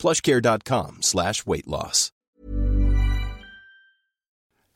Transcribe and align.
plushcare.com 0.00 1.02
slash 1.02 1.46
weight 1.46 1.68
loss. 1.68 2.10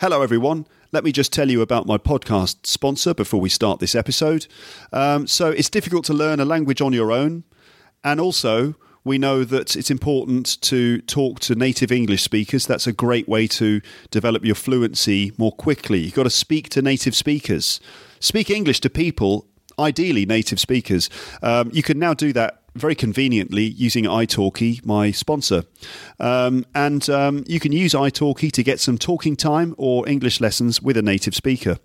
Hello, 0.01 0.23
everyone. 0.23 0.67
Let 0.93 1.03
me 1.03 1.13
just 1.13 1.33
tell 1.33 1.51
you 1.51 1.63
about 1.63 1.87
my 1.87 1.97
podcast 1.99 2.67
sponsor 2.67 3.15
before 3.15 3.41
we 3.41 3.49
start 3.49 3.81
this 3.81 3.95
episode. 3.95 4.47
Um, 4.93 5.27
so, 5.27 5.51
it's 5.51 5.71
difficult 5.71 6.05
to 6.07 6.13
learn 6.13 6.41
a 6.41 6.45
language 6.45 6.83
on 6.83 6.93
your 6.93 7.11
own, 7.11 7.45
and 8.03 8.21
also 8.21 8.75
we 9.05 9.19
know 9.19 9.45
that 9.45 9.77
it's 9.77 9.91
important 9.91 10.61
to 10.63 11.01
talk 11.03 11.39
to 11.41 11.55
native 11.55 11.93
English 11.93 12.23
speakers. 12.23 12.67
That's 12.67 12.87
a 12.87 12.93
great 12.93 13.29
way 13.29 13.47
to 13.49 13.81
develop 14.11 14.45
your 14.45 14.55
fluency 14.55 15.33
more 15.37 15.53
quickly. 15.53 16.01
You've 16.01 16.15
got 16.15 16.25
to 16.25 16.31
speak 16.31 16.71
to 16.71 16.83
native 16.83 17.15
speakers. 17.15 17.81
Speak 18.19 18.51
English 18.51 18.81
to 18.81 18.91
people, 18.91 19.47
ideally 19.79 20.27
native 20.27 20.59
speakers. 20.59 21.11
Um, 21.43 21.71
you 21.73 21.83
can 21.83 21.99
now 21.99 22.15
do 22.15 22.33
that 22.33 22.64
very 22.75 22.95
conveniently 22.95 23.65
using 23.65 24.05
italki, 24.05 24.85
my 24.85 25.11
sponsor. 25.11 25.65
Um, 26.19 26.67
and 26.75 27.09
um, 27.09 27.45
you 27.47 27.61
can 27.61 27.73
use 27.73 27.95
italki 27.95 28.51
to 28.53 28.63
get 28.63 28.81
some 28.81 28.99
talking 28.99 29.37
time 29.37 29.75
or 29.79 30.09
English 30.09 30.41
lessons 30.41 30.83
with 30.83 30.97
a 30.97 31.03
native 31.03 31.35
speaker. 31.35 31.79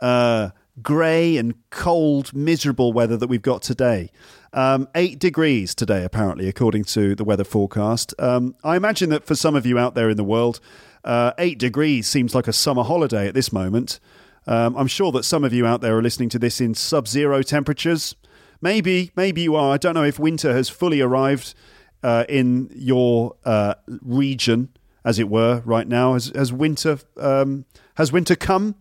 uh, 0.00 0.50
grey 0.82 1.36
and 1.36 1.54
cold, 1.70 2.32
miserable 2.32 2.92
weather 2.92 3.16
that 3.16 3.28
we've 3.28 3.42
got 3.42 3.62
today. 3.62 4.10
Um, 4.56 4.88
eight 4.94 5.18
degrees 5.18 5.74
today, 5.74 6.02
apparently, 6.02 6.48
according 6.48 6.84
to 6.84 7.14
the 7.14 7.24
weather 7.24 7.44
forecast. 7.44 8.14
Um, 8.18 8.54
I 8.64 8.76
imagine 8.76 9.10
that 9.10 9.26
for 9.26 9.34
some 9.34 9.54
of 9.54 9.66
you 9.66 9.78
out 9.78 9.94
there 9.94 10.08
in 10.08 10.16
the 10.16 10.24
world, 10.24 10.60
uh, 11.04 11.32
eight 11.36 11.58
degrees 11.58 12.06
seems 12.06 12.34
like 12.34 12.48
a 12.48 12.54
summer 12.54 12.82
holiday 12.82 13.28
at 13.28 13.34
this 13.34 13.52
moment. 13.52 14.00
Um, 14.46 14.74
I'm 14.74 14.86
sure 14.86 15.12
that 15.12 15.24
some 15.24 15.44
of 15.44 15.52
you 15.52 15.66
out 15.66 15.82
there 15.82 15.98
are 15.98 16.02
listening 16.02 16.30
to 16.30 16.38
this 16.38 16.58
in 16.58 16.74
sub 16.74 17.06
zero 17.06 17.42
temperatures. 17.42 18.16
Maybe, 18.62 19.12
maybe 19.14 19.42
you 19.42 19.54
are. 19.56 19.74
I 19.74 19.76
don't 19.76 19.92
know 19.92 20.04
if 20.04 20.18
winter 20.18 20.54
has 20.54 20.70
fully 20.70 21.02
arrived 21.02 21.54
uh, 22.02 22.24
in 22.26 22.70
your 22.74 23.36
uh, 23.44 23.74
region, 23.86 24.70
as 25.04 25.18
it 25.18 25.28
were, 25.28 25.60
right 25.66 25.86
now. 25.86 26.14
Has, 26.14 26.32
has 26.34 26.50
winter 26.50 26.98
um, 27.18 27.66
has 27.96 28.10
winter 28.10 28.34
come? 28.34 28.76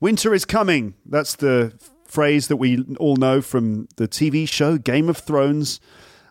Winter 0.00 0.32
is 0.32 0.46
coming. 0.46 0.94
That's 1.04 1.36
the 1.36 1.78
phrase 2.14 2.46
that 2.46 2.58
we 2.58 2.84
all 3.00 3.16
know 3.16 3.42
from 3.42 3.88
the 3.96 4.06
TV 4.06 4.48
show 4.48 4.78
Game 4.78 5.08
of 5.08 5.16
Thrones. 5.18 5.80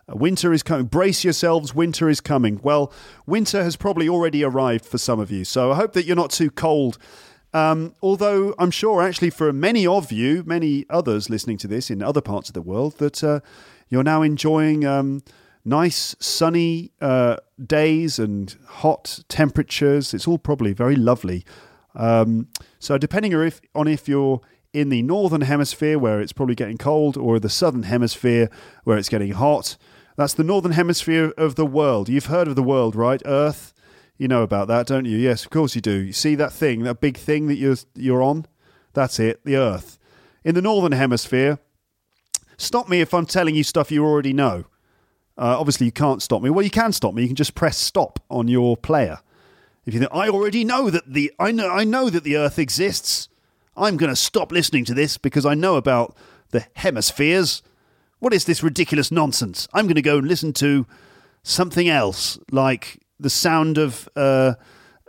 Uh, 0.08 0.16
winter 0.16 0.50
is 0.50 0.62
coming. 0.62 0.86
Brace 0.86 1.22
yourselves, 1.22 1.74
winter 1.74 2.08
is 2.08 2.22
coming. 2.22 2.58
Well, 2.62 2.90
winter 3.26 3.62
has 3.62 3.76
probably 3.76 4.08
already 4.08 4.42
arrived 4.42 4.86
for 4.86 4.96
some 4.96 5.20
of 5.20 5.30
you, 5.30 5.44
so 5.44 5.72
I 5.72 5.76
hope 5.76 5.92
that 5.92 6.06
you're 6.06 6.16
not 6.16 6.30
too 6.30 6.50
cold. 6.50 6.96
Um, 7.52 7.94
although 8.02 8.54
I'm 8.58 8.70
sure, 8.70 9.02
actually, 9.02 9.28
for 9.28 9.52
many 9.52 9.86
of 9.86 10.10
you, 10.10 10.42
many 10.46 10.86
others 10.88 11.28
listening 11.28 11.58
to 11.58 11.68
this 11.68 11.90
in 11.90 12.02
other 12.02 12.22
parts 12.22 12.48
of 12.48 12.54
the 12.54 12.62
world, 12.62 12.96
that 12.96 13.22
uh, 13.22 13.40
you're 13.90 14.02
now 14.02 14.22
enjoying 14.22 14.86
um, 14.86 15.22
nice 15.66 16.16
sunny 16.18 16.92
uh, 17.02 17.36
days 17.64 18.18
and 18.18 18.56
hot 18.66 19.20
temperatures. 19.28 20.14
It's 20.14 20.26
all 20.26 20.38
probably 20.38 20.72
very 20.72 20.96
lovely. 20.96 21.44
Um, 21.94 22.48
so, 22.78 22.96
depending 22.96 23.34
on 23.34 23.46
if, 23.46 23.60
on 23.74 23.86
if 23.86 24.08
you're 24.08 24.40
in 24.74 24.88
the 24.88 25.02
northern 25.02 25.42
hemisphere 25.42 25.98
where 25.98 26.20
it's 26.20 26.32
probably 26.32 26.56
getting 26.56 26.76
cold, 26.76 27.16
or 27.16 27.38
the 27.38 27.48
southern 27.48 27.84
hemisphere 27.84 28.50
where 28.82 28.98
it's 28.98 29.08
getting 29.08 29.32
hot, 29.32 29.76
that's 30.16 30.34
the 30.34 30.44
northern 30.44 30.72
hemisphere 30.72 31.32
of 31.38 31.54
the 31.54 31.64
world. 31.64 32.08
You've 32.08 32.26
heard 32.26 32.48
of 32.48 32.56
the 32.56 32.62
world, 32.62 32.94
right? 32.94 33.22
Earth. 33.24 33.72
You 34.16 34.28
know 34.28 34.42
about 34.42 34.68
that, 34.68 34.86
don't 34.86 35.06
you? 35.06 35.16
Yes, 35.16 35.44
of 35.44 35.50
course 35.50 35.74
you 35.74 35.80
do. 35.80 35.96
You 35.96 36.12
see 36.12 36.36
that 36.36 36.52
thing, 36.52 36.84
that 36.84 37.00
big 37.00 37.16
thing 37.16 37.48
that 37.48 37.56
you're 37.56 37.76
you're 37.94 38.22
on? 38.22 38.46
That's 38.92 39.18
it, 39.18 39.44
the 39.44 39.56
Earth. 39.56 39.98
In 40.44 40.54
the 40.54 40.62
northern 40.62 40.92
hemisphere, 40.92 41.58
stop 42.56 42.88
me 42.88 43.00
if 43.00 43.12
I'm 43.12 43.26
telling 43.26 43.56
you 43.56 43.64
stuff 43.64 43.90
you 43.90 44.04
already 44.04 44.32
know. 44.32 44.66
Uh, 45.36 45.58
obviously, 45.58 45.86
you 45.86 45.92
can't 45.92 46.22
stop 46.22 46.42
me. 46.42 46.50
Well, 46.50 46.64
you 46.64 46.70
can 46.70 46.92
stop 46.92 47.12
me. 47.12 47.22
You 47.22 47.28
can 47.28 47.36
just 47.36 47.56
press 47.56 47.76
stop 47.76 48.20
on 48.30 48.46
your 48.46 48.76
player. 48.76 49.18
If 49.84 49.94
you 49.94 50.00
think 50.00 50.12
I 50.14 50.28
already 50.28 50.64
know 50.64 50.90
that 50.90 51.12
the 51.12 51.32
I 51.40 51.50
know 51.50 51.68
I 51.68 51.82
know 51.82 52.08
that 52.08 52.22
the 52.22 52.36
Earth 52.36 52.58
exists, 52.58 53.28
I'm 53.76 53.96
going 53.96 54.10
to 54.10 54.16
stop 54.16 54.52
listening 54.52 54.84
to 54.86 54.94
this 54.94 55.18
because 55.18 55.44
I 55.44 55.54
know 55.54 55.76
about 55.76 56.16
the 56.50 56.66
hemispheres. 56.76 57.62
What 58.18 58.32
is 58.32 58.44
this 58.44 58.62
ridiculous 58.62 59.10
nonsense? 59.10 59.68
I'm 59.72 59.86
going 59.86 59.96
to 59.96 60.02
go 60.02 60.18
and 60.18 60.28
listen 60.28 60.52
to 60.54 60.86
something 61.42 61.88
else, 61.88 62.38
like 62.50 63.00
the 63.18 63.30
sound 63.30 63.78
of 63.78 64.08
uh, 64.16 64.54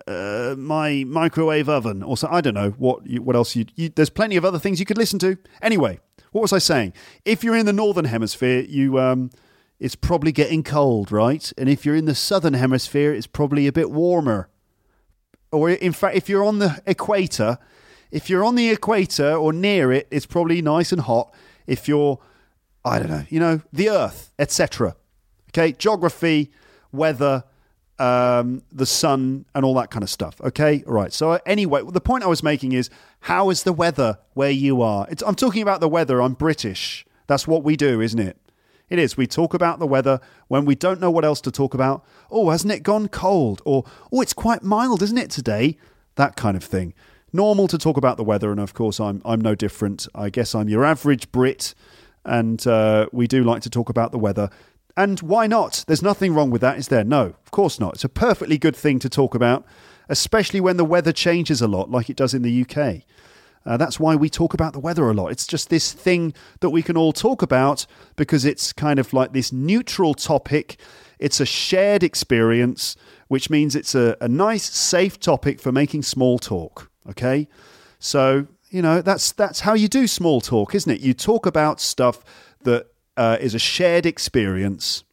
uh, 0.08 0.56
my 0.58 1.04
microwave 1.06 1.70
oven, 1.70 2.04
or 2.04 2.18
so 2.18 2.28
I 2.30 2.42
don't 2.42 2.54
know 2.54 2.72
what 2.72 3.06
you, 3.06 3.22
what 3.22 3.36
else 3.36 3.56
you, 3.56 3.66
you. 3.76 3.90
There's 3.90 4.10
plenty 4.10 4.36
of 4.36 4.46
other 4.46 4.60
things 4.60 4.80
you 4.80 4.86
could 4.86 4.98
listen 4.98 5.20
to. 5.20 5.38
Anyway, 5.62 6.00
what 6.32 6.42
was 6.42 6.54
I 6.54 6.60
saying? 6.60 6.94
If 7.24 7.44
you're 7.44 7.56
in 7.56 7.66
the 7.66 7.74
northern 7.74 8.06
hemisphere, 8.06 8.62
you 8.62 9.00
um, 9.00 9.32
it's 9.80 9.96
probably 9.96 10.32
getting 10.32 10.64
cold, 10.64 11.12
right? 11.12 11.52
And 11.58 11.70
if 11.70 11.86
you're 11.86 11.96
in 11.96 12.06
the 12.06 12.16
southern 12.16 12.54
hemisphere, 12.54 13.14
it's 13.14 13.28
probably 13.28 13.68
a 13.68 13.72
bit 13.72 13.92
warmer. 13.92 14.50
Or 15.52 15.70
in 15.70 15.94
fact, 15.94 16.16
if 16.16 16.28
you're 16.28 16.44
on 16.44 16.60
the 16.60 16.82
equator, 16.86 17.58
if 18.16 18.30
you're 18.30 18.46
on 18.46 18.56
the 18.56 18.70
equator 18.70 19.34
or 19.34 19.52
near 19.52 19.92
it, 19.92 20.08
it's 20.10 20.26
probably 20.26 20.62
nice 20.62 20.94
and 20.94 21.02
hot. 21.02 21.34
If 21.68 21.90
you're, 21.90 22.18
I 22.86 22.98
don't 22.98 23.10
know, 23.10 23.26
you 23.28 23.42
know, 23.42 23.60
the 23.74 23.90
Earth, 23.90 24.32
etc. 24.40 24.96
Okay, 25.50 25.74
geography, 25.74 26.54
weather, 26.94 27.44
um, 28.00 28.64
the 28.72 28.86
sun, 28.86 29.44
and 29.54 29.66
all 29.66 29.74
that 29.74 29.92
kind 29.92 30.02
of 30.02 30.10
stuff. 30.10 30.40
Okay, 30.40 30.82
all 30.88 30.94
right. 30.94 31.12
So 31.12 31.42
anyway, 31.46 31.82
the 31.86 32.00
point 32.00 32.24
I 32.24 32.28
was 32.28 32.42
making 32.42 32.72
is, 32.72 32.90
how 33.20 33.50
is 33.50 33.64
the 33.64 33.74
weather 33.74 34.20
where 34.34 34.50
you 34.50 34.82
are? 34.82 35.06
It's, 35.10 35.22
I'm 35.22 35.36
talking 35.36 35.62
about 35.62 35.82
the 35.82 35.90
weather. 35.90 36.22
I'm 36.22 36.36
British. 36.36 37.06
That's 37.28 37.46
what 37.50 37.66
we 37.66 37.76
do, 37.76 38.00
isn't 38.00 38.20
it? 38.20 38.38
It 38.88 38.98
is. 38.98 39.18
We 39.18 39.28
talk 39.28 39.54
about 39.54 39.80
the 39.80 39.88
weather 39.88 40.22
when 40.48 40.64
we 40.64 40.76
don't 40.76 41.02
know 41.02 41.12
what 41.12 41.26
else 41.26 41.42
to 41.42 41.52
talk 41.52 41.74
about. 41.74 42.06
Oh, 42.32 42.50
hasn't 42.50 42.72
it 42.72 42.82
gone 42.82 43.10
cold? 43.10 43.62
Or, 43.66 43.84
oh, 44.14 44.22
it's 44.22 44.32
quite 44.32 44.64
mild, 44.64 45.02
isn't 45.02 45.18
it, 45.18 45.32
today? 45.32 45.78
That 46.16 46.38
kind 46.38 46.56
of 46.56 46.64
thing. 46.64 46.94
Normal 47.36 47.68
to 47.68 47.78
talk 47.78 47.98
about 47.98 48.16
the 48.16 48.24
weather, 48.24 48.50
and 48.50 48.62
of 48.62 48.74
course, 48.74 48.98
I'm, 48.98 49.22
I'm 49.26 49.42
no 49.42 49.56
different. 49.56 50.08
I 50.16 50.30
guess 50.30 50.56
I'm 50.56 50.70
your 50.70 50.86
average 50.86 51.30
Brit, 51.34 51.76
and 52.24 52.66
uh, 52.66 53.08
we 53.12 53.28
do 53.28 53.44
like 53.44 53.62
to 53.64 53.70
talk 53.70 53.90
about 53.90 54.14
the 54.14 54.18
weather. 54.18 54.50
And 54.96 55.20
why 55.20 55.46
not? 55.46 55.84
There's 55.86 56.02
nothing 56.02 56.34
wrong 56.34 56.50
with 56.50 56.62
that, 56.62 56.78
is 56.78 56.88
there? 56.88 57.04
No, 57.04 57.34
of 57.44 57.52
course 57.52 57.78
not. 57.78 57.96
It's 57.96 58.06
a 58.06 58.10
perfectly 58.10 58.58
good 58.58 58.74
thing 58.74 59.00
to 59.00 59.10
talk 59.10 59.36
about, 59.36 59.66
especially 60.08 60.62
when 60.62 60.78
the 60.78 60.86
weather 60.86 61.12
changes 61.12 61.62
a 61.62 61.68
lot, 61.68 61.92
like 61.92 62.10
it 62.10 62.16
does 62.16 62.34
in 62.34 62.42
the 62.42 62.62
UK. 62.62 63.04
Uh, 63.66 63.76
that's 63.76 64.00
why 64.00 64.16
we 64.16 64.30
talk 64.30 64.54
about 64.54 64.72
the 64.72 64.80
weather 64.80 65.10
a 65.10 65.14
lot. 65.14 65.28
It's 65.28 65.46
just 65.46 65.70
this 65.70 65.92
thing 65.92 66.34
that 66.62 66.70
we 66.70 66.82
can 66.82 66.96
all 66.96 67.12
talk 67.12 67.42
about 67.42 67.86
because 68.16 68.46
it's 68.46 68.72
kind 68.72 68.98
of 68.98 69.12
like 69.12 69.34
this 69.34 69.52
neutral 69.52 70.14
topic. 70.14 70.80
It's 71.20 71.42
a 71.42 71.46
shared 71.46 72.02
experience, 72.02 72.96
which 73.28 73.50
means 73.50 73.76
it's 73.76 73.94
a, 73.94 74.16
a 74.22 74.30
nice, 74.30 74.64
safe 74.64 75.20
topic 75.20 75.60
for 75.60 75.74
making 75.74 76.04
small 76.04 76.40
talk. 76.40 76.90
Okay? 77.10 77.48
So, 78.00 78.48
you 78.70 78.82
know, 78.82 79.02
that's, 79.02 79.32
that's 79.32 79.62
how 79.62 79.74
you 79.74 79.88
do 79.88 80.08
small 80.08 80.42
talk, 80.42 80.76
isn't 80.76 80.92
it? 80.92 81.02
You 81.02 81.14
talk 81.14 81.46
about 81.46 81.80
stuff 81.80 82.24
that 82.64 82.88
uh, 83.18 83.38
is 83.40 83.56
a 83.56 83.60
shared 83.60 84.06
experience. 84.06 85.04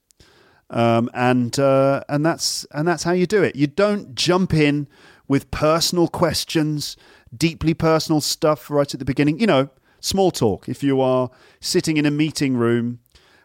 Um, 0.71 1.11
and 1.12 1.59
uh, 1.59 2.03
and 2.09 2.25
that's 2.25 2.65
and 2.71 2.89
that's 2.89 3.03
how 3.03 3.12
you 3.12 3.27
do 3.27 3.43
it. 3.43 3.55
You 3.55 3.67
don't 3.67 4.15
jump 4.15 4.55
in 4.55 4.89
with 5.29 5.50
personal 5.50 6.09
questions 6.09 6.97
deeply 7.37 7.75
personal 7.75 8.21
stuff 8.21 8.71
right 8.71 8.93
at 8.93 8.99
the 8.99 9.05
beginning. 9.05 9.39
You 9.39 9.47
know, 9.47 9.69
small 10.00 10.31
talk. 10.31 10.69
If 10.69 10.83
you 10.83 11.00
are 11.00 11.31
sitting 11.61 11.97
in 11.97 12.06
a 12.06 12.11
meeting 12.11 12.56
room 12.56 13.00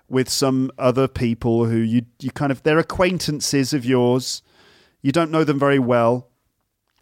with 0.09 0.29
some 0.29 0.71
other 0.77 1.07
people 1.07 1.65
who 1.65 1.77
you 1.77 2.05
you 2.19 2.31
kind 2.31 2.51
of 2.51 2.63
they're 2.63 2.79
acquaintances 2.79 3.73
of 3.73 3.85
yours, 3.85 4.41
you 5.01 5.11
don't 5.11 5.31
know 5.31 5.43
them 5.43 5.59
very 5.59 5.79
well. 5.79 6.29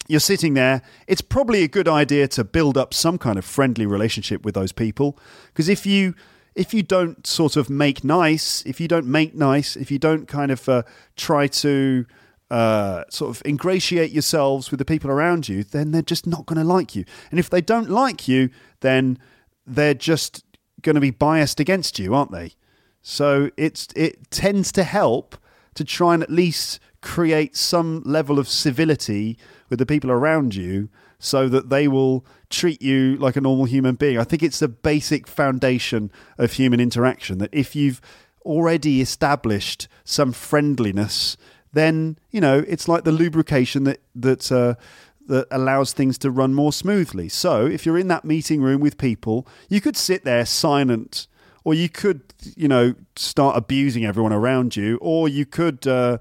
You're 0.07 0.19
sitting 0.19 0.53
there. 0.53 0.81
It's 1.07 1.21
probably 1.21 1.63
a 1.63 1.67
good 1.67 1.87
idea 1.87 2.27
to 2.29 2.43
build 2.43 2.77
up 2.77 2.93
some 2.93 3.17
kind 3.17 3.37
of 3.37 3.45
friendly 3.45 3.85
relationship 3.85 4.45
with 4.45 4.53
those 4.53 4.71
people 4.71 5.17
because 5.47 5.69
if 5.69 5.85
you 5.85 6.13
if 6.55 6.73
you 6.73 6.83
don't 6.83 7.27
sort 7.27 7.57
of 7.57 7.69
make 7.69 8.03
nice, 8.03 8.63
if 8.65 8.79
you 8.79 8.87
don't 8.87 9.05
make 9.05 9.35
nice, 9.35 9.75
if 9.75 9.91
you 9.91 9.99
don't 9.99 10.25
kind 10.27 10.51
of 10.51 10.69
uh, 10.69 10.83
try 11.17 11.47
to 11.47 12.05
uh, 12.49 13.03
sort 13.09 13.35
of 13.35 13.41
ingratiate 13.45 14.11
yourselves 14.11 14.71
with 14.71 14.77
the 14.77 14.85
people 14.85 15.11
around 15.11 15.49
you, 15.49 15.63
then 15.63 15.91
they're 15.91 16.01
just 16.01 16.25
not 16.25 16.45
going 16.45 16.57
to 16.57 16.63
like 16.63 16.95
you. 16.95 17.03
And 17.29 17.39
if 17.39 17.49
they 17.49 17.59
don't 17.61 17.89
like 17.89 18.27
you, 18.27 18.49
then 18.79 19.19
they're 19.67 19.93
just 19.93 20.45
going 20.81 20.95
to 20.95 21.01
be 21.01 21.11
biased 21.11 21.59
against 21.59 21.99
you, 21.99 22.13
aren't 22.13 22.31
they? 22.31 22.53
So 23.01 23.51
it's 23.57 23.87
it 23.95 24.31
tends 24.31 24.71
to 24.73 24.83
help 24.83 25.37
to 25.75 25.83
try 25.83 26.13
and 26.13 26.23
at 26.23 26.29
least 26.29 26.79
create 27.05 27.55
some 27.55 28.01
level 28.03 28.37
of 28.37 28.49
civility 28.49 29.37
with 29.69 29.79
the 29.79 29.85
people 29.85 30.11
around 30.11 30.55
you 30.55 30.89
so 31.19 31.47
that 31.47 31.69
they 31.69 31.87
will 31.87 32.25
treat 32.49 32.81
you 32.81 33.15
like 33.17 33.37
a 33.37 33.41
normal 33.41 33.65
human 33.65 33.95
being. 33.95 34.17
I 34.17 34.25
think 34.25 34.43
it's 34.43 34.59
the 34.59 34.67
basic 34.67 35.27
foundation 35.27 36.11
of 36.37 36.53
human 36.53 36.81
interaction 36.81 37.37
that 37.37 37.53
if 37.53 37.75
you've 37.75 38.01
already 38.43 39.01
established 39.01 39.87
some 40.03 40.31
friendliness 40.31 41.37
then 41.75 42.17
you 42.31 42.41
know 42.41 42.63
it's 42.67 42.87
like 42.87 43.03
the 43.03 43.11
lubrication 43.11 43.83
that 43.83 43.99
that 44.15 44.51
uh, 44.51 44.73
that 45.27 45.47
allows 45.51 45.93
things 45.93 46.17
to 46.19 46.31
run 46.31 46.53
more 46.53 46.71
smoothly. 46.71 47.29
So 47.29 47.65
if 47.65 47.85
you're 47.85 47.97
in 47.97 48.07
that 48.07 48.25
meeting 48.25 48.61
room 48.61 48.79
with 48.79 48.97
people, 48.97 49.47
you 49.69 49.81
could 49.81 49.97
sit 49.97 50.23
there 50.23 50.45
silent, 50.45 51.27
or 51.63 51.73
you 51.73 51.89
could 51.89 52.21
you 52.55 52.67
know 52.67 52.95
start 53.15 53.57
abusing 53.57 54.05
everyone 54.05 54.33
around 54.33 54.75
you, 54.75 54.97
or 55.01 55.27
you 55.27 55.45
could 55.45 55.85
uh, 55.85 56.17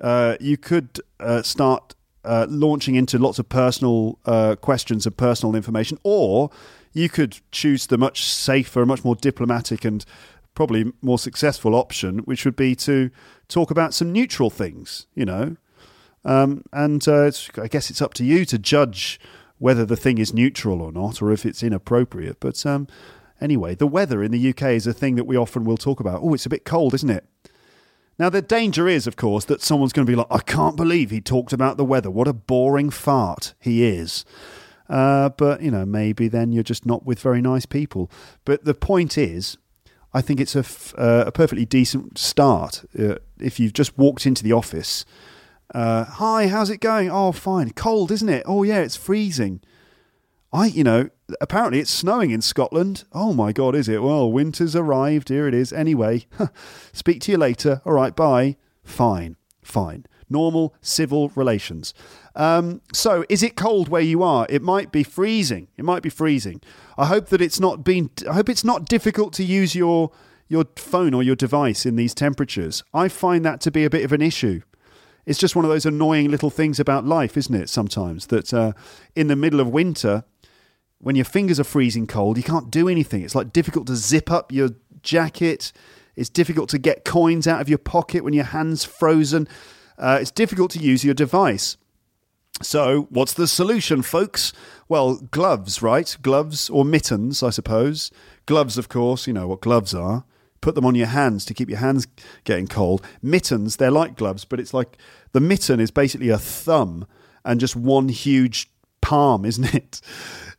uh, 0.00 0.36
you 0.40 0.56
could 0.56 1.00
uh, 1.20 1.42
start 1.42 1.94
uh, 2.24 2.46
launching 2.48 2.94
into 2.94 3.18
lots 3.18 3.38
of 3.38 3.48
personal 3.48 4.18
uh, 4.24 4.56
questions 4.56 5.06
and 5.06 5.16
personal 5.16 5.54
information, 5.54 5.98
or 6.02 6.50
you 6.92 7.08
could 7.08 7.40
choose 7.50 7.86
the 7.86 7.98
much 7.98 8.24
safer, 8.24 8.86
much 8.86 9.04
more 9.04 9.14
diplomatic 9.14 9.84
and 9.84 10.04
probably 10.54 10.92
more 11.02 11.18
successful 11.18 11.74
option, 11.74 12.20
which 12.20 12.44
would 12.44 12.56
be 12.56 12.74
to 12.76 13.10
talk 13.48 13.70
about 13.70 13.92
some 13.92 14.12
neutral 14.12 14.50
things, 14.50 15.06
you 15.14 15.24
know. 15.24 15.56
Um, 16.24 16.62
and 16.72 17.06
uh, 17.06 17.30
I 17.60 17.68
guess 17.68 17.90
it's 17.90 18.00
up 18.00 18.14
to 18.14 18.24
you 18.24 18.44
to 18.46 18.58
judge 18.58 19.20
whether 19.58 19.84
the 19.84 19.96
thing 19.96 20.18
is 20.18 20.32
neutral 20.32 20.80
or 20.80 20.92
not, 20.92 21.20
or 21.20 21.32
if 21.32 21.44
it's 21.44 21.62
inappropriate. 21.62 22.38
But 22.40 22.64
um, 22.64 22.86
anyway, 23.40 23.74
the 23.74 23.86
weather 23.86 24.22
in 24.22 24.30
the 24.30 24.50
UK 24.50 24.62
is 24.70 24.86
a 24.86 24.92
thing 24.92 25.16
that 25.16 25.24
we 25.24 25.36
often 25.36 25.64
will 25.64 25.76
talk 25.76 26.00
about. 26.00 26.20
Oh, 26.22 26.34
it's 26.34 26.46
a 26.46 26.50
bit 26.50 26.64
cold, 26.64 26.94
isn't 26.94 27.10
it? 27.10 27.26
Now, 28.18 28.30
the 28.30 28.42
danger 28.42 28.86
is, 28.86 29.06
of 29.06 29.16
course, 29.16 29.44
that 29.46 29.60
someone's 29.60 29.92
going 29.92 30.06
to 30.06 30.10
be 30.10 30.16
like, 30.16 30.28
I 30.30 30.38
can't 30.38 30.76
believe 30.76 31.10
he 31.10 31.20
talked 31.20 31.52
about 31.52 31.76
the 31.76 31.84
weather. 31.84 32.10
What 32.10 32.28
a 32.28 32.32
boring 32.32 32.90
fart 32.90 33.54
he 33.58 33.84
is. 33.84 34.24
Uh, 34.88 35.30
but, 35.30 35.62
you 35.62 35.70
know, 35.70 35.84
maybe 35.84 36.28
then 36.28 36.52
you're 36.52 36.62
just 36.62 36.86
not 36.86 37.04
with 37.04 37.18
very 37.18 37.40
nice 37.40 37.66
people. 37.66 38.10
But 38.44 38.64
the 38.64 38.74
point 38.74 39.18
is, 39.18 39.56
I 40.12 40.20
think 40.20 40.40
it's 40.40 40.54
a, 40.54 40.60
f- 40.60 40.94
uh, 40.96 41.24
a 41.26 41.32
perfectly 41.32 41.64
decent 41.64 42.18
start. 42.18 42.84
Uh, 42.96 43.16
if 43.40 43.58
you've 43.58 43.72
just 43.72 43.98
walked 43.98 44.26
into 44.26 44.44
the 44.44 44.52
office, 44.52 45.04
uh, 45.74 46.04
hi, 46.04 46.46
how's 46.46 46.70
it 46.70 46.80
going? 46.80 47.10
Oh, 47.10 47.32
fine. 47.32 47.70
Cold, 47.70 48.12
isn't 48.12 48.28
it? 48.28 48.44
Oh, 48.46 48.62
yeah, 48.62 48.80
it's 48.80 48.94
freezing. 48.96 49.60
I, 50.54 50.66
you 50.66 50.84
know, 50.84 51.10
apparently 51.40 51.80
it's 51.80 51.90
snowing 51.90 52.30
in 52.30 52.40
Scotland. 52.40 53.02
Oh 53.12 53.34
my 53.34 53.50
God, 53.50 53.74
is 53.74 53.88
it? 53.88 54.04
Well, 54.04 54.30
winter's 54.30 54.76
arrived. 54.76 55.28
Here 55.28 55.48
it 55.48 55.52
is. 55.52 55.72
Anyway, 55.72 56.26
speak 56.92 57.20
to 57.22 57.32
you 57.32 57.38
later. 57.38 57.82
All 57.84 57.92
right, 57.92 58.14
bye. 58.14 58.56
Fine, 58.84 59.36
fine. 59.64 60.06
Normal 60.30 60.72
civil 60.80 61.30
relations. 61.30 61.92
Um, 62.36 62.82
so, 62.92 63.24
is 63.28 63.42
it 63.42 63.56
cold 63.56 63.88
where 63.88 64.00
you 64.00 64.22
are? 64.22 64.46
It 64.48 64.62
might 64.62 64.92
be 64.92 65.02
freezing. 65.02 65.66
It 65.76 65.84
might 65.84 66.04
be 66.04 66.08
freezing. 66.08 66.60
I 66.96 67.06
hope 67.06 67.30
that 67.30 67.42
it's 67.42 67.58
not 67.58 67.82
been. 67.82 68.10
I 68.30 68.34
hope 68.34 68.48
it's 68.48 68.64
not 68.64 68.86
difficult 68.86 69.32
to 69.34 69.44
use 69.44 69.74
your 69.74 70.12
your 70.46 70.66
phone 70.76 71.14
or 71.14 71.24
your 71.24 71.36
device 71.36 71.84
in 71.84 71.96
these 71.96 72.14
temperatures. 72.14 72.84
I 72.94 73.08
find 73.08 73.44
that 73.44 73.60
to 73.62 73.72
be 73.72 73.84
a 73.84 73.90
bit 73.90 74.04
of 74.04 74.12
an 74.12 74.22
issue. 74.22 74.60
It's 75.26 75.38
just 75.38 75.56
one 75.56 75.64
of 75.64 75.70
those 75.70 75.86
annoying 75.86 76.30
little 76.30 76.50
things 76.50 76.78
about 76.78 77.04
life, 77.04 77.36
isn't 77.36 77.54
it? 77.54 77.68
Sometimes 77.68 78.26
that 78.26 78.54
uh, 78.54 78.72
in 79.16 79.26
the 79.26 79.36
middle 79.36 79.58
of 79.58 79.68
winter, 79.68 80.24
when 81.04 81.16
your 81.16 81.26
fingers 81.26 81.60
are 81.60 81.64
freezing 81.64 82.06
cold, 82.06 82.38
you 82.38 82.42
can't 82.42 82.70
do 82.70 82.88
anything. 82.88 83.22
It's 83.22 83.34
like 83.34 83.52
difficult 83.52 83.86
to 83.88 83.94
zip 83.94 84.30
up 84.30 84.50
your 84.50 84.70
jacket. 85.02 85.70
It's 86.16 86.30
difficult 86.30 86.70
to 86.70 86.78
get 86.78 87.04
coins 87.04 87.46
out 87.46 87.60
of 87.60 87.68
your 87.68 87.78
pocket 87.78 88.24
when 88.24 88.32
your 88.32 88.44
hand's 88.44 88.84
frozen. 88.84 89.46
Uh, 89.98 90.18
it's 90.22 90.30
difficult 90.30 90.70
to 90.70 90.78
use 90.78 91.04
your 91.04 91.12
device. 91.12 91.76
So, 92.62 93.08
what's 93.10 93.34
the 93.34 93.46
solution, 93.46 94.00
folks? 94.00 94.54
Well, 94.88 95.16
gloves, 95.16 95.82
right? 95.82 96.16
Gloves 96.22 96.70
or 96.70 96.86
mittens, 96.86 97.42
I 97.42 97.50
suppose. 97.50 98.10
Gloves, 98.46 98.78
of 98.78 98.88
course, 98.88 99.26
you 99.26 99.34
know 99.34 99.48
what 99.48 99.60
gloves 99.60 99.94
are. 99.94 100.24
Put 100.62 100.74
them 100.74 100.86
on 100.86 100.94
your 100.94 101.08
hands 101.08 101.44
to 101.44 101.54
keep 101.54 101.68
your 101.68 101.80
hands 101.80 102.06
getting 102.44 102.66
cold. 102.66 103.04
Mittens, 103.20 103.76
they're 103.76 103.90
like 103.90 104.16
gloves, 104.16 104.46
but 104.46 104.58
it's 104.58 104.72
like 104.72 104.96
the 105.32 105.40
mitten 105.40 105.80
is 105.80 105.90
basically 105.90 106.30
a 106.30 106.38
thumb 106.38 107.06
and 107.44 107.60
just 107.60 107.76
one 107.76 108.08
huge 108.08 108.70
palm, 109.02 109.44
isn't 109.44 109.74
it? 109.74 110.00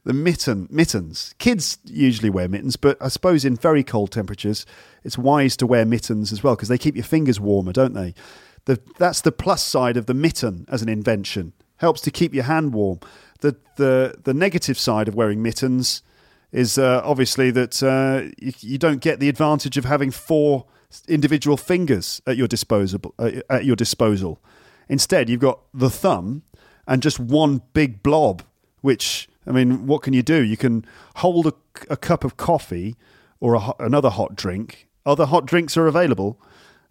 The 0.05 0.13
mitten, 0.13 0.67
mittens. 0.69 1.33
Kids 1.39 1.79
usually 1.83 2.29
wear 2.29 2.47
mittens, 2.47 2.75
but 2.75 2.95
I 3.01 3.07
suppose 3.07 3.43
in 3.43 3.55
very 3.55 3.83
cold 3.83 4.11
temperatures, 4.11 4.65
it's 5.03 5.17
wise 5.17 5.57
to 5.57 5.67
wear 5.67 5.83
mittens 5.83 6.31
as 6.31 6.43
well 6.43 6.55
because 6.55 6.69
they 6.69 6.77
keep 6.77 6.95
your 6.95 7.03
fingers 7.03 7.39
warmer, 7.39 7.73
don't 7.73 7.93
they? 7.93 8.13
The, 8.65 8.79
that's 8.97 9.21
the 9.21 9.31
plus 9.31 9.63
side 9.63 9.97
of 9.97 10.05
the 10.05 10.13
mitten 10.13 10.65
as 10.69 10.83
an 10.83 10.89
invention 10.89 11.53
helps 11.77 12.01
to 12.01 12.11
keep 12.11 12.33
your 12.33 12.43
hand 12.45 12.73
warm. 12.73 12.99
The 13.41 13.55
the 13.77 14.15
the 14.23 14.33
negative 14.33 14.77
side 14.77 15.07
of 15.07 15.15
wearing 15.15 15.41
mittens 15.41 16.01
is 16.51 16.77
uh, 16.77 17.01
obviously 17.03 17.51
that 17.51 17.83
uh, 17.83 18.31
you, 18.37 18.53
you, 18.59 18.77
don't 18.77 19.01
get 19.01 19.19
the 19.19 19.27
advantage 19.27 19.77
of 19.77 19.83
having 19.83 20.09
four 20.09 20.65
individual 21.07 21.57
fingers 21.57 22.21
at 22.25 22.37
your 22.37 22.47
disposal. 22.47 23.13
Uh, 23.19 23.41
at 23.49 23.65
your 23.65 23.75
disposal, 23.75 24.39
instead 24.87 25.29
you've 25.29 25.41
got 25.41 25.59
the 25.73 25.89
thumb 25.89 26.43
and 26.87 27.01
just 27.01 27.19
one 27.19 27.61
big 27.73 28.01
blob. 28.03 28.43
Which 28.81 29.27
I 29.47 29.51
mean, 29.51 29.87
what 29.87 30.01
can 30.01 30.13
you 30.13 30.23
do? 30.23 30.43
You 30.43 30.57
can 30.57 30.85
hold 31.17 31.47
a, 31.47 31.53
a 31.89 31.97
cup 31.97 32.23
of 32.23 32.37
coffee 32.37 32.95
or 33.39 33.55
a, 33.55 33.73
another 33.79 34.09
hot 34.09 34.35
drink. 34.35 34.87
Other 35.05 35.25
hot 35.25 35.45
drinks 35.45 35.77
are 35.77 35.87
available. 35.87 36.39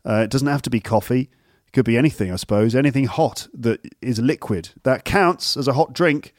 Uh, 0.06 0.22
it 0.24 0.30
doesn't 0.30 0.48
have 0.48 0.62
to 0.62 0.70
be 0.70 0.80
coffee. 0.80 1.30
It 1.66 1.72
could 1.72 1.84
be 1.84 1.98
anything, 1.98 2.30
I 2.32 2.36
suppose. 2.36 2.74
Anything 2.74 3.06
hot 3.06 3.48
that 3.54 3.80
is 4.00 4.18
liquid. 4.20 4.70
That 4.84 5.04
counts 5.04 5.56
as 5.56 5.66
a 5.66 5.72
hot 5.72 5.92
drink. 5.92 6.34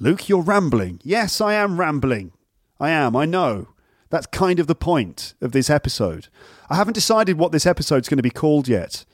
Luke, 0.00 0.28
you're 0.28 0.42
rambling. 0.42 1.00
Yes, 1.04 1.40
I 1.40 1.54
am 1.54 1.78
rambling. 1.78 2.32
I 2.80 2.90
am, 2.90 3.16
I 3.16 3.24
know. 3.24 3.68
That's 4.10 4.26
kind 4.26 4.58
of 4.58 4.66
the 4.66 4.74
point 4.74 5.34
of 5.40 5.52
this 5.52 5.68
episode. 5.68 6.28
I 6.70 6.76
haven't 6.76 6.94
decided 6.94 7.38
what 7.38 7.52
this 7.52 7.66
episode's 7.66 8.08
going 8.08 8.18
to 8.18 8.22
be 8.22 8.30
called 8.30 8.68
yet, 8.68 9.04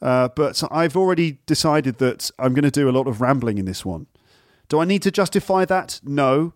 uh, 0.00 0.28
but 0.28 0.62
I've 0.70 0.96
already 0.96 1.38
decided 1.46 1.98
that 1.98 2.30
I'm 2.38 2.54
going 2.54 2.64
to 2.64 2.70
do 2.70 2.88
a 2.88 2.92
lot 2.92 3.06
of 3.06 3.20
rambling 3.20 3.58
in 3.58 3.66
this 3.66 3.84
one. 3.84 4.06
Do 4.70 4.78
I 4.78 4.84
need 4.84 5.02
to 5.02 5.10
justify 5.10 5.64
that? 5.66 6.00
No. 6.04 6.54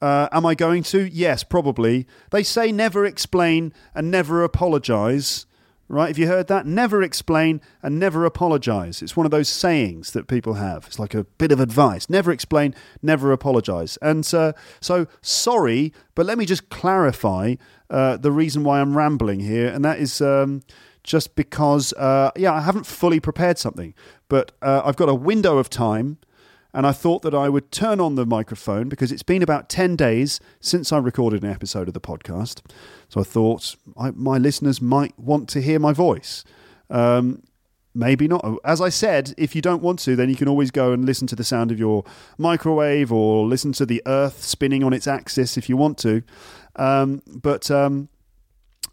Uh, 0.00 0.28
am 0.30 0.46
I 0.46 0.54
going 0.54 0.84
to? 0.84 1.10
Yes, 1.12 1.42
probably. 1.42 2.06
They 2.30 2.44
say 2.44 2.70
never 2.70 3.04
explain 3.04 3.72
and 3.92 4.10
never 4.10 4.44
apologize. 4.44 5.46
Right? 5.88 6.08
Have 6.08 6.18
you 6.18 6.28
heard 6.28 6.46
that? 6.46 6.64
Never 6.64 7.02
explain 7.02 7.60
and 7.82 7.98
never 7.98 8.24
apologize. 8.24 9.02
It's 9.02 9.16
one 9.16 9.26
of 9.26 9.30
those 9.32 9.48
sayings 9.48 10.12
that 10.12 10.28
people 10.28 10.54
have. 10.54 10.86
It's 10.86 10.98
like 10.98 11.14
a 11.14 11.24
bit 11.24 11.50
of 11.50 11.58
advice. 11.58 12.08
Never 12.08 12.30
explain, 12.30 12.74
never 13.02 13.32
apologize. 13.32 13.96
And 14.00 14.28
uh, 14.32 14.52
so, 14.80 15.06
sorry, 15.20 15.92
but 16.14 16.26
let 16.26 16.38
me 16.38 16.46
just 16.46 16.70
clarify 16.70 17.56
uh, 17.90 18.16
the 18.16 18.32
reason 18.32 18.62
why 18.62 18.80
I'm 18.80 18.96
rambling 18.96 19.40
here. 19.40 19.68
And 19.68 19.84
that 19.84 19.98
is 19.98 20.20
um, 20.20 20.62
just 21.02 21.34
because, 21.34 21.92
uh, 21.94 22.30
yeah, 22.36 22.52
I 22.52 22.60
haven't 22.60 22.86
fully 22.86 23.20
prepared 23.20 23.58
something, 23.58 23.94
but 24.28 24.52
uh, 24.62 24.82
I've 24.84 24.96
got 24.96 25.08
a 25.08 25.14
window 25.14 25.58
of 25.58 25.70
time 25.70 26.18
and 26.76 26.86
I 26.86 26.92
thought 26.92 27.22
that 27.22 27.34
I 27.34 27.48
would 27.48 27.72
turn 27.72 28.00
on 28.00 28.16
the 28.16 28.26
microphone 28.26 28.90
because 28.90 29.10
it's 29.10 29.22
been 29.22 29.42
about 29.42 29.70
10 29.70 29.96
days 29.96 30.40
since 30.60 30.92
I 30.92 30.98
recorded 30.98 31.42
an 31.42 31.50
episode 31.50 31.88
of 31.88 31.94
the 31.94 32.02
podcast. 32.02 32.60
So 33.08 33.18
I 33.18 33.24
thought 33.24 33.76
I, 33.98 34.10
my 34.10 34.36
listeners 34.36 34.82
might 34.82 35.18
want 35.18 35.48
to 35.48 35.62
hear 35.62 35.78
my 35.78 35.94
voice. 35.94 36.44
Um, 36.90 37.42
maybe 37.94 38.28
not. 38.28 38.44
As 38.62 38.82
I 38.82 38.90
said, 38.90 39.32
if 39.38 39.56
you 39.56 39.62
don't 39.62 39.82
want 39.82 40.00
to, 40.00 40.16
then 40.16 40.28
you 40.28 40.36
can 40.36 40.48
always 40.48 40.70
go 40.70 40.92
and 40.92 41.06
listen 41.06 41.26
to 41.28 41.34
the 41.34 41.44
sound 41.44 41.72
of 41.72 41.78
your 41.78 42.04
microwave 42.36 43.10
or 43.10 43.46
listen 43.46 43.72
to 43.72 43.86
the 43.86 44.02
earth 44.04 44.44
spinning 44.44 44.84
on 44.84 44.92
its 44.92 45.06
axis 45.06 45.56
if 45.56 45.70
you 45.70 45.78
want 45.78 45.96
to. 46.00 46.22
Um, 46.76 47.22
but 47.26 47.70
um, 47.70 48.10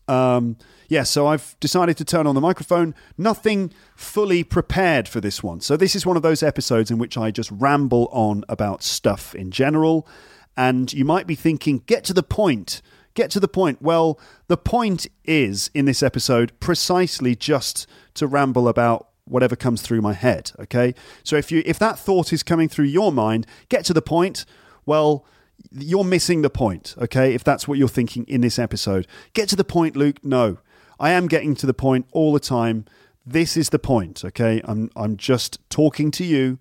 um, 0.07 0.55
yeah, 0.87 1.03
so 1.03 1.27
I've 1.27 1.55
decided 1.59 1.97
to 1.97 2.05
turn 2.05 2.27
on 2.27 2.35
the 2.35 2.41
microphone. 2.41 2.95
Nothing 3.17 3.73
fully 3.95 4.43
prepared 4.43 5.07
for 5.07 5.21
this 5.21 5.41
one. 5.41 5.61
So 5.61 5.77
this 5.77 5.95
is 5.95 6.05
one 6.05 6.17
of 6.17 6.23
those 6.23 6.43
episodes 6.43 6.91
in 6.91 6.97
which 6.97 7.17
I 7.17 7.31
just 7.31 7.51
ramble 7.51 8.09
on 8.11 8.43
about 8.49 8.83
stuff 8.83 9.33
in 9.35 9.51
general. 9.51 10.07
And 10.55 10.91
you 10.93 11.05
might 11.05 11.27
be 11.27 11.35
thinking, 11.35 11.83
get 11.85 12.03
to 12.05 12.13
the 12.13 12.23
point. 12.23 12.81
Get 13.15 13.31
to 13.31 13.39
the 13.39 13.47
point. 13.47 13.81
Well, 13.81 14.19
the 14.47 14.57
point 14.57 15.07
is 15.23 15.69
in 15.73 15.85
this 15.85 16.03
episode 16.03 16.51
precisely 16.59 17.35
just 17.35 17.87
to 18.15 18.27
ramble 18.27 18.67
about 18.67 19.09
whatever 19.25 19.55
comes 19.55 19.81
through 19.81 20.01
my 20.01 20.13
head. 20.13 20.51
Okay. 20.59 20.93
So 21.23 21.35
if 21.35 21.51
you 21.51 21.63
if 21.65 21.79
that 21.79 21.97
thought 21.97 22.33
is 22.33 22.43
coming 22.43 22.69
through 22.69 22.85
your 22.85 23.11
mind, 23.11 23.47
get 23.69 23.85
to 23.85 23.93
the 23.93 24.01
point. 24.01 24.45
Well, 24.85 25.25
you're 25.71 26.03
missing 26.03 26.41
the 26.41 26.49
point, 26.49 26.95
okay? 26.97 27.33
If 27.33 27.43
that's 27.43 27.67
what 27.67 27.77
you're 27.77 27.87
thinking 27.87 28.25
in 28.27 28.41
this 28.41 28.59
episode. 28.59 29.07
Get 29.33 29.49
to 29.49 29.55
the 29.55 29.63
point, 29.63 29.95
Luke. 29.95 30.23
No. 30.23 30.57
I 31.03 31.11
am 31.11 31.27
getting 31.27 31.53
to 31.55 31.65
the 31.65 31.73
point 31.73 32.05
all 32.13 32.31
the 32.31 32.39
time. 32.39 32.85
This 33.25 33.57
is 33.57 33.71
the 33.71 33.79
point, 33.79 34.23
okay? 34.23 34.61
I'm 34.63 34.89
I'm 34.95 35.17
just 35.17 35.59
talking 35.69 36.11
to 36.11 36.23
you 36.23 36.59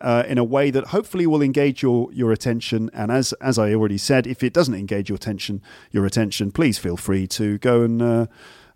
uh, 0.00 0.24
in 0.26 0.36
a 0.36 0.42
way 0.42 0.72
that 0.72 0.88
hopefully 0.88 1.28
will 1.28 1.40
engage 1.40 1.80
your 1.80 2.12
your 2.12 2.32
attention. 2.32 2.90
And 2.92 3.12
as 3.12 3.32
as 3.34 3.56
I 3.56 3.72
already 3.72 3.98
said, 3.98 4.26
if 4.26 4.42
it 4.42 4.52
doesn't 4.52 4.74
engage 4.74 5.08
your 5.08 5.14
attention, 5.14 5.62
your 5.92 6.04
attention, 6.06 6.50
please 6.50 6.76
feel 6.76 6.96
free 6.96 7.28
to 7.38 7.56
go 7.58 7.82
and 7.82 8.02
uh, 8.02 8.26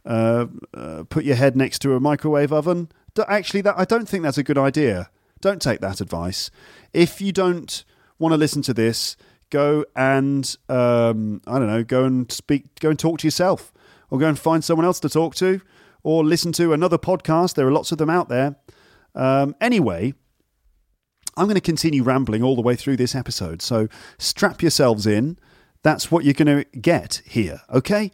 uh, 0.06 0.46
uh 0.72 1.02
put 1.10 1.24
your 1.24 1.34
head 1.34 1.56
next 1.56 1.80
to 1.80 1.96
a 1.96 2.00
microwave 2.00 2.52
oven. 2.52 2.88
Actually, 3.26 3.62
that 3.62 3.74
I 3.76 3.84
don't 3.84 4.08
think 4.08 4.22
that's 4.22 4.38
a 4.38 4.44
good 4.44 4.58
idea. 4.58 5.10
Don't 5.40 5.60
take 5.60 5.80
that 5.80 6.00
advice. 6.00 6.52
If 6.92 7.20
you 7.20 7.32
don't 7.32 7.84
want 8.20 8.34
to 8.34 8.36
listen 8.36 8.62
to 8.62 8.72
this, 8.72 9.16
go 9.50 9.84
and 9.96 10.56
um, 10.68 11.42
I 11.44 11.58
don't 11.58 11.66
know, 11.66 11.82
go 11.82 12.04
and 12.04 12.30
speak, 12.30 12.78
go 12.78 12.90
and 12.90 12.98
talk 12.98 13.18
to 13.18 13.26
yourself, 13.26 13.72
or 14.10 14.18
go 14.18 14.28
and 14.28 14.38
find 14.38 14.64
someone 14.64 14.84
else 14.84 15.00
to 15.00 15.08
talk 15.08 15.34
to, 15.36 15.60
or 16.02 16.24
listen 16.24 16.52
to 16.52 16.72
another 16.72 16.98
podcast. 16.98 17.54
There 17.54 17.66
are 17.66 17.72
lots 17.72 17.92
of 17.92 17.98
them 17.98 18.10
out 18.10 18.28
there. 18.28 18.56
Um, 19.14 19.54
anyway, 19.60 20.14
I'm 21.36 21.46
going 21.46 21.54
to 21.54 21.60
continue 21.60 22.02
rambling 22.02 22.42
all 22.42 22.56
the 22.56 22.62
way 22.62 22.76
through 22.76 22.96
this 22.96 23.14
episode, 23.14 23.62
so 23.62 23.88
strap 24.18 24.62
yourselves 24.62 25.06
in. 25.06 25.38
That's 25.82 26.10
what 26.10 26.24
you're 26.24 26.34
going 26.34 26.64
to 26.64 26.78
get 26.78 27.22
here, 27.24 27.60
okay? 27.70 28.10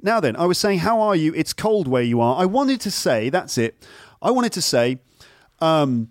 Now 0.00 0.20
then, 0.20 0.36
I 0.36 0.46
was 0.46 0.58
saying, 0.58 0.80
how 0.80 1.00
are 1.00 1.16
you? 1.16 1.34
It's 1.34 1.52
cold 1.52 1.88
where 1.88 2.02
you 2.02 2.20
are. 2.20 2.40
I 2.40 2.44
wanted 2.44 2.80
to 2.82 2.90
say, 2.90 3.30
that's 3.30 3.58
it. 3.58 3.84
I 4.22 4.30
wanted 4.30 4.52
to 4.52 4.62
say, 4.62 4.98
um, 5.60 6.10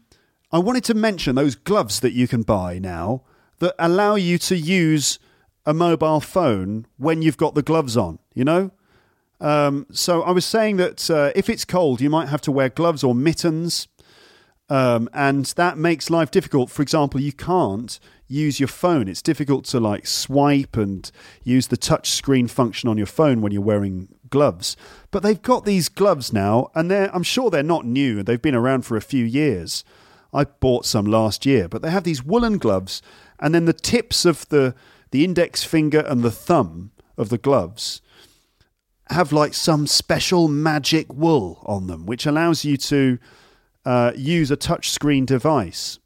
I 0.51 0.59
wanted 0.59 0.83
to 0.85 0.93
mention 0.93 1.35
those 1.35 1.55
gloves 1.55 2.01
that 2.01 2.11
you 2.11 2.27
can 2.27 2.43
buy 2.43 2.79
now 2.79 3.23
that 3.59 3.75
allow 3.79 4.15
you 4.15 4.37
to 4.39 4.57
use 4.57 5.19
a 5.65 5.73
mobile 5.73 6.19
phone 6.19 6.85
when 6.97 7.21
you've 7.21 7.37
got 7.37 7.55
the 7.55 7.61
gloves 7.61 7.95
on, 7.97 8.19
you 8.33 8.43
know? 8.43 8.71
Um, 9.39 9.85
so 9.91 10.23
I 10.23 10.31
was 10.31 10.45
saying 10.45 10.77
that 10.77 11.09
uh, 11.09 11.31
if 11.35 11.49
it's 11.49 11.65
cold, 11.65 12.01
you 12.01 12.09
might 12.09 12.29
have 12.29 12.41
to 12.41 12.51
wear 12.51 12.69
gloves 12.69 13.03
or 13.03 13.13
mittens, 13.13 13.87
um, 14.69 15.09
and 15.13 15.45
that 15.57 15.77
makes 15.77 16.09
life 16.09 16.31
difficult. 16.31 16.69
For 16.69 16.81
example, 16.81 17.21
you 17.21 17.31
can't 17.31 17.99
use 18.27 18.59
your 18.59 18.67
phone. 18.67 19.07
It's 19.07 19.21
difficult 19.21 19.65
to 19.65 19.79
like 19.79 20.05
swipe 20.05 20.75
and 20.75 21.09
use 21.43 21.67
the 21.67 21.77
touch 21.77 22.09
screen 22.09 22.47
function 22.47 22.89
on 22.89 22.97
your 22.97 23.05
phone 23.05 23.41
when 23.41 23.51
you're 23.51 23.61
wearing 23.61 24.09
gloves. 24.29 24.75
But 25.11 25.23
they've 25.23 25.41
got 25.41 25.65
these 25.65 25.87
gloves 25.87 26.33
now, 26.33 26.69
and 26.75 26.91
they're 26.91 27.13
I'm 27.15 27.23
sure 27.23 27.49
they're 27.49 27.63
not 27.63 27.85
new. 27.85 28.23
They've 28.23 28.41
been 28.41 28.55
around 28.55 28.83
for 28.83 28.97
a 28.97 29.01
few 29.01 29.23
years. 29.23 29.83
I 30.33 30.43
bought 30.43 30.85
some 30.85 31.05
last 31.05 31.45
year, 31.45 31.69
but 31.69 31.81
they 31.81 31.89
have 31.89 32.03
these 32.03 32.23
woolen 32.23 32.57
gloves 32.57 33.01
and 33.39 33.53
then 33.53 33.65
the 33.65 33.73
tips 33.73 34.25
of 34.25 34.47
the 34.49 34.75
the 35.11 35.23
index 35.23 35.63
finger 35.63 35.99
and 35.99 36.21
the 36.21 36.31
thumb 36.31 36.91
of 37.17 37.29
the 37.29 37.37
gloves 37.37 38.01
have 39.09 39.31
like 39.31 39.53
some 39.53 39.87
special 39.87 40.47
magic 40.47 41.11
wool 41.13 41.61
on 41.65 41.87
them, 41.87 42.05
which 42.05 42.25
allows 42.25 42.65
you 42.65 42.77
to 42.77 43.19
uh, 43.85 44.11
use 44.15 44.51
a 44.51 44.57
touchscreen 44.57 45.25
device. 45.25 45.99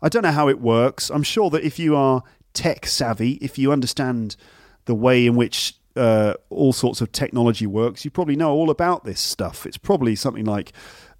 I 0.00 0.08
don't 0.08 0.22
know 0.22 0.32
how 0.32 0.48
it 0.48 0.60
works. 0.60 1.10
I'm 1.10 1.22
sure 1.22 1.50
that 1.50 1.64
if 1.64 1.78
you 1.78 1.96
are 1.96 2.22
tech 2.52 2.86
savvy, 2.86 3.32
if 3.34 3.58
you 3.58 3.72
understand 3.72 4.36
the 4.84 4.94
way 4.94 5.26
in 5.26 5.34
which 5.34 5.76
uh, 5.96 6.34
all 6.50 6.72
sorts 6.72 7.00
of 7.00 7.10
technology 7.12 7.66
works, 7.66 8.04
you 8.04 8.10
probably 8.10 8.36
know 8.36 8.52
all 8.52 8.70
about 8.70 9.04
this 9.04 9.20
stuff. 9.20 9.66
It's 9.66 9.78
probably 9.78 10.14
something 10.14 10.44
like 10.44 10.72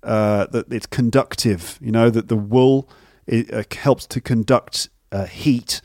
uh, 0.02 0.46
that 0.46 0.72
it's 0.72 0.86
conductive, 0.86 1.78
you 1.80 1.90
know, 1.90 2.10
that 2.10 2.28
the 2.28 2.36
wool 2.36 2.88
it, 3.26 3.52
uh, 3.52 3.62
helps 3.76 4.06
to 4.08 4.20
conduct 4.20 4.88
uh, 5.10 5.24
heat, 5.24 5.80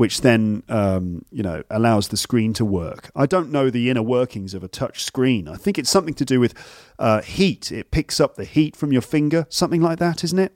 which 0.00 0.22
then 0.22 0.62
um, 0.70 1.26
you 1.30 1.42
know 1.42 1.62
allows 1.68 2.08
the 2.08 2.16
screen 2.16 2.54
to 2.54 2.64
work. 2.64 3.10
I 3.14 3.26
don't 3.26 3.52
know 3.52 3.68
the 3.68 3.90
inner 3.90 4.02
workings 4.02 4.54
of 4.54 4.64
a 4.64 4.68
touch 4.68 5.04
screen. 5.04 5.46
I 5.46 5.56
think 5.56 5.78
it's 5.78 5.90
something 5.90 6.14
to 6.14 6.24
do 6.24 6.40
with 6.40 6.54
uh, 6.98 7.20
heat. 7.20 7.70
It 7.70 7.90
picks 7.90 8.18
up 8.18 8.36
the 8.36 8.46
heat 8.46 8.74
from 8.76 8.92
your 8.92 9.02
finger, 9.02 9.44
something 9.50 9.82
like 9.82 9.98
that, 9.98 10.24
isn't 10.24 10.38
it? 10.38 10.54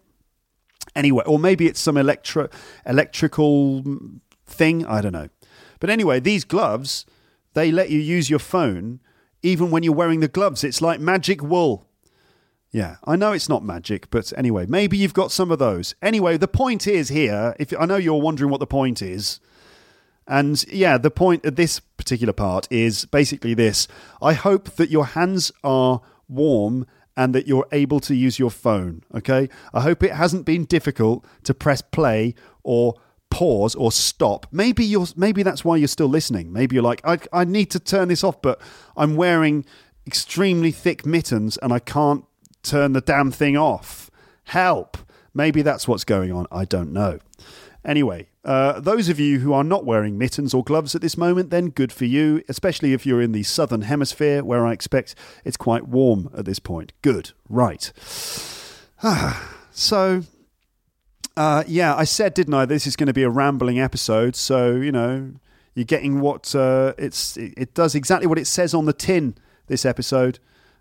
Anyway, 0.96 1.24
or 1.26 1.38
maybe 1.38 1.66
it's 1.66 1.78
some 1.78 1.98
electro 1.98 2.48
electrical 2.86 3.84
thing. 4.46 4.86
I 4.86 5.02
don't 5.02 5.12
know. 5.12 5.28
But 5.78 5.90
anyway, 5.90 6.20
these 6.20 6.44
gloves 6.44 7.04
they 7.52 7.70
let 7.70 7.90
you 7.90 7.98
use 7.98 8.30
your 8.30 8.38
phone 8.38 9.00
even 9.42 9.70
when 9.70 9.82
you're 9.82 9.92
wearing 9.92 10.20
the 10.20 10.28
gloves. 10.28 10.64
It's 10.64 10.80
like 10.80 11.00
magic 11.00 11.42
wool. 11.42 11.86
Yeah, 12.74 12.96
I 13.04 13.14
know 13.14 13.30
it's 13.30 13.48
not 13.48 13.62
magic, 13.62 14.10
but 14.10 14.32
anyway, 14.36 14.66
maybe 14.66 14.96
you've 14.96 15.14
got 15.14 15.30
some 15.30 15.52
of 15.52 15.60
those. 15.60 15.94
Anyway, 16.02 16.36
the 16.36 16.48
point 16.48 16.88
is 16.88 17.08
here, 17.08 17.54
if 17.56 17.72
I 17.78 17.86
know 17.86 17.94
you're 17.94 18.20
wondering 18.20 18.50
what 18.50 18.58
the 18.58 18.66
point 18.66 19.00
is, 19.00 19.38
and 20.26 20.60
yeah, 20.72 20.98
the 20.98 21.12
point 21.12 21.44
of 21.44 21.54
this 21.54 21.78
particular 21.78 22.32
part 22.32 22.66
is 22.72 23.04
basically 23.04 23.54
this. 23.54 23.86
I 24.20 24.32
hope 24.32 24.70
that 24.70 24.90
your 24.90 25.06
hands 25.06 25.52
are 25.62 26.00
warm 26.28 26.88
and 27.16 27.32
that 27.32 27.46
you're 27.46 27.68
able 27.70 28.00
to 28.00 28.14
use 28.16 28.40
your 28.40 28.50
phone, 28.50 29.04
okay? 29.14 29.48
I 29.72 29.82
hope 29.82 30.02
it 30.02 30.14
hasn't 30.14 30.44
been 30.44 30.64
difficult 30.64 31.24
to 31.44 31.54
press 31.54 31.80
play 31.80 32.34
or 32.64 32.96
pause 33.30 33.76
or 33.76 33.92
stop. 33.92 34.48
Maybe 34.50 34.84
you're 34.84 35.06
maybe 35.14 35.44
that's 35.44 35.64
why 35.64 35.76
you're 35.76 35.86
still 35.86 36.08
listening. 36.08 36.52
Maybe 36.52 36.74
you're 36.74 36.82
like 36.82 37.02
I 37.04 37.20
I 37.32 37.44
need 37.44 37.70
to 37.70 37.78
turn 37.78 38.08
this 38.08 38.24
off, 38.24 38.42
but 38.42 38.60
I'm 38.96 39.14
wearing 39.14 39.64
extremely 40.08 40.72
thick 40.72 41.06
mittens 41.06 41.56
and 41.58 41.72
I 41.72 41.78
can't 41.78 42.24
turn 42.64 42.92
the 42.92 43.00
damn 43.00 43.30
thing 43.30 43.56
off. 43.56 44.10
Help. 44.44 44.98
Maybe 45.32 45.62
that's 45.62 45.86
what's 45.86 46.04
going 46.04 46.32
on. 46.32 46.46
I 46.50 46.64
don't 46.64 46.92
know. 46.92 47.18
Anyway, 47.84 48.28
uh, 48.44 48.80
those 48.80 49.08
of 49.08 49.20
you 49.20 49.40
who 49.40 49.52
are 49.52 49.64
not 49.64 49.84
wearing 49.84 50.16
mittens 50.16 50.54
or 50.54 50.64
gloves 50.64 50.94
at 50.94 51.02
this 51.02 51.18
moment, 51.18 51.50
then 51.50 51.68
good 51.68 51.92
for 51.92 52.06
you, 52.06 52.42
especially 52.48 52.94
if 52.94 53.04
you're 53.04 53.20
in 53.20 53.32
the 53.32 53.42
southern 53.42 53.82
hemisphere 53.82 54.42
where 54.42 54.66
I 54.66 54.72
expect 54.72 55.14
it's 55.44 55.56
quite 55.56 55.86
warm 55.86 56.30
at 56.36 56.46
this 56.46 56.58
point. 56.58 56.92
Good. 57.02 57.32
Right. 57.48 57.92
so, 59.70 60.22
uh, 61.36 61.64
yeah, 61.66 61.94
I 61.94 62.04
said, 62.04 62.32
didn't 62.32 62.54
I? 62.54 62.64
This 62.64 62.86
is 62.86 62.96
going 62.96 63.08
to 63.08 63.12
be 63.12 63.22
a 63.22 63.30
rambling 63.30 63.78
episode. 63.78 64.34
So, 64.34 64.76
you 64.76 64.92
know, 64.92 65.32
you're 65.74 65.84
getting 65.84 66.20
what 66.20 66.54
uh, 66.54 66.94
it's, 66.96 67.36
it, 67.36 67.52
it 67.56 67.74
does 67.74 67.94
exactly 67.94 68.26
what 68.26 68.38
it 68.38 68.46
says 68.46 68.72
on 68.72 68.86
the 68.86 68.94
tin 68.94 69.36
this 69.66 69.84
episode. 69.84 70.38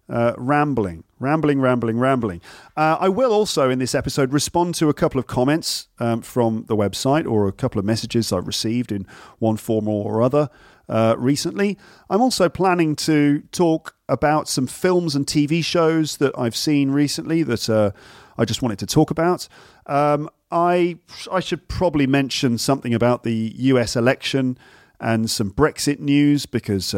Uh, 0.09 0.33
rambling, 0.37 1.03
rambling, 1.19 1.61
rambling, 1.61 1.97
rambling. 1.97 2.41
Uh, 2.75 2.97
I 2.99 3.07
will 3.07 3.31
also 3.31 3.69
in 3.69 3.79
this 3.79 3.95
episode 3.95 4.33
respond 4.33 4.75
to 4.75 4.89
a 4.89 4.93
couple 4.93 5.17
of 5.17 5.27
comments 5.27 5.87
um, 5.99 6.21
from 6.21 6.65
the 6.67 6.75
website 6.75 7.25
or 7.25 7.47
a 7.47 7.53
couple 7.53 7.79
of 7.79 7.85
messages 7.85 8.33
I've 8.33 8.45
received 8.45 8.91
in 8.91 9.07
one 9.39 9.55
form 9.57 9.87
or 9.87 10.21
other. 10.21 10.49
uh, 10.89 11.15
recently. 11.17 11.77
I'm 12.09 12.21
also 12.21 12.49
planning 12.49 12.95
to 12.97 13.41
talk 13.51 13.95
about 14.09 14.47
some 14.47 14.67
films 14.67 15.15
and 15.15 15.25
TV 15.25 15.63
shows 15.63 16.17
that 16.17 16.37
I've 16.37 16.55
seen 16.55 16.91
recently 16.91 17.43
that 17.43 17.69
uh, 17.69 17.91
I 18.37 18.45
just 18.45 18.61
wanted 18.61 18.79
to 18.79 18.85
talk 18.85 19.11
about. 19.11 19.47
Um, 19.85 20.29
I 20.51 20.97
I 21.31 21.39
should 21.39 21.67
probably 21.67 22.07
mention 22.07 22.57
something 22.57 22.93
about 22.93 23.23
the 23.23 23.53
U.S. 23.57 23.95
election 23.95 24.57
and 24.99 25.29
some 25.29 25.51
Brexit 25.51 25.99
news 25.99 26.45
because. 26.45 26.93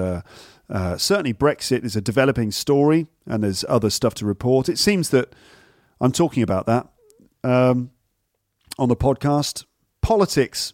Uh, 0.69 0.97
certainly, 0.97 1.33
Brexit 1.33 1.83
is 1.83 1.95
a 1.95 2.01
developing 2.01 2.51
story, 2.51 3.07
and 3.25 3.43
there's 3.43 3.63
other 3.69 3.89
stuff 3.89 4.13
to 4.15 4.25
report. 4.25 4.67
It 4.69 4.79
seems 4.79 5.09
that 5.09 5.33
I'm 6.01 6.11
talking 6.11 6.43
about 6.43 6.65
that 6.65 6.87
um, 7.43 7.91
on 8.77 8.89
the 8.89 8.95
podcast. 8.95 9.65
Politics, 10.01 10.73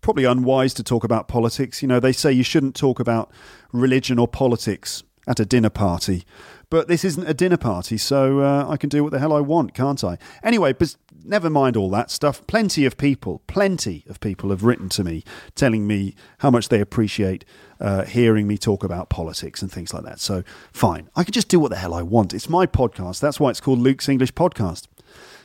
probably 0.00 0.24
unwise 0.24 0.74
to 0.74 0.82
talk 0.82 1.04
about 1.04 1.28
politics. 1.28 1.82
You 1.82 1.88
know, 1.88 2.00
they 2.00 2.12
say 2.12 2.32
you 2.32 2.42
shouldn't 2.42 2.74
talk 2.74 3.00
about 3.00 3.30
religion 3.72 4.18
or 4.18 4.28
politics 4.28 5.02
at 5.26 5.38
a 5.38 5.44
dinner 5.44 5.70
party, 5.70 6.24
but 6.72 6.88
this 6.88 7.04
isn't 7.04 7.28
a 7.28 7.34
dinner 7.34 7.58
party, 7.58 7.98
so 7.98 8.40
uh, 8.40 8.66
I 8.66 8.76
can 8.76 8.88
do 8.88 9.02
what 9.02 9.12
the 9.12 9.18
hell 9.18 9.32
I 9.32 9.40
want, 9.40 9.74
can't 9.74 10.02
I? 10.02 10.16
Anyway, 10.42 10.72
but 10.72 10.96
never 11.22 11.50
mind 11.50 11.76
all 11.76 11.90
that 11.90 12.10
stuff. 12.10 12.46
Plenty 12.46 12.86
of 12.86 12.96
people, 12.96 13.42
plenty 13.46 14.04
of 14.08 14.20
people 14.20 14.50
have 14.50 14.64
written 14.64 14.88
to 14.88 15.04
me 15.04 15.22
telling 15.54 15.86
me 15.86 16.14
how 16.38 16.50
much 16.50 16.70
they 16.70 16.80
appreciate 16.80 17.44
uh, 17.78 18.04
hearing 18.04 18.46
me 18.46 18.56
talk 18.56 18.82
about 18.84 19.10
politics 19.10 19.60
and 19.60 19.70
things 19.70 19.92
like 19.92 20.04
that. 20.04 20.18
So, 20.18 20.42
fine. 20.72 21.10
I 21.14 21.24
can 21.24 21.32
just 21.32 21.48
do 21.48 21.60
what 21.60 21.70
the 21.70 21.76
hell 21.76 21.94
I 21.94 22.02
want. 22.02 22.32
It's 22.32 22.48
my 22.48 22.66
podcast. 22.66 23.20
That's 23.20 23.38
why 23.38 23.50
it's 23.50 23.60
called 23.60 23.78
Luke's 23.78 24.08
English 24.08 24.32
Podcast. 24.32 24.86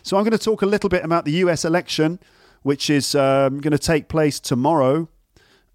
So, 0.03 0.17
I'm 0.17 0.23
going 0.23 0.31
to 0.31 0.37
talk 0.37 0.61
a 0.61 0.65
little 0.65 0.89
bit 0.89 1.03
about 1.03 1.25
the 1.25 1.31
US 1.43 1.65
election, 1.65 2.19
which 2.61 2.89
is 2.89 3.15
um, 3.15 3.59
going 3.59 3.71
to 3.71 3.77
take 3.77 4.07
place 4.07 4.39
tomorrow. 4.39 5.09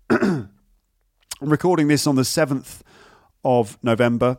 I'm 0.08 0.50
recording 1.42 1.88
this 1.88 2.06
on 2.06 2.16
the 2.16 2.22
7th 2.22 2.80
of 3.44 3.78
November. 3.82 4.38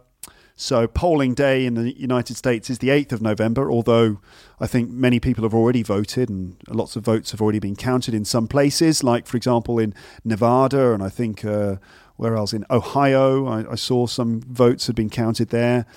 So, 0.55 0.88
polling 0.88 1.33
day 1.33 1.65
in 1.65 1.74
the 1.74 1.98
United 2.00 2.38
States 2.38 2.69
is 2.69 2.77
the 2.77 2.89
8th 2.89 3.12
of 3.12 3.22
November, 3.24 3.72
although 3.72 4.19
I 4.60 4.67
think 4.67 4.91
many 4.91 5.19
people 5.19 5.43
have 5.43 5.53
already 5.53 5.81
voted 5.81 6.29
and 6.29 6.57
lots 6.69 6.95
of 6.95 7.03
votes 7.03 7.31
have 7.31 7.41
already 7.41 7.57
been 7.57 7.75
counted 7.75 8.13
in 8.13 8.24
some 8.24 8.48
places, 8.48 9.03
like, 9.03 9.25
for 9.25 9.36
example, 9.36 9.79
in 9.79 9.95
Nevada, 10.24 10.93
and 10.93 11.01
I 11.01 11.10
think 11.10 11.43
uh, 11.43 11.77
where 12.17 12.36
else? 12.36 12.53
In 12.53 12.65
Ohio, 12.69 13.48
I, 13.48 13.72
I, 13.72 13.75
saw 13.75 14.05
some 14.05 14.41
votes 14.41 14.86
had 14.86 14.95
been 14.95 15.10
counted 15.10 15.50
there. 15.50 15.88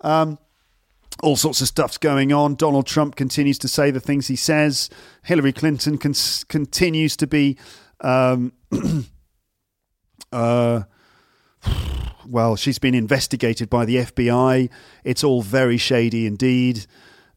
Um, 0.00 0.38
all 1.22 1.36
sorts 1.36 1.60
of 1.60 1.68
stuff's 1.68 1.98
going 1.98 2.32
on. 2.32 2.54
Donald 2.54 2.86
Trump 2.86 3.14
continues 3.14 3.58
to 3.58 3.68
say 3.68 3.90
the 3.90 4.00
things 4.00 4.28
he 4.28 4.36
says. 4.36 4.88
Hillary 5.24 5.52
Clinton 5.52 5.98
con- 5.98 6.14
continues 6.48 7.16
to 7.16 7.26
be. 7.26 7.58
Um, 8.00 8.52
uh, 10.32 10.82
well, 12.28 12.56
she's 12.56 12.78
been 12.78 12.94
investigated 12.94 13.70
by 13.70 13.84
the 13.84 13.96
FBI. 13.96 14.68
It's 15.04 15.24
all 15.24 15.42
very 15.42 15.78
shady 15.78 16.26
indeed. 16.26 16.86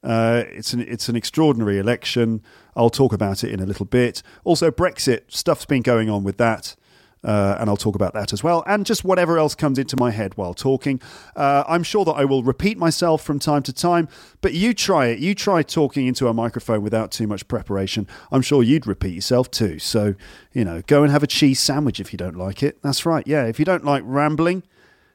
Uh, 0.03 0.43
it's 0.47 0.73
an 0.73 0.81
it's 0.81 1.09
an 1.09 1.15
extraordinary 1.15 1.77
election. 1.77 2.41
I'll 2.75 2.89
talk 2.89 3.13
about 3.13 3.43
it 3.43 3.51
in 3.51 3.59
a 3.59 3.65
little 3.65 3.85
bit. 3.85 4.23
Also, 4.43 4.71
Brexit 4.71 5.31
stuff's 5.31 5.65
been 5.65 5.81
going 5.81 6.09
on 6.09 6.23
with 6.23 6.37
that. 6.37 6.75
Uh, 7.23 7.55
and 7.59 7.69
I'll 7.69 7.77
talk 7.77 7.93
about 7.93 8.15
that 8.15 8.33
as 8.33 8.43
well, 8.43 8.63
and 8.65 8.83
just 8.83 9.03
whatever 9.03 9.37
else 9.37 9.53
comes 9.53 9.77
into 9.77 9.95
my 9.95 10.09
head 10.09 10.35
while 10.37 10.55
talking. 10.55 10.99
Uh, 11.35 11.63
I'm 11.67 11.83
sure 11.83 12.03
that 12.03 12.13
I 12.13 12.25
will 12.25 12.41
repeat 12.41 12.79
myself 12.79 13.21
from 13.21 13.37
time 13.37 13.61
to 13.63 13.73
time, 13.73 14.07
but 14.41 14.53
you 14.55 14.73
try 14.73 15.05
it. 15.05 15.19
You 15.19 15.35
try 15.35 15.61
talking 15.61 16.07
into 16.07 16.27
a 16.27 16.33
microphone 16.33 16.81
without 16.81 17.11
too 17.11 17.27
much 17.27 17.47
preparation. 17.47 18.07
I'm 18.31 18.41
sure 18.41 18.63
you'd 18.63 18.87
repeat 18.87 19.13
yourself 19.13 19.51
too. 19.51 19.77
So, 19.77 20.15
you 20.51 20.65
know, 20.65 20.81
go 20.87 21.03
and 21.03 21.11
have 21.11 21.21
a 21.21 21.27
cheese 21.27 21.59
sandwich 21.59 21.99
if 21.99 22.11
you 22.11 22.17
don't 22.17 22.37
like 22.37 22.63
it. 22.63 22.81
That's 22.81 23.05
right. 23.05 23.27
Yeah, 23.27 23.45
if 23.45 23.59
you 23.59 23.65
don't 23.65 23.85
like 23.85 24.01
rambling, 24.03 24.63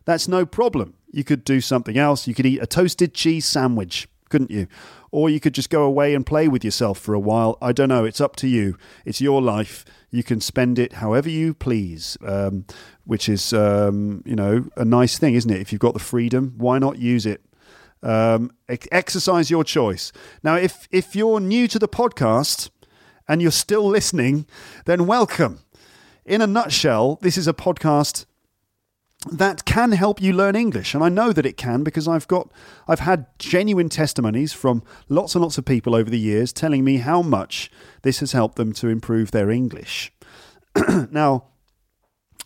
that's 0.07 0.29
no 0.29 0.47
problem. 0.47 0.95
You 1.11 1.25
could 1.25 1.45
do 1.45 1.61
something 1.61 1.99
else. 1.99 2.27
You 2.27 2.35
could 2.35 2.47
eat 2.47 2.63
a 2.63 2.67
toasted 2.67 3.13
cheese 3.13 3.45
sandwich, 3.45 4.09
couldn't 4.31 4.51
you? 4.51 4.69
Or 5.11 5.29
you 5.29 5.41
could 5.41 5.55
just 5.55 5.69
go 5.69 5.83
away 5.83 6.15
and 6.15 6.25
play 6.25 6.49
with 6.49 6.65
yourself 6.65 6.99
for 6.99 7.13
a 7.13 7.19
while. 7.21 7.59
I 7.61 7.73
don't 7.73 7.89
know. 7.89 8.05
It's 8.05 8.21
up 8.21 8.37
to 8.37 8.49
you. 8.49 8.77
It's 9.05 9.21
your 9.21 9.43
life. 9.43 9.85
You 10.11 10.23
can 10.23 10.41
spend 10.41 10.79
it 10.79 10.95
however 10.95 11.29
you 11.29 11.55
please, 11.55 12.17
um, 12.25 12.65
which 13.05 13.29
is, 13.29 13.53
um, 13.53 14.23
you 14.25 14.37
know, 14.37 14.69
a 14.77 14.85
nice 14.85 15.19
thing, 15.19 15.35
isn't 15.35 15.51
it? 15.51 15.61
If 15.61 15.73
you've 15.73 15.81
got 15.81 15.95
the 15.95 16.01
freedom, 16.01 16.55
why 16.57 16.79
not 16.79 16.99
use 16.99 17.27
it? 17.27 17.43
Um, 18.03 18.53
exercise 18.69 19.51
your 19.51 19.65
choice. 19.65 20.13
Now, 20.43 20.55
if 20.57 20.87
if 20.93 21.17
you're 21.17 21.41
new 21.41 21.67
to 21.67 21.79
the 21.79 21.89
podcast 21.89 22.71
and 23.27 23.43
you're 23.43 23.51
still 23.51 23.87
listening, 23.87 24.47
then 24.85 25.07
welcome. 25.07 25.61
In 26.25 26.41
a 26.43 26.47
nutshell, 26.47 27.19
this 27.23 27.37
is 27.37 27.49
a 27.49 27.53
podcast 27.53 28.27
that 29.33 29.65
can 29.65 29.93
help 29.93 30.21
you 30.21 30.33
learn 30.33 30.57
English. 30.57 30.95
And 30.95 31.03
I 31.03 31.09
know 31.09 31.33
that 31.33 31.47
it 31.47 31.57
can 31.57 31.83
because 31.83 32.07
I've 32.07 32.29
got 32.29 32.51
I've 32.87 33.01
had 33.01 33.27
genuine 33.39 33.89
testimonies 33.89 34.53
from 34.53 34.83
lots 35.09 35.35
and 35.35 35.43
lots 35.43 35.59
of 35.59 35.65
people 35.65 35.95
over 35.95 36.11
the 36.11 36.19
years 36.19 36.53
telling 36.53 36.85
me 36.85 36.99
how 36.99 37.23
much 37.23 37.71
this 38.03 38.21
has 38.21 38.33
helped 38.33 38.57
them 38.57 38.73
to 38.75 38.89
improve 38.89 39.31
their 39.31 39.51
English. 39.51 40.13
now, 41.11 41.45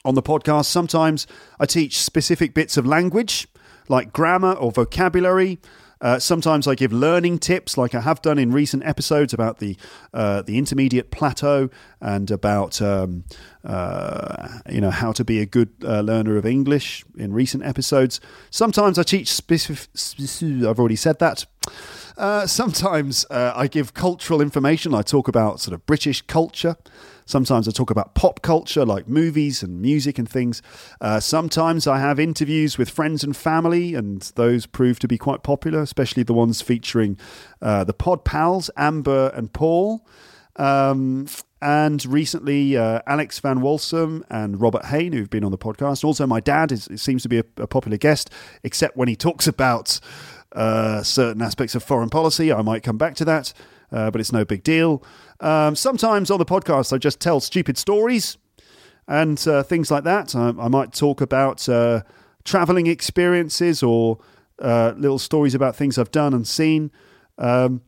on 0.04 0.14
the 0.14 0.22
podcast, 0.22 0.66
sometimes 0.66 1.26
I 1.58 1.66
teach 1.66 2.00
specific 2.00 2.54
bits 2.54 2.76
of 2.76 2.86
language 2.86 3.46
like 3.88 4.12
grammar 4.12 4.52
or 4.52 4.72
vocabulary. 4.72 5.58
Uh, 6.00 6.18
sometimes 6.18 6.66
I 6.66 6.74
give 6.74 6.92
learning 6.92 7.38
tips, 7.38 7.76
like 7.76 7.94
I 7.94 8.00
have 8.00 8.22
done 8.22 8.38
in 8.38 8.52
recent 8.52 8.84
episodes 8.84 9.34
about 9.34 9.58
the 9.58 9.76
uh, 10.14 10.42
the 10.42 10.56
intermediate 10.56 11.10
plateau 11.10 11.68
and 12.00 12.30
about 12.30 12.80
um, 12.80 13.24
uh, 13.64 14.48
you 14.70 14.80
know 14.80 14.90
how 14.90 15.12
to 15.12 15.24
be 15.24 15.40
a 15.40 15.46
good 15.46 15.70
uh, 15.84 16.00
learner 16.00 16.36
of 16.36 16.46
English 16.46 17.04
in 17.18 17.32
recent 17.32 17.64
episodes. 17.64 18.20
Sometimes 18.50 18.98
I 18.98 19.02
teach 19.02 19.30
specific. 19.30 19.88
I've 20.66 20.78
already 20.78 20.96
said 20.96 21.18
that. 21.18 21.44
Sometimes 22.46 23.26
I 23.30 23.66
give 23.66 23.94
cultural 23.94 24.40
information. 24.40 24.94
I 24.94 25.02
talk 25.02 25.28
about 25.28 25.60
sort 25.60 25.74
of 25.74 25.86
British 25.86 26.22
culture. 26.22 26.76
Sometimes 27.30 27.68
I 27.68 27.70
talk 27.70 27.90
about 27.90 28.14
pop 28.14 28.42
culture, 28.42 28.84
like 28.84 29.08
movies 29.08 29.62
and 29.62 29.80
music 29.80 30.18
and 30.18 30.28
things. 30.28 30.62
Uh, 31.00 31.20
sometimes 31.20 31.86
I 31.86 32.00
have 32.00 32.18
interviews 32.18 32.76
with 32.76 32.90
friends 32.90 33.22
and 33.22 33.36
family, 33.36 33.94
and 33.94 34.20
those 34.34 34.66
prove 34.66 34.98
to 34.98 35.08
be 35.08 35.16
quite 35.16 35.44
popular, 35.44 35.80
especially 35.80 36.24
the 36.24 36.34
ones 36.34 36.60
featuring 36.60 37.16
uh, 37.62 37.84
the 37.84 37.94
pod 37.94 38.24
pals, 38.24 38.68
Amber 38.76 39.30
and 39.34 39.52
Paul. 39.52 40.04
Um, 40.56 41.26
and 41.62 42.04
recently, 42.04 42.76
uh, 42.76 43.00
Alex 43.06 43.38
Van 43.38 43.60
Walsum 43.60 44.24
and 44.28 44.60
Robert 44.60 44.86
Hayne, 44.86 45.12
who've 45.12 45.30
been 45.30 45.44
on 45.44 45.52
the 45.52 45.58
podcast. 45.58 46.04
Also, 46.04 46.26
my 46.26 46.40
dad 46.40 46.72
is, 46.72 46.88
seems 46.96 47.22
to 47.22 47.28
be 47.28 47.38
a, 47.38 47.44
a 47.58 47.66
popular 47.66 47.96
guest, 47.96 48.30
except 48.64 48.96
when 48.96 49.08
he 49.08 49.14
talks 49.14 49.46
about 49.46 50.00
uh, 50.52 51.02
certain 51.02 51.42
aspects 51.42 51.74
of 51.74 51.82
foreign 51.82 52.10
policy. 52.10 52.52
I 52.52 52.62
might 52.62 52.82
come 52.82 52.98
back 52.98 53.14
to 53.16 53.24
that, 53.26 53.52
uh, 53.92 54.10
but 54.10 54.20
it's 54.20 54.32
no 54.32 54.44
big 54.44 54.62
deal. 54.62 55.02
Um, 55.40 55.74
sometimes 55.76 56.30
on 56.30 56.38
the 56.38 56.44
podcast, 56.44 56.92
I 56.92 56.98
just 56.98 57.20
tell 57.20 57.40
stupid 57.40 57.78
stories 57.78 58.36
and 59.08 59.46
uh, 59.48 59.62
things 59.62 59.90
like 59.90 60.04
that. 60.04 60.34
I, 60.34 60.48
I 60.58 60.68
might 60.68 60.92
talk 60.92 61.20
about 61.20 61.68
uh, 61.68 62.02
traveling 62.44 62.86
experiences 62.86 63.82
or 63.82 64.18
uh, 64.60 64.92
little 64.96 65.18
stories 65.18 65.54
about 65.54 65.76
things 65.76 65.98
I've 65.98 66.10
done 66.10 66.34
and 66.34 66.46
seen. 66.46 66.90
Um, 67.38 67.82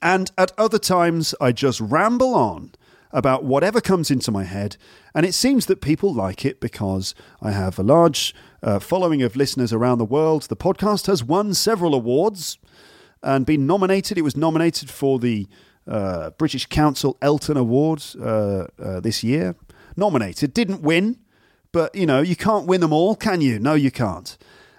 and 0.00 0.30
at 0.38 0.52
other 0.56 0.78
times, 0.78 1.34
I 1.40 1.52
just 1.52 1.80
ramble 1.80 2.34
on 2.34 2.72
about 3.12 3.44
whatever 3.44 3.80
comes 3.80 4.10
into 4.10 4.30
my 4.30 4.44
head. 4.44 4.76
And 5.14 5.26
it 5.26 5.34
seems 5.34 5.66
that 5.66 5.82
people 5.82 6.14
like 6.14 6.44
it 6.44 6.60
because 6.60 7.14
I 7.42 7.50
have 7.50 7.78
a 7.78 7.82
large 7.82 8.34
uh, 8.62 8.78
following 8.78 9.22
of 9.22 9.36
listeners 9.36 9.72
around 9.72 9.98
the 9.98 10.04
world. 10.04 10.44
The 10.44 10.56
podcast 10.56 11.06
has 11.08 11.22
won 11.22 11.52
several 11.52 11.94
awards 11.94 12.58
and 13.22 13.46
been 13.46 13.66
nominated. 13.66 14.18
It 14.18 14.22
was 14.22 14.36
nominated 14.36 14.90
for 14.90 15.18
the 15.18 15.46
uh, 15.86 16.30
British 16.30 16.66
Council 16.66 17.16
Elton 17.20 17.56
Awards 17.56 18.16
uh, 18.16 18.66
uh, 18.78 19.00
this 19.00 19.22
year. 19.22 19.56
Nominated, 19.96 20.54
didn't 20.54 20.82
win, 20.82 21.18
but 21.72 21.94
you 21.94 22.06
know, 22.06 22.20
you 22.20 22.36
can't 22.36 22.66
win 22.66 22.80
them 22.80 22.92
all, 22.92 23.14
can 23.14 23.40
you? 23.40 23.58
No, 23.58 23.74
you 23.74 23.90
can't. 23.90 24.36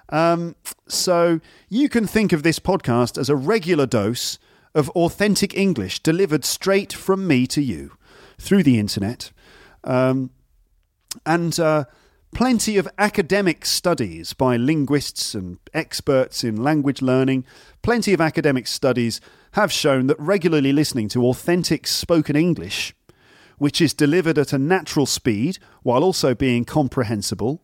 Um, 0.09 0.55
so 0.87 1.39
you 1.69 1.89
can 1.89 2.07
think 2.07 2.33
of 2.33 2.43
this 2.43 2.59
podcast 2.59 3.17
as 3.17 3.29
a 3.29 3.35
regular 3.35 3.85
dose 3.85 4.39
of 4.75 4.89
authentic 4.91 5.55
English 5.55 5.99
delivered 5.99 6.45
straight 6.45 6.93
from 6.93 7.27
me 7.27 7.47
to 7.47 7.61
you 7.61 7.91
through 8.39 8.63
the 8.63 8.79
internet. 8.79 9.31
Um, 9.83 10.31
and 11.25 11.59
uh, 11.59 11.85
plenty 12.33 12.77
of 12.77 12.87
academic 12.97 13.65
studies 13.65 14.33
by 14.33 14.57
linguists 14.57 15.33
and 15.33 15.57
experts 15.73 16.43
in 16.43 16.61
language 16.61 17.01
learning, 17.01 17.45
plenty 17.81 18.13
of 18.13 18.21
academic 18.21 18.67
studies 18.67 19.21
have 19.53 19.71
shown 19.71 20.07
that 20.07 20.19
regularly 20.19 20.73
listening 20.73 21.07
to 21.09 21.25
authentic 21.27 21.87
spoken 21.87 22.35
English, 22.35 22.93
which 23.57 23.79
is 23.79 23.93
delivered 23.93 24.37
at 24.37 24.53
a 24.53 24.57
natural 24.57 25.05
speed 25.05 25.59
while 25.83 26.03
also 26.03 26.33
being 26.33 26.65
comprehensible, 26.65 27.61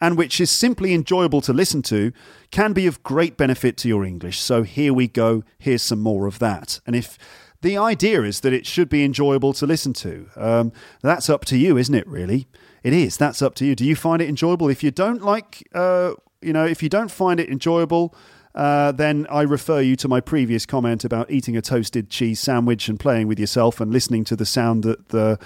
and 0.00 0.16
which 0.16 0.40
is 0.40 0.50
simply 0.50 0.94
enjoyable 0.94 1.42
to 1.42 1.52
listen 1.52 1.82
to, 1.82 2.12
can 2.50 2.72
be 2.72 2.86
of 2.86 3.02
great 3.02 3.36
benefit 3.36 3.76
to 3.76 3.88
your 3.88 4.04
English. 4.04 4.40
So 4.40 4.62
here 4.62 4.94
we 4.94 5.08
go. 5.08 5.44
Here's 5.58 5.82
some 5.82 6.00
more 6.00 6.26
of 6.26 6.38
that. 6.38 6.80
And 6.86 6.96
if 6.96 7.18
the 7.62 7.76
idea 7.76 8.22
is 8.22 8.40
that 8.40 8.52
it 8.52 8.66
should 8.66 8.88
be 8.88 9.04
enjoyable 9.04 9.52
to 9.54 9.66
listen 9.66 9.92
to. 9.92 10.28
Um, 10.36 10.72
that's 11.02 11.28
up 11.28 11.44
to 11.46 11.58
you, 11.58 11.76
isn't 11.76 11.94
it? 11.94 12.06
Really, 12.06 12.46
it 12.82 12.92
is. 12.92 13.16
That's 13.16 13.42
up 13.42 13.54
to 13.56 13.66
you. 13.66 13.74
Do 13.74 13.84
you 13.84 13.96
find 13.96 14.22
it 14.22 14.28
enjoyable? 14.28 14.68
If 14.68 14.82
you 14.82 14.90
don't 14.90 15.22
like, 15.22 15.66
uh, 15.74 16.12
you 16.40 16.52
know, 16.52 16.64
if 16.64 16.82
you 16.82 16.88
don't 16.88 17.10
find 17.10 17.40
it 17.40 17.48
enjoyable, 17.48 18.14
uh, 18.54 18.92
then 18.92 19.26
I 19.30 19.42
refer 19.42 19.80
you 19.80 19.96
to 19.96 20.08
my 20.08 20.20
previous 20.20 20.66
comment 20.66 21.04
about 21.04 21.30
eating 21.30 21.56
a 21.56 21.62
toasted 21.62 22.10
cheese 22.10 22.40
sandwich 22.40 22.88
and 22.88 22.98
playing 22.98 23.28
with 23.28 23.38
yourself 23.38 23.80
and 23.80 23.92
listening 23.92 24.24
to 24.24 24.36
the 24.36 24.46
sound 24.46 24.82
that 24.84 25.10
the 25.10 25.38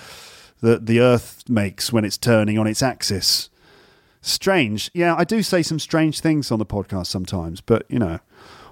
that 0.60 0.86
the 0.86 1.00
Earth 1.00 1.44
makes 1.48 1.92
when 1.92 2.04
it's 2.04 2.16
turning 2.16 2.58
on 2.58 2.66
its 2.66 2.82
axis. 2.82 3.50
Strange, 4.22 4.90
yeah. 4.94 5.14
I 5.14 5.24
do 5.24 5.42
say 5.42 5.62
some 5.62 5.78
strange 5.78 6.20
things 6.20 6.50
on 6.50 6.58
the 6.58 6.64
podcast 6.64 7.08
sometimes, 7.08 7.60
but 7.60 7.84
you 7.90 7.98
know, 7.98 8.20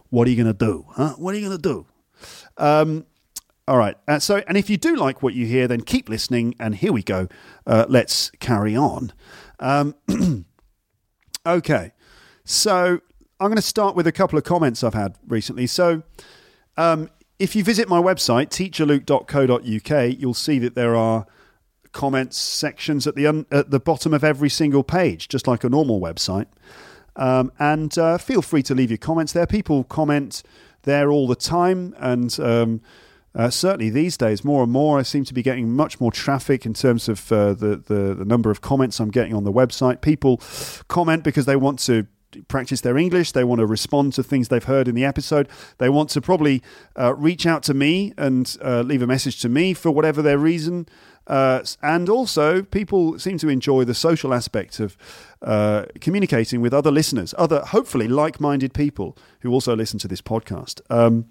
what 0.08 0.26
are 0.26 0.30
you 0.30 0.42
going 0.42 0.54
to 0.54 0.66
do? 0.66 0.86
Huh? 0.92 1.14
What 1.18 1.34
are 1.34 1.38
you 1.38 1.48
going 1.48 1.60
to 1.60 1.62
do? 1.62 1.86
Um, 2.56 3.04
all 3.68 3.78
right. 3.78 3.96
Uh, 4.08 4.18
so, 4.18 4.42
and 4.48 4.56
if 4.56 4.68
you 4.68 4.76
do 4.76 4.96
like 4.96 5.22
what 5.22 5.34
you 5.34 5.46
hear, 5.46 5.68
then 5.68 5.82
keep 5.82 6.08
listening. 6.08 6.54
And 6.58 6.74
here 6.74 6.92
we 6.92 7.02
go. 7.02 7.28
Uh, 7.66 7.86
let's 7.88 8.30
carry 8.40 8.76
on. 8.76 9.12
Um, 9.60 9.94
okay. 11.46 11.92
So, 12.44 13.00
I'm 13.38 13.48
going 13.48 13.56
to 13.56 13.62
start 13.62 13.94
with 13.94 14.06
a 14.06 14.12
couple 14.12 14.38
of 14.38 14.44
comments 14.44 14.82
I've 14.82 14.94
had 14.94 15.16
recently. 15.26 15.66
So, 15.66 16.02
um, 16.76 17.08
if 17.38 17.56
you 17.56 17.64
visit 17.64 17.88
my 17.88 18.00
website, 18.00 18.48
teacherluke.co.uk, 18.50 20.18
you'll 20.18 20.34
see 20.34 20.58
that 20.60 20.74
there 20.74 20.94
are 20.94 21.26
comments 21.92 22.38
sections 22.38 23.06
at 23.06 23.14
the 23.14 23.26
un- 23.26 23.46
at 23.50 23.70
the 23.70 23.80
bottom 23.80 24.14
of 24.14 24.24
every 24.24 24.48
single 24.48 24.82
page, 24.82 25.28
just 25.28 25.46
like 25.46 25.62
a 25.64 25.68
normal 25.68 26.00
website. 26.00 26.46
Um, 27.16 27.52
and 27.58 27.96
uh, 27.98 28.18
feel 28.18 28.42
free 28.42 28.62
to 28.64 28.74
leave 28.74 28.90
your 28.90 28.98
comments 28.98 29.32
there. 29.32 29.46
People 29.46 29.84
comment 29.84 30.42
there 30.82 31.10
all 31.10 31.26
the 31.26 31.36
time, 31.36 31.94
and 31.98 32.38
um, 32.40 32.80
uh, 33.34 33.50
certainly 33.50 33.90
these 33.90 34.16
days, 34.16 34.44
more 34.44 34.62
and 34.62 34.72
more, 34.72 34.98
I 34.98 35.02
seem 35.02 35.24
to 35.24 35.34
be 35.34 35.42
getting 35.42 35.70
much 35.70 36.00
more 36.00 36.12
traffic 36.12 36.66
in 36.66 36.74
terms 36.74 37.08
of 37.08 37.32
uh, 37.32 37.54
the, 37.54 37.76
the, 37.76 38.14
the 38.14 38.24
number 38.24 38.50
of 38.50 38.60
comments 38.60 39.00
I'm 39.00 39.10
getting 39.10 39.34
on 39.34 39.44
the 39.44 39.52
website. 39.52 40.00
People 40.00 40.40
comment 40.88 41.24
because 41.24 41.46
they 41.46 41.56
want 41.56 41.78
to 41.80 42.06
practice 42.48 42.80
their 42.80 42.96
English. 42.96 43.32
They 43.32 43.44
want 43.44 43.60
to 43.60 43.66
respond 43.66 44.14
to 44.14 44.22
things 44.22 44.48
they've 44.48 44.64
heard 44.64 44.88
in 44.88 44.94
the 44.94 45.04
episode. 45.04 45.48
They 45.78 45.88
want 45.88 46.10
to 46.10 46.20
probably 46.20 46.62
uh, 46.98 47.14
reach 47.14 47.46
out 47.46 47.62
to 47.64 47.74
me 47.74 48.12
and 48.16 48.56
uh, 48.62 48.82
leave 48.82 49.02
a 49.02 49.06
message 49.06 49.40
to 49.42 49.48
me 49.48 49.74
for 49.74 49.90
whatever 49.90 50.22
their 50.22 50.38
reason. 50.38 50.86
Uh, 51.26 51.62
and 51.82 52.08
also, 52.08 52.62
people 52.62 53.18
seem 53.18 53.38
to 53.38 53.48
enjoy 53.48 53.84
the 53.84 53.94
social 53.94 54.34
aspect 54.34 54.80
of 54.80 54.96
uh, 55.40 55.84
communicating 56.00 56.60
with 56.60 56.74
other 56.74 56.90
listeners, 56.90 57.34
other 57.38 57.60
hopefully 57.60 58.08
like-minded 58.08 58.74
people 58.74 59.16
who 59.40 59.52
also 59.52 59.76
listen 59.76 59.98
to 60.00 60.08
this 60.08 60.20
podcast. 60.20 60.80
Um, 60.90 61.26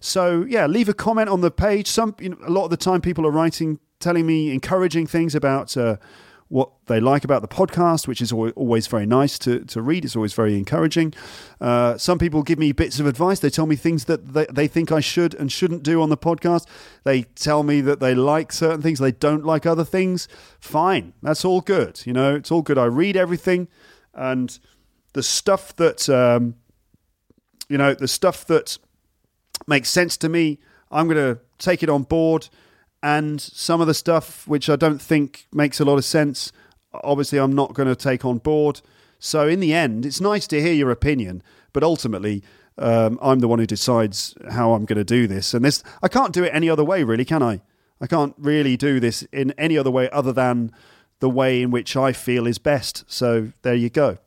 so 0.00 0.44
yeah, 0.48 0.66
leave 0.66 0.88
a 0.88 0.94
comment 0.94 1.28
on 1.28 1.42
the 1.42 1.50
page. 1.50 1.86
Some 1.86 2.16
you 2.18 2.30
know, 2.30 2.38
a 2.44 2.50
lot 2.50 2.64
of 2.64 2.70
the 2.70 2.76
time, 2.76 3.00
people 3.00 3.26
are 3.26 3.30
writing, 3.30 3.78
telling 4.00 4.26
me 4.26 4.52
encouraging 4.52 5.06
things 5.06 5.34
about 5.34 5.76
uh, 5.76 5.96
what 6.48 6.70
they 6.86 6.98
like 6.98 7.22
about 7.22 7.42
the 7.42 7.48
podcast, 7.48 8.08
which 8.08 8.20
is 8.20 8.32
always 8.32 8.88
very 8.88 9.06
nice 9.06 9.38
to, 9.38 9.60
to 9.66 9.80
read. 9.80 10.04
It's 10.04 10.16
always 10.16 10.32
very 10.32 10.58
encouraging. 10.58 11.14
Uh, 11.60 11.96
some 11.96 12.18
people 12.18 12.42
give 12.42 12.58
me 12.58 12.72
bits 12.72 12.98
of 12.98 13.06
advice. 13.06 13.38
They 13.38 13.50
tell 13.50 13.66
me 13.66 13.76
things 13.76 14.06
that 14.06 14.32
they, 14.32 14.46
they 14.46 14.66
think 14.66 14.90
I 14.90 14.98
should 14.98 15.32
and 15.34 15.52
shouldn't 15.52 15.84
do 15.84 16.02
on 16.02 16.08
the 16.08 16.16
podcast. 16.16 16.66
They 17.04 17.22
tell 17.22 17.62
me 17.62 17.80
that 17.82 18.00
they 18.00 18.16
like 18.16 18.52
certain 18.52 18.82
things, 18.82 18.98
they 18.98 19.12
don't 19.12 19.44
like 19.44 19.64
other 19.64 19.84
things. 19.84 20.26
Fine, 20.58 21.12
that's 21.22 21.44
all 21.44 21.60
good. 21.60 22.00
You 22.04 22.12
know, 22.12 22.34
it's 22.34 22.50
all 22.50 22.62
good. 22.62 22.78
I 22.78 22.86
read 22.86 23.16
everything, 23.16 23.68
and 24.12 24.58
the 25.12 25.22
stuff 25.22 25.76
that 25.76 26.08
um, 26.08 26.56
you 27.68 27.78
know, 27.78 27.94
the 27.94 28.08
stuff 28.08 28.44
that 28.46 28.76
makes 29.70 29.88
sense 29.88 30.18
to 30.18 30.28
me, 30.28 30.58
I'm 30.90 31.08
going 31.08 31.16
to 31.16 31.40
take 31.58 31.82
it 31.82 31.88
on 31.88 32.02
board 32.02 32.50
and 33.02 33.40
some 33.40 33.80
of 33.80 33.86
the 33.86 33.94
stuff 33.94 34.46
which 34.46 34.68
I 34.68 34.76
don't 34.76 35.00
think 35.00 35.46
makes 35.52 35.80
a 35.80 35.84
lot 35.84 35.96
of 35.96 36.04
sense, 36.04 36.52
obviously 36.92 37.38
I'm 37.38 37.54
not 37.54 37.72
going 37.74 37.88
to 37.88 37.96
take 37.96 38.24
on 38.24 38.38
board. 38.38 38.82
So 39.18 39.48
in 39.48 39.60
the 39.60 39.72
end, 39.72 40.04
it's 40.04 40.20
nice 40.20 40.46
to 40.48 40.60
hear 40.60 40.72
your 40.72 40.90
opinion, 40.90 41.42
but 41.72 41.82
ultimately 41.82 42.42
um, 42.76 43.18
I'm 43.22 43.40
the 43.40 43.48
one 43.48 43.58
who 43.58 43.66
decides 43.66 44.34
how 44.50 44.72
I'm 44.72 44.84
going 44.84 44.98
to 44.98 45.04
do 45.04 45.26
this. 45.26 45.54
And 45.54 45.64
this, 45.64 45.82
I 46.02 46.08
can't 46.08 46.32
do 46.32 46.44
it 46.44 46.50
any 46.52 46.68
other 46.68 46.84
way, 46.84 47.04
really, 47.04 47.24
can 47.24 47.42
I? 47.42 47.60
I 48.00 48.06
can't 48.06 48.34
really 48.38 48.76
do 48.76 49.00
this 49.00 49.22
in 49.32 49.52
any 49.52 49.76
other 49.76 49.90
way 49.90 50.08
other 50.10 50.32
than 50.32 50.72
the 51.20 51.28
way 51.28 51.60
in 51.60 51.70
which 51.70 51.96
I 51.96 52.12
feel 52.12 52.46
is 52.46 52.58
best. 52.58 53.04
So 53.06 53.52
there 53.62 53.74
you 53.74 53.90
go. 53.90 54.18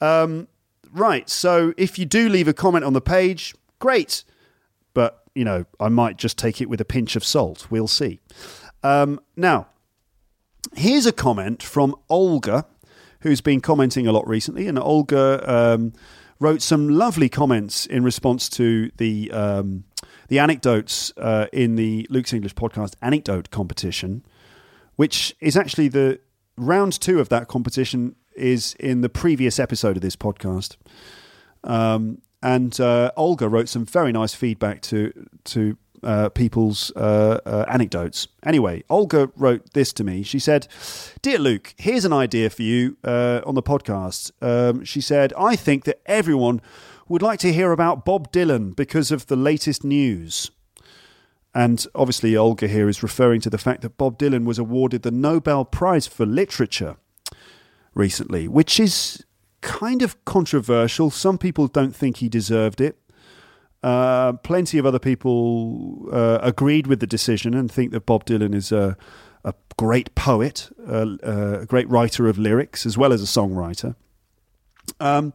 Um, 0.00 0.48
right. 0.92 1.28
So 1.28 1.74
if 1.76 1.98
you 1.98 2.06
do 2.06 2.28
leave 2.28 2.48
a 2.48 2.54
comment 2.54 2.84
on 2.84 2.94
the 2.94 3.02
page, 3.02 3.54
great. 3.78 4.24
But 4.94 5.22
you 5.34 5.44
know, 5.44 5.64
I 5.80 5.88
might 5.88 6.16
just 6.16 6.38
take 6.38 6.60
it 6.60 6.68
with 6.68 6.80
a 6.80 6.84
pinch 6.84 7.16
of 7.16 7.24
salt. 7.24 7.66
We'll 7.70 7.88
see. 7.88 8.20
Um, 8.82 9.20
now, 9.36 9.68
here's 10.74 11.06
a 11.06 11.12
comment 11.12 11.62
from 11.62 11.94
Olga, 12.08 12.66
who's 13.20 13.40
been 13.40 13.60
commenting 13.60 14.06
a 14.06 14.12
lot 14.12 14.26
recently, 14.28 14.66
and 14.68 14.78
Olga 14.78 15.50
um, 15.50 15.92
wrote 16.38 16.60
some 16.60 16.88
lovely 16.88 17.28
comments 17.28 17.86
in 17.86 18.02
response 18.02 18.48
to 18.50 18.90
the 18.96 19.30
um, 19.30 19.84
the 20.28 20.38
anecdotes 20.38 21.12
uh, 21.16 21.46
in 21.52 21.76
the 21.76 22.06
Luke's 22.10 22.32
English 22.32 22.54
podcast 22.54 22.94
anecdote 23.00 23.50
competition, 23.50 24.24
which 24.96 25.34
is 25.40 25.56
actually 25.56 25.88
the 25.88 26.20
round 26.56 27.00
two 27.00 27.20
of 27.20 27.28
that 27.28 27.48
competition 27.48 28.16
is 28.34 28.74
in 28.80 29.02
the 29.02 29.08
previous 29.08 29.58
episode 29.58 29.96
of 29.96 30.02
this 30.02 30.16
podcast. 30.16 30.76
Um, 31.64 32.22
and 32.42 32.78
uh, 32.80 33.12
Olga 33.16 33.48
wrote 33.48 33.68
some 33.68 33.84
very 33.84 34.12
nice 34.12 34.34
feedback 34.34 34.82
to 34.82 35.12
to 35.44 35.76
uh, 36.02 36.28
people's 36.30 36.90
uh, 36.96 37.40
uh, 37.46 37.64
anecdotes. 37.68 38.26
Anyway, 38.44 38.82
Olga 38.90 39.30
wrote 39.36 39.72
this 39.72 39.92
to 39.94 40.04
me. 40.04 40.22
She 40.22 40.38
said, 40.38 40.66
"Dear 41.22 41.38
Luke, 41.38 41.74
here's 41.78 42.04
an 42.04 42.12
idea 42.12 42.50
for 42.50 42.62
you 42.62 42.96
uh, 43.04 43.40
on 43.46 43.54
the 43.54 43.62
podcast." 43.62 44.32
Um, 44.42 44.84
she 44.84 45.00
said, 45.00 45.32
"I 45.38 45.56
think 45.56 45.84
that 45.84 46.00
everyone 46.06 46.60
would 47.08 47.22
like 47.22 47.38
to 47.40 47.52
hear 47.52 47.72
about 47.72 48.04
Bob 48.04 48.32
Dylan 48.32 48.74
because 48.74 49.10
of 49.10 49.26
the 49.26 49.36
latest 49.36 49.84
news." 49.84 50.50
And 51.54 51.86
obviously, 51.94 52.34
Olga 52.36 52.66
here 52.66 52.88
is 52.88 53.02
referring 53.02 53.42
to 53.42 53.50
the 53.50 53.58
fact 53.58 53.82
that 53.82 53.98
Bob 53.98 54.18
Dylan 54.18 54.44
was 54.46 54.58
awarded 54.58 55.02
the 55.02 55.10
Nobel 55.10 55.64
Prize 55.64 56.06
for 56.06 56.24
Literature 56.24 56.96
recently, 57.94 58.48
which 58.48 58.80
is 58.80 59.24
kind 59.62 60.02
of 60.02 60.22
controversial. 60.26 61.10
Some 61.10 61.38
people 61.38 61.66
don't 61.68 61.96
think 61.96 62.18
he 62.18 62.28
deserved 62.28 62.80
it. 62.80 62.98
Uh, 63.82 64.34
plenty 64.34 64.78
of 64.78 64.86
other 64.86 64.98
people 64.98 66.08
uh, 66.12 66.38
agreed 66.42 66.86
with 66.86 67.00
the 67.00 67.06
decision 67.06 67.54
and 67.54 67.70
think 67.70 67.90
that 67.90 68.06
Bob 68.06 68.24
Dylan 68.24 68.54
is 68.54 68.70
a, 68.70 68.96
a 69.44 69.54
great 69.76 70.14
poet, 70.14 70.70
a, 70.86 71.08
a, 71.62 71.66
great 71.66 71.88
writer 71.88 72.28
of 72.28 72.38
lyrics, 72.38 72.86
as 72.86 72.96
well 72.96 73.12
as 73.12 73.20
a 73.22 73.26
songwriter. 73.26 73.96
Um, 75.00 75.32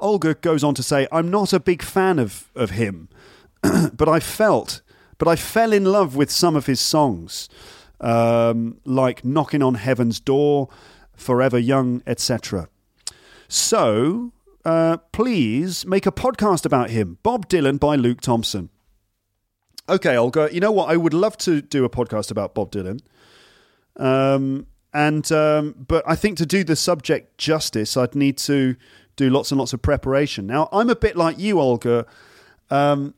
Olga 0.00 0.34
goes 0.34 0.64
on 0.64 0.74
to 0.74 0.82
say, 0.82 1.06
"I'm 1.12 1.30
not 1.30 1.52
a 1.52 1.60
big 1.60 1.82
fan 1.82 2.18
of 2.18 2.50
of 2.56 2.70
him, 2.70 3.08
but 3.62 4.08
I 4.08 4.18
felt, 4.18 4.82
but 5.18 5.28
I 5.28 5.36
fell 5.36 5.72
in 5.72 5.84
love 5.84 6.16
with 6.16 6.32
some 6.32 6.56
of 6.56 6.66
his 6.66 6.80
songs, 6.80 7.48
um, 8.00 8.78
like 8.84 9.24
Knocking 9.24 9.62
on 9.62 9.74
Heaven's 9.74 10.18
Door, 10.18 10.68
Forever 11.14 11.58
Young, 11.60 12.02
etc." 12.08 12.68
So 13.54 14.32
uh, 14.64 14.96
please 15.12 15.86
make 15.86 16.06
a 16.06 16.10
podcast 16.10 16.66
about 16.66 16.90
him. 16.90 17.18
Bob 17.22 17.48
Dylan 17.48 17.78
by 17.78 17.94
Luke 17.94 18.20
Thompson. 18.20 18.68
Okay, 19.88 20.16
Olga, 20.16 20.48
you 20.52 20.58
know 20.58 20.72
what? 20.72 20.90
I 20.90 20.96
would 20.96 21.14
love 21.14 21.38
to 21.38 21.62
do 21.62 21.84
a 21.84 21.88
podcast 21.88 22.32
about 22.32 22.56
Bob 22.56 22.72
Dylan. 22.72 22.98
Um, 23.96 24.66
and 24.92 25.30
um, 25.30 25.76
but 25.86 26.02
I 26.04 26.16
think 26.16 26.36
to 26.38 26.46
do 26.46 26.64
the 26.64 26.74
subject 26.74 27.38
justice, 27.38 27.96
I'd 27.96 28.16
need 28.16 28.38
to 28.38 28.74
do 29.14 29.30
lots 29.30 29.52
and 29.52 29.60
lots 29.60 29.72
of 29.72 29.80
preparation. 29.80 30.48
Now, 30.48 30.68
I'm 30.72 30.90
a 30.90 30.96
bit 30.96 31.14
like 31.14 31.38
you, 31.38 31.60
Olga. 31.60 32.06
Um, 32.70 33.14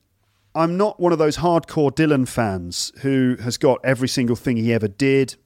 I'm 0.54 0.76
not 0.76 1.00
one 1.00 1.12
of 1.12 1.18
those 1.18 1.38
hardcore 1.38 1.90
Dylan 1.90 2.28
fans 2.28 2.92
who 3.00 3.38
has 3.40 3.56
got 3.56 3.80
every 3.82 4.08
single 4.08 4.36
thing 4.36 4.58
he 4.58 4.74
ever 4.74 4.88
did. 4.88 5.36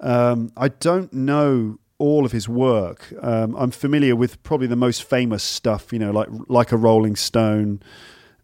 Um, 0.00 0.50
I 0.56 0.68
don't 0.68 1.12
know 1.12 1.78
all 1.98 2.24
of 2.24 2.32
his 2.32 2.48
work. 2.48 3.12
Um, 3.20 3.54
I'm 3.56 3.70
familiar 3.70 4.14
with 4.14 4.42
probably 4.42 4.68
the 4.68 4.76
most 4.76 5.02
famous 5.02 5.42
stuff, 5.42 5.92
you 5.92 5.98
know, 5.98 6.10
like 6.12 6.28
like 6.48 6.72
a 6.72 6.76
Rolling 6.76 7.16
Stone 7.16 7.82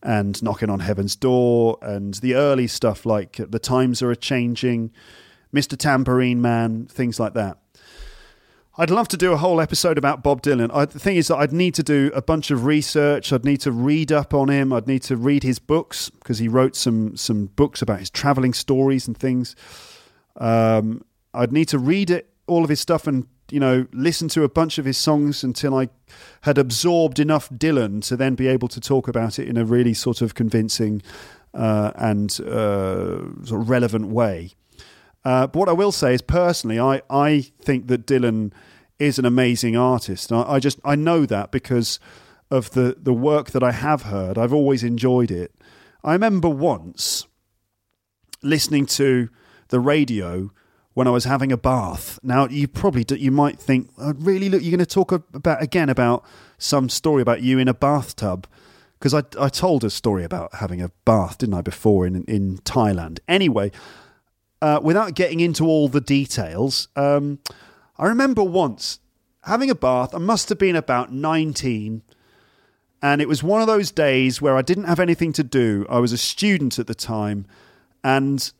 and 0.02 0.40
Knocking 0.42 0.68
on 0.68 0.80
Heaven's 0.80 1.16
Door, 1.16 1.78
and 1.80 2.14
the 2.14 2.34
early 2.34 2.66
stuff 2.66 3.06
like 3.06 3.40
The 3.48 3.58
Times 3.58 4.02
Are 4.02 4.10
a 4.10 4.16
Changing, 4.16 4.90
Mr. 5.54 5.78
Tambourine 5.78 6.42
Man, 6.42 6.86
things 6.86 7.18
like 7.18 7.34
that. 7.34 7.58
I'd 8.76 8.90
love 8.90 9.06
to 9.08 9.16
do 9.16 9.32
a 9.32 9.36
whole 9.36 9.60
episode 9.60 9.98
about 9.98 10.24
Bob 10.24 10.42
Dylan. 10.42 10.68
I, 10.74 10.84
the 10.84 10.98
thing 10.98 11.16
is 11.16 11.28
that 11.28 11.36
I'd 11.36 11.52
need 11.52 11.74
to 11.74 11.84
do 11.84 12.10
a 12.12 12.20
bunch 12.20 12.50
of 12.50 12.64
research. 12.64 13.32
I'd 13.32 13.44
need 13.44 13.60
to 13.60 13.70
read 13.70 14.10
up 14.10 14.34
on 14.34 14.48
him. 14.48 14.72
I'd 14.72 14.88
need 14.88 15.02
to 15.02 15.16
read 15.16 15.44
his 15.44 15.60
books 15.60 16.10
because 16.10 16.40
he 16.40 16.48
wrote 16.48 16.74
some 16.74 17.16
some 17.16 17.46
books 17.46 17.82
about 17.82 18.00
his 18.00 18.10
traveling 18.10 18.52
stories 18.52 19.06
and 19.06 19.16
things. 19.16 19.54
Um, 20.36 21.04
I'd 21.32 21.52
need 21.52 21.68
to 21.68 21.78
read 21.78 22.10
it, 22.10 22.30
all 22.48 22.64
of 22.64 22.68
his 22.68 22.80
stuff, 22.80 23.06
and 23.06 23.28
you 23.50 23.60
know, 23.60 23.86
listen 23.92 24.28
to 24.28 24.42
a 24.42 24.48
bunch 24.48 24.78
of 24.78 24.84
his 24.84 24.96
songs 24.96 25.44
until 25.44 25.74
I 25.76 25.88
had 26.42 26.58
absorbed 26.58 27.18
enough 27.18 27.48
Dylan 27.50 28.02
to 28.08 28.16
then 28.16 28.34
be 28.34 28.48
able 28.48 28.68
to 28.68 28.80
talk 28.80 29.08
about 29.08 29.38
it 29.38 29.48
in 29.48 29.56
a 29.56 29.64
really 29.64 29.94
sort 29.94 30.22
of 30.22 30.34
convincing 30.34 31.02
uh, 31.52 31.92
and 31.96 32.30
uh, 32.40 33.44
sort 33.44 33.60
of 33.60 33.68
relevant 33.68 34.08
way. 34.08 34.52
Uh, 35.24 35.46
but 35.46 35.58
what 35.58 35.68
I 35.68 35.72
will 35.72 35.92
say 35.92 36.14
is, 36.14 36.22
personally, 36.22 36.78
I, 36.78 37.02
I 37.08 37.46
think 37.60 37.86
that 37.88 38.06
Dylan 38.06 38.52
is 38.98 39.18
an 39.18 39.24
amazing 39.24 39.76
artist. 39.76 40.32
I, 40.32 40.42
I 40.42 40.58
just 40.58 40.78
I 40.84 40.94
know 40.94 41.26
that 41.26 41.50
because 41.50 41.98
of 42.50 42.70
the 42.70 42.96
the 43.00 43.12
work 43.12 43.50
that 43.50 43.62
I 43.62 43.72
have 43.72 44.02
heard. 44.02 44.38
I've 44.38 44.52
always 44.52 44.82
enjoyed 44.82 45.30
it. 45.30 45.54
I 46.02 46.12
remember 46.12 46.48
once 46.48 47.26
listening 48.42 48.86
to 48.86 49.30
the 49.68 49.80
radio 49.80 50.50
when 50.94 51.06
I 51.06 51.10
was 51.10 51.24
having 51.24 51.52
a 51.52 51.56
bath. 51.56 52.18
Now 52.22 52.48
you 52.48 52.66
probably 52.66 53.04
do, 53.04 53.16
you 53.16 53.30
might 53.30 53.58
think, 53.60 53.90
oh, 53.98 54.14
really? 54.16 54.48
Look, 54.48 54.62
you're 54.62 54.70
going 54.70 54.78
to 54.78 54.86
talk 54.86 55.12
about 55.12 55.62
again 55.62 55.90
about 55.90 56.24
some 56.56 56.88
story 56.88 57.20
about 57.20 57.42
you 57.42 57.58
in 57.58 57.68
a 57.68 57.74
bathtub 57.74 58.46
because 58.98 59.12
I 59.12 59.22
I 59.38 59.48
told 59.48 59.84
a 59.84 59.90
story 59.90 60.24
about 60.24 60.54
having 60.54 60.80
a 60.80 60.90
bath, 61.04 61.38
didn't 61.38 61.54
I, 61.54 61.60
before 61.60 62.06
in 62.06 62.24
in 62.24 62.58
Thailand. 62.58 63.18
Anyway, 63.28 63.70
uh, 64.62 64.80
without 64.82 65.14
getting 65.14 65.40
into 65.40 65.66
all 65.66 65.88
the 65.88 66.00
details, 66.00 66.88
um, 66.96 67.38
I 67.98 68.06
remember 68.06 68.42
once 68.42 69.00
having 69.42 69.70
a 69.70 69.74
bath. 69.74 70.14
I 70.14 70.18
must 70.18 70.48
have 70.48 70.58
been 70.58 70.76
about 70.76 71.12
nineteen. 71.12 72.02
And 73.02 73.20
it 73.20 73.28
was 73.28 73.42
one 73.42 73.60
of 73.60 73.66
those 73.66 73.90
days 73.90 74.40
where 74.40 74.56
I 74.56 74.62
didn't 74.62 74.84
have 74.84 74.98
anything 74.98 75.34
to 75.34 75.44
do. 75.44 75.84
I 75.90 75.98
was 75.98 76.12
a 76.12 76.16
student 76.16 76.78
at 76.78 76.86
the 76.86 76.94
time, 76.94 77.44
and 78.02 78.50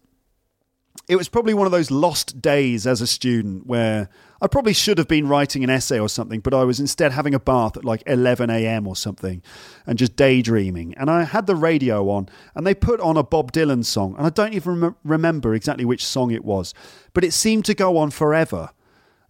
it 1.07 1.17
was 1.17 1.29
probably 1.29 1.53
one 1.53 1.67
of 1.67 1.73
those 1.73 1.91
lost 1.91 2.41
days 2.41 2.87
as 2.87 3.01
a 3.01 3.07
student 3.07 3.67
where 3.67 4.09
I 4.41 4.47
probably 4.47 4.73
should 4.73 4.99
have 4.99 5.09
been 5.09 5.29
writing 5.29 5.63
an 5.63 5.71
essay 5.71 5.99
or 5.99 6.09
something, 6.09 6.41
but 6.41 6.55
I 6.55 6.65
was 6.65 6.81
instead 6.81 7.13
having 7.13 7.35
a 7.35 7.39
bath 7.39 7.77
at 7.77 7.85
like 7.85 8.03
11 8.07 8.49
a.m. 8.51 8.87
or 8.87 8.97
something 8.97 9.43
and 9.87 9.99
just 9.99 10.17
daydreaming. 10.17 10.95
And 10.97 11.11
I 11.11 11.25
had 11.25 11.47
the 11.47 11.57
radio 11.57 12.09
on 12.09 12.29
and 12.55 12.67
they 12.67 12.75
put 12.75 13.01
on 13.01 13.17
a 13.17 13.23
Bob 13.23 13.53
Dylan 13.53 13.85
song. 13.85 14.15
And 14.17 14.27
I 14.27 14.31
don't 14.31 14.55
even 14.55 14.81
rem- 14.81 14.97
remember 15.05 15.55
exactly 15.55 15.85
which 15.85 16.05
song 16.05 16.31
it 16.31 16.45
was, 16.45 16.73
but 17.13 17.23
it 17.23 17.33
seemed 17.33 17.67
to 17.67 17.75
go 17.75 17.99
on 17.99 18.11
forever. 18.11 18.71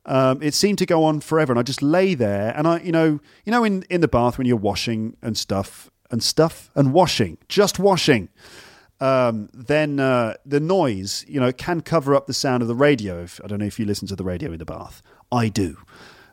Um, 0.06 0.42
it 0.42 0.54
seemed 0.54 0.78
to 0.78 0.86
go 0.86 1.02
on 1.02 1.20
forever. 1.20 1.52
And 1.52 1.58
I 1.58 1.62
just 1.62 1.82
lay 1.82 2.14
there 2.14 2.52
and 2.56 2.68
I, 2.68 2.80
you 2.80 2.92
know, 2.92 3.20
you 3.44 3.50
know, 3.50 3.64
in, 3.64 3.84
in 3.90 4.00
the 4.00 4.08
bath 4.08 4.38
when 4.38 4.46
you're 4.46 4.56
washing 4.56 5.16
and 5.22 5.36
stuff 5.36 5.90
and 6.10 6.22
stuff 6.22 6.70
and 6.76 6.92
washing, 6.92 7.38
just 7.48 7.80
washing 7.80 8.28
um, 9.00 9.48
then 9.52 10.00
uh, 10.00 10.34
the 10.46 10.60
noise, 10.60 11.24
you 11.28 11.40
know, 11.40 11.52
can 11.52 11.80
cover 11.80 12.14
up 12.14 12.26
the 12.26 12.34
sound 12.34 12.62
of 12.62 12.68
the 12.68 12.74
radio. 12.74 13.22
If, 13.22 13.40
I 13.42 13.46
don't 13.46 13.58
know 13.58 13.66
if 13.66 13.78
you 13.78 13.84
listen 13.84 14.08
to 14.08 14.16
the 14.16 14.24
radio 14.24 14.52
in 14.52 14.58
the 14.58 14.64
bath. 14.64 15.02
I 15.32 15.48
do. 15.48 15.76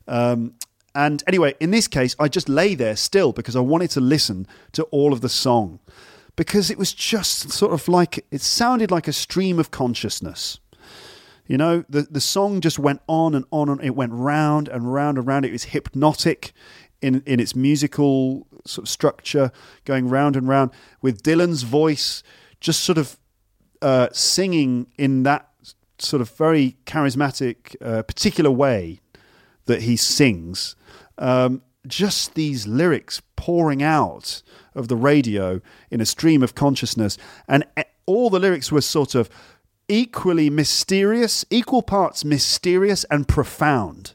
Um, 0.08 0.56
and 0.94 1.24
anyway, 1.28 1.56
in 1.60 1.72
this 1.72 1.88
case, 1.88 2.16
I 2.20 2.28
just 2.28 2.50
lay 2.50 2.76
there 2.76 2.96
still 2.96 3.32
because 3.32 3.56
I 3.56 3.62
wanted 3.62 3.92
to 3.92 4.02
listen 4.02 4.46
to 4.74 4.84
all 4.86 5.14
of 5.14 5.22
the 5.22 5.30
song 5.30 5.80
because 6.36 6.70
it 6.70 6.78
was 6.78 6.94
just 6.94 7.52
sort 7.52 7.74
of 7.74 7.88
like 7.88 8.26
it 8.32 8.42
sounded 8.42 8.92
like 8.92 9.08
a 9.08 9.14
stream 9.14 9.60
of 9.60 9.72
consciousness. 9.72 10.60
You 11.48 11.58
know, 11.58 11.86
the 11.90 12.04
the 12.04 12.22
song 12.22 12.62
just 12.62 12.78
went 12.78 13.02
on 13.08 13.36
and 13.36 13.46
on 13.52 13.70
and 13.70 13.84
it 13.84 13.96
went 13.96 14.14
round 14.14 14.68
and 14.68 14.94
round 14.94 15.18
and 15.18 15.28
round. 15.28 15.46
It 15.46 15.52
was 15.52 15.66
hypnotic 15.66 16.52
in 17.02 17.24
in 17.26 17.40
its 17.40 17.56
musical 17.56 18.48
sort 18.66 18.86
of 18.86 18.90
structure, 18.90 19.52
going 19.86 20.10
round 20.10 20.36
and 20.36 20.48
round 20.48 20.72
with 21.02 21.24
Dylan's 21.24 21.64
voice 21.64 22.22
just 22.62 22.84
sort 22.84 22.98
of 22.98 23.18
uh, 23.82 24.08
singing 24.14 24.88
in 24.98 25.24
that 25.24 25.50
sort 25.98 26.22
of 26.22 26.30
very 26.32 26.78
charismatic, 26.86 27.76
uh, 27.82 28.04
particular 28.04 28.52
way 28.52 29.02
that 29.66 29.82
he 29.82 29.98
sings. 29.98 30.76
Um, 31.18 31.62
just 31.88 32.36
these 32.36 32.68
lyrics 32.68 33.22
pouring 33.36 33.82
out 33.82 34.44
of 34.76 34.88
the 34.88 34.96
radio 34.96 35.62
in 35.90 36.00
a 36.00 36.06
stream 36.06 36.44
of 36.44 36.56
consciousness, 36.56 37.18
and 37.48 37.66
all 38.06 38.30
the 38.30 38.40
lyrics 38.40 38.72
were 38.72 38.82
sort 38.82 39.16
of 39.16 39.30
equally 39.88 40.50
mysterious, 40.50 41.44
equal 41.50 41.82
parts 41.82 42.24
mysterious 42.24 43.04
and 43.06 43.28
profound. 43.28 44.14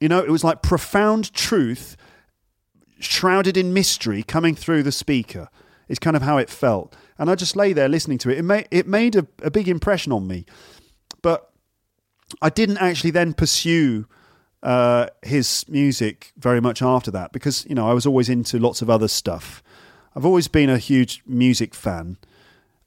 You 0.00 0.08
know, 0.08 0.18
it 0.18 0.28
was 0.28 0.42
like 0.42 0.62
profound 0.62 1.32
truth 1.32 1.96
shrouded 2.98 3.56
in 3.56 3.72
mystery 3.72 4.22
coming 4.22 4.54
through 4.54 4.82
the 4.82 4.92
speaker. 4.92 5.48
It's 5.88 5.98
kind 5.98 6.16
of 6.16 6.22
how 6.22 6.38
it 6.38 6.50
felt 6.50 6.94
and 7.22 7.30
I 7.30 7.36
just 7.36 7.54
lay 7.54 7.72
there 7.72 7.88
listening 7.88 8.18
to 8.18 8.30
it. 8.30 8.38
It 8.38 8.42
made 8.42 8.66
it 8.72 8.88
made 8.88 9.14
a, 9.14 9.24
a 9.44 9.50
big 9.50 9.68
impression 9.68 10.10
on 10.10 10.26
me, 10.26 10.44
but 11.22 11.52
I 12.42 12.50
didn't 12.50 12.78
actually 12.78 13.12
then 13.12 13.32
pursue 13.32 14.06
uh, 14.64 15.06
his 15.22 15.64
music 15.68 16.32
very 16.36 16.60
much 16.60 16.82
after 16.82 17.12
that 17.12 17.30
because 17.30 17.64
you 17.66 17.76
know 17.76 17.88
I 17.88 17.92
was 17.92 18.06
always 18.06 18.28
into 18.28 18.58
lots 18.58 18.82
of 18.82 18.90
other 18.90 19.06
stuff. 19.06 19.62
I've 20.16 20.26
always 20.26 20.48
been 20.48 20.68
a 20.68 20.78
huge 20.78 21.22
music 21.24 21.76
fan, 21.76 22.16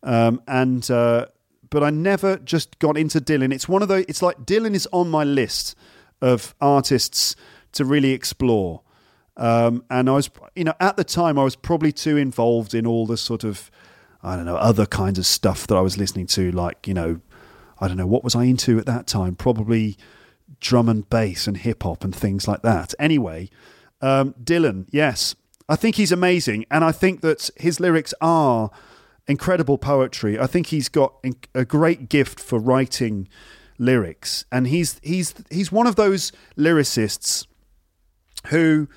um, 0.03 0.41
and 0.49 0.91
uh, 0.91 1.27
but 1.69 1.81
I 1.81 1.89
never 1.89 2.35
just 2.35 2.77
got 2.79 2.97
into 2.97 3.21
Dylan. 3.21 3.53
It's 3.53 3.69
one 3.69 3.81
of 3.81 3.87
those. 3.87 4.03
It's 4.09 4.21
like 4.21 4.39
Dylan 4.39 4.75
is 4.75 4.85
on 4.91 5.09
my 5.09 5.23
list 5.23 5.77
of 6.21 6.53
artists 6.59 7.37
to 7.71 7.85
really 7.85 8.11
explore. 8.11 8.81
Um, 9.37 9.85
and 9.89 10.09
I 10.09 10.13
was, 10.13 10.29
you 10.57 10.65
know, 10.65 10.73
at 10.81 10.97
the 10.97 11.05
time 11.05 11.39
I 11.39 11.45
was 11.45 11.55
probably 11.55 11.93
too 11.93 12.17
involved 12.17 12.73
in 12.73 12.85
all 12.85 13.05
the 13.05 13.17
sort 13.17 13.45
of 13.45 13.71
I 14.25 14.35
don't 14.35 14.45
know, 14.45 14.55
other 14.55 14.85
kinds 14.85 15.19
of 15.19 15.25
stuff 15.25 15.67
that 15.67 15.75
I 15.75 15.81
was 15.81 15.97
listening 15.97 16.25
to, 16.27 16.51
like, 16.51 16.87
you 16.87 16.93
know, 16.93 17.21
I 17.79 17.87
don't 17.87 17.97
know, 17.97 18.07
what 18.07 18.23
was 18.23 18.35
I 18.35 18.45
into 18.45 18.79
at 18.79 18.85
that 18.87 19.05
time? 19.05 19.35
Probably 19.35 19.97
drum 20.59 20.89
and 20.89 21.07
bass 21.09 21.47
and 21.47 21.57
hip 21.57 21.83
hop 21.83 22.03
and 22.03 22.15
things 22.15 22.47
like 22.47 22.61
that. 22.63 22.95
Anyway, 22.99 23.49
um, 24.01 24.33
Dylan, 24.43 24.87
yes, 24.91 25.35
I 25.69 25.75
think 25.75 25.95
he's 25.95 26.11
amazing. 26.11 26.65
And 26.71 26.83
I 26.83 26.91
think 26.91 27.21
that 27.21 27.49
his 27.57 27.79
lyrics 27.79 28.13
are 28.19 28.71
incredible 29.27 29.77
poetry. 29.77 30.39
I 30.39 30.47
think 30.47 30.67
he's 30.67 30.89
got 30.89 31.15
a 31.53 31.65
great 31.65 32.09
gift 32.09 32.39
for 32.39 32.59
writing 32.59 33.27
lyrics. 33.77 34.45
And 34.51 34.67
he's, 34.67 34.99
he's, 35.03 35.33
he's 35.51 35.71
one 35.71 35.87
of 35.87 35.95
those 35.95 36.31
lyricists 36.57 37.45
who 38.47 38.87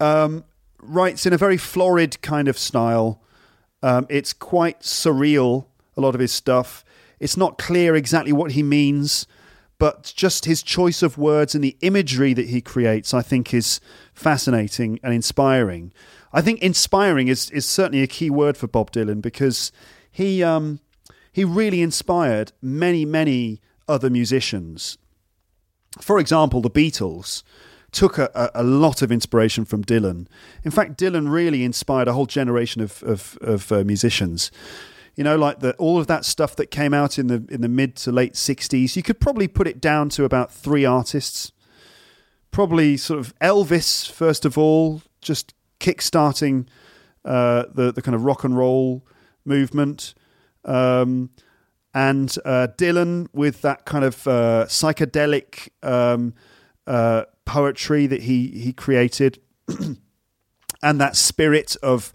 um, 0.00 0.44
writes 0.80 1.26
in 1.26 1.32
a 1.32 1.38
very 1.38 1.56
florid 1.56 2.20
kind 2.22 2.48
of 2.48 2.58
style 2.58 3.20
um, 3.84 4.06
it's 4.08 4.32
quite 4.32 4.80
surreal, 4.80 5.66
a 5.94 6.00
lot 6.00 6.14
of 6.14 6.20
his 6.22 6.32
stuff. 6.32 6.86
It's 7.20 7.36
not 7.36 7.58
clear 7.58 7.94
exactly 7.94 8.32
what 8.32 8.52
he 8.52 8.62
means, 8.62 9.26
but 9.78 10.10
just 10.16 10.46
his 10.46 10.62
choice 10.62 11.02
of 11.02 11.18
words 11.18 11.54
and 11.54 11.62
the 11.62 11.76
imagery 11.82 12.32
that 12.32 12.48
he 12.48 12.62
creates, 12.62 13.12
I 13.12 13.20
think, 13.20 13.52
is 13.52 13.80
fascinating 14.14 14.98
and 15.02 15.12
inspiring. 15.12 15.92
I 16.32 16.40
think 16.40 16.62
inspiring 16.62 17.28
is, 17.28 17.50
is 17.50 17.66
certainly 17.66 18.02
a 18.02 18.06
key 18.06 18.30
word 18.30 18.56
for 18.56 18.66
Bob 18.66 18.90
Dylan 18.90 19.20
because 19.20 19.70
he, 20.10 20.42
um, 20.42 20.80
he 21.30 21.44
really 21.44 21.82
inspired 21.82 22.52
many, 22.62 23.04
many 23.04 23.60
other 23.86 24.08
musicians. 24.08 24.96
For 26.00 26.18
example, 26.18 26.62
the 26.62 26.70
Beatles 26.70 27.42
took 27.94 28.18
a, 28.18 28.50
a, 28.54 28.62
lot 28.62 29.00
of 29.02 29.10
inspiration 29.12 29.64
from 29.64 29.84
Dylan. 29.84 30.26
In 30.64 30.70
fact, 30.70 30.98
Dylan 30.98 31.30
really 31.30 31.64
inspired 31.64 32.08
a 32.08 32.12
whole 32.12 32.26
generation 32.26 32.82
of, 32.82 33.02
of, 33.04 33.38
of 33.40 33.72
uh, 33.72 33.84
musicians. 33.84 34.50
You 35.14 35.24
know, 35.24 35.36
like 35.36 35.60
the, 35.60 35.74
all 35.76 35.98
of 35.98 36.08
that 36.08 36.24
stuff 36.24 36.56
that 36.56 36.70
came 36.70 36.92
out 36.92 37.18
in 37.18 37.28
the 37.28 37.46
in 37.48 37.60
the 37.60 37.68
mid 37.68 37.94
to 37.96 38.10
late 38.10 38.34
'60s. 38.34 38.96
You 38.96 39.02
could 39.02 39.20
probably 39.20 39.46
put 39.46 39.68
it 39.68 39.80
down 39.80 40.08
to 40.10 40.24
about 40.24 40.52
three 40.52 40.84
artists. 40.84 41.52
Probably 42.50 42.96
sort 42.96 43.20
of 43.20 43.38
Elvis 43.38 44.10
first 44.10 44.44
of 44.44 44.58
all, 44.58 45.02
just 45.20 45.54
kickstarting 45.78 46.66
uh, 47.24 47.66
the 47.72 47.92
the 47.92 48.02
kind 48.02 48.16
of 48.16 48.24
rock 48.24 48.42
and 48.42 48.56
roll 48.56 49.06
movement. 49.44 50.14
Um, 50.64 51.30
and 51.94 52.36
uh, 52.44 52.66
Dylan 52.76 53.28
with 53.32 53.62
that 53.62 53.84
kind 53.84 54.04
of 54.04 54.26
uh, 54.26 54.66
psychedelic 54.66 55.68
um, 55.84 56.34
uh, 56.88 57.24
poetry 57.44 58.06
that 58.06 58.22
he 58.22 58.48
he 58.48 58.72
created, 58.72 59.40
and 60.82 61.00
that 61.00 61.16
spirit 61.16 61.76
of 61.82 62.12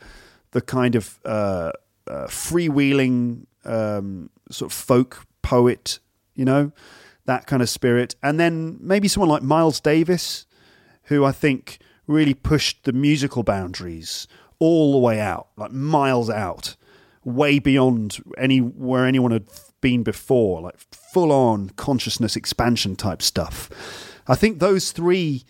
the 0.51 0.61
kind 0.61 0.95
of 0.95 1.19
uh, 1.25 1.71
uh, 2.07 2.25
freewheeling 2.27 3.45
um, 3.65 4.29
sort 4.49 4.71
of 4.71 4.77
folk 4.77 5.25
poet, 5.41 5.99
you 6.35 6.45
know, 6.45 6.71
that 7.25 7.45
kind 7.47 7.61
of 7.61 7.69
spirit, 7.69 8.15
and 8.23 8.39
then 8.39 8.77
maybe 8.79 9.07
someone 9.07 9.29
like 9.29 9.43
Miles 9.43 9.79
Davis, 9.79 10.45
who 11.03 11.23
I 11.23 11.31
think 11.31 11.79
really 12.07 12.33
pushed 12.33 12.85
the 12.85 12.93
musical 12.93 13.43
boundaries 13.43 14.27
all 14.57 14.91
the 14.91 14.97
way 14.97 15.19
out, 15.19 15.47
like 15.55 15.71
miles 15.71 16.29
out, 16.29 16.75
way 17.23 17.59
beyond 17.59 18.17
any 18.37 18.59
where 18.59 19.05
anyone 19.05 19.31
had 19.31 19.45
been 19.81 20.03
before, 20.03 20.61
like 20.61 20.77
full 20.91 21.31
on 21.31 21.69
consciousness 21.71 22.35
expansion 22.35 22.95
type 22.95 23.21
stuff. 23.21 23.69
I 24.29 24.35
think 24.35 24.59
those 24.59 24.91
three 24.91 25.43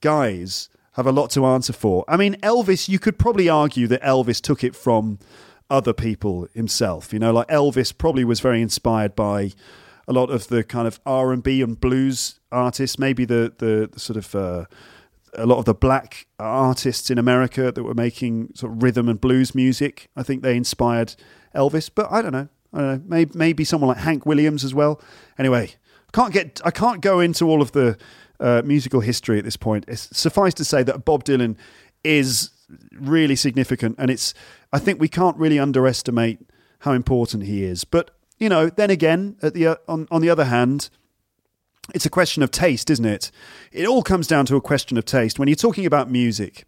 guys 0.00 0.68
have 0.92 1.06
a 1.06 1.12
lot 1.12 1.30
to 1.30 1.44
answer 1.44 1.72
for. 1.72 2.04
I 2.08 2.16
mean, 2.16 2.34
Elvis, 2.36 2.88
you 2.88 2.98
could 2.98 3.18
probably 3.18 3.48
argue 3.48 3.86
that 3.88 4.00
Elvis 4.02 4.40
took 4.40 4.64
it 4.64 4.74
from 4.74 5.18
other 5.68 5.92
people 5.92 6.48
himself. 6.54 7.12
You 7.12 7.18
know, 7.18 7.32
like 7.32 7.48
Elvis 7.48 7.96
probably 7.96 8.24
was 8.24 8.40
very 8.40 8.62
inspired 8.62 9.14
by 9.14 9.52
a 10.08 10.12
lot 10.12 10.30
of 10.30 10.48
the 10.48 10.64
kind 10.64 10.86
of 10.86 11.00
R 11.04 11.32
and 11.32 11.42
B 11.42 11.60
and 11.60 11.78
blues 11.78 12.40
artists. 12.50 12.98
Maybe 12.98 13.24
the 13.24 13.52
the, 13.58 13.90
the 13.92 14.00
sort 14.00 14.16
of 14.16 14.34
uh, 14.34 14.64
a 15.34 15.46
lot 15.46 15.58
of 15.58 15.64
the 15.64 15.74
black 15.74 16.26
artists 16.38 17.10
in 17.10 17.18
America 17.18 17.72
that 17.72 17.82
were 17.82 17.94
making 17.94 18.52
sort 18.54 18.72
of 18.72 18.82
rhythm 18.82 19.08
and 19.08 19.20
blues 19.20 19.54
music. 19.54 20.08
I 20.16 20.22
think 20.22 20.42
they 20.42 20.56
inspired 20.56 21.14
Elvis, 21.54 21.90
but 21.92 22.10
I 22.10 22.22
don't 22.22 22.32
know. 22.32 22.48
I 22.72 22.78
don't 22.78 22.88
know. 22.88 23.02
Maybe, 23.06 23.30
maybe 23.34 23.64
someone 23.64 23.88
like 23.88 23.98
Hank 23.98 24.24
Williams 24.24 24.64
as 24.64 24.72
well. 24.72 25.00
Anyway, 25.38 25.74
can't 26.12 26.32
get. 26.32 26.60
I 26.64 26.70
can't 26.70 27.00
go 27.00 27.20
into 27.20 27.48
all 27.48 27.62
of 27.62 27.72
the 27.72 27.96
uh, 28.38 28.62
musical 28.64 29.00
history 29.00 29.38
at 29.38 29.44
this 29.44 29.56
point. 29.56 29.84
It's, 29.88 30.08
suffice 30.16 30.54
to 30.54 30.64
say 30.64 30.82
that 30.82 31.04
Bob 31.04 31.24
Dylan 31.24 31.56
is 32.04 32.50
really 32.92 33.36
significant, 33.36 33.96
and 33.98 34.10
it's. 34.10 34.34
I 34.72 34.78
think 34.78 35.00
we 35.00 35.08
can't 35.08 35.36
really 35.36 35.58
underestimate 35.58 36.40
how 36.80 36.92
important 36.92 37.44
he 37.44 37.64
is. 37.64 37.84
But 37.84 38.10
you 38.38 38.48
know, 38.48 38.68
then 38.68 38.90
again, 38.90 39.36
at 39.42 39.54
the 39.54 39.68
uh, 39.68 39.76
on 39.88 40.08
on 40.10 40.22
the 40.22 40.30
other 40.30 40.46
hand, 40.46 40.90
it's 41.94 42.06
a 42.06 42.10
question 42.10 42.42
of 42.42 42.50
taste, 42.50 42.90
isn't 42.90 43.04
it? 43.04 43.30
It 43.72 43.86
all 43.86 44.02
comes 44.02 44.26
down 44.26 44.46
to 44.46 44.56
a 44.56 44.60
question 44.60 44.96
of 44.98 45.04
taste. 45.04 45.38
When 45.38 45.48
you're 45.48 45.56
talking 45.56 45.86
about 45.86 46.10
music, 46.10 46.64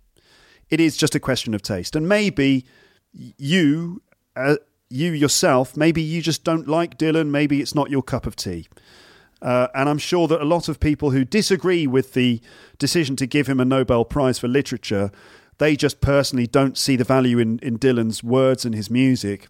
it 0.71 0.81
is 0.81 0.97
just 0.97 1.15
a 1.15 1.21
question 1.21 1.55
of 1.55 1.63
taste, 1.63 1.97
and 1.97 2.09
maybe 2.09 2.67
you. 3.13 4.03
Uh, 4.35 4.57
you 4.93 5.13
yourself, 5.13 5.77
maybe 5.77 6.03
you 6.03 6.21
just 6.21 6.45
don't 6.45 6.69
like 6.69 6.99
Dylan, 6.99 7.29
maybe 7.29 7.61
it's 7.61 7.75
not 7.75 7.91
your 7.91 8.03
cup 8.03 8.27
of 8.27 8.37
tea. 8.37 8.69
Uh, 9.43 9.67
and 9.75 9.89
I'm 9.89 9.99
sure 9.99 10.29
that 10.29 10.41
a 10.41 10.45
lot 10.45 10.69
of 10.69 10.79
people 10.79 11.11
who 11.11 11.25
disagree 11.25 11.87
with 11.87 12.15
the 12.15 12.41
decision 12.79 13.17
to 13.17 13.27
give 13.27 13.49
him 13.49 13.59
a 13.59 13.65
Nobel 13.65 14.05
Prize 14.05 14.39
for 14.39 14.47
Literature, 14.47 15.11
they 15.59 15.75
just 15.75 16.01
personally 16.01 16.47
don't 16.47 16.79
see 16.79 16.95
the 16.95 17.05
value 17.05 17.39
in, 17.39 17.59
in 17.59 17.79
Dylan's 17.79 18.23
words 18.23 18.65
and 18.65 18.75
his 18.75 18.89
music. 18.89 19.49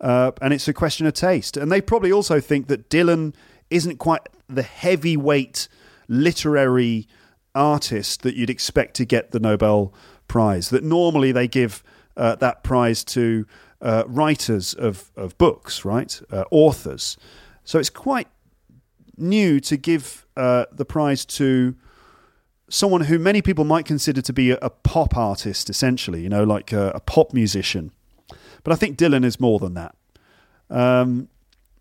Uh, 0.00 0.32
and 0.42 0.52
it's 0.52 0.68
a 0.68 0.74
question 0.74 1.06
of 1.06 1.14
taste. 1.14 1.56
And 1.56 1.72
they 1.72 1.80
probably 1.80 2.12
also 2.12 2.38
think 2.38 2.68
that 2.68 2.90
Dylan 2.90 3.34
isn't 3.70 3.96
quite 3.96 4.28
the 4.46 4.62
heavyweight 4.62 5.68
literary 6.06 7.08
artist 7.54 8.22
that 8.22 8.36
you'd 8.36 8.50
expect 8.50 8.94
to 8.96 9.06
get 9.06 9.30
the 9.30 9.40
Nobel 9.40 9.92
Prize. 10.28 10.68
That 10.68 10.84
normally 10.84 11.32
they 11.32 11.48
give 11.48 11.82
uh, 12.16 12.34
that 12.36 12.62
prize 12.62 13.04
to 13.04 13.46
uh, 13.80 14.04
writers 14.06 14.74
of, 14.74 15.10
of 15.16 15.36
books, 15.38 15.84
right? 15.84 16.20
Uh, 16.30 16.44
authors. 16.50 17.16
So 17.64 17.78
it's 17.78 17.90
quite 17.90 18.28
new 19.18 19.60
to 19.60 19.76
give 19.76 20.26
uh, 20.36 20.66
the 20.72 20.84
prize 20.84 21.24
to 21.24 21.74
someone 22.70 23.02
who 23.02 23.18
many 23.18 23.42
people 23.42 23.64
might 23.64 23.84
consider 23.84 24.20
to 24.22 24.32
be 24.32 24.50
a, 24.50 24.58
a 24.60 24.70
pop 24.70 25.16
artist, 25.16 25.70
essentially, 25.70 26.20
you 26.20 26.28
know, 26.28 26.44
like 26.44 26.72
a, 26.72 26.90
a, 26.94 27.00
pop 27.00 27.32
musician. 27.32 27.92
But 28.62 28.72
I 28.72 28.76
think 28.76 28.98
Dylan 28.98 29.24
is 29.24 29.40
more 29.40 29.58
than 29.58 29.74
that. 29.74 29.94
Um, 30.68 31.28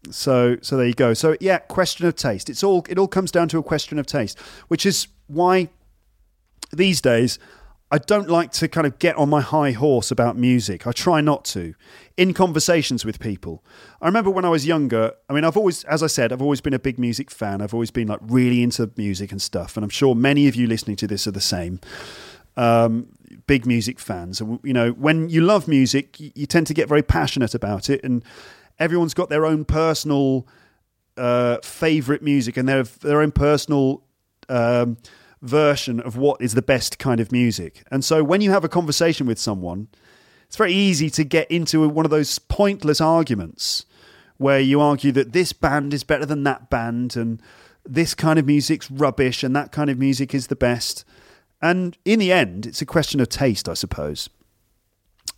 so, 0.09 0.57
so 0.61 0.77
there 0.77 0.87
you 0.87 0.93
go. 0.93 1.13
So, 1.13 1.35
yeah, 1.41 1.57
question 1.57 2.05
of 2.07 2.15
taste. 2.15 2.49
It's 2.49 2.63
all 2.63 2.85
it 2.89 2.97
all 2.97 3.07
comes 3.07 3.31
down 3.31 3.49
to 3.49 3.57
a 3.57 3.63
question 3.63 3.99
of 3.99 4.05
taste, 4.05 4.39
which 4.69 4.85
is 4.85 5.07
why 5.27 5.69
these 6.71 7.01
days 7.01 7.39
I 7.89 7.99
don't 7.99 8.29
like 8.29 8.51
to 8.53 8.67
kind 8.67 8.85
of 8.85 8.99
get 8.99 9.15
on 9.15 9.29
my 9.29 9.39
high 9.39 9.71
horse 9.71 10.11
about 10.11 10.37
music. 10.37 10.85
I 10.85 10.91
try 10.91 11.21
not 11.21 11.45
to 11.45 11.73
in 12.17 12.33
conversations 12.33 13.05
with 13.05 13.19
people. 13.19 13.63
I 14.01 14.07
remember 14.07 14.29
when 14.29 14.43
I 14.43 14.49
was 14.49 14.65
younger, 14.65 15.13
I 15.29 15.33
mean, 15.33 15.45
I've 15.45 15.55
always, 15.55 15.85
as 15.85 16.03
I 16.03 16.07
said, 16.07 16.33
I've 16.33 16.41
always 16.41 16.59
been 16.59 16.73
a 16.73 16.79
big 16.79 16.99
music 16.99 17.31
fan. 17.31 17.61
I've 17.61 17.73
always 17.73 17.91
been 17.91 18.09
like 18.09 18.19
really 18.23 18.61
into 18.61 18.91
music 18.97 19.31
and 19.31 19.41
stuff. 19.41 19.77
And 19.77 19.85
I'm 19.85 19.89
sure 19.89 20.15
many 20.15 20.49
of 20.49 20.55
you 20.55 20.67
listening 20.67 20.97
to 20.97 21.07
this 21.07 21.27
are 21.27 21.31
the 21.31 21.39
same. 21.39 21.79
Um, 22.57 23.07
big 23.45 23.65
music 23.65 23.99
fans. 23.99 24.41
And, 24.41 24.59
you 24.63 24.73
know, 24.73 24.91
when 24.91 25.29
you 25.29 25.41
love 25.41 25.67
music, 25.67 26.19
you, 26.19 26.45
tend 26.45 26.67
to 26.67 26.73
get 26.73 26.89
very 26.89 27.03
passionate 27.03 27.55
about 27.55 27.89
it. 27.89 28.03
And 28.03 28.21
everyone's 28.79 29.13
got 29.13 29.29
their 29.29 29.45
own 29.45 29.63
personal 29.63 30.45
uh, 31.15 31.57
favorite 31.63 32.21
music 32.21 32.57
and 32.57 32.67
their, 32.67 32.83
their 32.83 33.21
own 33.21 33.31
personal. 33.31 34.03
Um, 34.49 34.97
version 35.41 35.99
of 35.99 36.17
what 36.17 36.41
is 36.41 36.53
the 36.53 36.61
best 36.61 36.99
kind 36.99 37.19
of 37.19 37.31
music. 37.31 37.83
And 37.91 38.03
so 38.03 38.23
when 38.23 38.41
you 38.41 38.51
have 38.51 38.63
a 38.63 38.69
conversation 38.69 39.27
with 39.27 39.39
someone, 39.39 39.87
it's 40.47 40.57
very 40.57 40.73
easy 40.73 41.09
to 41.11 41.23
get 41.23 41.49
into 41.51 41.87
one 41.89 42.05
of 42.05 42.11
those 42.11 42.39
pointless 42.39 43.01
arguments 43.01 43.85
where 44.37 44.59
you 44.59 44.79
argue 44.79 45.11
that 45.11 45.33
this 45.33 45.51
band 45.53 45.93
is 45.93 46.03
better 46.03 46.25
than 46.25 46.43
that 46.43 46.69
band 46.69 47.15
and 47.15 47.41
this 47.85 48.13
kind 48.13 48.37
of 48.37 48.45
music's 48.45 48.89
rubbish 48.89 49.43
and 49.43 49.55
that 49.55 49.71
kind 49.71 49.89
of 49.89 49.97
music 49.97 50.33
is 50.33 50.47
the 50.47 50.55
best. 50.55 51.03
And 51.61 51.97
in 52.05 52.19
the 52.19 52.31
end, 52.31 52.65
it's 52.65 52.81
a 52.81 52.85
question 52.85 53.19
of 53.19 53.29
taste, 53.29 53.67
I 53.67 53.73
suppose. 53.73 54.29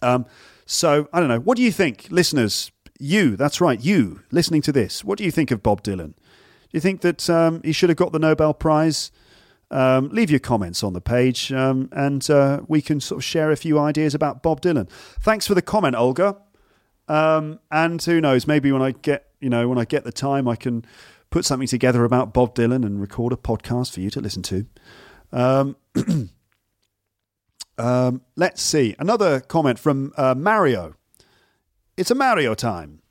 Um, 0.01 0.25
so 0.65 1.07
I 1.13 1.19
don't 1.19 1.29
know. 1.29 1.39
What 1.39 1.57
do 1.57 1.63
you 1.63 1.71
think, 1.71 2.07
listeners? 2.09 2.71
You, 2.99 3.37
that's 3.37 3.61
right, 3.61 3.79
you 3.79 4.21
listening 4.31 4.61
to 4.63 4.71
this. 4.71 5.03
What 5.03 5.17
do 5.17 5.23
you 5.23 5.31
think 5.31 5.51
of 5.51 5.63
Bob 5.63 5.83
Dylan? 5.83 6.13
Do 6.15 6.73
you 6.73 6.81
think 6.81 7.01
that 7.01 7.29
um, 7.29 7.61
he 7.63 7.71
should 7.71 7.89
have 7.89 7.97
got 7.97 8.11
the 8.11 8.19
Nobel 8.19 8.53
Prize? 8.53 9.11
Um, 9.71 10.09
leave 10.09 10.31
your 10.31 10.39
comments 10.39 10.83
on 10.83 10.93
the 10.93 11.01
page 11.01 11.51
um, 11.53 11.89
and 11.91 12.27
uh, 12.29 12.61
we 12.67 12.81
can 12.81 12.99
sort 12.99 13.19
of 13.19 13.23
share 13.23 13.51
a 13.51 13.55
few 13.55 13.77
ideas 13.77 14.15
about 14.15 14.41
Bob 14.41 14.61
Dylan. 14.61 14.89
Thanks 15.21 15.45
for 15.45 15.53
the 15.53 15.61
comment, 15.61 15.95
Olga. 15.95 16.37
Um, 17.07 17.59
and 17.71 18.01
who 18.01 18.21
knows, 18.21 18.47
maybe 18.47 18.71
when 18.71 18.81
I 18.81 18.91
get 18.91 19.27
you 19.39 19.49
know 19.49 19.67
when 19.67 19.77
I 19.77 19.85
get 19.85 20.03
the 20.03 20.11
time, 20.11 20.47
I 20.47 20.55
can 20.55 20.85
put 21.29 21.45
something 21.45 21.67
together 21.67 22.03
about 22.03 22.33
Bob 22.33 22.55
Dylan 22.55 22.85
and 22.85 23.01
record 23.01 23.33
a 23.33 23.35
podcast 23.35 23.93
for 23.93 23.99
you 23.99 24.09
to 24.11 24.21
listen 24.21 24.43
to. 24.43 24.65
Um, 25.31 25.75
um, 27.77 28.21
let's 28.35 28.61
see 28.61 28.95
another 28.99 29.39
comment 29.39 29.79
from 29.79 30.13
uh, 30.17 30.35
Mario. 30.35 30.95
It's 31.97 32.11
a 32.11 32.15
Mario 32.15 32.53
time. 32.53 33.01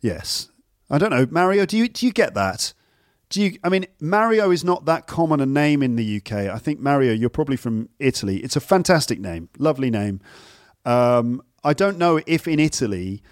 Yes, 0.00 0.50
I 0.90 0.98
don't 0.98 1.10
know, 1.10 1.26
Mario. 1.30 1.66
Do 1.66 1.76
you 1.76 1.88
do 1.88 2.06
you 2.06 2.12
get 2.12 2.34
that? 2.34 2.72
Do 3.28 3.42
you? 3.42 3.58
I 3.64 3.68
mean, 3.68 3.86
Mario 4.00 4.50
is 4.50 4.62
not 4.62 4.84
that 4.84 5.06
common 5.06 5.40
a 5.40 5.46
name 5.46 5.82
in 5.82 5.96
the 5.96 6.16
UK. 6.16 6.32
I 6.32 6.58
think 6.58 6.78
Mario, 6.78 7.12
you're 7.12 7.28
probably 7.28 7.56
from 7.56 7.88
Italy. 7.98 8.38
It's 8.38 8.56
a 8.56 8.60
fantastic 8.60 9.18
name, 9.18 9.48
lovely 9.58 9.90
name. 9.90 10.20
Um, 10.84 11.42
I 11.64 11.72
don't 11.72 11.98
know 11.98 12.20
if 12.26 12.46
in 12.46 12.60
Italy 12.60 13.22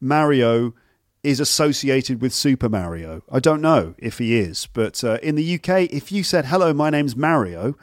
Mario 0.00 0.74
is 1.22 1.38
associated 1.38 2.20
with 2.20 2.32
Super 2.32 2.68
Mario. 2.68 3.22
I 3.30 3.38
don't 3.38 3.60
know 3.60 3.94
if 3.98 4.18
he 4.18 4.38
is, 4.38 4.66
but 4.72 5.04
uh, 5.04 5.18
in 5.22 5.36
the 5.36 5.54
UK, 5.54 5.92
if 5.92 6.10
you 6.10 6.24
said 6.24 6.46
hello, 6.46 6.72
my 6.72 6.90
name's 6.90 7.14
Mario, 7.14 7.76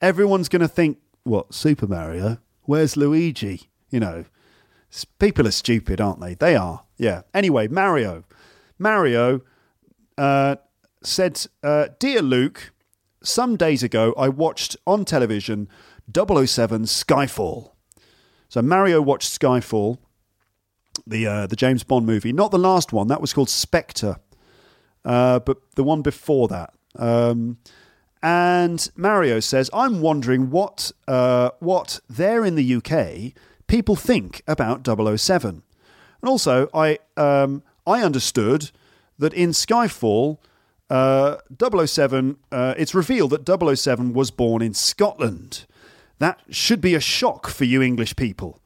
everyone's 0.00 0.48
going 0.48 0.60
to 0.60 0.68
think, 0.68 0.98
what 1.22 1.54
Super 1.54 1.86
Mario? 1.86 2.38
Where's 2.64 2.96
Luigi? 2.96 3.70
You 3.90 4.00
know, 4.00 4.24
people 5.18 5.46
are 5.46 5.52
stupid, 5.52 6.00
aren't 6.00 6.20
they? 6.20 6.34
They 6.34 6.56
are. 6.56 6.82
Yeah. 6.98 7.22
Anyway, 7.32 7.68
Mario. 7.68 8.24
Mario. 8.78 9.40
Uh, 10.18 10.56
said, 11.02 11.46
uh, 11.62 11.88
Dear 11.98 12.22
Luke, 12.22 12.72
some 13.22 13.56
days 13.56 13.82
ago 13.82 14.14
I 14.16 14.28
watched 14.28 14.76
on 14.86 15.04
television 15.04 15.68
007 16.12 16.84
Skyfall. 16.84 17.72
So 18.48 18.60
Mario 18.60 19.00
watched 19.00 19.40
Skyfall, 19.40 19.98
the 21.06 21.26
uh, 21.26 21.46
the 21.46 21.56
James 21.56 21.84
Bond 21.84 22.06
movie, 22.06 22.32
not 22.32 22.50
the 22.50 22.58
last 22.58 22.92
one. 22.92 23.08
That 23.08 23.20
was 23.20 23.32
called 23.32 23.48
Spectre, 23.48 24.16
uh, 25.04 25.38
but 25.40 25.58
the 25.74 25.84
one 25.84 26.02
before 26.02 26.48
that. 26.48 26.74
Um, 26.96 27.58
and 28.22 28.90
Mario 28.94 29.40
says, 29.40 29.70
"I'm 29.72 30.00
wondering 30.00 30.50
what 30.50 30.92
uh, 31.08 31.50
what 31.60 32.00
there 32.10 32.44
in 32.44 32.54
the 32.56 32.74
UK 32.74 33.32
people 33.66 33.96
think 33.96 34.42
about 34.46 34.86
007. 34.86 35.62
And 36.20 36.28
also, 36.28 36.68
I 36.74 36.98
um, 37.16 37.62
I 37.86 38.02
understood 38.02 38.70
that 39.18 39.32
in 39.32 39.50
Skyfall." 39.50 40.38
Uh, 40.92 41.38
007, 41.86 42.36
uh, 42.50 42.74
it's 42.76 42.94
revealed 42.94 43.30
that 43.30 43.76
007 43.78 44.12
was 44.12 44.30
born 44.30 44.60
in 44.60 44.74
Scotland. 44.74 45.64
That 46.18 46.42
should 46.50 46.82
be 46.82 46.94
a 46.94 47.00
shock 47.00 47.48
for 47.48 47.64
you 47.64 47.80
English 47.80 48.14
people. 48.14 48.60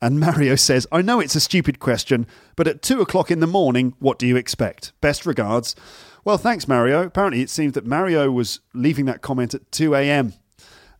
And 0.00 0.18
Mario 0.18 0.56
says, 0.56 0.86
I 0.90 1.02
know 1.02 1.20
it's 1.20 1.34
a 1.34 1.40
stupid 1.40 1.78
question, 1.78 2.26
but 2.56 2.66
at 2.66 2.80
two 2.80 3.02
o'clock 3.02 3.30
in 3.30 3.40
the 3.40 3.46
morning, 3.46 3.94
what 3.98 4.18
do 4.18 4.26
you 4.26 4.34
expect? 4.34 4.94
Best 5.02 5.26
regards. 5.26 5.76
Well, 6.24 6.38
thanks, 6.38 6.66
Mario. 6.66 7.02
Apparently, 7.02 7.42
it 7.42 7.50
seems 7.50 7.74
that 7.74 7.84
Mario 7.84 8.30
was 8.30 8.60
leaving 8.72 9.04
that 9.04 9.20
comment 9.20 9.52
at 9.52 9.70
2 9.72 9.94
a.m. 9.94 10.32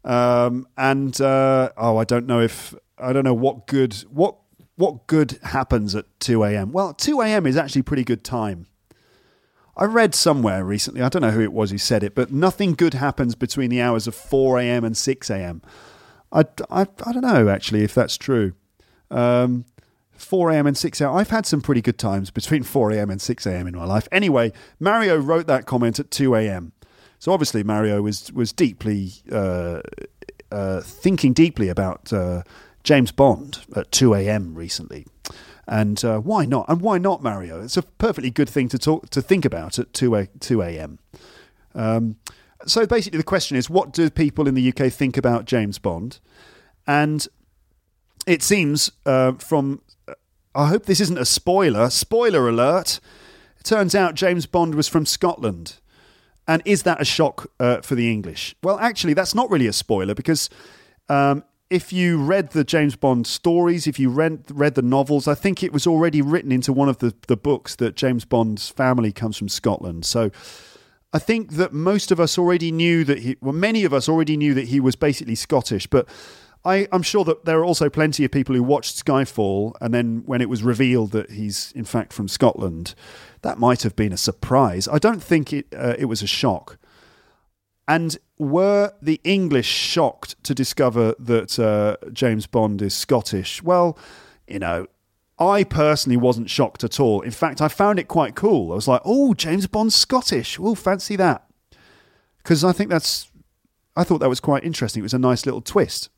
Um, 0.05 0.69
and, 0.77 1.19
uh, 1.19 1.71
oh, 1.79 1.97
I 1.97 2.05
don't 2.05 2.27
know 2.27 2.41
if, 2.41 2.75
I 2.99 3.15
don't 3.15 3.25
know 3.25 3.33
what 3.33 3.67
good, 3.67 3.95
what, 4.11 4.37
what 4.77 5.07
good 5.07 5.39
happens 5.45 5.95
at 5.95 6.05
2 6.21 6.45
a.m. 6.45 6.73
Well, 6.73 6.93
2 6.93 7.23
a.m. 7.23 7.47
is 7.47 7.57
actually 7.57 7.83
pretty 7.83 8.05
good 8.05 8.23
time. 8.23 8.67
I 9.77 9.85
read 9.85 10.15
somewhere 10.15 10.65
recently, 10.65 11.01
I 11.01 11.09
don't 11.09 11.23
know 11.23 11.31
who 11.31 11.41
it 11.41 11.53
was 11.53 11.71
who 11.71 11.79
said 11.79 12.03
it, 12.03 12.15
but 12.15 12.31
nothing 12.31 12.75
good 12.75 12.95
happens 12.95 13.35
between 13.35 13.71
the 13.71 13.81
hours 13.81 14.07
of 14.07 14.15
4 14.15 14.59
a.m. 14.61 14.85
and 14.85 14.97
6 14.97 15.31
a.m. 15.31 15.63
I, 16.31 16.45
I, 16.71 16.83
I 16.83 17.13
don't 17.13 17.23
know 17.23 17.49
actually 17.49 17.83
if 17.85 17.95
that's 17.95 18.19
true. 18.19 18.53
Um, 19.11 19.65
4 20.13 20.51
a.m. 20.51 20.67
and 20.67 20.77
6 20.77 21.01
a.m. 21.01 21.15
I've 21.15 21.31
had 21.31 21.47
some 21.47 21.61
pretty 21.61 21.81
good 21.81 21.99
times 21.99 22.31
between 22.31 22.63
4 22.65 22.93
a.m. 22.93 23.11
and 23.11 23.21
6 23.21 23.47
a.m. 23.47 23.67
in 23.67 23.77
my 23.77 23.85
life. 23.85 24.09
Anyway, 24.13 24.53
Mario 24.79 25.17
wrote 25.17 25.47
that 25.47 25.67
comment 25.67 25.99
at 25.99 26.11
2 26.11 26.35
a.m. 26.35 26.73
So 27.19 27.33
obviously 27.33 27.63
Mario 27.63 28.03
was 28.03 28.33
was 28.33 28.53
deeply 28.53 29.13
uh, 29.31 29.81
uh, 30.51 30.81
thinking 30.81 31.33
deeply 31.33 31.69
about 31.69 32.13
uh, 32.13 32.43
James 32.83 33.13
Bond 33.13 33.61
at 33.77 33.93
2 33.93 34.15
a.m. 34.15 34.55
recently. 34.55 35.07
And 35.69 36.05
uh, 36.05 36.19
why 36.19 36.45
not? 36.45 36.69
And 36.69 36.81
why 36.81 36.99
not 36.99 37.23
Mario? 37.23 37.63
It's 37.63 37.77
a 37.77 37.83
perfectly 37.83 38.31
good 38.31 38.49
thing 38.49 38.69
to 38.71 38.79
talk 38.79 39.11
to 39.11 39.23
think 39.23 39.45
about 39.45 39.79
at 39.79 39.93
two 39.93 40.15
a, 40.15 40.27
two 40.27 40.61
a.m. 40.61 40.99
Um, 41.75 42.17
so 42.67 42.87
basically, 42.87 43.19
the 43.19 43.25
question 43.25 43.57
is, 43.57 43.71
what 43.71 43.93
do 43.93 44.11
people 44.11 44.49
in 44.49 44.55
the 44.55 44.73
UK 44.73 44.93
think 44.93 45.17
about 45.17 45.45
James 45.45 45.79
Bond? 45.79 46.19
And 46.87 47.27
it 48.27 48.43
seems 48.43 48.91
uh, 49.07 49.33
from, 49.33 49.83
I 50.55 50.69
hope 50.69 50.87
this 50.87 51.01
isn't 51.01 51.19
a 51.19 51.25
spoiler. 51.25 51.91
Spoiler 51.91 52.49
alert! 52.49 53.01
It 53.59 53.65
turns 53.65 53.95
out 53.95 54.15
James 54.15 54.47
Bond 54.47 54.75
was 54.75 54.89
from 54.89 55.07
Scotland. 55.07 55.79
And 56.49 56.63
is 56.65 56.83
that 56.83 57.01
a 57.01 57.05
shock 57.05 57.51
uh, 57.61 57.81
for 57.83 57.95
the 57.95 58.11
English? 58.11 58.57
Well, 58.63 58.79
actually, 58.81 59.15
that's 59.15 59.35
not 59.35 59.49
really 59.51 59.69
a 59.69 59.73
spoiler 59.73 60.15
because 60.15 60.51
um, 61.09 61.45
if 61.73 61.91
you 61.91 62.23
read 62.23 62.51
the 62.51 62.65
James 62.65 62.97
Bond 62.97 63.27
stories, 63.27 63.87
if 63.87 63.99
you 63.99 64.11
read, 64.11 64.45
read 64.51 64.75
the 64.75 64.83
novels, 64.83 65.27
I 65.27 65.35
think 65.35 65.63
it 65.63 65.73
was 65.73 65.87
already 65.87 66.21
written 66.21 66.53
into 66.53 66.71
one 66.71 66.91
of 66.91 66.99
the, 66.99 67.15
the 67.29 67.37
books 67.37 67.77
that 67.77 67.97
James 67.97 68.27
Bond's 68.27 68.69
family 68.69 69.11
comes 69.11 69.39
from 69.39 69.49
Scotland. 69.49 70.05
So 70.05 70.31
I 71.15 71.19
think 71.19 71.53
that 71.53 71.73
most 71.73 72.11
of 72.11 72.21
us 72.21 72.37
already 72.37 72.71
knew 72.71 73.05
that 73.05 73.21
he, 73.21 73.37
well, 73.41 73.55
many 73.55 73.85
of 73.85 73.95
us 73.95 74.07
already 74.07 74.37
knew 74.37 74.53
that 74.53 74.69
he 74.69 74.81
was 74.81 74.97
basically 74.97 75.35
Scottish, 75.35 75.87
but 75.87 76.07
I, 76.63 76.87
am 76.93 77.03
sure 77.03 77.25
that 77.25 77.47
there 77.47 77.59
are 77.59 77.65
also 77.65 77.89
plenty 77.89 78.23
of 78.25 78.31
people 78.31 78.55
who 78.55 78.63
watched 78.63 79.03
Skyfall, 79.03 79.73
and 79.81 79.95
then 79.95 80.23
when 80.27 80.43
it 80.43 80.51
was 80.51 80.63
revealed 80.63 81.13
that 81.13 81.31
he's 81.31 81.73
in 81.73 81.85
fact 81.85 82.13
from 82.13 82.29
Scotland, 82.29 82.95
that 83.41 83.59
might 83.59 83.83
have 83.83 83.97
been 83.97 84.13
a 84.13 84.19
surprise. 84.19 84.87
I 84.89 84.99
don't 84.99 85.23
think 85.23 85.53
it 85.53 85.67
uh, 85.75 85.95
it 85.99 86.05
was 86.05 86.23
a 86.23 86.27
shock. 86.27 86.79
And 87.89 88.17
were 88.39 88.93
the 89.03 89.21
English 89.25 89.67
shocked 89.67 90.43
to 90.45 90.55
discover 90.55 91.15
that 91.19 91.59
uh, 91.59 91.97
James 92.13 92.47
Bond 92.47 92.81
is 92.81 92.95
Scottish? 92.95 93.63
Well, 93.63 93.99
you 94.47 94.59
know, 94.59 94.87
I 95.39 95.65
personally 95.65 96.17
wasn't 96.17 96.51
shocked 96.51 96.85
at 96.85 97.01
all. 97.01 97.21
In 97.23 97.31
fact, 97.33 97.61
I 97.61 97.69
found 97.69 97.99
it 97.99 98.07
quite 98.07 98.35
cool. 98.35 98.73
I 98.73 98.77
was 98.77 98.87
like, 98.87 99.03
"Oh, 99.05 99.35
James 99.35 99.67
Bond's 99.67 99.95
Scottish. 99.95 100.59
Oh, 100.61 100.75
fancy 100.75 101.17
that." 101.17 101.45
Because 102.39 102.65
I 102.65 102.73
think 102.73 102.91
that's, 102.91 103.31
I 103.97 104.05
thought 104.05 104.19
that 104.19 104.29
was 104.29 104.41
quite 104.41 104.65
interesting. 104.65 105.01
It 105.01 105.05
was 105.05 105.15
a 105.15 105.19
nice 105.19 105.45
little 105.47 105.61
twist 105.61 106.11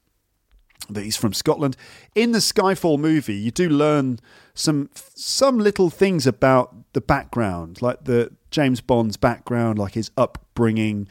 that 0.90 1.02
he's 1.04 1.16
from 1.16 1.32
Scotland. 1.32 1.76
In 2.14 2.32
the 2.32 2.38
Skyfall 2.38 2.98
movie, 2.98 3.36
you 3.36 3.50
do 3.50 3.68
learn 3.68 4.18
some 4.54 4.90
some 4.94 5.58
little 5.58 5.90
things 5.90 6.26
about 6.26 6.74
the 6.92 7.00
background, 7.00 7.80
like 7.80 8.04
the 8.04 8.32
James 8.50 8.80
Bond's 8.80 9.16
background, 9.16 9.78
like 9.78 9.94
his 9.94 10.10
upbringing. 10.16 11.08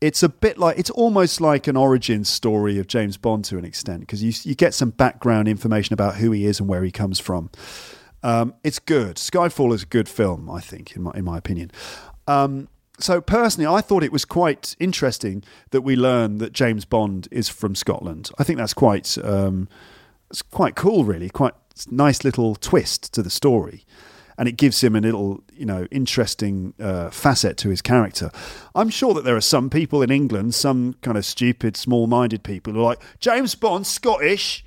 It's 0.00 0.22
a 0.22 0.28
bit 0.28 0.58
like 0.58 0.78
it's 0.78 0.90
almost 0.90 1.40
like 1.40 1.66
an 1.66 1.76
origin 1.76 2.24
story 2.24 2.78
of 2.78 2.86
James 2.86 3.16
Bond 3.16 3.44
to 3.46 3.58
an 3.58 3.64
extent 3.64 4.00
because 4.00 4.22
you 4.22 4.32
you 4.42 4.54
get 4.54 4.74
some 4.74 4.90
background 4.90 5.48
information 5.48 5.94
about 5.94 6.16
who 6.16 6.30
he 6.30 6.46
is 6.46 6.60
and 6.60 6.68
where 6.68 6.84
he 6.84 6.90
comes 6.90 7.18
from. 7.18 7.50
Um, 8.22 8.54
it's 8.64 8.78
good. 8.78 9.16
Skyfall 9.16 9.74
is 9.74 9.82
a 9.82 9.86
good 9.86 10.08
film, 10.08 10.50
I 10.50 10.60
think, 10.60 10.96
in 10.96 11.02
my 11.02 11.12
in 11.14 11.24
my 11.24 11.38
opinion. 11.38 11.70
Um, 12.26 12.68
so 12.98 13.20
personally, 13.20 13.66
I 13.66 13.80
thought 13.80 14.02
it 14.02 14.12
was 14.12 14.24
quite 14.24 14.76
interesting 14.78 15.42
that 15.70 15.82
we 15.82 15.96
learn 15.96 16.38
that 16.38 16.52
James 16.52 16.84
Bond 16.84 17.28
is 17.30 17.48
from 17.48 17.74
Scotland. 17.74 18.30
I 18.38 18.44
think 18.44 18.58
that's 18.58 18.74
quite 18.74 19.18
um, 19.18 19.68
it's 20.30 20.42
quite 20.42 20.74
cool, 20.74 21.04
really. 21.04 21.28
Quite 21.28 21.54
nice 21.90 22.24
little 22.24 22.54
twist 22.54 23.12
to 23.14 23.22
the 23.22 23.30
story, 23.30 23.84
and 24.36 24.48
it 24.48 24.56
gives 24.56 24.82
him 24.82 24.96
a 24.96 25.00
little, 25.00 25.42
you 25.52 25.66
know, 25.66 25.86
interesting 25.90 26.74
uh, 26.80 27.10
facet 27.10 27.56
to 27.58 27.68
his 27.68 27.82
character. 27.82 28.30
I'm 28.74 28.90
sure 28.90 29.14
that 29.14 29.24
there 29.24 29.36
are 29.36 29.40
some 29.40 29.70
people 29.70 30.02
in 30.02 30.10
England, 30.10 30.54
some 30.54 30.94
kind 31.02 31.16
of 31.16 31.24
stupid, 31.24 31.76
small-minded 31.76 32.42
people 32.42 32.72
who 32.72 32.80
are 32.80 32.84
like 32.84 33.02
James 33.20 33.54
Bond, 33.54 33.86
Scottish. 33.86 34.64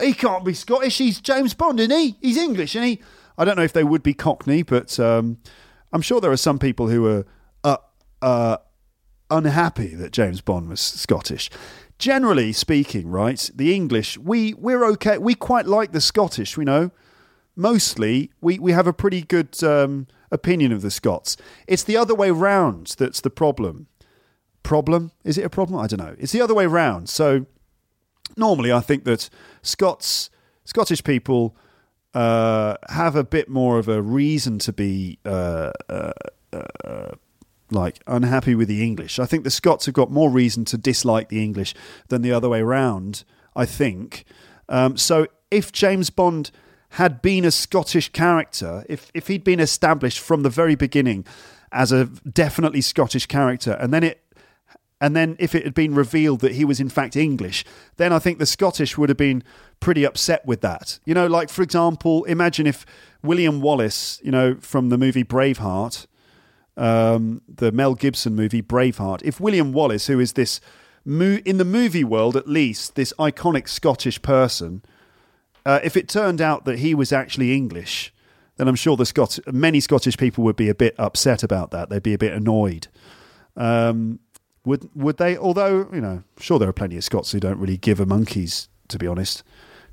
He 0.00 0.12
can't 0.12 0.44
be 0.44 0.54
Scottish. 0.54 0.98
He's 0.98 1.20
James 1.20 1.54
Bond, 1.54 1.80
isn't 1.80 1.96
he? 1.96 2.16
He's 2.20 2.36
English, 2.36 2.76
isn't 2.76 2.88
he? 2.88 3.00
I 3.38 3.44
don't 3.44 3.56
know 3.56 3.62
if 3.62 3.72
they 3.72 3.84
would 3.84 4.02
be 4.02 4.14
Cockney, 4.14 4.62
but. 4.62 4.98
Um, 5.00 5.38
I'm 5.94 6.02
sure 6.02 6.20
there 6.20 6.32
are 6.32 6.36
some 6.36 6.58
people 6.58 6.88
who 6.88 7.06
are 7.06 7.24
uh, 7.62 7.76
uh, 8.20 8.56
unhappy 9.30 9.94
that 9.94 10.10
James 10.10 10.40
Bond 10.40 10.68
was 10.68 10.80
Scottish. 10.80 11.50
Generally 12.00 12.54
speaking, 12.54 13.08
right, 13.08 13.48
the 13.54 13.72
English, 13.72 14.18
we, 14.18 14.54
we're 14.54 14.84
okay. 14.86 15.18
We 15.18 15.36
quite 15.36 15.66
like 15.66 15.92
the 15.92 16.00
Scottish, 16.00 16.56
we 16.56 16.64
know. 16.64 16.90
Mostly, 17.56 18.30
we, 18.40 18.58
we 18.58 18.72
have 18.72 18.86
a 18.86 18.92
pretty 18.92 19.22
good 19.22 19.62
um, 19.62 20.06
opinion 20.30 20.72
of 20.72 20.82
the 20.82 20.90
Scots. 20.90 21.36
It's 21.66 21.84
the 21.84 21.96
other 21.96 22.14
way 22.14 22.30
round 22.30 22.94
that's 22.98 23.20
the 23.20 23.30
problem. 23.30 23.86
Problem? 24.62 25.12
Is 25.22 25.38
it 25.38 25.44
a 25.44 25.50
problem? 25.50 25.78
I 25.78 25.86
don't 25.86 26.00
know. 26.00 26.16
It's 26.18 26.32
the 26.32 26.40
other 26.40 26.54
way 26.54 26.66
round. 26.66 27.08
So, 27.08 27.46
normally, 28.36 28.72
I 28.72 28.80
think 28.80 29.04
that 29.04 29.30
Scots, 29.62 30.30
Scottish 30.64 31.04
people 31.04 31.56
uh, 32.12 32.76
have 32.88 33.14
a 33.14 33.24
bit 33.24 33.48
more 33.48 33.78
of 33.78 33.88
a 33.88 34.02
reason 34.02 34.58
to 34.60 34.72
be 34.72 35.18
uh, 35.24 35.70
uh, 35.88 36.12
uh, 36.52 37.10
like 37.70 38.00
unhappy 38.06 38.54
with 38.54 38.68
the 38.68 38.82
English. 38.82 39.18
I 39.18 39.26
think 39.26 39.44
the 39.44 39.50
Scots 39.50 39.86
have 39.86 39.94
got 39.94 40.10
more 40.10 40.30
reason 40.30 40.64
to 40.66 40.78
dislike 40.78 41.28
the 41.28 41.42
English 41.42 41.74
than 42.08 42.22
the 42.22 42.32
other 42.32 42.48
way 42.48 42.62
round. 42.62 43.24
I 43.54 43.66
think 43.66 44.24
um, 44.68 44.96
so. 44.96 45.28
If 45.50 45.70
James 45.70 46.10
Bond 46.10 46.50
had 46.94 47.20
been 47.20 47.44
a 47.44 47.50
Scottish 47.50 48.10
character, 48.12 48.84
if 48.88 49.10
if 49.14 49.26
he'd 49.26 49.42
been 49.42 49.58
established 49.58 50.20
from 50.20 50.44
the 50.44 50.48
very 50.50 50.76
beginning 50.76 51.26
as 51.72 51.90
a 51.90 52.04
definitely 52.04 52.80
Scottish 52.80 53.26
character, 53.26 53.72
and 53.80 53.92
then 53.92 54.04
it 54.04 54.20
and 55.00 55.16
then 55.16 55.34
if 55.40 55.56
it 55.56 55.64
had 55.64 55.74
been 55.74 55.94
revealed 55.96 56.38
that 56.40 56.52
he 56.52 56.64
was 56.64 56.78
in 56.78 56.88
fact 56.88 57.16
English, 57.16 57.64
then 57.96 58.12
I 58.12 58.20
think 58.20 58.38
the 58.38 58.46
Scottish 58.46 58.96
would 58.96 59.08
have 59.08 59.18
been 59.18 59.42
pretty 59.80 60.04
upset 60.06 60.46
with 60.46 60.60
that. 60.60 61.00
You 61.04 61.14
know, 61.14 61.26
like 61.26 61.50
for 61.50 61.62
example, 61.62 62.22
imagine 62.24 62.66
if 62.66 62.86
William 63.24 63.60
Wallace, 63.60 64.20
you 64.22 64.30
know, 64.30 64.54
from 64.60 64.90
the 64.90 64.96
movie 64.96 65.24
Braveheart, 65.24 66.06
um, 66.76 67.42
the 67.48 67.72
Mel 67.72 67.96
Gibson 67.96 68.36
movie 68.36 68.62
Braveheart, 68.62 69.20
if 69.24 69.40
William 69.40 69.72
Wallace, 69.72 70.06
who 70.06 70.20
is 70.20 70.34
this 70.34 70.60
in 71.04 71.58
the 71.58 71.64
movie 71.64 72.04
world 72.04 72.36
at 72.36 72.46
least, 72.46 72.94
this 72.94 73.12
iconic 73.18 73.68
Scottish 73.68 74.22
person, 74.22 74.82
uh, 75.66 75.80
if 75.82 75.96
it 75.96 76.08
turned 76.08 76.40
out 76.40 76.64
that 76.64 76.78
he 76.78 76.94
was 76.94 77.12
actually 77.12 77.54
English, 77.54 78.12
then 78.56 78.68
I'm 78.68 78.74
sure 78.74 78.96
the 78.96 79.06
Scot- 79.06 79.38
many 79.52 79.80
Scottish 79.80 80.16
people 80.16 80.44
would 80.44 80.56
be 80.56 80.68
a 80.68 80.74
bit 80.74 80.94
upset 80.98 81.42
about 81.42 81.70
that. 81.72 81.88
They'd 81.88 82.02
be 82.02 82.14
a 82.14 82.18
bit 82.18 82.32
annoyed. 82.32 82.88
Um, 83.56 84.20
would 84.64 84.88
would 84.94 85.18
they? 85.18 85.36
Although 85.36 85.88
you 85.92 86.00
know, 86.00 86.22
sure 86.38 86.58
there 86.58 86.68
are 86.68 86.72
plenty 86.72 86.96
of 86.96 87.04
Scots 87.04 87.32
who 87.32 87.40
don't 87.40 87.58
really 87.58 87.76
give 87.76 88.00
a 88.00 88.06
monkeys. 88.06 88.68
To 88.88 88.98
be 88.98 89.06
honest, 89.06 89.42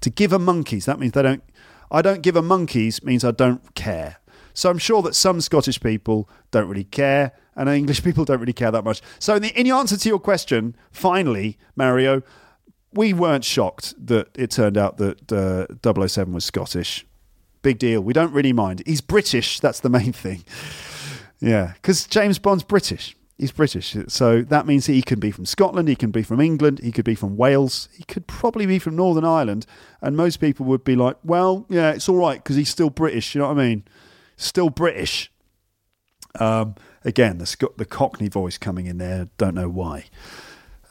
to 0.02 0.10
give 0.10 0.34
a 0.34 0.40
monkeys 0.40 0.86
that 0.86 1.00
means 1.00 1.14
they 1.14 1.22
don't. 1.22 1.44
I 1.90 2.02
don't 2.02 2.22
give 2.22 2.36
a 2.36 2.42
monkeys 2.42 3.04
means 3.04 3.24
I 3.24 3.32
don't 3.32 3.74
care. 3.76 4.18
So 4.54 4.70
I'm 4.70 4.78
sure 4.78 5.02
that 5.04 5.16
some 5.16 5.42
Scottish 5.42 5.80
people 5.80 6.30
don't 6.52 6.68
really 6.68 6.84
care, 6.84 7.34
and 7.56 7.70
English 7.70 8.04
people 8.04 8.26
don't 8.26 8.40
really 8.40 8.54
care 8.54 8.72
that 8.72 8.84
much. 8.84 9.02
So 9.20 9.36
in, 9.36 9.42
the, 9.42 9.60
in 9.60 9.68
answer 9.72 9.98
to 9.98 10.10
your 10.10 10.20
question, 10.20 10.76
finally, 10.92 11.58
Mario, 11.76 12.22
we 12.94 13.14
weren't 13.14 13.46
shocked 13.46 13.94
that 14.06 14.30
it 14.36 14.52
turned 14.52 14.78
out 14.78 14.98
that 14.98 15.32
uh, 15.32 16.08
007 16.08 16.34
was 16.34 16.46
Scottish. 16.46 17.06
Big 17.62 17.80
deal. 17.80 18.02
We 18.02 18.14
don't 18.14 18.34
really 18.34 18.54
mind. 18.54 18.84
He's 18.86 19.02
British. 19.02 19.60
That's 19.60 19.80
the 19.80 19.90
main 19.90 20.12
thing. 20.14 20.44
Yeah, 21.40 21.74
because 21.76 22.06
James 22.06 22.40
Bond's 22.40 22.64
British. 22.64 23.16
He's 23.38 23.52
British. 23.52 23.98
So 24.08 24.44
that 24.44 24.68
means 24.68 24.86
he 24.86 25.02
can 25.02 25.20
be 25.20 25.32
from 25.32 25.48
Scotland, 25.48 25.88
he 25.88 25.96
can 25.96 26.12
be 26.12 26.22
from 26.22 26.40
England, 26.40 26.80
he 26.84 26.92
could 26.92 27.06
be 27.06 27.16
from 27.16 27.38
Wales, 27.38 27.90
he 27.98 28.04
could 28.04 28.28
probably 28.28 28.68
be 28.68 28.78
from 28.78 28.96
Northern 28.96 29.26
Ireland. 29.26 29.66
And 30.00 30.16
most 30.16 30.38
people 30.38 30.68
would 30.68 30.84
be 30.84 30.96
like, 30.96 31.18
well, 31.24 31.66
yeah, 31.68 31.90
it's 31.90 32.08
all 32.08 32.18
right 32.18 32.36
because 32.36 32.56
he's 32.56 32.70
still 32.70 32.92
British. 32.92 33.34
You 33.34 33.42
know 33.42 33.48
what 33.48 33.58
I 33.58 33.68
mean? 33.68 33.84
Still 34.38 34.70
British. 34.70 35.32
Um, 36.40 36.76
again, 37.04 37.40
the, 37.40 37.70
the 37.78 37.86
Cockney 37.86 38.30
voice 38.30 38.60
coming 38.60 38.86
in 38.86 39.00
there. 39.00 39.30
Don't 39.40 39.56
know 39.56 39.70
why. 39.70 40.06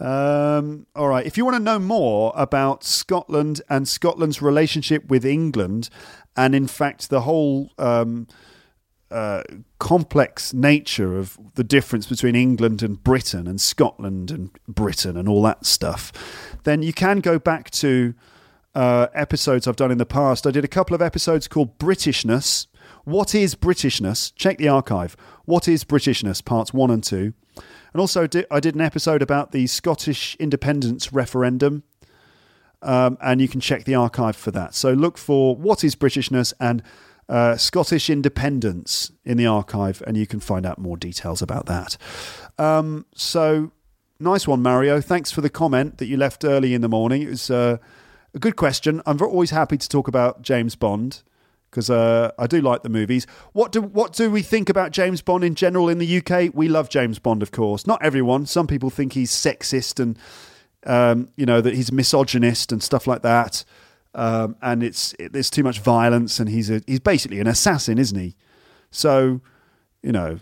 Um, 0.01 0.87
all 0.97 1.09
right. 1.09 1.27
If 1.27 1.37
you 1.37 1.45
want 1.45 1.57
to 1.57 1.63
know 1.63 1.79
more 1.79 2.33
about 2.35 2.83
Scotland 2.83 3.61
and 3.69 3.87
Scotland's 3.87 4.41
relationship 4.41 5.09
with 5.09 5.25
England, 5.25 5.91
and 6.37 6.55
in 6.55 6.67
fact, 6.67 7.11
the 7.11 7.23
whole. 7.23 7.71
Um, 7.79 8.27
uh, 9.11 9.43
complex 9.81 10.55
nature 10.55 11.19
of 11.19 11.37
the 11.55 11.65
difference 11.65 12.07
between 12.07 12.37
England 12.37 12.81
and 12.81 13.03
Britain 13.03 13.49
and 13.49 13.61
Scotland 13.61 14.31
and 14.31 14.51
Britain 14.69 15.17
and 15.17 15.29
all 15.29 15.43
that 15.43 15.67
stuff, 15.67 16.13
then 16.63 16.81
you 16.83 16.93
can 16.93 17.19
go 17.19 17.37
back 17.37 17.71
to 17.73 18.15
uh, 18.75 19.09
episodes 19.13 19.67
I've 19.67 19.75
done 19.75 19.91
in 19.91 19.99
the 19.99 20.07
past. 20.07 20.47
I 20.47 20.53
did 20.53 20.65
a 20.65 20.69
couple 20.69 20.95
of 20.95 21.03
episodes 21.03 21.49
called 21.49 21.77
Britishness. 21.79 22.69
What 23.05 23.35
is 23.35 23.55
Britishness? 23.57 24.33
Check 24.37 24.59
the 24.59 24.69
archive. 24.69 25.17
What 25.45 25.67
is 25.67 25.85
Britishness? 25.85 26.45
Parts 26.45 26.73
one 26.73 26.91
and 26.91 27.03
two. 27.03 27.33
And 27.93 28.01
also, 28.01 28.29
I 28.51 28.61
did 28.61 28.75
an 28.75 28.81
episode 28.81 29.23
about 29.23 29.53
the 29.53 29.67
Scottish 29.67 30.37
independence 30.37 31.13
referendum. 31.13 31.83
Um, 32.83 33.19
and 33.21 33.43
you 33.43 33.49
can 33.49 33.61
check 33.61 33.85
the 33.85 33.95
archive 33.95 34.37
for 34.37 34.51
that. 34.53 34.75
So 34.75 34.93
look 34.93 35.19
for 35.19 35.55
What 35.55 35.85
is 35.85 35.95
Britishness 35.95 36.55
and 36.59 36.83
uh, 37.29 37.57
Scottish 37.57 38.11
independence 38.11 39.13
in 39.25 39.37
the 39.37 39.47
archive, 39.47 40.03
and 40.07 40.17
you 40.17 40.27
can 40.27 40.41
find 40.41 40.67
out 40.67 40.79
more 40.79 40.97
details 40.97 41.43
about 41.43 41.67
that. 41.67 41.97
Um, 42.59 43.07
so, 43.15 43.71
nice 44.19 44.49
one, 44.49 44.63
Mario. 44.63 45.01
Thanks 45.01 45.31
for 45.31 45.41
the 45.41 45.51
comment 45.51 45.99
that 45.99 46.07
you 46.07 46.17
left 46.17 46.45
early 46.45 46.75
in 46.75 46.81
the 46.81 46.89
morning. 46.89 47.23
It 47.23 47.29
was 47.29 47.51
uh, 47.51 47.77
a 48.35 48.39
good 48.39 48.57
question. 48.57 49.01
I'm 49.07 49.21
always 49.23 49.51
happy 49.51 49.77
to 49.77 49.89
talk 49.89 50.09
about 50.09 50.43
James 50.43 50.75
Bond 50.75 51.23
because 51.71 51.89
uh, 51.89 52.33
I 52.39 52.47
do 52.47 52.61
like 52.61 52.83
the 52.83 52.89
movies. 52.89 53.27
What 53.53 53.73
do 53.73 53.81
what 53.81 54.13
do 54.13 54.31
we 54.31 54.43
think 54.43 54.69
about 54.69 54.91
James 54.91 55.23
Bond 55.23 55.45
in 55.45 55.55
general 55.55 55.89
in 55.89 55.99
the 55.99 56.19
UK? 56.19 56.51
We 56.55 56.69
love 56.69 56.89
James 56.89 57.19
Bond, 57.19 57.43
of 57.43 57.53
course. 57.53 57.87
Not 57.87 58.03
everyone. 58.03 58.47
Some 58.47 58.67
people 58.67 58.91
think 58.91 59.13
he's 59.13 59.31
sexist 59.31 60.01
and 60.01 60.19
um, 60.87 61.29
you 61.37 61.47
know 61.47 61.61
that 61.61 61.75
he's 61.75 61.93
misogynist 61.93 62.73
and 62.73 62.83
stuff 62.83 63.07
like 63.07 63.23
that. 63.23 63.65
Um, 64.15 64.57
and 64.61 64.83
it's 64.83 65.15
it, 65.19 65.33
there's 65.33 65.51
too 65.51 65.63
much 65.63 65.79
violence, 65.81 66.41
and 66.41 66.49
he's 66.49 66.71
a, 66.71 66.83
he's 66.87 67.01
basically 67.01 67.39
an 67.41 67.47
assassin, 67.47 67.99
isn't 67.99 68.19
he? 68.19 68.35
So, 68.91 69.41
you 70.03 70.11
know, 70.11 70.41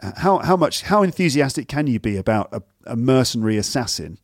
how 0.00 0.38
how 0.38 0.56
much 0.56 0.82
how 0.82 1.02
enthusiastic 1.02 1.66
can 1.66 1.86
you 1.88 1.98
be 1.98 2.16
about 2.16 2.48
a, 2.52 2.62
a 2.86 2.96
mercenary 2.96 3.56
assassin? 3.56 4.18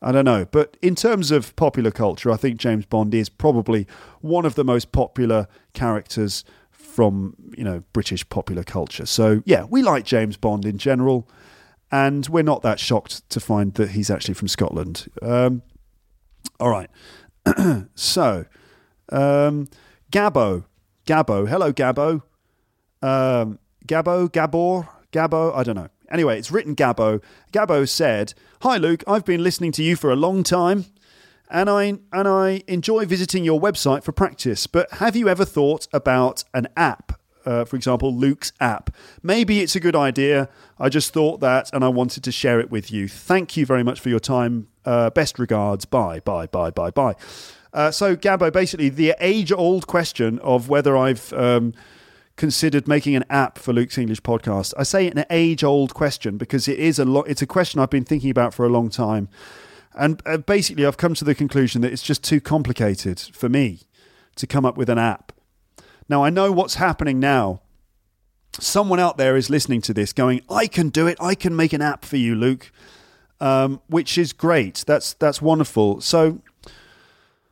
I 0.00 0.12
don't 0.12 0.24
know. 0.24 0.44
But 0.44 0.76
in 0.80 0.94
terms 0.94 1.30
of 1.30 1.54
popular 1.56 1.90
culture, 1.90 2.30
I 2.30 2.36
think 2.36 2.58
James 2.58 2.86
Bond 2.86 3.14
is 3.14 3.28
probably 3.28 3.86
one 4.20 4.44
of 4.46 4.54
the 4.54 4.64
most 4.64 4.92
popular 4.92 5.48
characters 5.72 6.44
from, 6.70 7.34
you 7.56 7.64
know, 7.64 7.82
British 7.92 8.28
popular 8.28 8.62
culture. 8.62 9.06
So, 9.06 9.42
yeah, 9.44 9.64
we 9.64 9.82
like 9.82 10.04
James 10.04 10.36
Bond 10.36 10.64
in 10.64 10.78
general. 10.78 11.28
And 11.90 12.28
we're 12.28 12.42
not 12.42 12.62
that 12.62 12.78
shocked 12.78 13.28
to 13.30 13.40
find 13.40 13.74
that 13.74 13.90
he's 13.90 14.10
actually 14.10 14.34
from 14.34 14.48
Scotland. 14.48 15.10
Um, 15.22 15.62
all 16.60 16.68
right. 16.68 16.90
so, 17.94 18.44
um, 19.10 19.68
Gabbo. 20.12 20.64
Gabbo. 21.06 21.48
Hello, 21.48 21.72
Gabbo. 21.72 22.22
Um, 23.00 23.58
Gabbo, 23.86 24.30
Gabor, 24.30 24.88
Gabbo, 25.12 25.54
I 25.56 25.62
don't 25.62 25.76
know. 25.76 25.88
Anyway, 26.10 26.38
it's 26.38 26.50
written 26.50 26.74
Gabbo. 26.74 27.22
Gabbo 27.52 27.88
said, 27.88 28.34
Hi 28.62 28.76
Luke, 28.76 29.04
I've 29.06 29.24
been 29.24 29.42
listening 29.42 29.72
to 29.72 29.82
you 29.82 29.96
for 29.96 30.10
a 30.10 30.16
long 30.16 30.42
time 30.42 30.86
and 31.50 31.70
I 31.70 31.98
and 32.12 32.28
I 32.28 32.62
enjoy 32.66 33.06
visiting 33.06 33.44
your 33.44 33.60
website 33.60 34.04
for 34.04 34.12
practice. 34.12 34.66
But 34.66 34.90
have 34.94 35.16
you 35.16 35.28
ever 35.28 35.44
thought 35.44 35.86
about 35.92 36.44
an 36.54 36.68
app? 36.76 37.20
Uh, 37.46 37.64
for 37.64 37.76
example, 37.76 38.14
Luke's 38.14 38.52
app. 38.60 38.94
Maybe 39.22 39.60
it's 39.60 39.74
a 39.74 39.80
good 39.80 39.96
idea. 39.96 40.50
I 40.78 40.90
just 40.90 41.14
thought 41.14 41.40
that, 41.40 41.70
and 41.72 41.82
I 41.82 41.88
wanted 41.88 42.22
to 42.24 42.32
share 42.32 42.60
it 42.60 42.70
with 42.70 42.90
you. 42.90 43.08
Thank 43.08 43.56
you 43.56 43.64
very 43.64 43.82
much 43.82 44.00
for 44.00 44.10
your 44.10 44.20
time. 44.20 44.68
Uh, 44.84 45.08
best 45.10 45.38
regards. 45.38 45.86
Bye, 45.86 46.20
bye, 46.20 46.46
bye, 46.46 46.70
bye, 46.70 46.90
bye. 46.90 47.14
Uh, 47.72 47.90
so, 47.90 48.16
Gabbo, 48.16 48.52
basically, 48.52 48.90
the 48.90 49.14
age-old 49.18 49.86
question 49.86 50.38
of 50.40 50.68
whether 50.68 50.96
I've 50.96 51.32
um, 51.32 51.72
considered 52.38 52.88
making 52.88 53.14
an 53.14 53.24
app 53.28 53.58
for 53.58 53.74
Luke's 53.74 53.98
English 53.98 54.22
podcast? 54.22 54.72
I 54.78 54.84
say 54.84 55.10
an 55.10 55.26
age 55.28 55.62
old 55.62 55.92
question 55.92 56.38
because 56.38 56.66
it 56.68 56.78
is 56.78 56.98
a 56.98 57.04
lot. 57.04 57.28
It's 57.28 57.42
a 57.42 57.46
question 57.46 57.80
I've 57.80 57.90
been 57.90 58.04
thinking 58.04 58.30
about 58.30 58.54
for 58.54 58.64
a 58.64 58.70
long 58.70 58.88
time, 58.88 59.28
and 59.94 60.22
uh, 60.24 60.38
basically 60.38 60.86
I've 60.86 60.96
come 60.96 61.12
to 61.14 61.24
the 61.24 61.34
conclusion 61.34 61.82
that 61.82 61.92
it's 61.92 62.02
just 62.02 62.24
too 62.24 62.40
complicated 62.40 63.20
for 63.20 63.50
me 63.50 63.80
to 64.36 64.46
come 64.46 64.64
up 64.64 64.78
with 64.78 64.88
an 64.88 64.98
app. 64.98 65.32
Now 66.08 66.24
I 66.24 66.30
know 66.30 66.50
what's 66.50 66.76
happening 66.76 67.20
now. 67.20 67.60
Someone 68.58 68.98
out 68.98 69.18
there 69.18 69.36
is 69.36 69.50
listening 69.50 69.82
to 69.82 69.92
this, 69.92 70.14
going, 70.14 70.40
"I 70.48 70.66
can 70.68 70.88
do 70.88 71.06
it. 71.06 71.18
I 71.20 71.34
can 71.34 71.54
make 71.54 71.74
an 71.74 71.82
app 71.82 72.04
for 72.04 72.16
you, 72.16 72.34
Luke," 72.34 72.72
um, 73.40 73.82
which 73.88 74.16
is 74.16 74.32
great. 74.32 74.84
That's 74.86 75.12
that's 75.14 75.42
wonderful. 75.42 76.00
So 76.00 76.40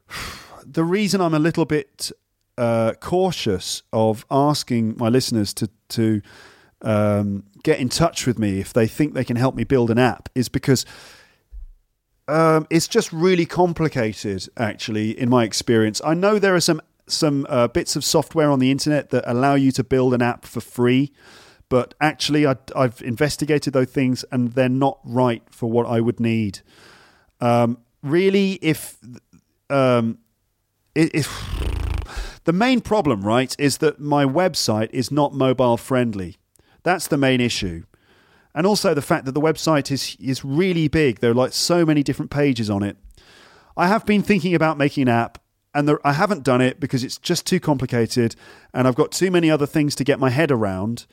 the 0.65 0.85
reason 0.85 1.21
I'm 1.21 1.35
a 1.35 1.39
little 1.39 1.65
bit 1.65 2.13
uh, 2.59 2.93
cautious 3.01 3.83
of 3.93 4.25
asking 4.31 4.97
my 4.99 5.09
listeners 5.09 5.53
to 5.55 5.69
to 5.89 6.23
um, 6.83 7.45
get 7.63 7.79
in 7.79 7.89
touch 7.89 8.27
with 8.27 8.39
me 8.39 8.61
if 8.61 8.73
they 8.73 8.87
think 8.87 9.15
they 9.15 9.25
can 9.25 9.37
help 9.37 9.55
me 9.55 9.65
build 9.65 9.91
an 9.91 9.99
app 9.99 10.29
is 10.35 10.49
because 10.49 10.85
um, 12.29 12.67
it's 12.71 12.89
just 12.89 13.13
really 13.13 13.47
complicated. 13.47 14.49
Actually, 14.57 15.19
in 15.19 15.29
my 15.29 15.45
experience, 15.45 16.01
I 16.05 16.15
know 16.15 16.39
there 16.39 16.55
are 16.55 16.61
some 16.61 16.81
some 17.09 17.47
uh, 17.49 17.69
bits 17.69 17.95
of 17.95 18.05
software 18.05 18.51
on 18.51 18.59
the 18.59 18.71
internet 18.71 19.11
that 19.11 19.25
allow 19.31 19.55
you 19.55 19.71
to 19.73 19.85
build 19.85 20.13
an 20.13 20.23
app 20.23 20.45
for 20.45 20.61
free. 20.61 21.13
But 21.69 21.95
actually, 22.01 22.47
I, 22.47 22.57
have 22.77 23.03
investigated 23.03 23.73
those 23.73 23.91
things, 23.91 24.25
and 24.31 24.53
they're 24.53 24.69
not 24.69 25.01
right 25.05 25.43
for 25.51 25.69
what 25.69 25.87
I 25.87 26.01
would 26.01 26.21
need. 26.21 26.61
Um, 27.41 27.79
really, 28.03 28.53
if 28.63 28.99
um, 29.69 30.19
if 30.95 31.27
the 32.47 32.53
main 32.53 32.81
problem, 32.81 33.23
right, 33.23 33.55
is 33.59 33.79
that 33.79 34.01
my 34.01 34.25
website 34.25 34.89
is 34.93 35.11
not 35.11 35.35
mobile 35.35 35.77
friendly. 35.77 36.37
That's 36.85 37.09
the 37.09 37.17
main 37.17 37.41
issue. 37.41 37.83
And 38.55 38.67
also 38.67 38.95
the 38.95 39.03
fact 39.03 39.25
that 39.25 39.33
the 39.33 39.41
website 39.41 39.91
is 39.91 40.17
is 40.21 40.45
really 40.45 40.87
big. 40.87 41.19
There 41.19 41.33
are 41.33 41.35
like 41.35 41.53
so 41.53 41.85
many 41.85 42.05
different 42.05 42.31
pages 42.31 42.71
on 42.71 42.85
it. 42.85 42.97
I 43.77 43.89
have 43.89 44.07
been 44.07 44.23
thinking 44.23 44.55
about 44.55 44.79
making 44.79 45.03
an 45.03 45.09
app 45.09 45.39
and 45.75 45.89
there, 45.89 46.07
I 46.07 46.15
haven't 46.15 46.45
done 46.45 46.61
it 46.61 46.81
because 46.81 47.05
it's 47.05 47.19
just 47.19 47.47
too 47.47 47.61
complicated 47.61 48.37
and 48.73 48.89
I've 48.89 48.95
got 48.95 49.13
too 49.13 49.31
many 49.31 49.51
other 49.51 49.67
things 49.67 49.95
to 49.97 50.05
get 50.05 50.19
my 50.19 50.31
head 50.31 50.51
around, 50.51 51.05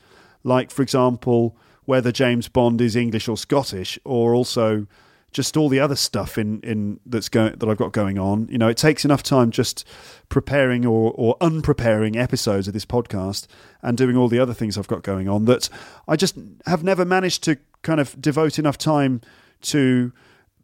like 0.42 0.70
for 0.70 0.82
example, 0.82 1.56
whether 1.84 2.10
James 2.12 2.48
Bond 2.48 2.80
is 2.80 2.96
English 2.96 3.28
or 3.28 3.36
Scottish 3.36 3.98
or 4.04 4.34
also 4.34 4.86
just 5.34 5.56
all 5.56 5.68
the 5.68 5.80
other 5.80 5.96
stuff 5.96 6.38
in, 6.38 6.60
in 6.60 7.00
that's 7.04 7.28
going 7.28 7.58
that 7.58 7.68
I've 7.68 7.76
got 7.76 7.92
going 7.92 8.18
on. 8.18 8.46
You 8.48 8.56
know, 8.56 8.68
it 8.68 8.76
takes 8.76 9.04
enough 9.04 9.22
time 9.22 9.50
just 9.50 9.86
preparing 10.28 10.86
or, 10.86 11.12
or 11.16 11.36
unpreparing 11.40 12.16
episodes 12.16 12.68
of 12.68 12.72
this 12.72 12.86
podcast 12.86 13.48
and 13.82 13.98
doing 13.98 14.16
all 14.16 14.28
the 14.28 14.38
other 14.38 14.54
things 14.54 14.78
I've 14.78 14.86
got 14.86 15.02
going 15.02 15.28
on 15.28 15.44
that 15.46 15.68
I 16.06 16.14
just 16.14 16.38
have 16.66 16.84
never 16.84 17.04
managed 17.04 17.42
to 17.44 17.58
kind 17.82 17.98
of 17.98 18.18
devote 18.22 18.60
enough 18.60 18.78
time 18.78 19.20
to 19.62 20.12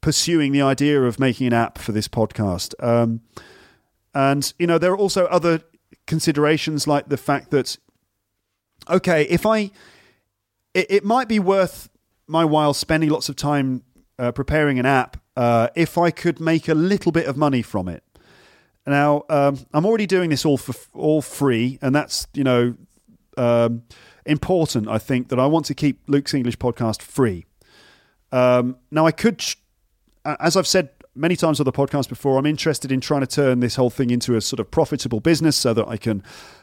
pursuing 0.01 0.53
the 0.53 0.63
idea 0.63 1.03
of 1.03 1.19
making 1.19 1.49
an 1.49 1.53
app 1.53 1.77
for 1.77 1.91
this 1.91 2.07
podcast. 2.07 2.73
Um, 2.83 3.23
and 4.15 4.53
you 4.57 4.69
know, 4.69 4.79
there 4.79 4.93
are 4.93 4.99
also 4.99 5.27
other 5.27 5.63
considerations 6.07 6.87
like 6.87 7.09
the 7.09 7.17
fact 7.17 7.51
that 7.51 7.77
okay, 8.89 9.23
if 9.25 9.45
I 9.45 9.73
it, 10.75 10.87
it 10.89 11.05
might 11.05 11.27
be 11.27 11.41
worth 11.41 11.89
my 12.29 12.45
while 12.45 12.73
spending 12.73 13.11
lots 13.11 13.29
of 13.29 13.35
time 13.35 13.83
uh, 14.21 14.31
preparing 14.33 14.79
an 14.79 14.85
app 14.85 15.17
uh, 15.37 15.69
if 15.75 15.97
I 15.97 16.11
could 16.11 16.39
make 16.39 16.69
a 16.69 16.75
little 16.75 17.11
bit 17.11 17.27
of 17.27 17.37
money 17.37 17.63
from 17.63 17.89
it. 17.89 18.05
Now, 18.87 19.25
um, 19.29 19.59
I'm 19.73 19.87
already 19.87 20.07
doing 20.07 20.31
this 20.31 20.45
all 20.45 20.59
for 20.59 20.75
all 20.93 21.23
free, 21.23 21.79
and 21.81 21.95
that's 21.95 22.27
you 22.35 22.45
know 22.45 22.75
um, 23.37 23.83
important. 24.27 24.89
I 24.89 24.99
think 24.99 25.29
that 25.29 25.39
I 25.39 25.47
want 25.47 25.67
to 25.67 25.75
keep 25.75 26.01
Luke's 26.07 26.35
English 26.35 26.59
podcast 26.59 27.01
free. 27.01 27.47
Um, 28.33 28.77
now, 28.91 29.07
I 29.07 29.13
could, 29.13 29.43
as 30.25 30.57
I've 30.57 30.67
said 30.67 30.91
many 31.15 31.37
times 31.37 31.61
on 31.61 31.65
the 31.65 31.73
podcast 31.73 32.09
before, 32.09 32.39
I'm 32.39 32.47
interested 32.47 32.91
in 32.93 33.01
trying 33.01 33.21
to 33.21 33.27
turn 33.27 33.61
this 33.61 33.77
whole 33.77 33.91
thing 33.91 34.11
into 34.11 34.37
a 34.37 34.41
sort 34.41 34.61
of 34.61 34.71
profitable 34.71 35.21
business 35.21 35.57
so 35.57 35.73
that 35.75 35.87
I 35.89 35.97
can 35.97 36.23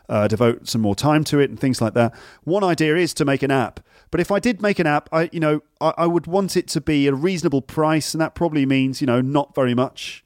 uh, 0.10 0.28
devote 0.28 0.68
some 0.68 0.82
more 0.82 0.96
time 0.96 1.24
to 1.26 1.40
it 1.40 1.50
and 1.50 1.60
things 1.60 1.82
like 1.82 1.94
that. 1.94 2.14
One 2.44 2.64
idea 2.64 2.96
is 2.98 3.14
to 3.16 3.26
make 3.26 3.44
an 3.44 3.52
app 3.52 3.80
but 4.12 4.20
if 4.20 4.32
I 4.32 4.40
did 4.40 4.62
make 4.62 4.80
an 4.80 4.88
app, 4.88 5.10
I 5.12 5.30
you 5.32 5.40
know 5.40 5.62
I, 5.82 5.94
I 5.98 6.08
would 6.08 6.28
want 6.28 6.56
it 6.58 6.68
to 6.70 6.82
be 6.82 7.08
a 7.08 7.14
reasonable 7.14 7.62
price, 7.62 8.14
and 8.14 8.22
that 8.22 8.36
probably 8.36 8.66
means 8.66 9.02
you 9.02 9.08
know 9.08 9.22
not 9.22 9.56
very 9.56 9.74
much. 9.74 10.24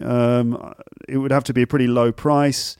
Um, 0.00 0.74
it 1.08 1.16
would 1.16 1.32
have 1.32 1.44
to 1.44 1.52
be 1.52 1.62
a 1.62 1.66
pretty 1.66 1.86
low 1.86 2.12
price, 2.12 2.76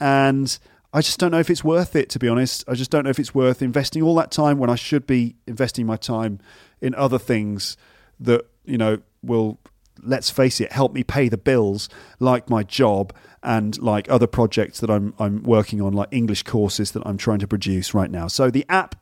and 0.00 0.58
I 0.92 1.00
just 1.00 1.18
don't 1.18 1.30
know 1.30 1.40
if 1.40 1.50
it's 1.50 1.64
worth 1.64 1.96
it. 1.96 2.08
To 2.10 2.18
be 2.18 2.28
honest, 2.28 2.64
I 2.68 2.74
just 2.74 2.90
don't 2.90 3.04
know 3.04 3.10
if 3.10 3.18
it's 3.18 3.34
worth 3.34 3.62
investing 3.62 4.02
all 4.02 4.14
that 4.16 4.30
time 4.30 4.58
when 4.58 4.70
I 4.70 4.76
should 4.76 5.06
be 5.06 5.36
investing 5.46 5.86
my 5.86 5.96
time 5.96 6.40
in 6.80 6.94
other 6.94 7.18
things 7.18 7.76
that 8.20 8.46
you 8.64 8.78
know 8.78 8.98
will 9.22 9.58
let's 10.02 10.30
face 10.30 10.60
it, 10.60 10.72
help 10.72 10.92
me 10.92 11.04
pay 11.04 11.28
the 11.28 11.36
bills, 11.36 11.88
like 12.18 12.50
my 12.50 12.62
job 12.62 13.12
and 13.42 13.80
like 13.80 14.10
other 14.10 14.26
projects 14.26 14.80
that 14.80 14.90
I'm 14.90 15.14
I'm 15.18 15.42
working 15.42 15.80
on, 15.80 15.92
like 15.92 16.08
English 16.10 16.42
courses 16.42 16.92
that 16.92 17.02
I'm 17.06 17.16
trying 17.16 17.38
to 17.40 17.48
produce 17.48 17.94
right 17.94 18.10
now. 18.10 18.28
So 18.28 18.50
the 18.50 18.66
app 18.68 18.96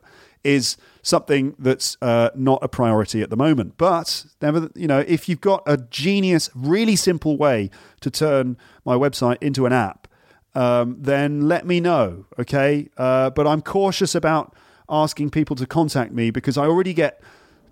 is 0.44 0.76
something 1.02 1.54
that's 1.58 1.96
uh, 2.02 2.30
not 2.34 2.58
a 2.62 2.68
priority 2.68 3.22
at 3.22 3.30
the 3.30 3.36
moment. 3.36 3.74
But 3.76 4.26
never, 4.40 4.70
you 4.74 4.86
know, 4.86 5.00
if 5.00 5.28
you've 5.28 5.40
got 5.40 5.62
a 5.66 5.76
genius, 5.76 6.50
really 6.54 6.96
simple 6.96 7.36
way 7.36 7.70
to 8.00 8.10
turn 8.10 8.56
my 8.84 8.94
website 8.94 9.38
into 9.40 9.66
an 9.66 9.72
app, 9.72 10.08
um, 10.54 10.96
then 10.98 11.48
let 11.48 11.66
me 11.66 11.80
know. 11.80 12.26
Okay, 12.38 12.88
uh, 12.96 13.30
but 13.30 13.46
I'm 13.46 13.62
cautious 13.62 14.14
about 14.14 14.54
asking 14.88 15.30
people 15.30 15.56
to 15.56 15.66
contact 15.66 16.12
me 16.12 16.30
because 16.30 16.58
I 16.58 16.66
already 16.66 16.94
get 16.94 17.22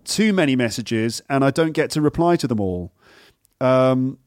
too 0.05 0.33
many 0.33 0.57
messages 0.57 1.21
and 1.29 1.45
I 1.45 1.51
don't 1.51 1.73
get 1.73 1.91
to 1.91 2.01
reply 2.01 2.37
to 2.37 2.47
them 2.47 2.61
all. 2.61 2.93
Um, 3.61 4.19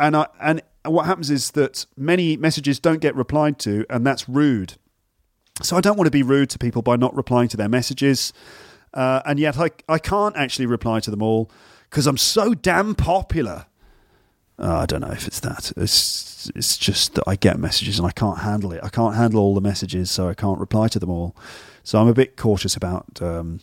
and 0.00 0.16
I 0.16 0.26
and 0.40 0.62
what 0.84 1.06
happens 1.06 1.30
is 1.30 1.52
that 1.52 1.86
many 1.96 2.36
messages 2.36 2.78
don't 2.78 3.00
get 3.00 3.14
replied 3.14 3.58
to, 3.60 3.84
and 3.90 4.06
that's 4.06 4.28
rude. 4.28 4.74
So 5.62 5.76
I 5.76 5.80
don't 5.80 5.96
want 5.96 6.06
to 6.06 6.12
be 6.12 6.22
rude 6.22 6.50
to 6.50 6.58
people 6.58 6.82
by 6.82 6.96
not 6.96 7.14
replying 7.14 7.48
to 7.48 7.56
their 7.56 7.68
messages. 7.68 8.32
Uh, 8.94 9.20
and 9.26 9.38
yet 9.38 9.58
I, 9.58 9.70
I 9.88 9.98
can't 9.98 10.36
actually 10.36 10.66
reply 10.66 11.00
to 11.00 11.10
them 11.10 11.22
all 11.22 11.50
because 11.90 12.06
I'm 12.06 12.16
so 12.16 12.54
damn 12.54 12.94
popular. 12.94 13.66
Uh, 14.58 14.78
I 14.78 14.86
don't 14.86 15.00
know 15.00 15.10
if 15.10 15.26
it's 15.26 15.40
that. 15.40 15.72
It's, 15.76 16.50
it's 16.54 16.76
just 16.76 17.14
that 17.14 17.24
I 17.26 17.36
get 17.36 17.58
messages 17.58 17.98
and 17.98 18.06
I 18.06 18.10
can't 18.10 18.38
handle 18.38 18.72
it. 18.72 18.80
I 18.82 18.88
can't 18.88 19.14
handle 19.14 19.40
all 19.40 19.54
the 19.54 19.60
messages, 19.60 20.10
so 20.10 20.28
I 20.28 20.34
can't 20.34 20.58
reply 20.58 20.88
to 20.88 20.98
them 20.98 21.10
all. 21.10 21.36
So 21.84 22.00
I'm 22.00 22.08
a 22.08 22.14
bit 22.14 22.36
cautious 22.36 22.76
about 22.76 23.22
um, 23.22 23.60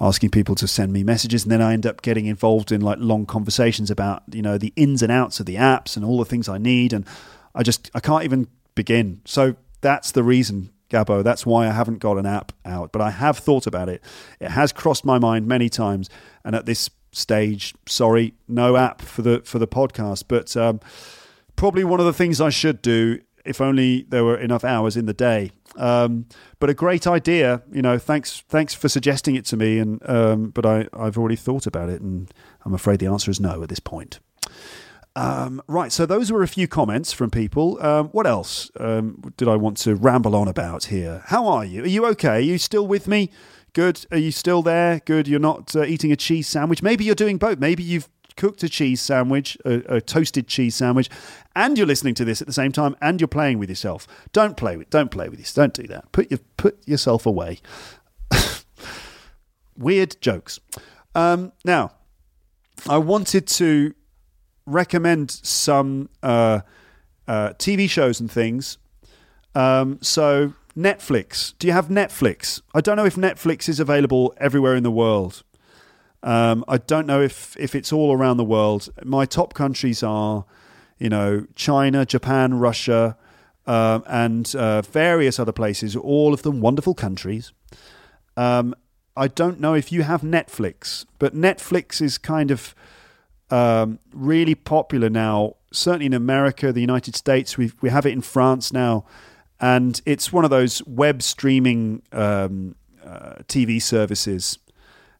asking 0.00 0.30
people 0.30 0.54
to 0.56 0.68
send 0.68 0.92
me 0.92 1.02
messages, 1.02 1.44
and 1.44 1.52
then 1.52 1.62
I 1.62 1.72
end 1.72 1.86
up 1.86 2.02
getting 2.02 2.26
involved 2.26 2.70
in 2.72 2.80
like 2.80 2.98
long 3.00 3.24
conversations 3.26 3.90
about 3.90 4.22
you 4.32 4.42
know 4.42 4.58
the 4.58 4.72
ins 4.76 5.02
and 5.02 5.10
outs 5.10 5.40
of 5.40 5.46
the 5.46 5.56
apps 5.56 5.96
and 5.96 6.04
all 6.04 6.18
the 6.18 6.24
things 6.24 6.48
I 6.48 6.58
need, 6.58 6.92
and 6.92 7.06
I 7.54 7.62
just 7.62 7.90
I 7.94 8.00
can't 8.00 8.24
even 8.24 8.48
begin. 8.74 9.22
So 9.24 9.56
that's 9.80 10.12
the 10.12 10.22
reason, 10.22 10.70
Gabbo. 10.90 11.22
That's 11.22 11.44
why 11.44 11.66
I 11.66 11.72
haven't 11.72 11.98
got 11.98 12.18
an 12.18 12.26
app 12.26 12.52
out, 12.64 12.92
but 12.92 13.02
I 13.02 13.10
have 13.10 13.38
thought 13.38 13.66
about 13.66 13.88
it. 13.88 14.02
It 14.40 14.50
has 14.50 14.72
crossed 14.72 15.04
my 15.04 15.18
mind 15.18 15.46
many 15.46 15.68
times, 15.68 16.08
and 16.44 16.54
at 16.54 16.66
this 16.66 16.90
stage, 17.12 17.74
sorry, 17.86 18.34
no 18.48 18.76
app 18.76 19.00
for 19.02 19.22
the 19.22 19.40
for 19.44 19.58
the 19.58 19.68
podcast. 19.68 20.24
But 20.28 20.56
um, 20.56 20.80
probably 21.56 21.84
one 21.84 22.00
of 22.00 22.06
the 22.06 22.12
things 22.12 22.40
I 22.40 22.50
should 22.50 22.82
do 22.82 23.20
if 23.46 23.60
only 23.60 24.04
there 24.08 24.24
were 24.24 24.36
enough 24.36 24.64
hours 24.64 24.96
in 24.96 25.06
the 25.06 25.14
day. 25.14 25.52
Um, 25.76 26.26
but 26.58 26.68
a 26.68 26.74
great 26.74 27.06
idea, 27.06 27.62
you 27.72 27.80
know. 27.80 27.98
Thanks, 27.98 28.42
thanks 28.48 28.74
for 28.74 28.88
suggesting 28.88 29.36
it 29.36 29.44
to 29.46 29.56
me. 29.56 29.78
And 29.78 30.00
um, 30.08 30.50
but 30.50 30.66
I, 30.66 30.88
I've 30.92 31.16
already 31.16 31.36
thought 31.36 31.66
about 31.66 31.88
it, 31.88 32.00
and 32.00 32.32
I'm 32.64 32.74
afraid 32.74 32.98
the 32.98 33.06
answer 33.06 33.30
is 33.30 33.40
no 33.40 33.62
at 33.62 33.68
this 33.68 33.80
point. 33.80 34.18
Um, 35.16 35.62
right, 35.66 35.90
so 35.90 36.04
those 36.04 36.30
were 36.30 36.42
a 36.42 36.48
few 36.48 36.68
comments 36.68 37.10
from 37.10 37.30
people. 37.30 37.82
Um, 37.82 38.08
what 38.08 38.26
else 38.26 38.70
um, 38.78 39.32
did 39.38 39.48
I 39.48 39.56
want 39.56 39.78
to 39.78 39.94
ramble 39.94 40.36
on 40.36 40.46
about 40.46 40.84
here? 40.84 41.22
How 41.26 41.46
are 41.48 41.64
you? 41.64 41.84
Are 41.84 41.88
you 41.88 42.04
okay? 42.08 42.36
Are 42.36 42.40
you 42.40 42.58
still 42.58 42.86
with 42.86 43.08
me? 43.08 43.30
Good. 43.72 44.04
Are 44.10 44.18
you 44.18 44.30
still 44.30 44.60
there? 44.60 45.00
Good. 45.06 45.26
You're 45.26 45.40
not 45.40 45.74
uh, 45.74 45.84
eating 45.84 46.12
a 46.12 46.16
cheese 46.16 46.46
sandwich. 46.46 46.82
Maybe 46.82 47.02
you're 47.02 47.14
doing 47.14 47.38
both. 47.38 47.58
Maybe 47.58 47.82
you've 47.82 48.10
cooked 48.36 48.62
a 48.62 48.68
cheese 48.68 49.00
sandwich, 49.00 49.56
a, 49.64 49.96
a, 49.96 50.00
toasted 50.02 50.48
cheese 50.48 50.74
sandwich, 50.74 51.08
and 51.54 51.78
you're 51.78 51.86
listening 51.86 52.12
to 52.14 52.24
this 52.26 52.42
at 52.42 52.46
the 52.46 52.52
same 52.52 52.70
time, 52.70 52.94
and 53.00 53.18
you're 53.18 53.28
playing 53.28 53.58
with 53.58 53.70
yourself. 53.70 54.06
Don't 54.34 54.54
play 54.58 54.76
with. 54.76 54.90
Don't 54.90 55.10
play 55.10 55.30
with 55.30 55.38
this. 55.38 55.54
Don't 55.54 55.72
do 55.72 55.84
that. 55.84 56.12
Put 56.12 56.30
your 56.30 56.40
put 56.58 56.86
yourself 56.86 57.24
away. 57.24 57.60
Weird 59.78 60.20
jokes. 60.20 60.60
Um, 61.14 61.52
now, 61.64 61.92
I 62.86 62.98
wanted 62.98 63.46
to 63.46 63.94
recommend 64.66 65.30
some 65.30 66.08
uh, 66.22 66.60
uh, 67.26 67.50
TV 67.50 67.88
shows 67.88 68.20
and 68.20 68.30
things. 68.30 68.78
Um, 69.54 69.98
so 70.02 70.52
Netflix. 70.76 71.54
Do 71.58 71.66
you 71.66 71.72
have 71.72 71.88
Netflix? 71.88 72.60
I 72.74 72.80
don't 72.80 72.96
know 72.96 73.06
if 73.06 73.16
Netflix 73.16 73.68
is 73.68 73.80
available 73.80 74.34
everywhere 74.38 74.76
in 74.76 74.82
the 74.82 74.90
world. 74.90 75.42
Um, 76.22 76.64
I 76.68 76.78
don't 76.78 77.06
know 77.06 77.22
if 77.22 77.56
if 77.58 77.74
it's 77.74 77.92
all 77.92 78.12
around 78.12 78.36
the 78.36 78.44
world. 78.44 78.90
My 79.04 79.24
top 79.24 79.54
countries 79.54 80.02
are, 80.02 80.44
you 80.98 81.08
know, 81.08 81.46
China, 81.54 82.04
Japan, 82.04 82.58
Russia, 82.58 83.16
um, 83.66 84.02
and 84.06 84.54
uh, 84.54 84.82
various 84.82 85.38
other 85.38 85.52
places. 85.52 85.96
All 85.96 86.34
of 86.34 86.42
them 86.42 86.60
wonderful 86.60 86.94
countries. 86.94 87.52
Um, 88.36 88.74
I 89.16 89.28
don't 89.28 89.60
know 89.60 89.72
if 89.72 89.90
you 89.90 90.02
have 90.02 90.20
Netflix, 90.20 91.06
but 91.18 91.34
Netflix 91.34 92.02
is 92.02 92.18
kind 92.18 92.50
of 92.50 92.74
um, 93.50 93.98
really 94.12 94.54
popular 94.54 95.08
now. 95.08 95.56
Certainly 95.72 96.06
in 96.06 96.14
America, 96.14 96.72
the 96.72 96.80
United 96.80 97.14
States, 97.16 97.56
we 97.56 97.72
we 97.80 97.90
have 97.90 98.06
it 98.06 98.12
in 98.12 98.22
France 98.22 98.72
now, 98.72 99.04
and 99.60 100.00
it's 100.06 100.32
one 100.32 100.44
of 100.44 100.50
those 100.50 100.82
web 100.86 101.22
streaming 101.22 102.02
um, 102.12 102.76
uh, 103.04 103.36
TV 103.48 103.80
services. 103.80 104.58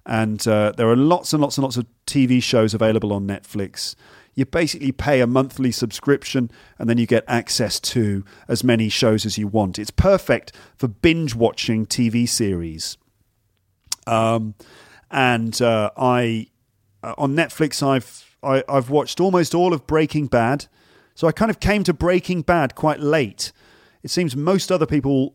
And 0.04 0.46
uh, 0.46 0.72
there 0.76 0.88
are 0.88 0.96
lots 0.96 1.32
and 1.32 1.42
lots 1.42 1.56
and 1.58 1.64
lots 1.64 1.76
of 1.76 1.86
TV 2.06 2.42
shows 2.42 2.74
available 2.74 3.12
on 3.12 3.26
Netflix. 3.26 3.96
You 4.34 4.44
basically 4.44 4.92
pay 4.92 5.20
a 5.20 5.26
monthly 5.26 5.72
subscription 5.72 6.50
and 6.78 6.88
then 6.88 6.98
you 6.98 7.06
get 7.06 7.24
access 7.26 7.80
to 7.80 8.24
as 8.48 8.62
many 8.62 8.88
shows 8.88 9.26
as 9.26 9.38
you 9.38 9.48
want. 9.48 9.78
It's 9.78 9.90
perfect 9.90 10.52
for 10.76 10.86
binge 10.88 11.34
watching 11.34 11.86
TV 11.86 12.28
series. 12.28 12.98
Um, 14.06 14.54
and 15.10 15.60
uh, 15.60 15.90
I 15.96 16.48
uh, 17.02 17.14
on 17.18 17.34
Netflix, 17.34 17.82
I've 17.82 18.36
I, 18.42 18.56
have 18.56 18.64
i 18.68 18.74
have 18.74 18.90
watched 18.90 19.20
almost 19.20 19.54
all 19.54 19.72
of 19.72 19.86
Breaking 19.86 20.26
Bad. 20.26 20.66
So 21.14 21.26
I 21.26 21.32
kind 21.32 21.50
of 21.50 21.60
came 21.60 21.82
to 21.84 21.92
Breaking 21.92 22.42
Bad 22.42 22.74
quite 22.74 23.00
late. 23.00 23.52
It 24.02 24.10
seems 24.10 24.36
most 24.36 24.70
other 24.70 24.86
people 24.86 25.34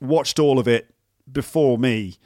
watched 0.00 0.38
all 0.38 0.58
of 0.58 0.68
it 0.68 0.94
before 1.30 1.78
me, 1.78 2.16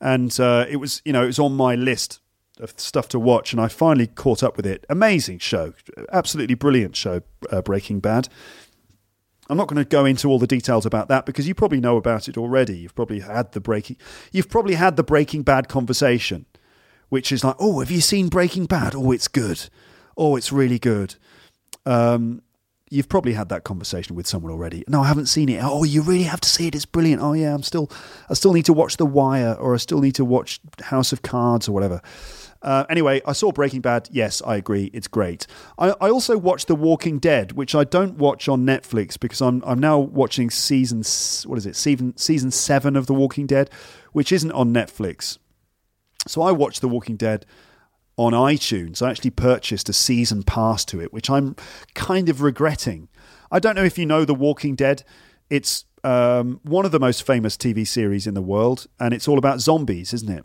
and 0.00 0.38
uh, 0.40 0.66
it 0.68 0.76
was 0.76 1.02
you 1.04 1.12
know 1.12 1.22
it 1.22 1.26
was 1.26 1.38
on 1.38 1.54
my 1.54 1.74
list 1.74 2.20
of 2.58 2.74
stuff 2.78 3.08
to 3.10 3.18
watch, 3.18 3.52
and 3.52 3.60
I 3.60 3.68
finally 3.68 4.06
caught 4.06 4.42
up 4.42 4.56
with 4.56 4.66
it. 4.66 4.84
Amazing 4.88 5.38
show, 5.38 5.74
absolutely 6.12 6.54
brilliant 6.54 6.96
show, 6.96 7.22
uh, 7.50 7.62
Breaking 7.62 8.00
Bad. 8.00 8.28
I'm 9.48 9.56
not 9.56 9.66
going 9.66 9.82
to 9.82 9.88
go 9.88 10.04
into 10.04 10.28
all 10.28 10.38
the 10.38 10.46
details 10.46 10.86
about 10.86 11.08
that 11.08 11.26
because 11.26 11.48
you 11.48 11.56
probably 11.56 11.80
know 11.80 11.96
about 11.96 12.28
it 12.28 12.38
already. 12.38 12.78
You've 12.78 12.94
probably 12.94 13.20
had 13.20 13.50
the 13.52 13.60
breaking, 13.60 13.96
you've 14.32 14.48
probably 14.48 14.74
had 14.74 14.96
the 14.96 15.02
Breaking 15.02 15.42
Bad 15.42 15.68
conversation 15.68 16.46
which 17.10 17.30
is 17.30 17.44
like, 17.44 17.56
oh, 17.58 17.80
have 17.80 17.90
you 17.90 18.00
seen 18.00 18.28
Breaking 18.28 18.64
Bad? 18.64 18.94
Oh, 18.94 19.12
it's 19.12 19.28
good. 19.28 19.68
Oh, 20.16 20.36
it's 20.36 20.50
really 20.50 20.78
good. 20.78 21.16
Um, 21.84 22.42
you've 22.88 23.08
probably 23.08 23.34
had 23.34 23.48
that 23.50 23.64
conversation 23.64 24.16
with 24.16 24.26
someone 24.26 24.52
already. 24.52 24.84
No, 24.88 25.02
I 25.02 25.08
haven't 25.08 25.26
seen 25.26 25.48
it. 25.48 25.60
Oh, 25.62 25.84
you 25.84 26.02
really 26.02 26.24
have 26.24 26.40
to 26.40 26.48
see 26.48 26.66
it. 26.66 26.74
It's 26.74 26.86
brilliant. 26.86 27.22
Oh, 27.22 27.32
yeah, 27.32 27.54
I'm 27.54 27.62
still, 27.62 27.90
I 28.28 28.34
still 28.34 28.52
need 28.52 28.64
to 28.64 28.72
watch 28.72 28.96
The 28.96 29.06
Wire, 29.06 29.54
or 29.54 29.74
I 29.74 29.76
still 29.76 30.00
need 30.00 30.14
to 30.16 30.24
watch 30.24 30.60
House 30.82 31.12
of 31.12 31.22
Cards, 31.22 31.68
or 31.68 31.72
whatever. 31.72 32.00
Uh, 32.62 32.84
anyway, 32.90 33.22
I 33.26 33.32
saw 33.32 33.52
Breaking 33.52 33.80
Bad. 33.80 34.08
Yes, 34.12 34.42
I 34.44 34.56
agree. 34.56 34.90
It's 34.92 35.08
great. 35.08 35.46
I, 35.78 35.94
I, 36.00 36.10
also 36.10 36.36
watched 36.36 36.66
The 36.66 36.74
Walking 36.74 37.18
Dead, 37.18 37.52
which 37.52 37.74
I 37.74 37.84
don't 37.84 38.18
watch 38.18 38.48
on 38.48 38.66
Netflix 38.66 39.18
because 39.18 39.40
I'm 39.40 39.62
I'm 39.64 39.78
now 39.78 39.98
watching 39.98 40.50
season 40.50 40.98
what 41.48 41.56
is 41.56 41.64
it 41.64 41.74
season 41.74 42.14
season 42.18 42.50
seven 42.50 42.96
of 42.96 43.06
The 43.06 43.14
Walking 43.14 43.46
Dead, 43.46 43.70
which 44.12 44.30
isn't 44.30 44.52
on 44.52 44.74
Netflix. 44.74 45.38
So 46.26 46.42
I 46.42 46.52
watched 46.52 46.80
The 46.80 46.88
Walking 46.88 47.16
Dead 47.16 47.46
on 48.16 48.32
iTunes. 48.32 49.00
I 49.00 49.10
actually 49.10 49.30
purchased 49.30 49.88
a 49.88 49.92
season 49.92 50.42
pass 50.42 50.84
to 50.86 51.00
it, 51.00 51.12
which 51.12 51.30
I'm 51.30 51.56
kind 51.94 52.28
of 52.28 52.42
regretting. 52.42 53.08
I 53.50 53.58
don't 53.58 53.74
know 53.74 53.84
if 53.84 53.98
you 53.98 54.06
know 54.06 54.24
The 54.24 54.34
Walking 54.34 54.74
Dead. 54.74 55.02
It's 55.48 55.86
um, 56.04 56.60
one 56.62 56.84
of 56.84 56.92
the 56.92 57.00
most 57.00 57.26
famous 57.26 57.56
TV 57.56 57.86
series 57.86 58.26
in 58.26 58.34
the 58.34 58.42
world, 58.42 58.86
and 58.98 59.14
it's 59.14 59.26
all 59.26 59.38
about 59.38 59.60
zombies, 59.60 60.12
isn't 60.12 60.30
it? 60.30 60.44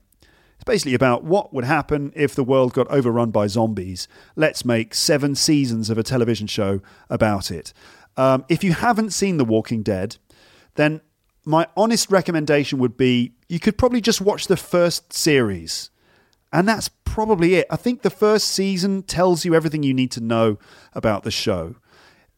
It's 0.55 0.63
basically 0.63 0.93
about 0.93 1.23
what 1.23 1.53
would 1.53 1.65
happen 1.65 2.13
if 2.15 2.33
the 2.33 2.43
world 2.43 2.73
got 2.73 2.89
overrun 2.89 3.31
by 3.31 3.47
zombies. 3.47 4.07
Let's 4.35 4.63
make 4.63 4.93
seven 4.93 5.35
seasons 5.35 5.89
of 5.89 5.97
a 5.97 6.03
television 6.03 6.47
show 6.47 6.81
about 7.09 7.51
it. 7.51 7.73
Um, 8.15 8.45
if 8.47 8.63
you 8.63 8.71
haven't 8.73 9.11
seen 9.11 9.35
The 9.35 9.45
Walking 9.45 9.83
Dead, 9.83 10.15
then 10.75 11.01
my 11.43 11.67
honest 11.75 12.09
recommendation 12.09 12.79
would 12.79 12.95
be 12.95 13.34
you 13.47 13.59
could 13.59 13.77
probably 13.77 14.01
just 14.01 14.21
watch 14.21 14.47
the 14.47 14.57
first 14.57 15.13
series. 15.13 15.89
And 16.51 16.67
that's 16.67 16.89
probably 16.89 17.55
it. 17.55 17.67
I 17.69 17.75
think 17.75 18.01
the 18.01 18.09
first 18.09 18.47
season 18.47 19.03
tells 19.03 19.45
you 19.45 19.53
everything 19.53 19.83
you 19.83 19.93
need 19.93 20.11
to 20.11 20.21
know 20.21 20.57
about 20.93 21.23
the 21.23 21.31
show. 21.31 21.75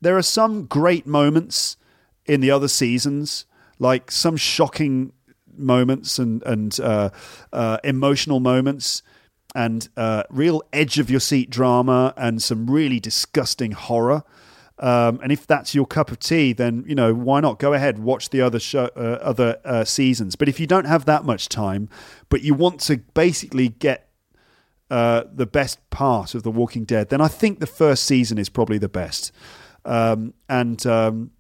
There 0.01 0.17
are 0.17 0.23
some 0.23 0.65
great 0.65 1.07
moments 1.07 1.77
in 2.25 2.41
the 2.41 2.51
other 2.51 2.67
seasons, 2.67 3.45
like 3.79 4.11
some 4.11 4.37
shocking 4.37 5.13
moments 5.55 6.19
and, 6.19 6.43
and 6.43 6.79
uh, 6.79 7.09
uh, 7.53 7.77
emotional 7.83 8.39
moments, 8.39 9.01
and 9.55 9.87
uh, 9.97 10.23
real 10.29 10.61
edge 10.73 10.99
of 10.99 11.09
your 11.09 11.19
seat 11.19 11.49
drama, 11.49 12.13
and 12.17 12.41
some 12.41 12.69
really 12.69 12.99
disgusting 12.99 13.71
horror. 13.71 14.23
Um, 14.79 15.19
and 15.23 15.31
if 15.31 15.47
that's 15.47 15.73
your 15.73 15.87
cup 15.87 16.11
of 16.11 16.19
tea, 16.19 16.53
then 16.53 16.83
you 16.87 16.93
know 16.93 17.13
why 17.13 17.39
not 17.39 17.57
go 17.57 17.73
ahead 17.73 17.97
watch 17.99 18.29
the 18.29 18.41
other 18.41 18.59
show, 18.59 18.89
uh, 18.95 19.17
other 19.21 19.59
uh, 19.65 19.83
seasons. 19.83 20.35
But 20.35 20.49
if 20.49 20.59
you 20.59 20.67
don't 20.67 20.85
have 20.85 21.05
that 21.05 21.25
much 21.25 21.49
time, 21.49 21.89
but 22.29 22.41
you 22.41 22.53
want 22.53 22.79
to 22.81 22.97
basically 22.97 23.69
get 23.69 24.09
uh, 24.91 25.23
the 25.33 25.47
best 25.47 25.89
part 25.89 26.35
of 26.35 26.43
The 26.43 26.51
Walking 26.51 26.85
Dead, 26.85 27.09
then 27.09 27.21
I 27.21 27.27
think 27.27 27.59
the 27.59 27.67
first 27.67 28.03
season 28.03 28.37
is 28.37 28.49
probably 28.49 28.77
the 28.77 28.89
best. 28.89 29.31
Um, 29.83 30.35
and 30.47 30.85
um, 30.85 31.31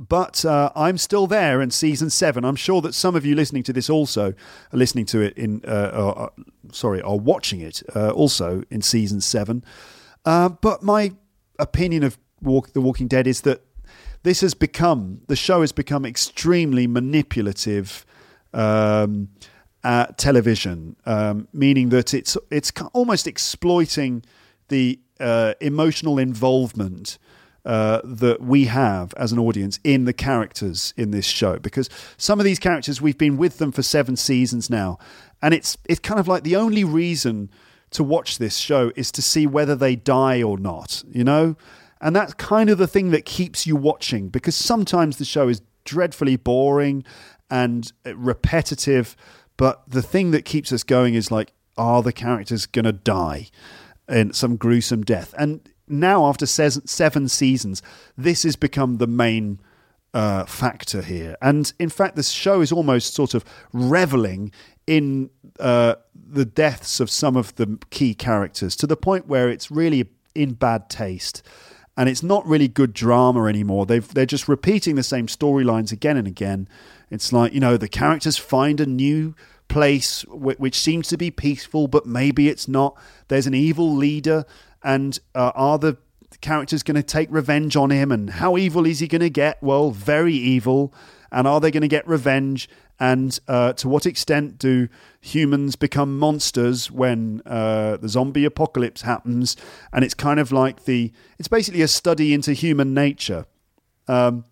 but 0.00 0.44
uh, 0.44 0.72
I'm 0.74 0.98
still 0.98 1.28
there 1.28 1.60
in 1.60 1.70
season 1.70 2.10
seven. 2.10 2.44
I'm 2.44 2.56
sure 2.56 2.80
that 2.80 2.94
some 2.94 3.14
of 3.14 3.24
you 3.24 3.36
listening 3.36 3.62
to 3.64 3.72
this 3.72 3.88
also 3.88 4.30
are 4.30 4.76
listening 4.76 5.06
to 5.06 5.20
it 5.20 5.36
in, 5.36 5.62
uh, 5.64 5.90
or, 5.94 6.30
sorry, 6.72 7.02
are 7.02 7.18
watching 7.18 7.60
it 7.60 7.82
uh, 7.94 8.10
also 8.10 8.64
in 8.70 8.82
season 8.82 9.20
seven. 9.20 9.62
but 10.24 10.82
my 10.82 11.12
opinion 11.60 12.02
of 12.02 12.18
Walk, 12.42 12.72
The 12.72 12.80
Walking 12.80 13.08
Dead 13.08 13.26
is 13.26 13.42
that 13.42 13.62
this 14.22 14.40
has 14.40 14.54
become 14.54 15.20
the 15.28 15.36
show 15.36 15.60
has 15.60 15.72
become 15.72 16.04
extremely 16.04 16.86
manipulative 16.86 18.04
um, 18.52 19.28
television, 20.16 20.96
um, 21.06 21.48
meaning 21.52 21.88
that 21.90 22.12
it's 22.14 22.36
it's 22.50 22.72
almost 22.92 23.26
exploiting 23.26 24.22
the 24.68 25.00
uh, 25.18 25.54
emotional 25.60 26.18
involvement 26.18 27.18
uh, 27.64 28.00
that 28.04 28.40
we 28.40 28.66
have 28.66 29.12
as 29.16 29.32
an 29.32 29.38
audience 29.38 29.78
in 29.84 30.04
the 30.04 30.12
characters 30.12 30.94
in 30.96 31.10
this 31.10 31.26
show. 31.26 31.58
Because 31.58 31.88
some 32.16 32.40
of 32.40 32.44
these 32.44 32.58
characters 32.58 33.00
we've 33.00 33.18
been 33.18 33.36
with 33.36 33.58
them 33.58 33.72
for 33.72 33.82
seven 33.82 34.16
seasons 34.16 34.68
now, 34.70 34.98
and 35.40 35.54
it's 35.54 35.78
it's 35.86 36.00
kind 36.00 36.20
of 36.20 36.28
like 36.28 36.42
the 36.42 36.56
only 36.56 36.84
reason 36.84 37.50
to 37.90 38.04
watch 38.04 38.38
this 38.38 38.56
show 38.56 38.92
is 38.96 39.10
to 39.12 39.22
see 39.22 39.46
whether 39.46 39.74
they 39.74 39.96
die 39.96 40.42
or 40.42 40.58
not, 40.58 41.02
you 41.10 41.24
know? 41.24 41.56
And 42.00 42.16
that's 42.16 42.34
kind 42.34 42.70
of 42.70 42.78
the 42.78 42.86
thing 42.86 43.10
that 43.10 43.24
keeps 43.24 43.66
you 43.66 43.76
watching 43.76 44.28
because 44.28 44.56
sometimes 44.56 45.18
the 45.18 45.24
show 45.24 45.48
is 45.48 45.60
dreadfully 45.84 46.36
boring 46.36 47.04
and 47.50 47.92
repetitive, 48.14 49.16
but 49.56 49.82
the 49.88 50.02
thing 50.02 50.30
that 50.30 50.44
keeps 50.44 50.72
us 50.72 50.82
going 50.82 51.14
is 51.14 51.30
like, 51.30 51.52
are 51.76 52.02
the 52.02 52.12
characters 52.12 52.66
going 52.66 52.84
to 52.84 52.92
die 52.92 53.48
in 54.08 54.32
some 54.32 54.56
gruesome 54.56 55.02
death? 55.02 55.34
And 55.36 55.60
now 55.88 56.26
after 56.26 56.46
seven 56.46 57.28
seasons, 57.28 57.82
this 58.16 58.44
has 58.44 58.56
become 58.56 58.96
the 58.96 59.06
main 59.06 59.60
uh, 60.14 60.44
factor 60.44 61.02
here. 61.02 61.36
And 61.40 61.72
in 61.78 61.88
fact, 61.88 62.16
this 62.16 62.30
show 62.30 62.60
is 62.60 62.72
almost 62.72 63.14
sort 63.14 63.34
of 63.34 63.44
reveling 63.72 64.52
in 64.86 65.30
uh, 65.58 65.94
the 66.14 66.44
deaths 66.44 67.00
of 67.00 67.10
some 67.10 67.36
of 67.36 67.54
the 67.56 67.78
key 67.90 68.14
characters 68.14 68.76
to 68.76 68.86
the 68.86 68.96
point 68.96 69.26
where 69.26 69.48
it's 69.48 69.70
really 69.70 70.08
in 70.34 70.54
bad 70.54 70.88
taste. 70.88 71.42
And 71.96 72.08
it's 72.08 72.22
not 72.22 72.46
really 72.46 72.68
good 72.68 72.94
drama 72.94 73.44
anymore. 73.44 73.84
They've, 73.84 74.06
they're 74.14 74.24
just 74.24 74.48
repeating 74.48 74.94
the 74.94 75.02
same 75.02 75.26
storylines 75.26 75.92
again 75.92 76.16
and 76.16 76.26
again. 76.26 76.68
It's 77.10 77.32
like, 77.32 77.52
you 77.52 77.60
know, 77.60 77.76
the 77.76 77.88
characters 77.88 78.38
find 78.38 78.80
a 78.80 78.86
new 78.86 79.34
place 79.68 80.24
which 80.28 80.78
seems 80.78 81.08
to 81.08 81.16
be 81.16 81.30
peaceful, 81.30 81.88
but 81.88 82.06
maybe 82.06 82.48
it's 82.48 82.68
not. 82.68 82.96
There's 83.28 83.46
an 83.46 83.54
evil 83.54 83.94
leader, 83.94 84.44
and 84.82 85.18
uh, 85.34 85.52
are 85.54 85.78
the 85.78 85.98
characters 86.40 86.82
going 86.82 86.96
to 86.96 87.02
take 87.02 87.28
revenge 87.30 87.76
on 87.76 87.90
him? 87.90 88.12
And 88.12 88.30
how 88.30 88.56
evil 88.56 88.86
is 88.86 89.00
he 89.00 89.08
going 89.08 89.20
to 89.20 89.30
get? 89.30 89.62
Well, 89.62 89.90
very 89.90 90.34
evil. 90.34 90.94
And 91.32 91.46
are 91.46 91.60
they 91.60 91.70
going 91.70 91.82
to 91.82 91.88
get 91.88 92.06
revenge? 92.08 92.68
And 93.00 93.38
uh, 93.48 93.72
to 93.74 93.88
what 93.88 94.04
extent 94.04 94.58
do 94.58 94.88
humans 95.20 95.74
become 95.74 96.18
monsters 96.18 96.90
when 96.90 97.42
uh, 97.46 97.96
the 97.96 98.08
zombie 98.08 98.44
apocalypse 98.44 99.02
happens? 99.02 99.56
And 99.92 100.04
it's 100.04 100.14
kind 100.14 100.38
of 100.38 100.52
like 100.52 100.84
the, 100.84 101.12
it's 101.38 101.48
basically 101.48 101.82
a 101.82 101.88
study 101.88 102.34
into 102.34 102.52
human 102.52 102.92
nature. 102.92 103.46
Um, 104.06 104.44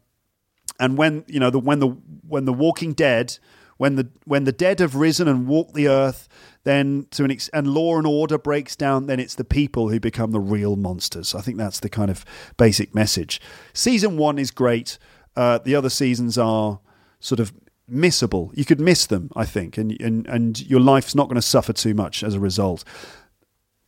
and 0.80 0.96
when 0.96 1.24
you 1.26 1.40
know 1.40 1.51
the 1.51 1.59
when 1.59 1.80
the 1.80 1.88
when 2.28 2.44
the 2.44 2.53
Walking 2.53 2.92
Dead 2.92 3.38
when 3.78 3.94
the 3.94 4.09
when 4.24 4.44
the 4.44 4.53
dead 4.53 4.80
have 4.80 4.94
risen 4.94 5.26
and 5.26 5.46
walked 5.46 5.72
the 5.72 5.88
earth, 5.88 6.28
then 6.64 7.07
to 7.12 7.24
an 7.24 7.30
ex- 7.30 7.49
and 7.51 7.68
law 7.68 7.96
and 7.96 8.07
order 8.07 8.36
breaks 8.36 8.76
down, 8.76 9.07
then 9.07 9.18
it's 9.18 9.36
the 9.36 9.44
people 9.44 9.88
who 9.88 9.99
become 9.99 10.32
the 10.32 10.40
real 10.40 10.76
monsters. 10.76 11.34
I 11.34 11.40
think 11.40 11.57
that's 11.57 11.80
the 11.80 11.88
kind 11.88 12.11
of 12.11 12.24
basic 12.57 12.94
message. 12.94 13.40
Season 13.72 14.18
one 14.18 14.38
is 14.38 14.51
great. 14.51 14.99
Uh, 15.34 15.59
the 15.59 15.74
other 15.74 15.88
seasons 15.88 16.36
are 16.36 16.80
sort 17.20 17.40
of 17.40 17.53
missable. 17.91 18.51
You 18.55 18.64
could 18.64 18.80
miss 18.80 19.07
them, 19.07 19.30
I 19.34 19.45
think, 19.45 19.78
and 19.78 19.99
and 20.01 20.26
and 20.26 20.61
your 20.68 20.80
life's 20.80 21.14
not 21.14 21.28
going 21.28 21.36
to 21.36 21.43
suffer 21.43 21.72
too 21.72 21.95
much 21.95 22.22
as 22.22 22.34
a 22.34 22.41
result. 22.41 22.84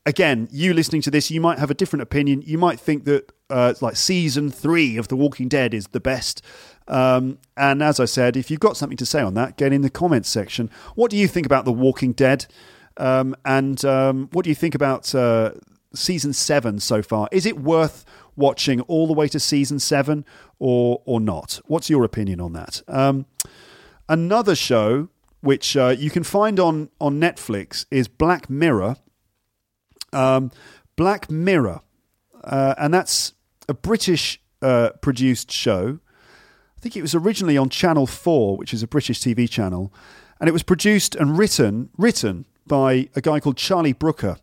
Again, 0.06 0.48
you 0.50 0.72
listening 0.72 1.02
to 1.02 1.10
this, 1.10 1.30
you 1.30 1.40
might 1.40 1.58
have 1.58 1.70
a 1.70 1.74
different 1.74 2.02
opinion. 2.02 2.42
You 2.42 2.56
might 2.56 2.80
think 2.80 3.04
that 3.04 3.30
uh, 3.50 3.74
like 3.80 3.96
season 3.96 4.50
three 4.50 4.96
of 4.96 5.08
The 5.08 5.16
Walking 5.16 5.48
Dead 5.48 5.74
is 5.74 5.88
the 5.88 6.00
best. 6.00 6.42
Um, 6.88 7.38
and 7.56 7.82
as 7.82 8.00
I 8.00 8.06
said, 8.06 8.36
if 8.36 8.50
you've 8.50 8.60
got 8.60 8.76
something 8.76 8.96
to 8.96 9.06
say 9.06 9.20
on 9.20 9.34
that, 9.34 9.56
get 9.56 9.72
in 9.72 9.82
the 9.82 9.90
comments 9.90 10.28
section. 10.28 10.70
What 10.94 11.10
do 11.10 11.16
you 11.16 11.28
think 11.28 11.46
about 11.46 11.64
The 11.64 11.72
Walking 11.72 12.12
Dead? 12.12 12.46
Um, 12.96 13.36
and 13.44 13.84
um, 13.84 14.28
what 14.32 14.44
do 14.44 14.50
you 14.50 14.54
think 14.54 14.74
about 14.74 15.14
uh, 15.14 15.52
season 15.94 16.32
seven 16.32 16.80
so 16.80 17.02
far? 17.02 17.28
Is 17.30 17.46
it 17.46 17.60
worth 17.60 18.04
watching 18.36 18.80
all 18.82 19.06
the 19.06 19.12
way 19.12 19.28
to 19.28 19.38
season 19.38 19.78
seven 19.78 20.24
or 20.58 21.02
or 21.04 21.20
not? 21.20 21.60
What's 21.66 21.90
your 21.90 22.04
opinion 22.04 22.40
on 22.40 22.52
that? 22.54 22.82
Another 24.10 24.54
show 24.54 25.08
which 25.40 25.74
uh, 25.74 25.94
you 25.98 26.10
can 26.10 26.22
find 26.24 26.60
on 26.60 26.90
on 27.00 27.18
Netflix 27.18 27.86
is 27.90 28.08
Black 28.08 28.50
Mirror. 28.50 28.96
Um, 30.12 30.50
Black 30.96 31.30
Mirror, 31.30 31.80
uh, 32.44 32.74
and 32.76 32.92
that's 32.92 33.32
a 33.68 33.72
British 33.74 34.42
uh, 34.60 34.90
produced 35.00 35.50
show 35.50 36.00
I 36.80 36.82
think 36.82 36.96
it 36.96 37.02
was 37.02 37.14
originally 37.14 37.58
on 37.58 37.68
Channel 37.68 38.06
4, 38.06 38.56
which 38.56 38.72
is 38.72 38.82
a 38.82 38.86
British 38.86 39.20
TV 39.20 39.48
channel, 39.48 39.92
and 40.40 40.48
it 40.48 40.52
was 40.52 40.62
produced 40.62 41.14
and 41.14 41.36
written 41.36 41.90
written 41.98 42.46
by 42.66 43.10
a 43.14 43.20
guy 43.20 43.38
called 43.38 43.58
Charlie 43.58 43.92
Brooker. 43.92 44.38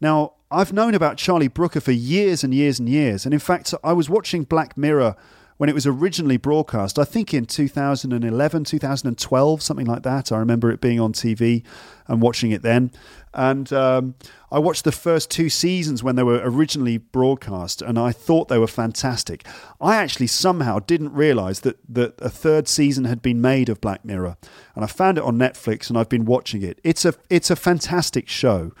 Now, 0.00 0.32
I've 0.50 0.72
known 0.72 0.94
about 0.94 1.16
Charlie 1.16 1.46
Brooker 1.46 1.78
for 1.78 1.92
years 1.92 2.42
and 2.42 2.52
years 2.52 2.80
and 2.80 2.88
years, 2.88 3.24
and 3.24 3.32
in 3.32 3.38
fact, 3.38 3.72
I 3.84 3.92
was 3.92 4.10
watching 4.10 4.42
Black 4.42 4.76
Mirror 4.76 5.14
when 5.60 5.68
it 5.68 5.74
was 5.74 5.86
originally 5.86 6.38
broadcast, 6.38 6.98
I 6.98 7.04
think 7.04 7.34
in 7.34 7.44
2011, 7.44 8.64
2012, 8.64 9.62
something 9.62 9.84
like 9.84 10.04
that. 10.04 10.32
I 10.32 10.38
remember 10.38 10.70
it 10.70 10.80
being 10.80 10.98
on 10.98 11.12
TV 11.12 11.62
and 12.06 12.22
watching 12.22 12.50
it 12.50 12.62
then. 12.62 12.90
And 13.34 13.70
um, 13.70 14.14
I 14.50 14.58
watched 14.58 14.84
the 14.84 14.90
first 14.90 15.30
two 15.30 15.50
seasons 15.50 16.02
when 16.02 16.16
they 16.16 16.22
were 16.22 16.40
originally 16.42 16.96
broadcast, 16.96 17.82
and 17.82 17.98
I 17.98 18.10
thought 18.10 18.48
they 18.48 18.56
were 18.56 18.66
fantastic. 18.66 19.46
I 19.82 19.96
actually 19.96 20.28
somehow 20.28 20.78
didn't 20.78 21.12
realize 21.12 21.60
that, 21.60 21.76
that 21.90 22.14
a 22.22 22.30
third 22.30 22.66
season 22.66 23.04
had 23.04 23.20
been 23.20 23.42
made 23.42 23.68
of 23.68 23.82
Black 23.82 24.02
Mirror, 24.02 24.38
and 24.74 24.82
I 24.82 24.86
found 24.86 25.18
it 25.18 25.24
on 25.24 25.36
Netflix, 25.36 25.90
and 25.90 25.98
I've 25.98 26.08
been 26.08 26.24
watching 26.24 26.62
it. 26.62 26.80
It's 26.82 27.04
a 27.04 27.12
it's 27.28 27.50
a 27.50 27.56
fantastic 27.56 28.30
show, 28.30 28.72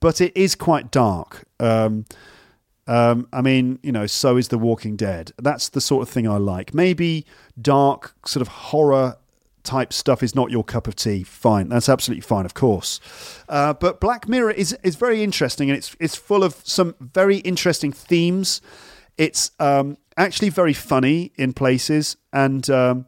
but 0.00 0.20
it 0.20 0.36
is 0.36 0.54
quite 0.54 0.90
dark. 0.90 1.44
Um, 1.58 2.04
um, 2.86 3.28
I 3.32 3.42
mean, 3.42 3.78
you 3.82 3.92
know, 3.92 4.06
so 4.06 4.36
is 4.36 4.48
The 4.48 4.58
Walking 4.58 4.96
Dead. 4.96 5.32
That's 5.38 5.68
the 5.68 5.80
sort 5.80 6.02
of 6.02 6.08
thing 6.08 6.28
I 6.28 6.36
like. 6.36 6.72
Maybe 6.74 7.26
dark, 7.60 8.14
sort 8.26 8.42
of 8.42 8.48
horror 8.48 9.16
type 9.64 9.92
stuff 9.92 10.22
is 10.22 10.34
not 10.34 10.50
your 10.50 10.64
cup 10.64 10.86
of 10.86 10.94
tea. 10.94 11.24
Fine, 11.24 11.68
that's 11.68 11.88
absolutely 11.88 12.22
fine, 12.22 12.46
of 12.46 12.54
course. 12.54 13.00
Uh, 13.48 13.74
but 13.74 14.00
Black 14.00 14.28
Mirror 14.28 14.52
is 14.52 14.76
is 14.82 14.96
very 14.96 15.22
interesting, 15.22 15.68
and 15.68 15.76
it's 15.76 15.96
it's 16.00 16.16
full 16.16 16.44
of 16.44 16.54
some 16.64 16.94
very 17.00 17.38
interesting 17.38 17.92
themes. 17.92 18.60
It's 19.18 19.50
um, 19.58 19.96
actually 20.16 20.50
very 20.50 20.72
funny 20.72 21.32
in 21.36 21.52
places 21.52 22.16
and 22.32 22.68
um, 22.70 23.06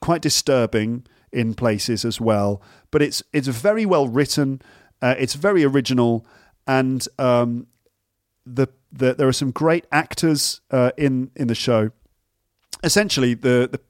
quite 0.00 0.20
disturbing 0.20 1.06
in 1.32 1.54
places 1.54 2.04
as 2.04 2.20
well. 2.20 2.60
But 2.90 3.02
it's 3.02 3.22
it's 3.32 3.48
very 3.48 3.86
well 3.86 4.08
written. 4.08 4.60
Uh, 5.00 5.14
it's 5.18 5.34
very 5.34 5.64
original, 5.64 6.26
and 6.66 7.06
um, 7.18 7.68
the, 8.44 8.68
the 8.92 9.14
there 9.14 9.28
are 9.28 9.32
some 9.32 9.50
great 9.50 9.86
actors 9.92 10.60
uh, 10.70 10.92
in 10.96 11.30
in 11.36 11.48
the 11.48 11.54
show. 11.54 11.90
Essentially, 12.82 13.34
the 13.34 13.68
the 13.70 13.80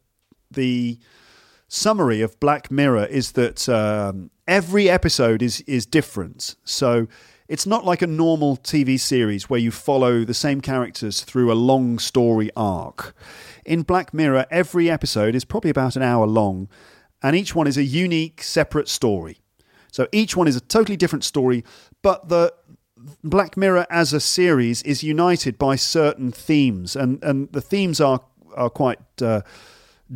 the 0.51 0.99
summary 1.69 2.23
of 2.23 2.39
Black 2.41 2.71
Mirror 2.71 3.07
is 3.07 3.33
that 3.33 3.69
um, 3.69 4.31
every 4.47 4.89
episode 4.89 5.43
is 5.43 5.61
is 5.63 5.87
different. 5.87 6.57
So 6.65 7.07
it's 7.49 7.67
not 7.67 7.85
like 7.85 8.03
a 8.03 8.07
normal 8.07 8.59
TV 8.59 9.01
series 9.01 9.49
where 9.49 9.61
you 9.61 9.71
follow 9.71 10.25
the 10.25 10.35
same 10.35 10.61
characters 10.61 11.23
through 11.23 11.51
a 11.51 11.55
long 11.55 11.99
story 11.99 12.51
arc. 12.55 13.15
In 13.65 13.83
Black 13.83 14.13
Mirror, 14.13 14.47
every 14.51 14.91
episode 14.91 15.35
is 15.35 15.45
probably 15.45 15.71
about 15.71 15.97
an 15.97 16.03
hour 16.03 16.27
long, 16.27 16.69
and 17.23 17.35
each 17.35 17.55
one 17.55 17.67
is 17.67 17.79
a 17.79 17.85
unique, 17.85 18.43
separate 18.43 18.89
story. 18.89 19.39
So 19.91 20.07
each 20.13 20.37
one 20.37 20.47
is 20.47 20.57
a 20.57 20.61
totally 20.61 20.97
different 20.97 21.25
story, 21.25 21.65
but 22.03 22.29
the 22.29 22.53
Black 23.23 23.57
Mirror 23.57 23.87
as 23.91 24.13
a 24.13 24.21
series 24.21 24.83
is 24.83 25.03
united 25.03 25.59
by 25.59 25.77
certain 25.77 26.31
themes, 26.33 26.97
and, 26.97 27.23
and 27.23 27.51
the 27.53 27.61
themes 27.61 28.01
are 28.01 28.21
are 28.57 28.71
quite 28.71 28.99
uh, 29.23 29.43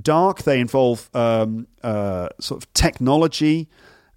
dark. 0.01 0.43
They 0.43 0.59
involve 0.59 1.09
um, 1.15 1.67
uh, 1.83 2.29
sort 2.41 2.63
of 2.63 2.73
technology, 2.75 3.69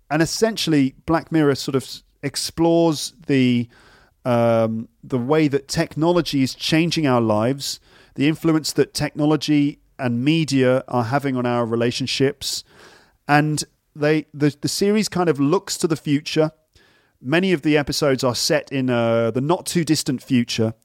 and 0.09 0.21
essentially, 0.21 0.95
Black 1.05 1.31
Mirror 1.31 1.55
sort 1.55 1.75
of 1.75 1.87
explores 2.23 3.13
the 3.27 3.67
um, 4.23 4.89
the 5.03 5.19
way 5.19 5.47
that 5.47 5.67
technology 5.67 6.41
is 6.41 6.55
changing 6.55 7.05
our 7.05 7.21
lives, 7.21 7.79
the 8.15 8.27
influence 8.27 8.73
that 8.73 8.93
technology 8.93 9.79
and 9.99 10.25
media 10.25 10.83
are 10.87 11.05
having 11.05 11.37
on 11.37 11.45
our 11.45 11.65
relationships, 11.65 12.63
and 13.27 13.63
they 13.95 14.25
the 14.33 14.55
the 14.61 14.67
series 14.67 15.07
kind 15.07 15.29
of 15.29 15.39
looks 15.39 15.77
to 15.77 15.87
the 15.87 15.95
future 15.95 16.51
Many 17.27 17.53
of 17.53 17.63
the 17.63 17.75
episodes 17.75 18.23
are 18.23 18.35
set 18.35 18.71
in 18.71 18.91
uh, 18.91 19.31
the 19.31 19.41
not 19.41 19.65
too 19.65 19.83
distant 19.83 20.21
future, 20.21 20.75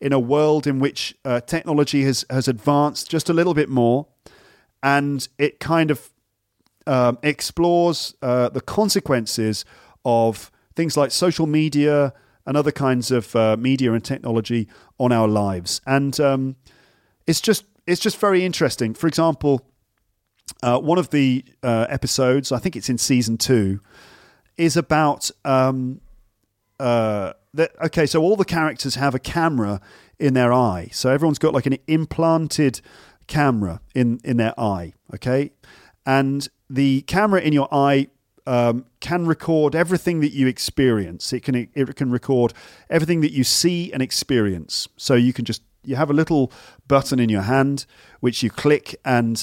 in 0.00 0.14
a 0.14 0.18
world 0.18 0.66
in 0.66 0.80
which 0.80 1.14
uh, 1.26 1.40
technology 1.40 2.04
has, 2.04 2.24
has 2.30 2.48
advanced 2.48 3.10
just 3.10 3.28
a 3.28 3.34
little 3.34 3.52
bit 3.52 3.68
more, 3.68 4.06
and 4.82 5.28
it 5.36 5.60
kind 5.60 5.90
of 5.90 6.10
um, 6.86 7.18
explores 7.22 8.14
uh, 8.22 8.48
the 8.48 8.62
consequences 8.62 9.66
of 10.02 10.50
things 10.74 10.96
like 10.96 11.10
social 11.10 11.46
media 11.46 12.14
and 12.46 12.56
other 12.56 12.72
kinds 12.72 13.10
of 13.10 13.36
uh, 13.36 13.58
media 13.58 13.92
and 13.92 14.02
technology 14.02 14.68
on 14.98 15.12
our 15.12 15.28
lives. 15.28 15.82
And 15.86 16.18
um, 16.18 16.56
it's 17.26 17.42
just 17.42 17.66
it's 17.86 18.00
just 18.00 18.18
very 18.18 18.42
interesting. 18.42 18.94
For 18.94 19.06
example, 19.06 19.66
uh, 20.62 20.78
one 20.78 20.96
of 20.96 21.10
the 21.10 21.44
uh, 21.62 21.86
episodes, 21.90 22.52
I 22.52 22.58
think 22.58 22.74
it's 22.74 22.88
in 22.88 22.96
season 22.96 23.36
two, 23.36 23.80
is 24.60 24.76
about 24.76 25.30
um, 25.44 26.00
uh, 26.78 27.32
that. 27.54 27.72
Okay, 27.86 28.06
so 28.06 28.20
all 28.20 28.36
the 28.36 28.44
characters 28.44 28.94
have 28.96 29.14
a 29.14 29.18
camera 29.18 29.80
in 30.18 30.34
their 30.34 30.52
eye. 30.52 30.88
So 30.92 31.10
everyone's 31.10 31.38
got 31.38 31.54
like 31.54 31.66
an 31.66 31.78
implanted 31.86 32.80
camera 33.26 33.80
in 33.94 34.20
in 34.22 34.36
their 34.36 34.58
eye. 34.60 34.92
Okay, 35.14 35.52
and 36.04 36.46
the 36.68 37.02
camera 37.02 37.40
in 37.40 37.52
your 37.52 37.68
eye 37.72 38.08
um, 38.46 38.84
can 39.00 39.26
record 39.26 39.74
everything 39.74 40.20
that 40.20 40.32
you 40.32 40.46
experience. 40.46 41.32
It 41.32 41.42
can 41.42 41.54
it 41.54 41.96
can 41.96 42.10
record 42.10 42.52
everything 42.88 43.22
that 43.22 43.32
you 43.32 43.44
see 43.44 43.92
and 43.92 44.02
experience. 44.02 44.88
So 44.96 45.14
you 45.14 45.32
can 45.32 45.44
just 45.44 45.62
you 45.84 45.96
have 45.96 46.10
a 46.10 46.14
little 46.14 46.52
button 46.86 47.18
in 47.18 47.30
your 47.30 47.42
hand 47.42 47.86
which 48.20 48.42
you 48.42 48.50
click, 48.50 48.94
and 49.04 49.42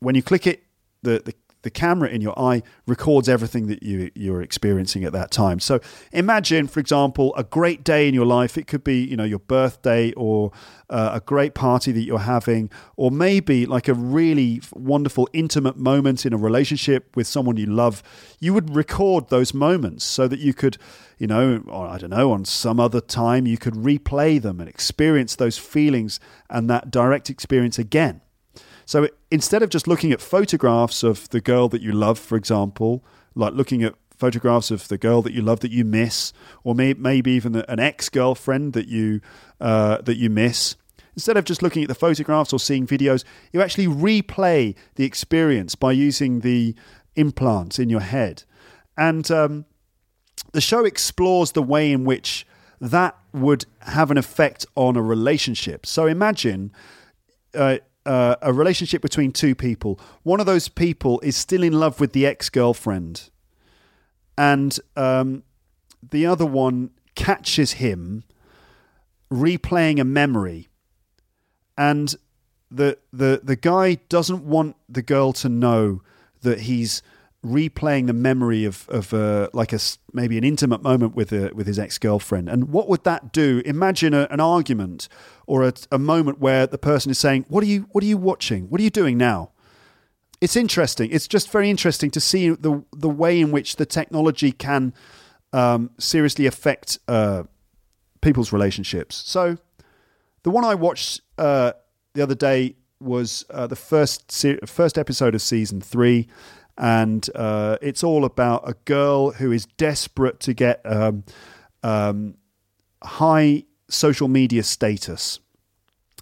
when 0.00 0.16
you 0.16 0.22
click 0.22 0.46
it, 0.46 0.64
the 1.02 1.22
the 1.24 1.34
the 1.66 1.70
camera 1.70 2.08
in 2.08 2.20
your 2.20 2.38
eye 2.38 2.62
records 2.86 3.28
everything 3.28 3.66
that 3.66 3.82
you 3.82 4.08
you're 4.14 4.40
experiencing 4.40 5.02
at 5.02 5.12
that 5.12 5.32
time. 5.32 5.58
So 5.58 5.80
imagine, 6.12 6.68
for 6.68 6.78
example, 6.78 7.34
a 7.34 7.42
great 7.42 7.82
day 7.82 8.06
in 8.06 8.14
your 8.14 8.24
life. 8.24 8.56
It 8.56 8.68
could 8.68 8.84
be 8.84 9.02
you 9.02 9.16
know 9.16 9.24
your 9.24 9.40
birthday 9.40 10.12
or 10.12 10.52
uh, 10.88 11.10
a 11.14 11.20
great 11.20 11.54
party 11.54 11.90
that 11.90 12.02
you're 12.02 12.20
having, 12.20 12.70
or 12.96 13.10
maybe 13.10 13.66
like 13.66 13.88
a 13.88 13.94
really 13.94 14.62
wonderful 14.74 15.28
intimate 15.32 15.76
moment 15.76 16.24
in 16.24 16.32
a 16.32 16.36
relationship 16.36 17.16
with 17.16 17.26
someone 17.26 17.56
you 17.56 17.66
love. 17.66 18.00
You 18.38 18.54
would 18.54 18.76
record 18.76 19.28
those 19.28 19.52
moments 19.52 20.04
so 20.04 20.28
that 20.28 20.38
you 20.38 20.54
could 20.54 20.78
you 21.18 21.26
know, 21.26 21.64
or 21.66 21.88
I 21.88 21.98
don't 21.98 22.10
know, 22.10 22.30
on 22.30 22.44
some 22.44 22.78
other 22.78 23.00
time 23.00 23.44
you 23.44 23.58
could 23.58 23.74
replay 23.74 24.40
them 24.40 24.60
and 24.60 24.68
experience 24.68 25.34
those 25.34 25.58
feelings 25.58 26.20
and 26.48 26.70
that 26.70 26.92
direct 26.92 27.28
experience 27.28 27.76
again. 27.76 28.20
So 28.86 29.08
instead 29.30 29.62
of 29.62 29.68
just 29.68 29.88
looking 29.88 30.12
at 30.12 30.20
photographs 30.20 31.02
of 31.02 31.28
the 31.30 31.40
girl 31.40 31.68
that 31.68 31.82
you 31.82 31.92
love, 31.92 32.18
for 32.18 32.36
example, 32.36 33.04
like 33.34 33.52
looking 33.52 33.82
at 33.82 33.94
photographs 34.16 34.70
of 34.70 34.88
the 34.88 34.96
girl 34.96 35.22
that 35.22 35.32
you 35.32 35.42
love 35.42 35.60
that 35.60 35.72
you 35.72 35.84
miss, 35.84 36.32
or 36.64 36.74
may, 36.74 36.94
maybe 36.94 37.32
even 37.32 37.56
an 37.56 37.80
ex 37.80 38.08
girlfriend 38.08 38.72
that 38.72 38.86
you 38.86 39.20
uh, 39.60 39.98
that 40.02 40.16
you 40.16 40.30
miss. 40.30 40.76
Instead 41.14 41.36
of 41.36 41.44
just 41.44 41.62
looking 41.62 41.82
at 41.82 41.88
the 41.88 41.94
photographs 41.94 42.52
or 42.52 42.60
seeing 42.60 42.86
videos, 42.86 43.24
you 43.52 43.60
actually 43.60 43.86
replay 43.86 44.76
the 44.94 45.04
experience 45.04 45.74
by 45.74 45.90
using 45.90 46.40
the 46.40 46.74
implants 47.16 47.78
in 47.78 47.90
your 47.90 48.00
head. 48.00 48.44
And 48.96 49.28
um, 49.30 49.64
the 50.52 50.60
show 50.60 50.84
explores 50.84 51.52
the 51.52 51.62
way 51.62 51.90
in 51.90 52.04
which 52.04 52.46
that 52.80 53.16
would 53.32 53.64
have 53.80 54.10
an 54.10 54.18
effect 54.18 54.66
on 54.76 54.96
a 54.96 55.02
relationship. 55.02 55.86
So 55.86 56.06
imagine 56.06 56.70
uh, 57.54 57.78
uh, 58.06 58.36
a 58.40 58.52
relationship 58.52 59.02
between 59.02 59.32
two 59.32 59.54
people. 59.54 60.00
One 60.22 60.40
of 60.40 60.46
those 60.46 60.68
people 60.68 61.20
is 61.20 61.36
still 61.36 61.62
in 61.62 61.72
love 61.74 62.00
with 62.00 62.12
the 62.12 62.26
ex 62.26 62.48
girlfriend, 62.48 63.30
and 64.38 64.78
um, 64.96 65.42
the 66.10 66.26
other 66.26 66.46
one 66.46 66.90
catches 67.14 67.72
him 67.72 68.24
replaying 69.30 70.00
a 70.00 70.04
memory, 70.04 70.68
and 71.76 72.14
the 72.70 72.98
the 73.12 73.40
the 73.42 73.56
guy 73.56 73.94
doesn't 74.08 74.44
want 74.44 74.76
the 74.88 75.02
girl 75.02 75.32
to 75.34 75.48
know 75.48 76.02
that 76.42 76.60
he's 76.60 77.02
replaying 77.46 78.06
the 78.06 78.12
memory 78.12 78.64
of 78.64 78.88
of 78.88 79.14
uh, 79.14 79.48
like 79.52 79.72
a 79.72 79.78
maybe 80.12 80.36
an 80.38 80.44
intimate 80.44 80.82
moment 80.82 81.14
with 81.14 81.32
a, 81.32 81.50
with 81.54 81.66
his 81.66 81.78
ex 81.78 81.98
girlfriend. 81.98 82.48
And 82.48 82.70
what 82.70 82.88
would 82.88 83.04
that 83.04 83.32
do? 83.32 83.62
Imagine 83.64 84.14
a, 84.14 84.26
an 84.30 84.40
argument 84.40 85.08
or 85.46 85.62
a, 85.62 85.72
a 85.92 85.98
moment 85.98 86.38
where 86.40 86.66
the 86.66 86.78
person 86.78 87.10
is 87.10 87.18
saying, 87.18 87.46
"What 87.48 87.62
are 87.62 87.66
you 87.66 87.88
What 87.92 88.02
are 88.04 88.06
you 88.06 88.18
watching? 88.18 88.68
What 88.68 88.80
are 88.80 88.84
you 88.84 88.90
doing 88.90 89.16
now?" 89.16 89.52
It's 90.40 90.56
interesting. 90.56 91.10
It's 91.10 91.26
just 91.26 91.50
very 91.50 91.70
interesting 91.70 92.10
to 92.10 92.20
see 92.20 92.50
the 92.50 92.84
the 92.92 93.08
way 93.08 93.40
in 93.40 93.52
which 93.52 93.76
the 93.76 93.86
technology 93.86 94.52
can 94.52 94.92
um, 95.52 95.90
seriously 95.98 96.46
affect 96.46 96.98
uh, 97.08 97.44
people's 98.20 98.52
relationships. 98.52 99.16
So, 99.16 99.56
the 100.42 100.50
one 100.50 100.64
I 100.64 100.74
watched 100.74 101.22
uh, 101.38 101.72
the 102.14 102.22
other 102.22 102.34
day 102.34 102.76
was 103.00 103.44
uh, 103.50 103.66
the 103.66 103.76
first 103.76 104.30
se- 104.32 104.60
first 104.64 104.98
episode 104.98 105.34
of 105.34 105.42
season 105.42 105.80
three 105.80 106.28
and 106.78 107.28
uh, 107.34 107.78
it's 107.80 108.04
all 108.04 108.24
about 108.24 108.68
a 108.68 108.74
girl 108.84 109.32
who 109.32 109.52
is 109.52 109.66
desperate 109.76 110.40
to 110.40 110.54
get 110.54 110.80
um, 110.84 111.24
um, 111.82 112.34
high 113.02 113.64
social 113.88 114.28
media 114.28 114.62
status. 114.62 115.40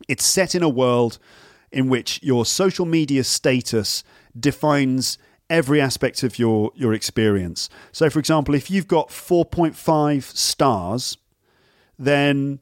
It's 0.09 0.25
set 0.25 0.55
in 0.55 0.63
a 0.63 0.69
world 0.69 1.19
in 1.73 1.89
which 1.89 2.21
your 2.23 2.45
social 2.45 2.87
media 2.87 3.25
status 3.25 4.05
defines 4.39 5.19
every 5.51 5.81
aspect 5.81 6.23
of 6.23 6.39
your 6.39 6.71
your 6.75 6.95
experience. 6.95 7.69
So, 7.93 8.09
for 8.09 8.19
example, 8.19 8.55
if 8.55 8.71
you've 8.71 8.89
got 8.89 9.09
4.5 9.09 10.23
stars, 10.23 11.19
then 11.99 12.61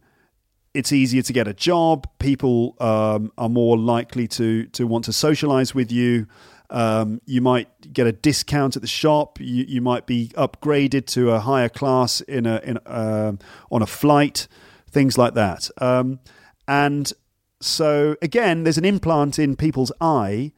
it's 0.74 0.93
easier 0.93 1.22
to 1.22 1.32
get 1.32 1.47
a 1.47 1.55
job. 1.55 2.09
People 2.18 2.76
um, 2.80 3.32
are 3.36 3.49
more 3.49 3.76
likely 3.78 4.26
to 4.28 4.66
to 4.66 4.86
want 4.86 5.05
to 5.05 5.12
socialize 5.12 5.74
with 5.74 5.93
you. 5.93 6.26
Um, 6.72 7.20
you 7.26 7.42
might 7.42 7.92
get 7.92 8.06
a 8.06 8.12
discount 8.12 8.76
at 8.76 8.82
the 8.82 8.88
shop. 8.88 9.38
You, 9.38 9.64
you 9.68 9.82
might 9.82 10.06
be 10.06 10.28
upgraded 10.36 11.06
to 11.08 11.30
a 11.30 11.38
higher 11.38 11.68
class 11.68 12.22
in 12.22 12.46
a, 12.46 12.60
in, 12.64 12.78
uh, 12.78 13.32
on 13.70 13.82
a 13.82 13.86
flight, 13.86 14.48
things 14.90 15.18
like 15.18 15.34
that. 15.34 15.70
Um, 15.78 16.20
and 16.66 17.12
so, 17.60 18.16
again, 18.22 18.64
there's 18.64 18.78
an 18.78 18.86
implant 18.86 19.38
in 19.38 19.54
people's 19.54 19.92
eye, 20.00 20.52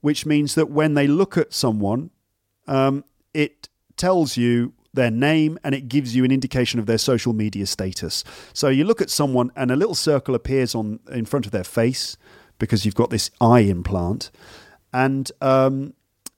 which 0.00 0.24
means 0.24 0.54
that 0.54 0.70
when 0.70 0.94
they 0.94 1.06
look 1.06 1.36
at 1.36 1.52
someone, 1.52 2.10
um, 2.66 3.04
it 3.34 3.68
tells 3.96 4.38
you 4.38 4.72
their 4.94 5.10
name 5.10 5.58
and 5.62 5.74
it 5.74 5.88
gives 5.88 6.16
you 6.16 6.24
an 6.24 6.32
indication 6.32 6.80
of 6.80 6.86
their 6.86 6.98
social 6.98 7.34
media 7.34 7.66
status. 7.66 8.24
So 8.54 8.68
you 8.68 8.84
look 8.84 9.02
at 9.02 9.10
someone 9.10 9.52
and 9.54 9.70
a 9.70 9.76
little 9.76 9.94
circle 9.94 10.34
appears 10.34 10.74
on 10.74 11.00
in 11.12 11.26
front 11.26 11.44
of 11.44 11.52
their 11.52 11.64
face 11.64 12.16
because 12.58 12.84
you've 12.84 12.94
got 12.94 13.10
this 13.10 13.30
eye 13.40 13.60
implant 13.60 14.30
and 14.92 15.30
um, 15.40 15.94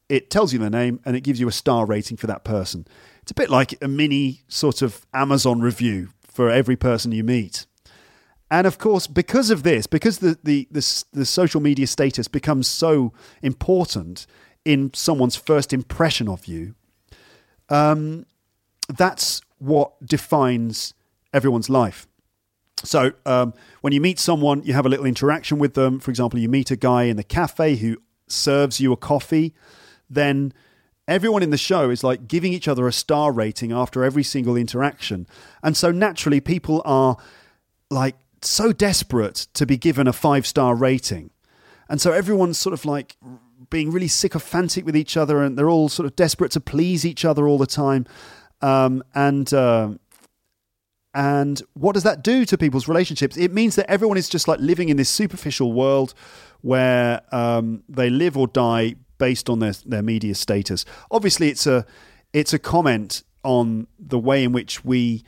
it 0.09 0.31
tells 0.31 0.53
you 0.53 0.59
the 0.59 0.71
name 0.71 1.01
and 1.05 1.17
it 1.17 1.23
gives 1.23 1.41
you 1.41 1.49
a 1.49 1.53
star 1.53 1.87
rating 1.87 2.17
for 2.17 2.27
that 2.27 2.45
person. 2.45 2.87
It's 3.23 3.31
a 3.31 3.35
bit 3.35 3.51
like 3.51 3.83
a 3.83 3.89
mini 3.89 4.43
sort 4.49 4.83
of 4.83 5.07
Amazon 5.15 5.61
review 5.61 6.09
for 6.23 6.51
every 6.51 6.77
person 6.77 7.13
you 7.13 7.25
meet. 7.25 7.67
And 8.51 8.67
of 8.67 8.77
course, 8.77 9.07
because 9.07 9.51
of 9.51 9.63
this, 9.63 9.87
because 9.87 10.19
the, 10.19 10.39
the, 10.43 10.69
the, 10.71 11.05
the 11.13 11.25
social 11.25 11.61
media 11.61 11.87
status 11.87 12.29
becomes 12.29 12.69
so 12.69 13.15
important 13.41 14.27
in 14.65 14.93
someone's 14.93 15.37
first 15.37 15.73
impression 15.73 16.29
of 16.29 16.45
you, 16.47 16.75
um, 17.71 18.27
that's 18.89 19.41
what 19.59 19.95
defines 20.05 20.93
everyone's 21.33 21.71
life. 21.71 22.07
So 22.85 23.13
um, 23.25 23.55
when 23.81 23.93
you 23.93 24.01
meet 24.01 24.19
someone, 24.19 24.63
you 24.65 24.75
have 24.75 24.85
a 24.85 24.89
little 24.89 25.07
interaction 25.07 25.59
with 25.59 25.75
them. 25.75 26.01
For 26.01 26.11
example, 26.11 26.39
you 26.39 26.49
meet 26.49 26.71
a 26.71 26.77
guy 26.77 27.05
in 27.05 27.17
the 27.17 27.25
cafe 27.25 27.77
who 27.77 27.97
serves 28.33 28.81
you 28.81 28.93
a 28.93 28.97
coffee, 28.97 29.55
then 30.09 30.53
everyone 31.09 31.43
in 31.43 31.51
the 31.51 31.59
show 31.59 31.91
is 31.91 32.03
like 32.05 32.29
giving 32.29 32.53
each 32.53 32.69
other 32.69 32.87
a 32.87 32.93
star 32.93 33.33
rating 33.33 33.73
after 33.73 34.05
every 34.05 34.23
single 34.23 34.57
interaction. 34.57 35.27
And 35.63 35.77
so 35.77 35.91
naturally, 35.91 36.41
people 36.41 36.83
are 36.85 37.17
like 37.91 38.17
so 38.41 38.73
desperate 38.73 39.47
to 39.55 39.67
be 39.67 39.77
given 39.77 40.07
a 40.07 40.13
five 40.13 40.47
star 40.47 40.75
rating. 40.75 41.31
And 41.89 42.01
so 42.01 42.13
everyone's 42.13 42.59
sort 42.59 42.73
of 42.73 42.85
like 42.85 43.17
being 43.71 43.91
really 43.91 44.09
sycophantic 44.09 44.85
with 44.85 44.97
each 44.97 45.17
other 45.17 45.43
and 45.43 45.57
they're 45.57 45.71
all 45.71 45.89
sort 45.89 46.07
of 46.07 46.17
desperate 46.17 46.53
to 46.53 46.61
please 46.61 47.05
each 47.05 47.25
other 47.25 47.47
all 47.47 47.59
the 47.59 47.67
time. 47.67 48.07
Um, 48.61 49.03
and 49.15 49.53
uh, 49.53 49.91
and 51.15 51.61
what 51.75 51.93
does 51.93 52.05
that 52.05 52.23
do 52.23 52.45
to 52.47 52.57
people's 52.57 52.89
relationships? 52.89 53.37
It 53.37 53.53
means 53.53 53.77
that 53.77 53.91
everyone 53.91 54.17
is 54.17 54.29
just 54.29 54.49
like 54.49 54.61
living 54.61 54.89
in 54.89 54.97
this 54.97 55.11
superficial 55.11 55.73
world 55.73 56.15
where 56.63 57.21
um, 57.33 57.83
they 57.89 58.09
live 58.09 58.37
or 58.39 58.47
die 58.47 58.97
based 59.19 59.51
on 59.51 59.59
their, 59.59 59.73
their 59.85 60.03
media 60.03 60.35
status. 60.35 60.85
Obviously, 61.11 61.49
it's 61.49 61.67
a 61.67 61.85
it's 62.33 62.55
a 62.55 62.59
comment 62.59 63.23
on 63.45 63.87
the 63.99 64.19
way 64.19 64.43
in 64.43 64.53
which 64.53 64.85
we 64.85 65.23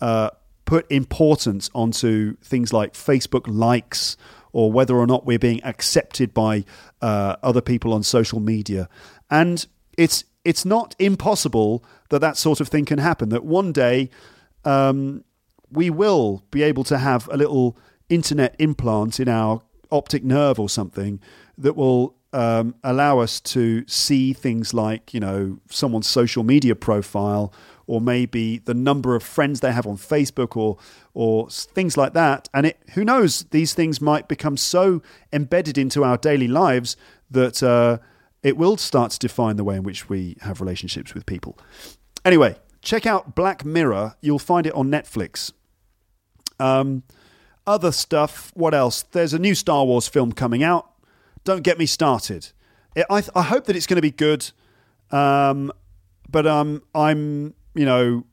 uh, 0.00 0.30
put 0.64 0.90
importance 0.90 1.70
onto 1.74 2.36
things 2.42 2.72
like 2.72 2.94
Facebook 2.94 3.44
likes 3.46 4.16
or 4.52 4.72
whether 4.72 4.96
or 4.96 5.06
not 5.06 5.24
we're 5.24 5.38
being 5.38 5.62
accepted 5.62 6.34
by 6.34 6.64
uh, 7.00 7.36
other 7.42 7.60
people 7.60 7.92
on 7.92 8.02
social 8.02 8.40
media. 8.40 8.88
And 9.30 9.66
it's 9.96 10.24
it's 10.44 10.64
not 10.64 10.96
impossible 10.98 11.84
that 12.08 12.20
that 12.20 12.36
sort 12.36 12.60
of 12.60 12.68
thing 12.68 12.84
can 12.84 12.98
happen. 12.98 13.28
That 13.28 13.44
one 13.44 13.70
day 13.72 14.10
um, 14.64 15.24
we 15.70 15.90
will 15.90 16.42
be 16.50 16.62
able 16.62 16.84
to 16.84 16.98
have 16.98 17.28
a 17.28 17.36
little 17.36 17.76
internet 18.08 18.54
implant 18.58 19.20
in 19.20 19.28
our 19.28 19.60
optic 19.90 20.24
nerve 20.24 20.58
or 20.58 20.68
something 20.68 21.20
that 21.56 21.76
will 21.76 22.14
um, 22.32 22.74
allow 22.84 23.18
us 23.20 23.40
to 23.40 23.86
see 23.86 24.32
things 24.32 24.74
like, 24.74 25.14
you 25.14 25.20
know, 25.20 25.58
someone's 25.70 26.06
social 26.06 26.42
media 26.42 26.74
profile 26.74 27.52
or 27.86 28.00
maybe 28.00 28.58
the 28.58 28.74
number 28.74 29.14
of 29.14 29.22
friends 29.22 29.60
they 29.60 29.72
have 29.72 29.86
on 29.86 29.96
Facebook 29.96 30.56
or 30.56 30.76
or 31.14 31.48
things 31.50 31.96
like 31.96 32.12
that. 32.12 32.48
And 32.54 32.66
it, 32.66 32.78
who 32.94 33.04
knows, 33.04 33.44
these 33.50 33.74
things 33.74 34.00
might 34.00 34.28
become 34.28 34.56
so 34.56 35.02
embedded 35.32 35.76
into 35.76 36.04
our 36.04 36.16
daily 36.16 36.48
lives 36.48 36.96
that 37.30 37.62
uh, 37.62 37.98
it 38.42 38.56
will 38.56 38.76
start 38.76 39.10
to 39.12 39.18
define 39.18 39.56
the 39.56 39.64
way 39.64 39.76
in 39.76 39.82
which 39.82 40.08
we 40.08 40.36
have 40.42 40.60
relationships 40.60 41.14
with 41.14 41.26
people. 41.26 41.58
Anyway, 42.24 42.56
check 42.82 43.06
out 43.06 43.34
Black 43.34 43.64
Mirror. 43.64 44.14
You'll 44.20 44.38
find 44.38 44.66
it 44.66 44.74
on 44.74 44.90
Netflix. 44.90 45.52
Um, 46.58 47.02
other 47.66 47.92
stuff, 47.92 48.50
what 48.54 48.74
else? 48.74 49.02
There's 49.02 49.34
a 49.34 49.38
new 49.38 49.54
Star 49.54 49.84
Wars 49.84 50.08
film 50.08 50.32
coming 50.32 50.62
out. 50.62 50.90
Don't 51.44 51.62
get 51.62 51.78
me 51.78 51.86
started. 51.86 52.48
I, 53.10 53.22
I 53.34 53.42
hope 53.42 53.66
that 53.66 53.76
it's 53.76 53.86
going 53.86 53.96
to 53.96 54.02
be 54.02 54.10
good, 54.10 54.50
um, 55.10 55.70
but 56.28 56.46
um, 56.46 56.82
I'm, 56.94 57.54
you 57.74 57.84
know, 57.84 58.24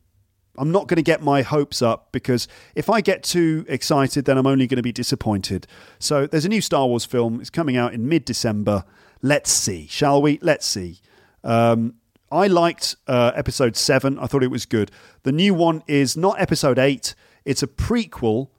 I'm 0.58 0.72
not 0.72 0.88
going 0.88 0.98
to 0.98 1.04
get 1.04 1.22
my 1.22 1.42
hopes 1.42 1.82
up 1.82 2.12
because 2.12 2.48
if 2.76 2.90
I 2.90 3.02
get 3.02 3.24
too 3.24 3.66
excited, 3.68 4.26
then 4.26 4.38
I'm 4.38 4.48
only 4.48 4.68
going 4.68 4.78
to 4.78 4.84
be 4.84 4.92
disappointed. 4.92 5.68
So 6.00 6.28
there's 6.28 6.46
a 6.46 6.50
new 6.50 6.62
Star 6.62 6.88
Wars 6.88 7.06
film. 7.06 7.42
It's 7.42 7.50
coming 7.50 7.78
out 7.78 7.94
in 7.94 8.08
mid 8.08 8.26
December. 8.26 8.86
Let's 9.22 9.52
see, 9.52 9.88
shall 9.88 10.22
we? 10.22 10.40
Let's 10.42 10.66
see. 10.66 11.00
Um, 11.44 11.96
I 12.32 12.48
liked 12.48 12.96
uh, 13.08 13.32
episode 13.36 13.76
seven. 13.76 14.18
I 14.20 14.28
thought 14.28 14.44
it 14.44 14.52
was 14.52 14.66
good. 14.66 14.92
The 15.24 15.32
new 15.32 15.54
one 15.54 15.84
is 15.88 16.18
not 16.18 16.40
episode 16.40 16.80
eight. 16.80 17.16
It's 17.46 17.64
a 17.64 17.68
prequel, 17.68 18.50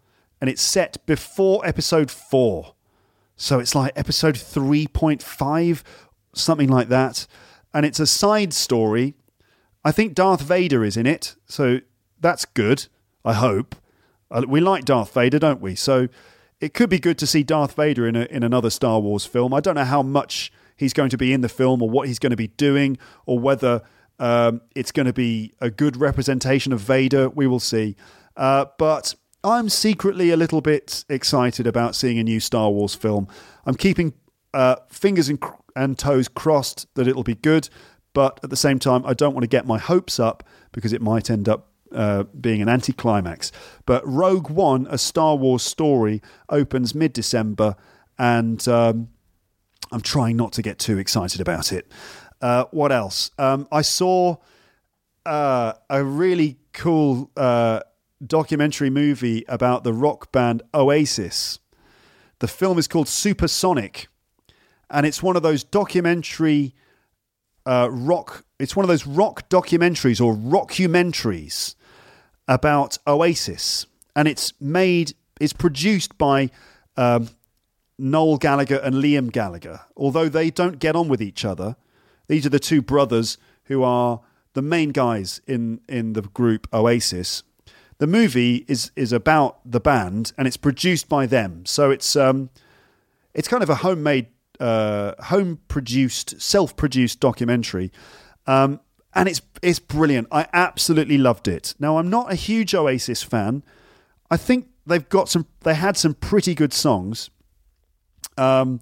and 0.41 0.49
it's 0.49 0.63
set 0.63 1.05
before 1.07 1.67
episode 1.67 2.11
four. 2.11 2.75
So 3.37 3.59
it's 3.59 3.75
like 3.75 3.93
episode 3.97 4.37
three 4.37 4.87
point 4.87 5.23
five, 5.23 5.85
something 6.35 6.69
like 6.69 6.89
that. 6.89 7.27
And 7.75 7.85
it's 7.85 8.01
a 8.01 8.07
side 8.07 8.55
story. 8.55 9.15
I 9.85 9.93
think 9.93 10.15
Darth 10.15 10.41
Vader 10.41 10.85
is 10.85 10.97
in 10.97 11.07
it, 11.07 11.37
so 11.47 11.81
that's 12.21 12.45
good. 12.45 12.87
I 13.25 13.35
hope. 13.35 13.77
Uh, 14.31 14.45
we 14.49 14.61
like 14.61 14.85
Darth 14.85 15.13
Vader, 15.13 15.39
don't 15.39 15.61
we? 15.61 15.75
So 15.75 16.09
it 16.61 16.75
could 16.75 16.89
be 16.89 16.99
good 16.99 17.19
to 17.19 17.27
see 17.27 17.43
Darth 17.43 17.75
Vader 17.75 18.09
in 18.09 18.17
a, 18.17 18.25
in 18.25 18.43
another 18.43 18.71
Star 18.71 18.99
Wars 19.01 19.27
film. 19.27 19.53
I 19.53 19.61
don't 19.61 19.75
know 19.75 19.85
how 19.85 20.03
much 20.03 20.53
he's 20.77 20.93
going 20.93 21.11
to 21.11 21.19
be 21.19 21.33
in 21.33 21.41
the 21.41 21.49
film 21.49 21.83
or 21.83 21.91
what 21.91 22.09
he's 22.09 22.19
going 22.19 22.31
to 22.31 22.37
be 22.37 22.49
doing 22.49 22.99
or 23.27 23.39
whether 23.39 23.83
um, 24.19 24.63
it's 24.75 24.93
going 24.93 25.07
to 25.07 25.13
be 25.13 25.53
a 25.61 25.71
good 25.71 25.97
representation 25.97 26.73
of 26.73 26.81
Vader. 26.81 27.29
We 27.29 27.47
will 27.47 27.61
see. 27.61 27.97
Uh, 28.37 28.67
but 28.79 29.15
I'm 29.43 29.69
secretly 29.69 30.31
a 30.31 30.37
little 30.37 30.61
bit 30.61 31.05
excited 31.09 31.67
about 31.67 31.95
seeing 31.95 32.19
a 32.19 32.25
new 32.25 32.41
Star 32.41 32.71
Wars 32.71 32.95
film. 32.95 33.29
I'm 33.65 33.77
keeping 33.77 34.13
uh, 34.53 34.77
fingers 34.89 35.29
and, 35.29 35.43
and 35.75 35.99
toes 35.99 36.29
crossed 36.29 36.93
that 36.95 37.07
it'll 37.07 37.23
be 37.23 37.35
good, 37.35 37.69
but 38.13 38.41
at 38.43 38.51
the 38.51 38.57
same 38.57 38.79
time, 38.79 39.05
I 39.07 39.15
don't 39.15 39.35
want 39.35 39.45
to 39.45 39.49
get 39.49 39.67
my 39.67 39.79
hopes 39.79 40.19
up 40.19 40.43
because 40.73 40.93
it 40.93 41.01
might 41.01 41.31
end 41.31 41.49
up 41.49 41.71
uh, 41.93 42.25
being 42.41 42.61
an 42.63 42.69
anticlimax. 42.69 43.53
But 43.85 44.07
Rogue 44.07 44.51
One, 44.51 44.87
a 44.91 44.99
Star 44.99 45.37
Wars 45.37 45.63
story, 45.63 46.23
opens 46.49 46.95
mid 46.95 47.13
December, 47.13 47.77
and 48.19 48.67
um, 48.67 49.09
I'm 49.93 50.01
trying 50.01 50.37
not 50.37 50.53
to 50.55 50.63
get 50.63 50.79
too 50.79 50.99
excited 50.99 51.41
about 51.41 51.73
it. 51.73 51.91
Uh, 52.41 52.65
what 52.71 52.93
else? 52.93 53.31
Um, 53.39 53.69
I 53.71 53.83
saw 53.83 54.37
uh, 55.25 55.75
a 55.89 56.03
really 56.03 56.59
cool 56.73 57.31
uh, 57.37 57.81
documentary 58.25 58.91
movie 58.91 59.45
about 59.49 59.85
the 59.85 59.93
rock 59.93 60.33
band 60.33 60.63
Oasis. 60.75 61.59
The 62.39 62.49
film 62.49 62.79
is 62.79 62.89
called 62.89 63.09
Supersonic, 63.09 64.09
and 64.91 65.07
it's 65.07 65.23
one 65.23 65.37
of 65.37 65.43
those 65.43 65.65
documentary 65.65 66.75
uh, 67.65 67.89
rock. 67.91 68.45
It's 68.59 68.77
one 68.77 68.85
of 68.85 68.89
those 68.89 69.07
rock 69.07 69.49
documentaries 69.49 70.25
or 70.25 70.35
rockumentaries 70.35 71.75
about 72.47 72.99
Oasis, 73.07 73.87
and 74.15 74.29
it's 74.29 74.53
made. 74.61 75.15
It's 75.41 75.53
produced 75.53 76.17
by 76.17 76.51
um, 76.97 77.29
Noel 77.99 78.37
Gallagher 78.39 78.77
and 78.77 78.97
Liam 78.97 79.31
Gallagher. 79.33 79.81
Although 79.97 80.29
they 80.29 80.51
don't 80.51 80.79
get 80.79 80.97
on 80.97 81.09
with 81.09 81.23
each 81.23 81.45
other, 81.45 81.77
these 82.29 82.47
are 82.47 82.51
the 82.51 82.59
two 82.59 82.83
brothers 82.83 83.39
who 83.65 83.83
are 83.83 84.21
the 84.55 84.63
main 84.63 84.91
guys 84.91 85.41
in 85.47 85.81
in 85.89 86.13
the 86.13 86.23
group 86.23 86.67
Oasis. 86.73 87.43
The 87.99 88.07
movie 88.07 88.65
is 88.69 88.91
is 88.97 89.13
about 89.13 89.59
the 89.65 89.81
band 89.81 90.33
and 90.37 90.47
it's 90.47 90.57
produced 90.57 91.09
by 91.09 91.27
them. 91.27 91.65
So 91.67 91.91
it's 91.91 92.17
um 92.17 92.51
it's 93.35 93.49
kind 93.49 93.63
of 93.63 93.71
a 93.71 93.77
homemade 93.77 94.29
uh, 94.61 95.13
home 95.25 95.61
produced, 95.69 96.41
self 96.41 96.77
produced 96.77 97.21
documentary. 97.21 97.93
Um, 98.47 98.81
and 99.15 99.29
it's 99.29 99.43
it's 99.63 99.79
brilliant. 99.79 100.29
I 100.31 100.47
absolutely 100.53 101.19
loved 101.19 101.49
it. 101.49 101.75
Now 101.79 101.99
I'm 101.99 102.11
not 102.11 102.33
a 102.33 102.35
huge 102.35 102.75
Oasis 102.75 103.23
fan. 103.23 103.63
I 104.31 104.37
think 104.37 104.69
they've 104.87 105.09
got 105.09 105.29
some 105.29 105.47
they 105.61 105.75
had 105.75 105.97
some 105.97 106.15
pretty 106.15 106.55
good 106.55 106.73
songs. 106.73 107.31
Um, 108.39 108.81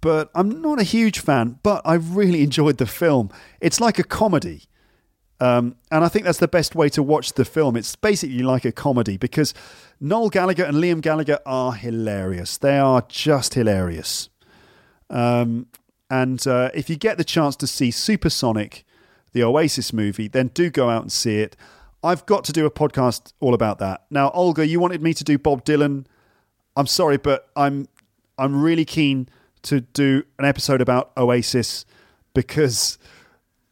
but 0.00 0.30
I'm 0.34 0.60
not 0.62 0.80
a 0.80 0.84
huge 0.84 1.20
fan, 1.20 1.58
but 1.62 1.82
I 1.84 1.94
really 1.94 2.42
enjoyed 2.48 2.78
the 2.78 2.86
film. 2.86 3.30
It's 3.60 3.80
like 3.80 3.98
a 3.98 4.04
comedy. 4.04 4.64
Um, 5.42 5.74
and 5.90 6.04
I 6.04 6.08
think 6.08 6.24
that's 6.24 6.38
the 6.38 6.46
best 6.46 6.76
way 6.76 6.88
to 6.90 7.02
watch 7.02 7.32
the 7.32 7.44
film. 7.44 7.74
It's 7.74 7.96
basically 7.96 8.44
like 8.44 8.64
a 8.64 8.70
comedy 8.70 9.16
because 9.16 9.52
Noel 10.00 10.28
Gallagher 10.28 10.62
and 10.62 10.76
Liam 10.76 11.00
Gallagher 11.00 11.40
are 11.44 11.72
hilarious. 11.72 12.56
They 12.58 12.78
are 12.78 13.04
just 13.08 13.54
hilarious. 13.54 14.28
Um, 15.10 15.66
and 16.08 16.46
uh, 16.46 16.70
if 16.74 16.88
you 16.88 16.94
get 16.94 17.18
the 17.18 17.24
chance 17.24 17.56
to 17.56 17.66
see 17.66 17.90
Supersonic, 17.90 18.84
the 19.32 19.42
Oasis 19.42 19.92
movie, 19.92 20.28
then 20.28 20.46
do 20.54 20.70
go 20.70 20.88
out 20.88 21.02
and 21.02 21.10
see 21.10 21.40
it. 21.40 21.56
I've 22.04 22.24
got 22.24 22.44
to 22.44 22.52
do 22.52 22.64
a 22.64 22.70
podcast 22.70 23.32
all 23.40 23.52
about 23.52 23.80
that. 23.80 24.04
Now, 24.10 24.30
Olga, 24.30 24.64
you 24.64 24.78
wanted 24.78 25.02
me 25.02 25.12
to 25.12 25.24
do 25.24 25.38
Bob 25.38 25.64
Dylan. 25.64 26.06
I'm 26.76 26.86
sorry, 26.86 27.16
but 27.16 27.48
I'm 27.56 27.88
I'm 28.38 28.62
really 28.62 28.84
keen 28.84 29.28
to 29.62 29.80
do 29.80 30.22
an 30.38 30.44
episode 30.44 30.80
about 30.80 31.10
Oasis 31.16 31.84
because 32.32 32.96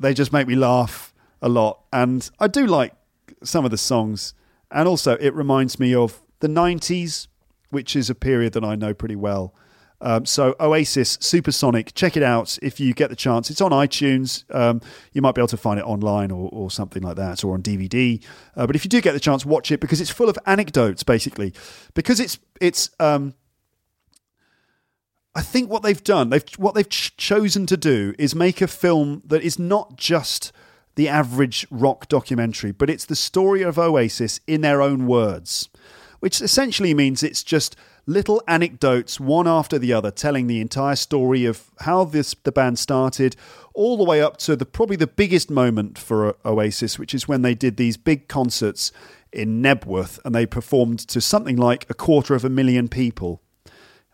they 0.00 0.14
just 0.14 0.32
make 0.32 0.48
me 0.48 0.56
laugh 0.56 1.09
a 1.42 1.48
lot. 1.48 1.80
And 1.92 2.28
I 2.38 2.48
do 2.48 2.66
like 2.66 2.94
some 3.42 3.64
of 3.64 3.70
the 3.70 3.78
songs. 3.78 4.34
And 4.70 4.86
also, 4.86 5.16
it 5.16 5.34
reminds 5.34 5.78
me 5.80 5.94
of 5.94 6.22
the 6.40 6.48
90s, 6.48 7.26
which 7.70 7.96
is 7.96 8.10
a 8.10 8.14
period 8.14 8.52
that 8.54 8.64
I 8.64 8.76
know 8.76 8.94
pretty 8.94 9.16
well. 9.16 9.54
Um, 10.02 10.24
so 10.24 10.56
Oasis 10.58 11.18
Supersonic, 11.20 11.94
check 11.94 12.16
it 12.16 12.22
out 12.22 12.58
if 12.62 12.80
you 12.80 12.94
get 12.94 13.10
the 13.10 13.16
chance. 13.16 13.50
It's 13.50 13.60
on 13.60 13.70
iTunes. 13.70 14.44
Um, 14.54 14.80
you 15.12 15.20
might 15.20 15.34
be 15.34 15.40
able 15.40 15.48
to 15.48 15.56
find 15.58 15.78
it 15.78 15.84
online 15.84 16.30
or, 16.30 16.48
or 16.52 16.70
something 16.70 17.02
like 17.02 17.16
that, 17.16 17.44
or 17.44 17.54
on 17.54 17.62
DVD. 17.62 18.22
Uh, 18.56 18.66
but 18.66 18.76
if 18.76 18.84
you 18.84 18.88
do 18.88 19.00
get 19.02 19.12
the 19.12 19.20
chance, 19.20 19.44
watch 19.44 19.70
it 19.70 19.80
because 19.80 20.00
it's 20.00 20.10
full 20.10 20.30
of 20.30 20.38
anecdotes, 20.46 21.02
basically. 21.02 21.52
Because 21.92 22.18
it's 22.18 22.38
it's 22.62 22.90
um, 22.98 23.34
I 25.34 25.42
think 25.42 25.70
what 25.70 25.82
they've 25.82 26.02
done, 26.02 26.30
they've 26.30 26.44
what 26.56 26.74
they've 26.74 26.88
ch- 26.88 27.16
chosen 27.18 27.66
to 27.66 27.76
do 27.76 28.14
is 28.18 28.34
make 28.34 28.62
a 28.62 28.66
film 28.66 29.22
that 29.26 29.42
is 29.42 29.58
not 29.58 29.96
just 29.96 30.50
the 31.00 31.08
average 31.08 31.66
rock 31.70 32.08
documentary, 32.08 32.72
but 32.72 32.90
it's 32.90 33.06
the 33.06 33.16
story 33.16 33.62
of 33.62 33.78
Oasis 33.78 34.38
in 34.46 34.60
their 34.60 34.82
own 34.82 35.06
words, 35.06 35.70
which 36.18 36.42
essentially 36.42 36.92
means 36.92 37.22
it's 37.22 37.42
just 37.42 37.74
little 38.04 38.42
anecdotes 38.46 39.18
one 39.18 39.48
after 39.48 39.78
the 39.78 39.94
other 39.94 40.10
telling 40.10 40.46
the 40.46 40.60
entire 40.60 40.94
story 40.94 41.46
of 41.46 41.70
how 41.80 42.04
this 42.04 42.34
the 42.44 42.52
band 42.52 42.78
started 42.78 43.34
all 43.72 43.96
the 43.96 44.04
way 44.04 44.20
up 44.20 44.36
to 44.36 44.54
the 44.54 44.66
probably 44.66 44.94
the 44.94 45.06
biggest 45.06 45.50
moment 45.50 45.96
for 45.96 46.36
Oasis 46.44 46.98
which 46.98 47.14
is 47.14 47.26
when 47.26 47.40
they 47.40 47.54
did 47.54 47.78
these 47.78 47.96
big 47.96 48.28
concerts 48.28 48.92
in 49.32 49.62
Knebworth 49.62 50.18
and 50.22 50.34
they 50.34 50.44
performed 50.44 50.98
to 50.98 51.18
something 51.18 51.56
like 51.56 51.88
a 51.88 51.94
quarter 51.94 52.34
of 52.34 52.44
a 52.44 52.50
million 52.50 52.88
people 52.88 53.40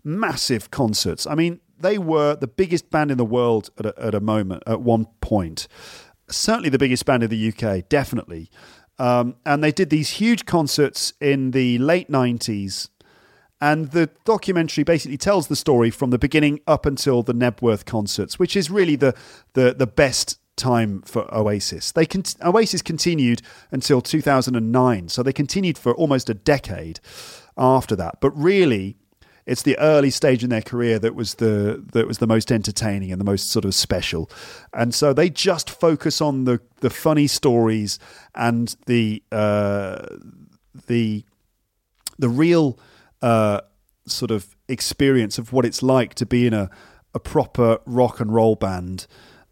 massive 0.04 0.70
concerts. 0.70 1.26
I 1.26 1.34
mean, 1.34 1.58
they 1.78 1.98
were 1.98 2.36
the 2.36 2.46
biggest 2.46 2.90
band 2.90 3.10
in 3.10 3.18
the 3.18 3.24
world 3.24 3.70
at 3.78 3.86
a, 3.86 3.94
at 4.02 4.14
a 4.14 4.20
moment, 4.20 4.62
at 4.66 4.80
one 4.80 5.06
point. 5.20 5.68
Certainly 6.28 6.70
the 6.70 6.78
biggest 6.78 7.04
band 7.06 7.22
in 7.22 7.30
the 7.30 7.52
UK, 7.52 7.88
definitely. 7.88 8.50
Um, 8.98 9.36
and 9.44 9.62
they 9.62 9.72
did 9.72 9.90
these 9.90 10.10
huge 10.10 10.46
concerts 10.46 11.12
in 11.20 11.50
the 11.50 11.78
late 11.78 12.10
90s. 12.10 12.88
And 13.60 13.90
the 13.92 14.10
documentary 14.24 14.84
basically 14.84 15.16
tells 15.16 15.48
the 15.48 15.56
story 15.56 15.90
from 15.90 16.10
the 16.10 16.18
beginning 16.18 16.60
up 16.66 16.84
until 16.84 17.22
the 17.22 17.32
Knebworth 17.32 17.86
concerts, 17.86 18.38
which 18.38 18.56
is 18.56 18.70
really 18.70 18.96
the, 18.96 19.14
the, 19.54 19.74
the 19.76 19.86
best 19.86 20.38
time 20.56 21.02
for 21.02 21.32
Oasis. 21.34 21.92
They 21.92 22.06
con- 22.06 22.24
Oasis 22.44 22.82
continued 22.82 23.42
until 23.70 24.00
2009, 24.00 25.08
so 25.08 25.22
they 25.22 25.32
continued 25.32 25.78
for 25.78 25.94
almost 25.94 26.28
a 26.28 26.34
decade 26.34 27.00
after 27.56 27.96
that. 27.96 28.20
But 28.20 28.30
really, 28.36 28.96
it's 29.46 29.62
the 29.62 29.78
early 29.78 30.10
stage 30.10 30.42
in 30.42 30.50
their 30.50 30.62
career 30.62 30.98
that 30.98 31.14
was 31.14 31.34
the 31.34 31.82
that 31.92 32.06
was 32.06 32.18
the 32.18 32.26
most 32.26 32.50
entertaining 32.50 33.12
and 33.12 33.20
the 33.20 33.24
most 33.24 33.50
sort 33.50 33.64
of 33.64 33.74
special. 33.74 34.28
And 34.74 34.94
so 34.94 35.12
they 35.12 35.30
just 35.30 35.70
focus 35.70 36.20
on 36.20 36.44
the 36.44 36.60
the 36.80 36.90
funny 36.90 37.28
stories 37.28 37.98
and 38.34 38.74
the 38.86 39.22
uh, 39.30 40.06
the 40.88 41.24
the 42.18 42.28
real 42.28 42.78
uh, 43.22 43.60
sort 44.06 44.32
of 44.32 44.56
experience 44.68 45.38
of 45.38 45.52
what 45.52 45.64
it's 45.64 45.82
like 45.82 46.14
to 46.14 46.26
be 46.26 46.46
in 46.46 46.52
a 46.52 46.68
a 47.14 47.20
proper 47.20 47.78
rock 47.86 48.20
and 48.20 48.34
roll 48.34 48.56
band. 48.56 49.06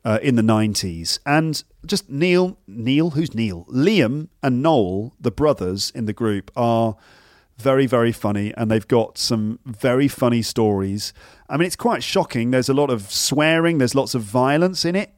Uh, 0.07 0.19
in 0.21 0.37
the 0.37 0.43
90s. 0.43 1.19
And 1.25 1.65
just 1.87 2.11
Neil, 2.11 2.59
Neil, 2.67 3.13
who's 3.13 3.35
Neil? 3.35 3.65
Liam 3.73 4.29
and 4.43 4.63
Noel, 4.63 5.15
the 5.19 5.31
brothers 5.31 5.91
in 5.95 6.05
the 6.05 6.13
group, 6.13 6.51
are 6.55 6.97
very, 7.59 7.87
very 7.87 8.13
funny, 8.13 8.53
and 8.57 8.71
they've 8.71 8.87
got 8.87 9.17
some 9.19 9.59
very 9.65 10.09
funny 10.09 10.43
stories. 10.43 11.13
I 11.49 11.57
mean, 11.57 11.67
it's 11.67 11.77
quite 11.77 12.03
shocking. 12.03 12.51
There's 12.51 12.69
a 12.69 12.75
lot 12.75 12.91
of 12.91 13.11
swearing, 13.11 13.79
there's 13.79 13.95
lots 13.95 14.15
of 14.15 14.23
violence 14.23 14.85
in 14.85 14.97
it. 14.97 15.13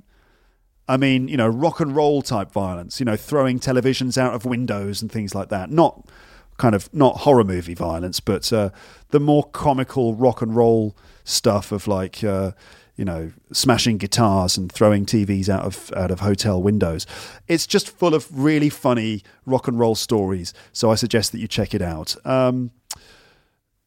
I 0.88 0.96
mean, 0.96 1.28
you 1.28 1.36
know, 1.36 1.48
rock 1.48 1.80
and 1.80 1.96
roll 1.96 2.22
type 2.22 2.52
violence, 2.52 3.00
you 3.00 3.06
know, 3.06 3.16
throwing 3.16 3.58
televisions 3.58 4.16
out 4.16 4.34
of 4.34 4.44
windows 4.44 5.02
and 5.02 5.10
things 5.10 5.34
like 5.34 5.48
that. 5.48 5.70
Not 5.70 6.08
kind 6.58 6.74
of 6.74 6.92
not 6.94 7.18
horror 7.18 7.44
movie 7.44 7.74
violence, 7.74 8.20
but 8.20 8.52
uh, 8.52 8.70
the 9.10 9.20
more 9.20 9.44
comical 9.44 10.14
rock 10.14 10.42
and 10.42 10.54
roll 10.54 10.96
stuff 11.24 11.72
of 11.72 11.88
like, 11.88 12.22
uh, 12.22 12.52
you 12.96 13.04
know, 13.04 13.32
smashing 13.52 13.98
guitars 13.98 14.56
and 14.56 14.72
throwing 14.72 15.04
TVs 15.04 15.48
out 15.48 15.64
of 15.64 15.92
out 15.94 16.10
of 16.10 16.20
hotel 16.20 16.62
windows. 16.62 17.06
It's 17.46 17.66
just 17.66 17.90
full 17.90 18.14
of 18.14 18.26
really 18.32 18.70
funny 18.70 19.22
rock 19.44 19.68
and 19.68 19.78
roll 19.78 19.94
stories. 19.94 20.54
So 20.72 20.90
I 20.90 20.94
suggest 20.94 21.32
that 21.32 21.38
you 21.38 21.48
check 21.48 21.74
it 21.74 21.82
out. 21.82 22.16
Um, 22.26 22.70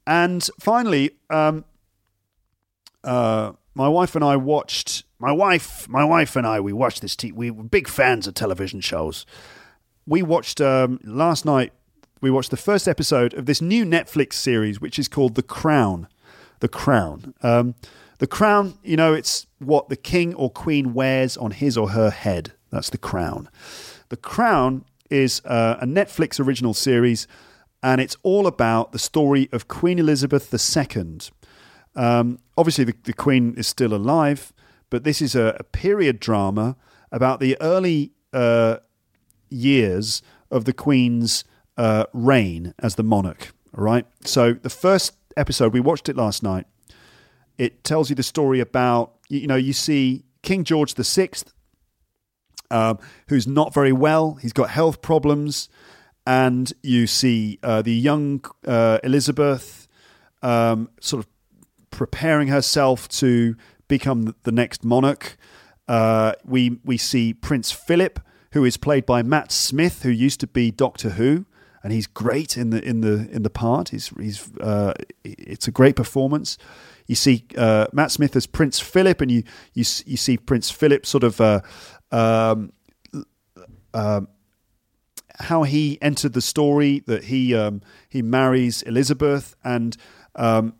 and 0.05 0.47
finally, 0.59 1.11
um, 1.29 1.65
uh, 3.03 3.53
my 3.75 3.87
wife 3.87 4.15
and 4.15 4.23
I 4.23 4.35
watched 4.35 5.03
my 5.19 5.31
wife, 5.31 5.87
my 5.89 6.03
wife 6.03 6.35
and 6.35 6.47
I, 6.47 6.59
we 6.59 6.73
watched 6.73 7.01
this. 7.01 7.15
T- 7.15 7.31
we 7.31 7.51
were 7.51 7.63
big 7.63 7.87
fans 7.87 8.27
of 8.27 8.33
television 8.33 8.81
shows. 8.81 9.25
We 10.05 10.21
watched 10.21 10.61
um, 10.61 10.99
last 11.03 11.45
night. 11.45 11.73
We 12.21 12.31
watched 12.31 12.51
the 12.51 12.57
first 12.57 12.87
episode 12.87 13.33
of 13.33 13.45
this 13.45 13.61
new 13.61 13.85
Netflix 13.85 14.33
series, 14.33 14.81
which 14.81 14.99
is 14.99 15.07
called 15.07 15.35
The 15.35 15.43
Crown. 15.43 16.07
The 16.59 16.67
Crown. 16.67 17.33
Um, 17.41 17.75
the 18.19 18.27
crown, 18.27 18.77
you 18.83 18.95
know, 18.95 19.13
it's 19.13 19.47
what 19.59 19.89
the 19.89 19.95
king 19.95 20.33
or 20.35 20.49
queen 20.49 20.93
wears 20.93 21.35
on 21.35 21.51
his 21.51 21.77
or 21.77 21.89
her 21.89 22.09
head. 22.09 22.53
That's 22.71 22.89
the 22.89 22.97
crown. 22.97 23.49
The 24.09 24.17
Crown 24.17 24.85
is 25.11 25.41
uh, 25.45 25.77
a 25.79 25.85
Netflix 25.85 26.39
original 26.39 26.73
series, 26.73 27.27
and 27.83 28.01
it's 28.01 28.17
all 28.23 28.47
about 28.47 28.91
the 28.91 28.99
story 28.99 29.49
of 29.51 29.67
Queen 29.67 29.99
Elizabeth 29.99 30.51
II. 30.53 31.19
Um, 31.95 32.39
obviously, 32.57 32.85
the, 32.85 32.95
the, 33.03 33.13
Queen 33.13 33.53
is 33.55 33.67
still 33.67 33.93
alive, 33.93 34.51
but 34.89 35.03
this 35.03 35.21
is 35.21 35.35
a, 35.35 35.55
a 35.59 35.63
period 35.63 36.19
drama 36.19 36.75
about 37.11 37.39
the 37.39 37.55
early 37.61 38.11
uh, 38.33 38.77
years 39.49 40.21
of 40.49 40.65
the 40.65 40.73
Queen's 40.73 41.43
uh, 41.77 42.05
reign 42.11 42.73
as 42.79 42.95
the 42.95 43.03
monarch. 43.03 43.53
All 43.77 43.83
right. 43.83 44.05
So 44.21 44.53
the 44.53 44.69
first 44.69 45.13
episode 45.37 45.73
we 45.73 45.79
watched 45.79 46.09
it 46.09 46.15
last 46.15 46.41
night. 46.41 46.65
It 47.59 47.83
tells 47.83 48.09
you 48.09 48.15
the 48.15 48.23
story 48.23 48.61
about 48.61 49.15
you 49.27 49.45
know 49.45 49.57
you 49.57 49.73
see 49.73 50.23
King 50.41 50.63
George 50.63 50.95
the 50.95 51.03
Sixth, 51.03 51.53
um, 52.71 52.97
who's 53.27 53.45
not 53.45 53.73
very 53.73 53.91
well. 53.91 54.35
He's 54.35 54.53
got 54.53 54.69
health 54.69 55.01
problems, 55.01 55.67
and 56.25 56.71
you 56.81 57.05
see 57.05 57.59
uh, 57.61 57.81
the 57.81 57.93
young 57.93 58.43
uh, 58.65 58.99
Elizabeth 59.03 59.87
um, 60.41 60.89
sort 61.01 61.25
of 61.25 61.29
preparing 61.91 62.47
herself 62.47 63.09
to 63.09 63.57
become 63.89 64.33
the 64.43 64.51
next 64.53 64.85
monarch. 64.85 65.37
Uh, 65.87 66.33
we 66.45 66.79
we 66.85 66.95
see 66.97 67.33
Prince 67.33 67.73
Philip, 67.73 68.21
who 68.53 68.63
is 68.63 68.77
played 68.77 69.05
by 69.05 69.21
Matt 69.21 69.51
Smith, 69.51 70.03
who 70.03 70.09
used 70.09 70.39
to 70.39 70.47
be 70.47 70.71
Doctor 70.71 71.09
Who, 71.11 71.45
and 71.83 71.93
he's 71.93 72.07
great 72.07 72.57
in 72.57 72.69
the 72.71 72.83
in 72.83 73.01
the 73.01 73.29
in 73.31 73.43
the 73.43 73.49
part. 73.49 73.89
He's 73.89 74.09
he's 74.19 74.49
uh, 74.59 74.93
it's 75.23 75.67
a 75.67 75.71
great 75.71 75.95
performance. 75.95 76.57
You 77.07 77.15
see 77.15 77.45
uh, 77.57 77.87
Matt 77.93 78.11
Smith 78.11 78.35
as 78.35 78.45
Prince 78.45 78.79
Philip, 78.79 79.21
and 79.21 79.31
you 79.31 79.43
you 79.73 79.85
you 80.05 80.17
see 80.17 80.37
Prince 80.37 80.69
Philip 80.71 81.05
sort 81.05 81.23
of. 81.23 81.39
Uh, 81.41 81.61
um, 82.11 82.73
um, 83.93 84.27
how 85.39 85.63
he 85.63 85.97
entered 86.01 86.33
the 86.33 86.41
story 86.41 86.99
that 87.07 87.25
he 87.25 87.55
um, 87.55 87.81
he 88.09 88.21
marries 88.21 88.81
Elizabeth 88.83 89.55
and 89.63 89.95
um, 90.35 90.73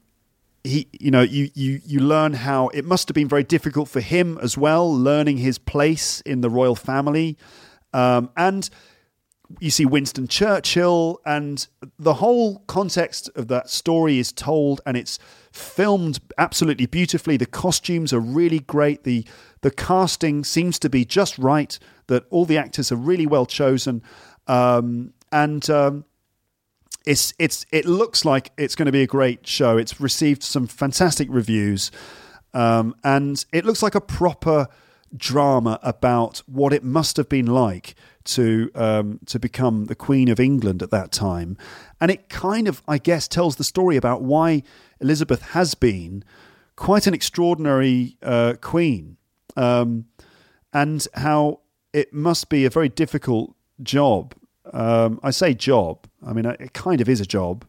he 0.64 0.88
you 1.00 1.12
know 1.12 1.22
you 1.22 1.50
you 1.54 1.80
you 1.86 2.00
learn 2.00 2.34
how 2.34 2.68
it 2.70 2.84
must 2.84 3.08
have 3.08 3.16
been 3.16 3.28
very 3.28 3.44
difficult 3.44 3.88
for 3.88 4.02
him 4.02 4.38
as 4.42 4.58
well 4.58 4.94
learning 4.94 5.38
his 5.38 5.58
place 5.58 6.22
in 6.22 6.42
the 6.42 6.50
royal 6.50 6.76
family 6.76 7.38
um, 7.94 8.30
and 8.36 8.70
you 9.60 9.72
see 9.72 9.86
Winston 9.86 10.28
Churchill 10.28 11.20
and 11.26 11.68
the 11.98 12.16
whole 12.16 12.60
context 12.68 13.30
of 13.36 13.48
that 13.48 13.70
story 13.70 14.20
is 14.20 14.32
told 14.32 14.80
and 14.86 14.96
it's 14.96 15.18
filmed 15.52 16.20
absolutely 16.38 16.86
beautifully. 16.86 17.36
The 17.36 17.48
costumes 17.48 18.14
are 18.14 18.20
really 18.20 18.60
great. 18.60 19.04
The 19.04 19.26
the 19.62 19.72
casting 19.72 20.44
seems 20.44 20.80
to 20.80 20.90
be 20.90 21.04
just 21.04 21.38
right 21.38 21.78
that 22.08 22.26
all 22.30 22.46
the 22.46 22.58
actors 22.58 22.92
are 22.92 22.96
really 22.96 23.26
well 23.26 23.46
chosen. 23.46 24.04
Um, 24.48 25.14
and 25.32 25.68
um, 25.70 26.06
it's 27.06 27.34
it's 27.40 27.66
it 27.72 27.86
looks 27.86 28.24
like 28.26 28.52
it's 28.58 28.76
going 28.76 28.86
to 28.86 28.92
be 28.92 29.02
a 29.02 29.08
great 29.08 29.48
show. 29.48 29.78
It's 29.78 30.00
received 30.00 30.44
some 30.44 30.68
fantastic 30.68 31.28
reviews, 31.30 31.92
um, 32.54 32.96
and 33.04 33.44
it 33.52 33.66
looks 33.66 33.82
like 33.82 33.96
a 33.96 34.02
proper 34.02 34.68
drama 35.16 35.80
about 35.82 36.44
what 36.46 36.72
it 36.72 36.84
must 36.84 37.18
have 37.18 37.28
been 37.28 37.48
like 37.48 37.96
to 38.36 38.72
um, 38.76 39.20
to 39.26 39.40
become 39.40 39.86
the 39.86 39.96
Queen 39.96 40.30
of 40.30 40.40
England 40.40 40.82
at 40.82 40.92
that 40.92 41.12
time, 41.12 41.58
and 42.00 42.12
it 42.12 42.30
kind 42.30 42.68
of, 42.68 42.82
I 42.88 42.98
guess, 42.98 43.28
tells 43.28 43.56
the 43.56 43.64
story 43.64 43.98
about 43.98 44.22
why 44.22 44.64
Elizabeth 45.00 45.42
has 45.54 45.76
been 45.76 46.24
quite 46.76 47.08
an 47.08 47.14
extraordinary 47.14 48.18
uh, 48.24 48.56
queen, 48.62 49.18
um, 49.56 50.06
and 50.74 51.08
how 51.14 51.60
it 51.94 52.14
must 52.14 52.50
be 52.50 52.66
a 52.66 52.70
very 52.70 52.90
difficult 52.90 53.56
job 53.82 54.34
um, 54.74 55.20
I 55.24 55.32
say 55.32 55.54
job. 55.54 56.08
I 56.26 56.34
mean, 56.34 56.46
it 56.46 56.74
kind 56.74 57.02
of 57.02 57.10
is 57.10 57.22
a 57.22 57.26
job. 57.26 57.66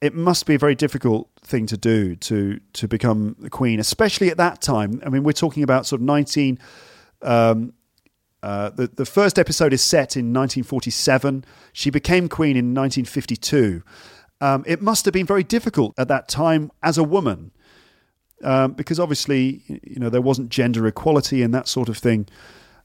It 0.00 0.14
must 0.14 0.46
be 0.46 0.54
a 0.54 0.58
very 0.58 0.74
difficult 0.74 1.28
thing 1.42 1.66
to 1.66 1.76
do 1.76 2.16
to 2.16 2.60
to 2.74 2.88
become 2.88 3.36
the 3.38 3.50
queen, 3.50 3.80
especially 3.80 4.30
at 4.30 4.38
that 4.38 4.62
time. 4.62 5.02
I 5.04 5.10
mean, 5.10 5.24
we're 5.24 5.32
talking 5.32 5.62
about 5.62 5.86
sort 5.86 6.00
of 6.00 6.06
nineteen. 6.06 6.58
Um, 7.22 7.74
uh, 8.42 8.70
the 8.70 8.86
the 8.88 9.04
first 9.04 9.38
episode 9.38 9.72
is 9.72 9.82
set 9.82 10.16
in 10.16 10.32
1947. 10.32 11.44
She 11.72 11.90
became 11.90 12.28
queen 12.28 12.56
in 12.56 12.74
1952. 12.74 13.82
Um, 14.40 14.64
it 14.66 14.80
must 14.80 15.04
have 15.04 15.12
been 15.12 15.26
very 15.26 15.44
difficult 15.44 15.94
at 15.98 16.08
that 16.08 16.28
time 16.28 16.70
as 16.82 16.96
a 16.96 17.04
woman, 17.04 17.50
um, 18.42 18.72
because 18.72 18.98
obviously, 18.98 19.62
you 19.82 20.00
know, 20.00 20.08
there 20.08 20.22
wasn't 20.22 20.48
gender 20.48 20.86
equality 20.86 21.42
and 21.42 21.52
that 21.52 21.68
sort 21.68 21.88
of 21.90 21.98
thing. 21.98 22.26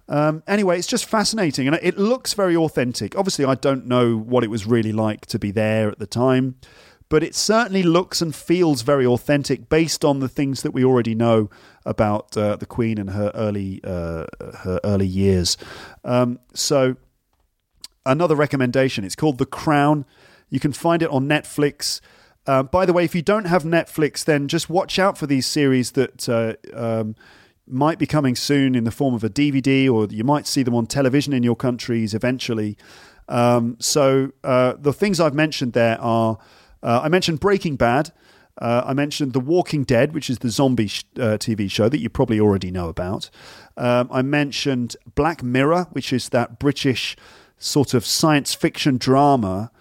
Um, 0.08 0.44
anyway, 0.48 0.78
it's 0.78 0.88
just 0.88 1.06
fascinating 1.06 1.68
and 1.68 1.80
it 1.82 1.98
looks 1.98 2.34
very 2.34 2.56
authentic. 2.56 3.18
Obviously, 3.18 3.46
I 3.46 3.56
don't 3.56 3.88
know 3.88 4.18
what 4.18 4.44
it 4.44 4.50
was 4.50 4.68
really 4.68 4.92
like 4.92 5.26
to 5.28 5.40
be 5.40 5.52
there 5.52 5.90
at 5.90 5.98
the 5.98 6.06
time, 6.06 6.56
but 7.10 7.24
it 7.24 7.36
certainly 7.36 7.84
looks 7.84 8.22
and 8.22 8.36
feels 8.36 8.82
very 8.82 9.06
authentic 9.06 9.70
based 9.70 10.04
on 10.04 10.20
the 10.20 10.30
things 10.30 10.64
that 10.64 10.72
we 10.72 10.84
already 10.84 11.16
know 11.16 11.50
about 11.86 12.36
uh, 12.36 12.56
the 12.56 12.66
Queen 12.66 12.98
and 12.98 13.12
her 13.12 13.32
early 13.36 13.80
uh, 13.84 14.26
her 14.60 14.80
early 14.84 15.08
years. 15.08 15.58
Um, 16.04 16.40
so, 16.54 16.96
another 18.06 18.36
recommendation. 18.36 19.04
It's 19.04 19.16
called 19.16 19.38
The 19.38 19.46
Crown. 19.46 20.06
You 20.50 20.60
can 20.60 20.74
find 20.74 21.02
it 21.02 21.10
on 21.10 21.28
Netflix. 21.28 22.02
Uh, 22.48 22.64
by 22.64 22.86
the 22.86 22.94
way, 22.94 23.04
if 23.04 23.16
you 23.16 23.22
don't 23.22 23.46
have 23.46 23.64
Netflix, 23.64 24.24
then 24.24 24.48
just 24.48 24.70
watch 24.70 25.00
out 25.00 25.18
for 25.18 25.28
these 25.28 25.46
series 25.46 25.92
that. 25.92 26.28
Uh, 26.30 26.54
um, 26.74 27.16
might 27.68 27.98
be 27.98 28.06
coming 28.06 28.36
soon 28.36 28.76
in 28.76 28.84
the 28.84 28.92
form 28.92 29.16
of 29.16 29.24
a 29.24 29.30
DVD, 29.30 29.90
or 29.92 30.06
you 30.06 30.24
might 30.24 30.46
see 30.46 30.62
them 30.62 30.76
on 30.76 30.86
television 30.86 31.34
in 31.34 31.42
your 31.42 31.56
countries 31.56 32.14
eventually. 32.14 32.78
Um, 33.28 33.78
so 33.80 34.32
uh, 34.44 34.74
the 34.80 34.94
things 34.94 35.20
I've 35.20 35.34
mentioned 35.34 35.74
there 35.74 36.00
are 36.00 36.38
uh, 36.86 37.02
I 37.04 37.10
mentioned 37.10 37.40
Breaking 37.40 37.76
Bad. 37.76 38.12
Uh, 38.62 38.84
I 38.86 38.94
mentioned 38.94 39.34
The 39.34 39.40
Walking 39.40 39.84
Dead, 39.84 40.14
which 40.14 40.30
is 40.30 40.40
the 40.40 40.50
zombie 40.50 40.88
sh- 40.88 41.04
uh, 41.18 41.38
TV 41.38 41.70
show 41.70 41.90
that 41.90 41.98
you 41.98 42.10
probably 42.10 42.40
already 42.40 42.72
know 42.72 42.88
about. 42.88 43.30
Um, 43.76 44.08
I 44.12 44.22
mentioned 44.22 44.96
Black 45.16 45.44
Mirror, 45.44 45.88
which 45.92 46.14
is 46.14 46.30
that 46.30 46.60
British 46.60 47.18
sort 47.58 47.94
of 47.94 48.06
science 48.06 48.54
fiction 48.54 48.98
drama, 48.98 49.72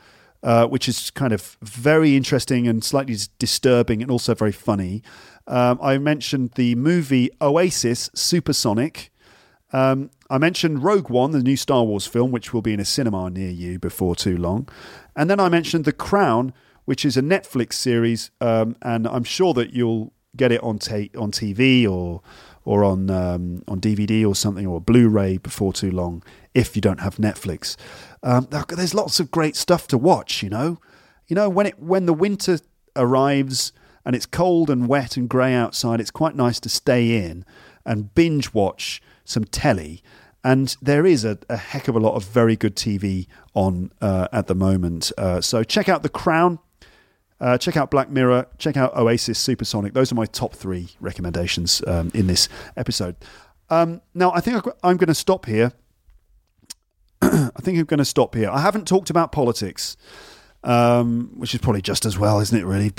uh, 0.42 0.66
which 0.66 0.88
is 0.88 1.10
kind 1.10 1.32
of 1.32 1.56
very 1.62 2.16
interesting 2.16 2.66
and 2.66 2.82
slightly 2.82 3.16
disturbing 3.38 4.02
and 4.02 4.10
also 4.10 4.34
very 4.34 4.52
funny. 4.52 5.02
Um, 5.46 5.78
I 5.82 5.98
mentioned 5.98 6.52
the 6.52 6.74
movie 6.74 7.30
Oasis 7.40 8.10
Supersonic. 8.14 9.12
Um, 9.72 10.10
I 10.30 10.38
mentioned 10.38 10.82
Rogue 10.82 11.10
One, 11.10 11.32
the 11.32 11.42
new 11.42 11.56
Star 11.56 11.84
Wars 11.84 12.06
film, 12.06 12.30
which 12.30 12.54
will 12.54 12.62
be 12.62 12.72
in 12.72 12.80
a 12.80 12.84
cinema 12.84 13.28
near 13.28 13.50
you 13.50 13.78
before 13.78 14.16
too 14.16 14.36
long. 14.36 14.68
And 15.14 15.28
then 15.28 15.38
I 15.38 15.48
mentioned 15.48 15.84
The 15.84 15.92
Crown, 15.92 16.52
which 16.84 17.04
is 17.04 17.16
a 17.16 17.22
Netflix 17.22 17.74
series, 17.74 18.30
um, 18.40 18.76
and 18.82 19.06
I'm 19.06 19.24
sure 19.24 19.54
that 19.54 19.72
you'll 19.72 20.12
get 20.36 20.52
it 20.52 20.62
on 20.62 20.78
ta- 20.78 21.12
on 21.16 21.30
TV 21.30 21.88
or 21.88 22.22
or 22.64 22.84
on 22.84 23.10
um, 23.10 23.62
on 23.68 23.80
DVD 23.80 24.26
or 24.26 24.34
something 24.34 24.66
or 24.66 24.80
Blu-ray 24.80 25.38
before 25.38 25.72
too 25.72 25.90
long 25.90 26.22
if 26.54 26.76
you 26.76 26.82
don't 26.82 27.00
have 27.00 27.16
Netflix. 27.16 27.76
Um, 28.22 28.48
there's 28.68 28.94
lots 28.94 29.20
of 29.20 29.30
great 29.30 29.56
stuff 29.56 29.86
to 29.88 29.98
watch. 29.98 30.42
You 30.42 30.50
know, 30.50 30.78
you 31.26 31.36
know 31.36 31.48
when 31.48 31.66
it 31.66 31.78
when 31.78 32.06
the 32.06 32.14
winter 32.14 32.58
arrives 32.96 33.72
and 34.04 34.14
it's 34.14 34.26
cold 34.26 34.70
and 34.70 34.88
wet 34.88 35.16
and 35.16 35.28
grey 35.28 35.54
outside, 35.54 36.00
it's 36.00 36.10
quite 36.10 36.36
nice 36.36 36.60
to 36.60 36.68
stay 36.68 37.24
in 37.24 37.44
and 37.84 38.14
binge 38.14 38.52
watch 38.52 39.02
some 39.24 39.44
telly. 39.44 40.02
And 40.42 40.76
there 40.82 41.06
is 41.06 41.24
a, 41.24 41.38
a 41.48 41.56
heck 41.56 41.88
of 41.88 41.96
a 41.96 42.00
lot 42.00 42.14
of 42.14 42.24
very 42.24 42.54
good 42.54 42.76
TV 42.76 43.26
on 43.54 43.90
uh, 44.02 44.28
at 44.30 44.46
the 44.46 44.54
moment. 44.54 45.10
Uh, 45.16 45.40
so 45.40 45.64
check 45.64 45.88
out 45.88 46.02
The 46.02 46.10
Crown. 46.10 46.58
Uh, 47.40 47.58
check 47.58 47.76
out 47.76 47.90
Black 47.90 48.10
Mirror. 48.10 48.46
Check 48.58 48.76
out 48.76 48.96
Oasis 48.96 49.38
Supersonic. 49.38 49.92
Those 49.92 50.12
are 50.12 50.14
my 50.14 50.26
top 50.26 50.54
three 50.54 50.90
recommendations 51.00 51.82
um, 51.86 52.10
in 52.14 52.26
this 52.26 52.48
episode. 52.76 53.16
Um, 53.70 54.02
now, 54.14 54.32
I 54.32 54.40
think 54.40 54.64
I'm 54.82 54.96
going 54.96 55.08
to 55.08 55.14
stop 55.14 55.46
here. 55.46 55.72
I 57.22 57.50
think 57.60 57.78
I'm 57.78 57.84
going 57.84 57.98
to 57.98 58.04
stop 58.04 58.34
here. 58.34 58.50
I 58.50 58.60
haven't 58.60 58.86
talked 58.86 59.10
about 59.10 59.32
politics, 59.32 59.96
um, 60.62 61.32
which 61.36 61.54
is 61.54 61.60
probably 61.60 61.82
just 61.82 62.04
as 62.04 62.18
well, 62.18 62.40
isn't 62.40 62.56
it? 62.56 62.64
Really. 62.64 62.92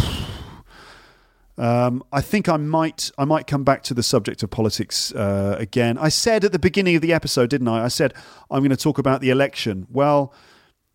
Um, 1.57 2.03
I 2.11 2.19
think 2.19 2.49
I 2.49 2.57
might 2.57 3.11
I 3.17 3.23
might 3.23 3.47
come 3.47 3.63
back 3.63 3.81
to 3.83 3.93
the 3.93 4.03
subject 4.03 4.43
of 4.43 4.49
politics 4.49 5.13
uh, 5.13 5.55
again. 5.57 5.97
I 5.97 6.09
said 6.09 6.43
at 6.43 6.51
the 6.51 6.59
beginning 6.59 6.97
of 6.97 7.01
the 7.01 7.13
episode, 7.13 7.49
didn't 7.49 7.69
I? 7.69 7.85
I 7.85 7.87
said 7.87 8.13
I'm 8.51 8.59
going 8.59 8.71
to 8.71 8.77
talk 8.77 8.97
about 8.97 9.21
the 9.21 9.29
election. 9.29 9.87
Well, 9.89 10.33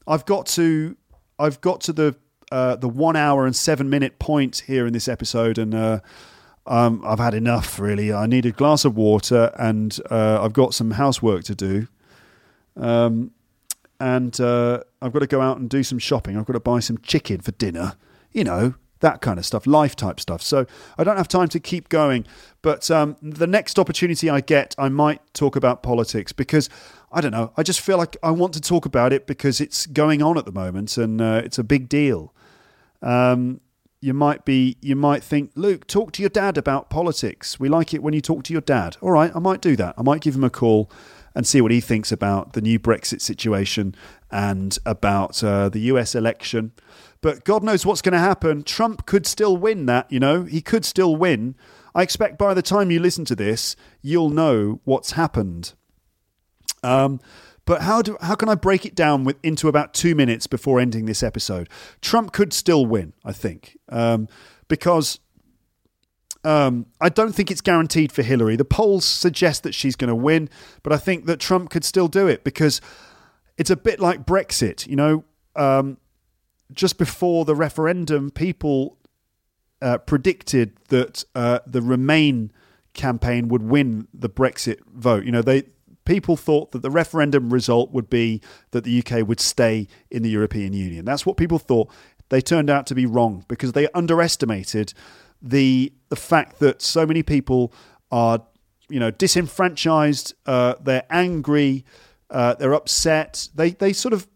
I've 0.07 0.27
got 0.27 0.47
to 0.49 0.97
I've 1.39 1.61
got 1.63 1.81
to 1.83 1.95
the 1.95 2.17
uh, 2.51 2.77
the 2.77 2.89
one 2.89 3.17
hour 3.17 3.47
and 3.47 3.55
seven 3.55 3.89
minute 3.89 4.19
point 4.19 4.65
here 4.67 4.87
in 4.87 4.93
this 4.93 5.09
episode, 5.09 5.59
and 5.59 5.75
uh, 5.75 6.01
um, 6.67 7.03
I've 7.05 7.19
had 7.19 7.35
enough. 7.35 7.79
Really, 7.79 8.13
I 8.13 8.27
need 8.27 8.47
a 8.47 8.53
glass 8.53 8.85
of 8.85 8.97
water, 8.97 9.53
and 9.59 9.99
uh, 10.11 10.43
I've 10.43 10.53
got 10.53 10.75
some 10.75 10.93
housework 10.93 11.45
to 11.45 11.55
do. 11.55 11.89
Um, 12.77 13.33
and 13.99 14.41
uh, 14.41 14.83
I've 15.03 15.13
got 15.13 15.19
to 15.19 15.27
go 15.27 15.41
out 15.41 15.59
and 15.59 15.69
do 15.69 15.83
some 15.83 15.99
shopping. 15.99 16.37
I've 16.37 16.47
got 16.47 16.55
to 16.55 16.61
buy 16.61 16.81
some 16.81 16.99
chicken 16.99 17.41
for 17.41 17.53
dinner. 17.53 17.97
You 18.33 18.45
know, 18.45 18.75
that 19.01 19.21
kind 19.21 19.39
of 19.39 19.45
stuff, 19.45 19.67
life 19.67 19.97
type 19.97 20.21
stuff. 20.21 20.43
So 20.43 20.67
I 20.97 21.05
don't 21.05 21.17
have 21.17 21.29
time 21.29 21.49
to 21.49 21.61
keep 21.61 21.89
going. 21.89 22.27
But 22.63 22.91
um, 22.91 23.17
the 23.21 23.47
next 23.47 23.79
opportunity 23.79 24.31
I 24.31 24.41
get, 24.41 24.75
I 24.79 24.89
might 24.89 25.21
talk 25.35 25.57
about 25.57 25.83
politics 25.83 26.33
because 26.33 26.71
I 27.13 27.21
don't 27.21 27.33
know. 27.33 27.53
I 27.57 27.63
just 27.63 27.81
feel 27.81 27.99
like 27.99 28.17
I 28.23 28.31
want 28.31 28.55
to 28.55 28.61
talk 28.61 28.87
about 28.87 29.13
it 29.13 29.27
because 29.27 29.61
it's 29.61 29.87
going 29.87 30.23
on 30.23 30.39
at 30.39 30.45
the 30.45 30.53
moment 30.53 30.97
and 30.97 31.21
uh, 31.21 31.43
it's 31.45 31.59
a 31.59 31.65
big 31.65 31.89
deal. 31.89 32.33
Um, 33.03 33.61
you 34.01 34.15
might 34.15 34.45
be, 34.45 34.79
you 34.81 34.97
might 34.97 35.23
think, 35.23 35.53
Luke, 35.55 35.87
talk 35.87 36.13
to 36.13 36.23
your 36.23 36.31
dad 36.31 36.57
about 36.57 36.89
politics. 36.89 37.61
We 37.61 37.69
like 37.69 37.93
it 37.93 38.03
when 38.03 38.15
you 38.15 38.23
talk 38.23 38.45
to 38.45 38.53
your 38.53 38.63
dad. 38.63 38.97
All 39.03 39.11
right, 39.11 39.31
I 39.35 39.39
might 39.39 39.61
do 39.61 39.77
that. 39.77 39.95
I 39.99 40.03
might 40.03 40.23
give 40.23 40.35
him 40.35 40.45
a 40.45 40.51
call 40.51 40.91
and 41.35 41.47
see 41.47 41.61
what 41.61 41.71
he 41.71 41.81
thinks 41.81 42.11
about 42.11 42.55
the 42.55 42.61
new 42.61 42.79
Brexit 42.79 43.21
situation 43.21 43.95
and 44.31 44.79
about 44.87 45.43
uh, 45.45 45.69
the 45.69 45.81
US 45.81 46.15
election. 46.15 46.73
But 47.21 47.45
God 47.45 47.63
knows 47.63 47.85
what's 47.85 48.03
going 48.03 48.15
to 48.15 48.19
happen. 48.19 48.63
Trump 48.63 49.05
could 49.05 49.27
still 49.27 49.57
win 49.57 49.87
that, 49.87 50.11
you 50.11 50.19
know, 50.19 50.45
he 50.45 50.63
could 50.63 50.85
still 50.85 51.15
win. 51.15 51.55
I 51.95 52.03
expect 52.03 52.39
by 52.39 52.55
the 52.55 52.63
time 52.63 52.91
you 52.91 53.01
listen 53.01 53.25
to 53.27 53.37
this, 53.37 53.77
you'll 54.01 54.31
know 54.31 54.81
what's 54.85 55.13
happened. 55.13 55.75
Um, 56.83 57.21
but 57.71 57.83
how 57.83 58.03
do 58.03 58.17
how 58.21 58.35
can 58.35 58.49
I 58.49 58.57
break 58.57 58.85
it 58.85 58.97
down 58.97 59.23
with, 59.23 59.37
into 59.45 59.69
about 59.69 59.95
two 59.95 60.17
minutes 60.17 60.49
before 60.49 60.81
ending 60.81 61.07
this 61.07 61.23
episode? 61.23 61.69
Trump 62.01 62.33
could 62.33 62.53
still 62.53 62.85
win, 62.85 63.13
I 63.25 63.31
think, 63.31 63.79
um, 63.89 64.27
because 64.67 65.21
um, 66.43 66.87
I 67.01 67.11
don't 67.11 67.33
think 67.33 67.49
it's 67.49 67.61
guaranteed 67.61 68.11
for 68.11 68.23
Hillary. 68.23 68.57
The 68.57 68.65
polls 68.65 69.05
suggest 69.05 69.63
that 69.63 69.73
she's 69.73 69.95
going 69.95 70.09
to 70.09 70.17
win, 70.17 70.51
but 70.83 70.93
I 70.93 70.97
think 70.97 71.27
that 71.27 71.39
Trump 71.39 71.71
could 71.71 71.85
still 71.85 72.09
do 72.09 72.27
it 72.27 72.43
because 72.43 72.81
it's 73.57 73.71
a 73.71 73.77
bit 73.77 74.01
like 74.01 74.27
Brexit. 74.27 74.89
You 74.89 74.97
know, 74.97 75.25
um, 75.55 75.99
just 76.73 76.99
before 76.99 77.45
the 77.45 77.55
referendum, 77.55 78.33
people 78.33 78.99
uh, 79.81 79.99
predicted 79.99 80.77
that 80.89 81.23
uh, 81.37 81.61
the 81.69 81.83
Remain 81.83 82.51
campaign 82.95 83.47
would 83.47 83.63
win 83.63 84.09
the 84.13 84.29
Brexit 84.29 84.81
vote. 84.93 85.25
You 85.25 85.31
know, 85.31 85.43
they 85.43 85.63
people 86.11 86.37
thought 86.37 86.73
that 86.73 86.83
the 86.83 86.91
referendum 86.91 87.53
result 87.53 87.93
would 87.93 88.11
be 88.11 88.41
that 88.73 88.83
the 88.83 88.99
UK 88.99 89.27
would 89.29 89.39
stay 89.39 89.87
in 90.11 90.25
the 90.25 90.29
European 90.29 90.73
Union. 90.73 91.05
That's 91.05 91.25
what 91.25 91.37
people 91.37 91.61
thought. 91.61 91.89
They 92.31 92.41
turned 92.41 92.69
out 92.69 92.85
to 92.89 92.97
be 92.97 93.07
wrong 93.07 93.45
because 93.47 93.73
they 93.73 93.87
underestimated 93.95 94.93
the 95.41 95.93
the 96.09 96.17
fact 96.17 96.59
that 96.59 96.83
so 96.83 97.07
many 97.07 97.23
people 97.23 97.73
are, 98.11 98.43
you 98.89 98.99
know, 98.99 99.13
disenfranchised. 99.13 100.35
Uh, 100.47 100.75
they're 100.83 101.07
angry. 101.11 101.85
Uh, 102.29 102.55
they're 102.55 102.75
upset. 102.75 103.49
They 103.55 103.71
they 103.71 103.93
sort 103.93 104.13
of 104.13 104.27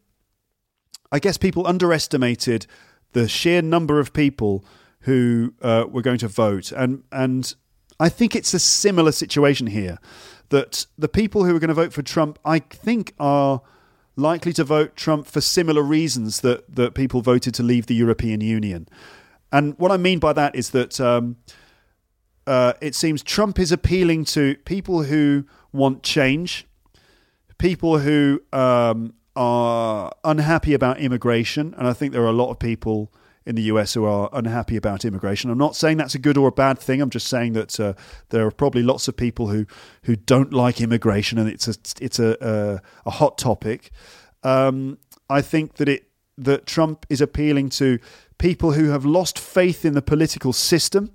I 1.10 1.18
guess 1.18 1.36
people 1.36 1.66
underestimated 1.66 2.68
the 3.14 3.26
sheer 3.26 3.62
number 3.62 3.98
of 3.98 4.12
people 4.12 4.64
who 5.01 5.55
uh, 5.60 5.86
were 5.90 6.02
going 6.02 6.18
to 6.18 6.28
vote, 6.28 6.70
and 6.70 7.02
and 7.10 7.52
I 7.98 8.09
think 8.09 8.36
it's 8.36 8.55
a 8.55 8.60
similar 8.60 9.10
situation 9.10 9.66
here. 9.66 9.98
That 10.51 10.87
the 10.99 11.09
people 11.09 11.45
who 11.45 11.55
are 11.57 11.59
going 11.59 11.69
to 11.69 11.75
vote 11.75 11.93
for 11.93 12.03
Trump, 12.03 12.39
I 12.45 12.59
think, 12.59 13.15
are 13.19 13.62
likely 14.16 14.53
to 14.53 14.65
vote 14.65 14.97
Trump 14.97 15.27
for 15.27 15.41
similar 15.41 15.83
reasons 15.83 16.41
that 16.41 16.75
that 16.75 16.95
people 16.95 17.21
voted 17.21 17.55
to 17.55 17.62
leave 17.62 17.87
the 17.87 17.95
European 17.95 18.41
Union. 18.41 18.89
And 19.51 19.79
what 19.79 19.93
I 19.93 19.97
mean 19.97 20.19
by 20.19 20.33
that 20.33 20.55
is 20.55 20.71
that 20.71 21.01
um, 21.01 21.37
uh, 22.47 22.75
it 22.81 22.95
seems 22.95 23.23
Trump 23.23 23.59
is 23.59 23.73
appealing 23.73 24.25
to 24.27 24.57
people 24.65 25.05
who 25.05 25.47
want 25.73 26.03
change, 26.03 26.66
people 27.59 27.99
who 27.99 28.43
um, 28.53 29.15
are 29.37 30.12
unhappy 30.25 30.75
about 30.75 30.99
immigration, 30.99 31.75
and 31.79 31.87
I 31.87 31.93
think 31.93 32.12
there 32.12 32.23
are 32.23 32.27
a 32.27 32.33
lot 32.33 32.51
of 32.51 32.59
people 32.59 33.12
in 33.47 33.55
the 33.57 33.62
US 33.62 33.95
who 33.95 34.05
are 34.05 34.29
unhappy 34.33 34.77
about 34.77 35.05
immigration. 35.05 35.51
I'm 35.51 35.59
not 35.59 35.77
saying 35.77 35.99
that's 35.99 36.15
a 36.15 36.19
good 36.19 36.37
or 36.37 36.49
a 36.49 36.53
bad 36.53 36.79
thing. 36.79 37.01
I'm 37.01 37.11
just 37.11 37.29
saying 37.29 37.53
that 37.55 37.79
uh, 37.79 37.95
there 38.31 38.47
are 38.47 38.51
probably 38.51 38.83
lots 38.83 39.09
of 39.09 39.16
people 39.16 39.49
who 39.49 39.66
who 40.05 40.16
don't 40.16 40.53
like 40.53 40.81
immigration, 40.81 41.39
and 41.39 41.49
it's 41.49 41.69
a 41.69 41.75
it's 42.01 42.19
a 42.19 42.37
a, 42.41 43.09
a 43.09 43.11
hot 43.11 43.39
topic. 43.39 43.91
Um, 44.43 44.99
I 45.29 45.43
think 45.43 45.75
that 45.75 45.89
it 45.89 46.09
that 46.37 46.66
Trump 46.66 47.07
is 47.09 47.21
appealing 47.21 47.69
to 47.71 47.99
people 48.39 48.73
who 48.73 48.91
have 48.91 49.05
lost 49.05 49.39
faith 49.39 49.85
in 49.85 49.95
the 49.95 50.03
political 50.03 50.53
system 50.53 51.12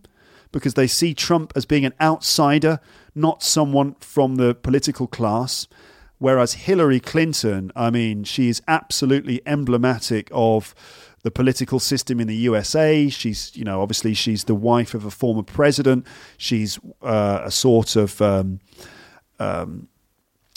because 0.52 0.74
they 0.74 0.88
see 0.88 1.14
Trump 1.14 1.54
as 1.56 1.66
being 1.66 1.86
an 1.86 1.94
outsider, 2.02 2.80
not 3.14 3.44
someone 3.44 3.96
from 4.00 4.36
the 4.36 4.56
political 4.56 5.08
class. 5.08 5.68
Whereas 6.18 6.54
Hillary 6.54 7.00
Clinton, 7.00 7.72
I 7.76 7.90
mean, 7.90 8.24
she's 8.24 8.62
absolutely 8.68 9.42
emblematic 9.46 10.30
of 10.34 10.76
the 11.24 11.32
political 11.32 11.80
system 11.80 12.20
in 12.20 12.28
the 12.28 12.36
USA. 12.36 13.10
She's, 13.10 13.56
you 13.56 13.64
know, 13.64 13.82
obviously 13.82 14.14
she's 14.14 14.46
the 14.46 14.56
wife 14.56 14.94
of 14.94 15.06
a 15.06 15.12
former 15.12 15.44
president. 15.44 16.06
She's 16.38 16.80
uh, 17.02 17.42
a 17.44 17.52
sort 17.52 17.96
of. 17.96 18.22
Um, 18.22 18.60
um, 19.40 19.88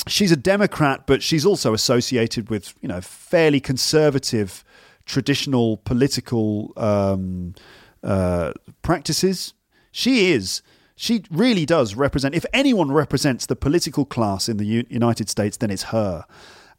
she's 0.09 0.33
a 0.33 0.37
Democrat, 0.37 1.07
but 1.07 1.23
she's 1.23 1.47
also 1.47 1.73
associated 1.73 2.51
with, 2.51 2.75
you 2.81 2.89
know, 2.89 3.01
fairly 3.01 3.61
conservative, 3.61 4.65
traditional 5.07 5.77
political 5.79 6.73
um, 6.77 7.55
uh, 8.03 8.53
practices. 8.83 9.55
She 9.93 10.33
is 10.33 10.63
she 11.03 11.25
really 11.33 11.67
does 11.67 11.97
represent, 11.97 12.33
if 12.33 12.47
anyone 12.53 12.93
represents 12.93 13.47
the 13.47 13.57
political 13.57 14.05
class 14.05 14.49
in 14.49 14.57
the 14.59 14.65
U- 14.65 14.87
United 14.89 15.29
States, 15.29 15.57
then 15.57 15.69
it's 15.69 15.85
her. 15.85 16.25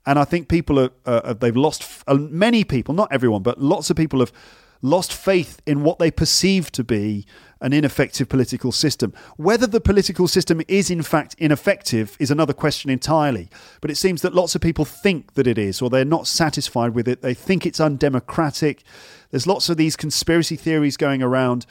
And 0.05 0.19
I 0.19 0.25
think 0.25 0.49
people 0.49 0.80
are, 0.80 0.91
uh, 1.05 1.34
they've 1.34 1.55
lost, 1.55 2.03
uh, 2.07 2.15
many 2.15 2.63
people, 2.63 2.93
not 2.93 3.11
everyone, 3.11 3.41
but 3.41 3.61
lots 3.61 3.89
of 3.89 3.95
people 3.95 4.19
have 4.19 4.34
lost 4.81 5.13
faith 5.13 5.61
in 5.65 5.81
what 5.84 5.97
they 5.97 6.11
perceive 6.11 6.69
to 6.73 6.84
be 6.84 7.25
an 7.61 7.71
ineffective 7.71 8.27
political 8.27 8.73
system. 8.73 9.13
Whether 9.38 9.65
the 9.65 9.80
political 9.80 10.27
system 10.27 10.61
is 10.67 10.91
in 10.91 11.01
fact 11.01 11.35
ineffective 11.38 12.17
is 12.19 12.30
another 12.30 12.51
question 12.51 12.89
entirely. 12.89 13.49
But 13.80 13.91
it 13.91 13.95
seems 13.95 14.21
that 14.23 14.35
lots 14.35 14.55
of 14.55 14.61
people 14.61 14.84
think 14.84 15.35
that 15.35 15.47
it 15.47 15.57
is, 15.57 15.81
or 15.81 15.89
they're 15.89 16.03
not 16.03 16.27
satisfied 16.27 16.93
with 16.93 17.07
it. 17.07 17.21
They 17.21 17.34
think 17.34 17.65
it's 17.65 17.80
undemocratic. 17.80 18.84
There's 19.31 19.47
lots 19.47 19.69
of 19.69 19.77
these 19.77 19.95
conspiracy 19.95 20.57
theories 20.57 20.97
going 20.97 21.23
around 21.23 21.65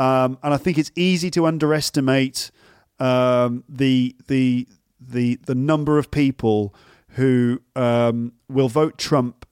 um, 0.00 0.38
and 0.42 0.54
I 0.54 0.56
think 0.56 0.78
it's 0.78 0.90
easy 0.96 1.30
to 1.32 1.46
underestimate 1.46 2.50
um, 2.98 3.64
the 3.68 4.16
the 4.28 4.66
the 4.98 5.38
the 5.44 5.54
number 5.54 5.98
of 5.98 6.10
people 6.10 6.74
who 7.14 7.60
um, 7.74 8.32
will 8.48 8.68
vote 8.68 8.98
Trump 8.98 9.46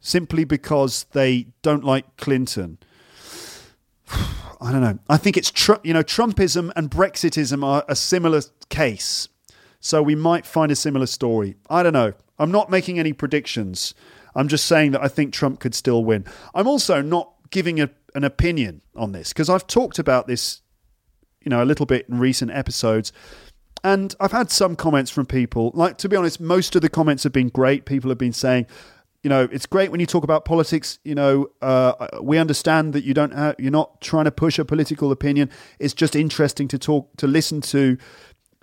simply 0.00 0.44
because 0.44 1.04
they 1.12 1.46
don't 1.62 1.84
like 1.84 2.16
Clinton. 2.16 2.78
I 4.10 4.70
don't 4.70 4.80
know. 4.80 4.98
I 5.08 5.16
think 5.16 5.36
it's 5.36 5.52
you 5.82 5.92
know 5.92 6.02
Trumpism 6.02 6.72
and 6.76 6.90
Brexitism 6.90 7.64
are 7.64 7.84
a 7.88 7.96
similar 7.96 8.42
case, 8.68 9.28
so 9.80 10.02
we 10.02 10.14
might 10.14 10.46
find 10.46 10.70
a 10.70 10.76
similar 10.76 11.06
story. 11.06 11.56
I 11.68 11.82
don't 11.82 11.92
know. 11.92 12.12
I'm 12.38 12.52
not 12.52 12.70
making 12.70 12.98
any 12.98 13.12
predictions. 13.12 13.94
I'm 14.34 14.48
just 14.48 14.64
saying 14.64 14.92
that 14.92 15.02
I 15.02 15.08
think 15.08 15.32
Trump 15.32 15.60
could 15.60 15.74
still 15.74 16.04
win. 16.04 16.24
I'm 16.54 16.66
also 16.66 17.02
not 17.02 17.32
giving 17.50 17.80
a 17.80 17.90
an 18.14 18.24
opinion 18.24 18.82
on 18.94 19.12
this 19.12 19.30
because 19.30 19.48
I've 19.48 19.66
talked 19.66 19.98
about 19.98 20.26
this, 20.26 20.60
you 21.42 21.50
know, 21.50 21.62
a 21.62 21.66
little 21.66 21.86
bit 21.86 22.08
in 22.08 22.18
recent 22.18 22.50
episodes. 22.50 23.12
And 23.84 24.14
I've 24.20 24.32
had 24.32 24.50
some 24.50 24.76
comments 24.76 25.10
from 25.10 25.26
people. 25.26 25.72
Like, 25.74 25.98
to 25.98 26.08
be 26.08 26.16
honest, 26.16 26.40
most 26.40 26.76
of 26.76 26.82
the 26.82 26.88
comments 26.88 27.24
have 27.24 27.32
been 27.32 27.48
great. 27.48 27.84
People 27.84 28.10
have 28.10 28.18
been 28.18 28.32
saying, 28.32 28.66
you 29.22 29.30
know, 29.30 29.48
it's 29.50 29.66
great 29.66 29.90
when 29.90 30.00
you 30.00 30.06
talk 30.06 30.24
about 30.24 30.44
politics. 30.44 30.98
You 31.04 31.14
know, 31.14 31.48
uh, 31.60 32.08
we 32.20 32.38
understand 32.38 32.92
that 32.92 33.04
you 33.04 33.14
don't 33.14 33.32
have, 33.32 33.56
you're 33.58 33.72
not 33.72 34.00
trying 34.00 34.24
to 34.26 34.30
push 34.30 34.58
a 34.58 34.64
political 34.64 35.10
opinion. 35.10 35.50
It's 35.78 35.94
just 35.94 36.14
interesting 36.14 36.68
to 36.68 36.78
talk, 36.78 37.16
to 37.16 37.26
listen 37.26 37.60
to 37.62 37.98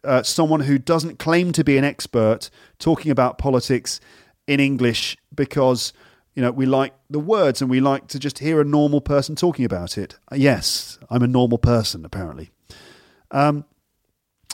uh, 0.03 0.23
someone 0.23 0.61
who 0.61 0.77
doesn't 0.77 1.19
claim 1.19 1.51
to 1.51 1.63
be 1.63 1.77
an 1.77 1.83
expert 1.83 2.49
talking 2.77 3.11
about 3.11 3.37
politics 3.37 3.99
in 4.47 4.59
English 4.59 5.17
because 5.35 5.91
you 6.39 6.41
know, 6.45 6.51
we 6.51 6.65
like 6.65 6.93
the 7.09 7.19
words 7.19 7.61
and 7.61 7.69
we 7.69 7.81
like 7.81 8.07
to 8.07 8.17
just 8.17 8.39
hear 8.39 8.61
a 8.61 8.63
normal 8.63 9.01
person 9.01 9.35
talking 9.35 9.65
about 9.65 9.97
it. 9.97 10.17
Yes, 10.33 10.97
I'm 11.09 11.21
a 11.21 11.27
normal 11.27 11.57
person, 11.57 12.05
apparently. 12.05 12.49
Um, 13.31 13.65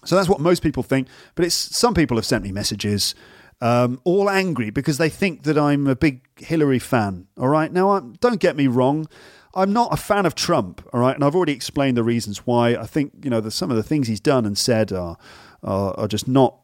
so 0.05 0.15
that's 0.15 0.29
what 0.29 0.39
most 0.39 0.63
people 0.63 0.83
think. 0.83 1.07
But 1.35 1.45
it's 1.45 1.55
some 1.55 1.93
people 1.93 2.17
have 2.17 2.25
sent 2.25 2.43
me 2.43 2.51
messages, 2.51 3.15
um, 3.61 3.99
all 4.03 4.29
angry 4.29 4.69
because 4.69 4.97
they 4.97 5.09
think 5.09 5.43
that 5.43 5.57
I'm 5.57 5.87
a 5.87 5.95
big 5.95 6.21
Hillary 6.37 6.79
fan. 6.79 7.27
All 7.37 7.49
right, 7.49 7.71
now 7.71 7.91
I'm, 7.91 8.13
don't 8.13 8.39
get 8.39 8.55
me 8.55 8.67
wrong. 8.67 9.07
I'm 9.53 9.71
not 9.71 9.93
a 9.93 9.97
fan 9.97 10.25
of 10.25 10.35
Trump, 10.35 10.85
all 10.91 10.99
right, 10.99 11.15
and 11.15 11.23
I've 11.23 11.35
already 11.35 11.53
explained 11.53 11.95
the 11.95 12.03
reasons 12.03 12.39
why. 12.39 12.75
I 12.75 12.85
think 12.85 13.13
you 13.23 13.29
know 13.29 13.41
the, 13.41 13.51
some 13.51 13.71
of 13.71 13.77
the 13.77 13.83
things 13.83 14.07
he's 14.07 14.19
done 14.19 14.45
and 14.45 14.57
said 14.57 14.91
are 14.91 15.17
are, 15.63 15.97
are 15.99 16.07
just 16.07 16.27
not 16.27 16.59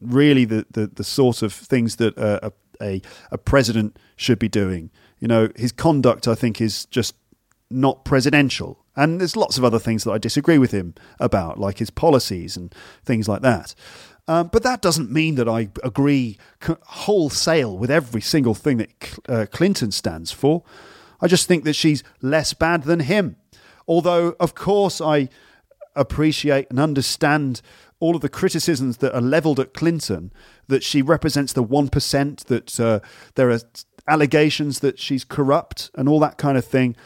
really 0.00 0.44
the, 0.44 0.66
the, 0.70 0.86
the 0.86 1.04
sort 1.04 1.42
of 1.42 1.52
things 1.52 1.96
that 1.96 2.16
a, 2.16 2.52
a, 2.80 3.02
a 3.30 3.38
president 3.38 3.98
should 4.16 4.38
be 4.38 4.48
doing. 4.48 4.90
You 5.18 5.28
know, 5.28 5.48
his 5.56 5.72
conduct, 5.72 6.28
I 6.28 6.34
think, 6.34 6.60
is 6.60 6.86
just 6.86 7.14
not 7.70 8.04
presidential. 8.04 8.84
And 8.96 9.20
there's 9.20 9.36
lots 9.36 9.58
of 9.58 9.64
other 9.64 9.78
things 9.78 10.04
that 10.04 10.12
I 10.12 10.18
disagree 10.18 10.58
with 10.58 10.72
him 10.72 10.94
about, 11.20 11.58
like 11.58 11.78
his 11.78 11.90
policies 11.90 12.56
and 12.56 12.74
things 13.04 13.28
like 13.28 13.42
that. 13.42 13.74
Um, 14.28 14.48
but 14.48 14.62
that 14.64 14.80
doesn't 14.80 15.10
mean 15.10 15.36
that 15.36 15.48
I 15.48 15.68
agree 15.84 16.38
wholesale 16.62 17.76
with 17.76 17.90
every 17.90 18.20
single 18.20 18.54
thing 18.54 18.78
that 18.78 19.18
uh, 19.28 19.46
Clinton 19.50 19.92
stands 19.92 20.32
for. 20.32 20.64
I 21.20 21.28
just 21.28 21.46
think 21.46 21.64
that 21.64 21.74
she's 21.74 22.02
less 22.20 22.52
bad 22.52 22.84
than 22.84 23.00
him. 23.00 23.36
Although, 23.86 24.34
of 24.40 24.54
course, 24.54 25.00
I 25.00 25.28
appreciate 25.94 26.68
and 26.70 26.80
understand 26.80 27.62
all 28.00 28.16
of 28.16 28.22
the 28.22 28.28
criticisms 28.28 28.98
that 28.98 29.14
are 29.14 29.22
leveled 29.22 29.60
at 29.60 29.72
Clinton, 29.72 30.32
that 30.66 30.82
she 30.82 31.00
represents 31.02 31.52
the 31.52 31.64
1%, 31.64 32.44
that 32.44 32.80
uh, 32.80 33.00
there 33.36 33.50
are 33.50 33.60
allegations 34.08 34.80
that 34.80 34.98
she's 34.98 35.24
corrupt 35.24 35.90
and 35.94 36.08
all 36.08 36.20
that 36.20 36.36
kind 36.36 36.58
of 36.58 36.64
thing. 36.64 36.96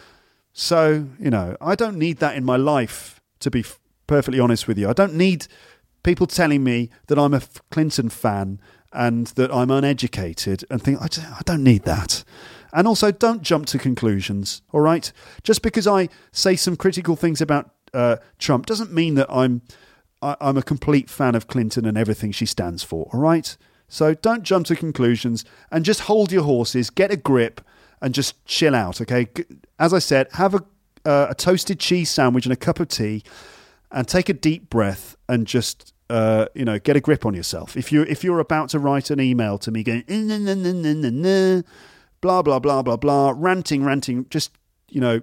So, 0.60 1.06
you 1.18 1.30
know, 1.30 1.56
I 1.58 1.74
don't 1.74 1.96
need 1.96 2.18
that 2.18 2.36
in 2.36 2.44
my 2.44 2.56
life, 2.56 3.18
to 3.38 3.50
be 3.50 3.60
f- 3.60 3.80
perfectly 4.06 4.38
honest 4.38 4.68
with 4.68 4.76
you. 4.76 4.90
I 4.90 4.92
don't 4.92 5.14
need 5.14 5.46
people 6.02 6.26
telling 6.26 6.62
me 6.62 6.90
that 7.06 7.18
I'm 7.18 7.32
a 7.32 7.40
Clinton 7.70 8.10
fan 8.10 8.60
and 8.92 9.28
that 9.28 9.50
I'm 9.50 9.70
uneducated 9.70 10.66
and 10.68 10.82
think, 10.82 11.00
I 11.00 11.40
don't 11.46 11.64
need 11.64 11.84
that. 11.84 12.24
And 12.74 12.86
also, 12.86 13.10
don't 13.10 13.40
jump 13.40 13.64
to 13.68 13.78
conclusions, 13.78 14.60
all 14.70 14.82
right? 14.82 15.10
Just 15.44 15.62
because 15.62 15.86
I 15.86 16.10
say 16.30 16.56
some 16.56 16.76
critical 16.76 17.16
things 17.16 17.40
about 17.40 17.70
uh, 17.94 18.16
Trump 18.38 18.66
doesn't 18.66 18.92
mean 18.92 19.14
that 19.14 19.30
I'm 19.30 19.62
I, 20.20 20.36
I'm 20.42 20.58
a 20.58 20.62
complete 20.62 21.08
fan 21.08 21.34
of 21.34 21.46
Clinton 21.48 21.86
and 21.86 21.96
everything 21.96 22.32
she 22.32 22.44
stands 22.44 22.82
for, 22.82 23.08
all 23.14 23.20
right? 23.20 23.56
So 23.88 24.12
don't 24.12 24.42
jump 24.42 24.66
to 24.66 24.76
conclusions 24.76 25.42
and 25.72 25.86
just 25.86 26.00
hold 26.00 26.30
your 26.30 26.44
horses, 26.44 26.90
get 26.90 27.10
a 27.10 27.16
grip, 27.16 27.62
and 28.01 28.14
just 28.14 28.44
chill 28.47 28.74
out, 28.74 29.01
okay? 29.01 29.28
As 29.78 29.93
I 29.93 29.98
said, 29.98 30.28
have 30.32 30.55
a, 30.55 30.64
uh, 31.05 31.28
a 31.31 31.35
toasted 31.35 31.78
cheese 31.78 32.10
sandwich 32.10 32.47
and 32.47 32.52
a 32.52 32.56
cup 32.56 32.81
of 32.81 32.89
tea, 32.89 33.22
and 33.90 34.06
take 34.06 34.28
a 34.28 34.32
deep 34.32 34.70
breath 34.70 35.16
and 35.28 35.47
just 35.47 35.93
uh, 36.10 36.47
you 36.55 36.64
know 36.64 36.78
get 36.78 36.97
a 36.97 37.01
grip 37.01 37.24
on 37.24 37.35
yourself. 37.35 37.77
If 37.77 37.93
you 37.93 38.02
if 38.02 38.24
you're 38.24 38.40
about 38.40 38.68
to 38.70 38.78
write 38.78 39.10
an 39.10 39.20
email 39.20 39.59
to 39.59 39.70
me 39.70 39.82
going 39.82 40.05
blah 42.20 42.43
blah 42.43 42.59
blah 42.59 42.82
blah 42.82 42.97
blah, 42.97 43.35
ranting, 43.36 43.85
ranting, 43.85 44.27
just 44.28 44.52
you 44.89 45.01
know 45.01 45.22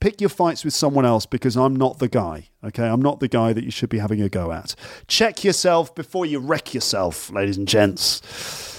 pick 0.00 0.20
your 0.20 0.30
fights 0.30 0.64
with 0.64 0.74
someone 0.74 1.04
else 1.04 1.26
because 1.26 1.56
I'm 1.56 1.74
not 1.74 1.98
the 1.98 2.08
guy. 2.08 2.48
Okay, 2.62 2.86
I'm 2.86 3.02
not 3.02 3.20
the 3.20 3.28
guy 3.28 3.52
that 3.52 3.64
you 3.64 3.70
should 3.70 3.88
be 3.88 3.98
having 3.98 4.22
a 4.22 4.28
go 4.28 4.52
at. 4.52 4.74
Check 5.08 5.44
yourself 5.44 5.94
before 5.94 6.26
you 6.26 6.38
wreck 6.38 6.74
yourself, 6.74 7.30
ladies 7.30 7.56
and 7.56 7.66
gents. 7.66 8.73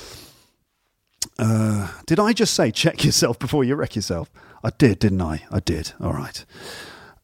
Uh, 1.37 1.91
did 2.05 2.19
I 2.19 2.33
just 2.33 2.53
say 2.53 2.71
check 2.71 3.03
yourself 3.03 3.39
before 3.39 3.63
you 3.63 3.75
wreck 3.75 3.95
yourself? 3.95 4.29
I 4.63 4.69
did, 4.77 4.99
didn't 4.99 5.21
I? 5.21 5.43
I 5.51 5.59
did. 5.59 5.93
All 5.99 6.13
right. 6.13 6.45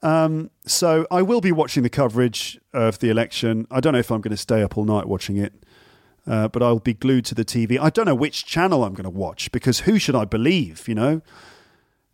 Um, 0.03 0.49
so 0.65 1.05
I 1.11 1.21
will 1.21 1.41
be 1.41 1.51
watching 1.51 1.83
the 1.83 1.89
coverage 1.89 2.59
of 2.73 2.99
the 2.99 3.09
election. 3.09 3.67
I 3.69 3.79
don't 3.79 3.93
know 3.93 3.99
if 3.99 4.11
I'm 4.11 4.21
going 4.21 4.31
to 4.31 4.37
stay 4.37 4.63
up 4.63 4.77
all 4.77 4.85
night 4.85 5.07
watching 5.07 5.37
it, 5.37 5.53
uh, 6.27 6.47
but 6.47 6.63
I'll 6.63 6.79
be 6.79 6.93
glued 6.93 7.25
to 7.25 7.35
the 7.35 7.45
TV. 7.45 7.79
I 7.79 7.89
don't 7.89 8.05
know 8.05 8.15
which 8.15 8.45
channel 8.45 8.83
I'm 8.83 8.93
going 8.93 9.03
to 9.03 9.09
watch 9.09 9.51
because 9.51 9.81
who 9.81 9.99
should 9.99 10.15
I 10.15 10.25
believe? 10.25 10.87
You 10.87 10.95
know, 10.95 11.21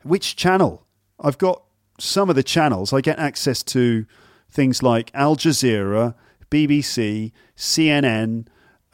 which 0.04 0.36
channel? 0.36 0.86
I've 1.20 1.38
got 1.38 1.64
some 2.00 2.30
of 2.30 2.36
the 2.36 2.44
channels, 2.44 2.94
I 2.94 3.02
get 3.02 3.18
access 3.20 3.64
to 3.64 4.06
things 4.50 4.84
like 4.84 5.12
Al 5.14 5.36
Jazeera, 5.36 6.14
BBC, 6.52 7.32
CNN, 7.56 8.48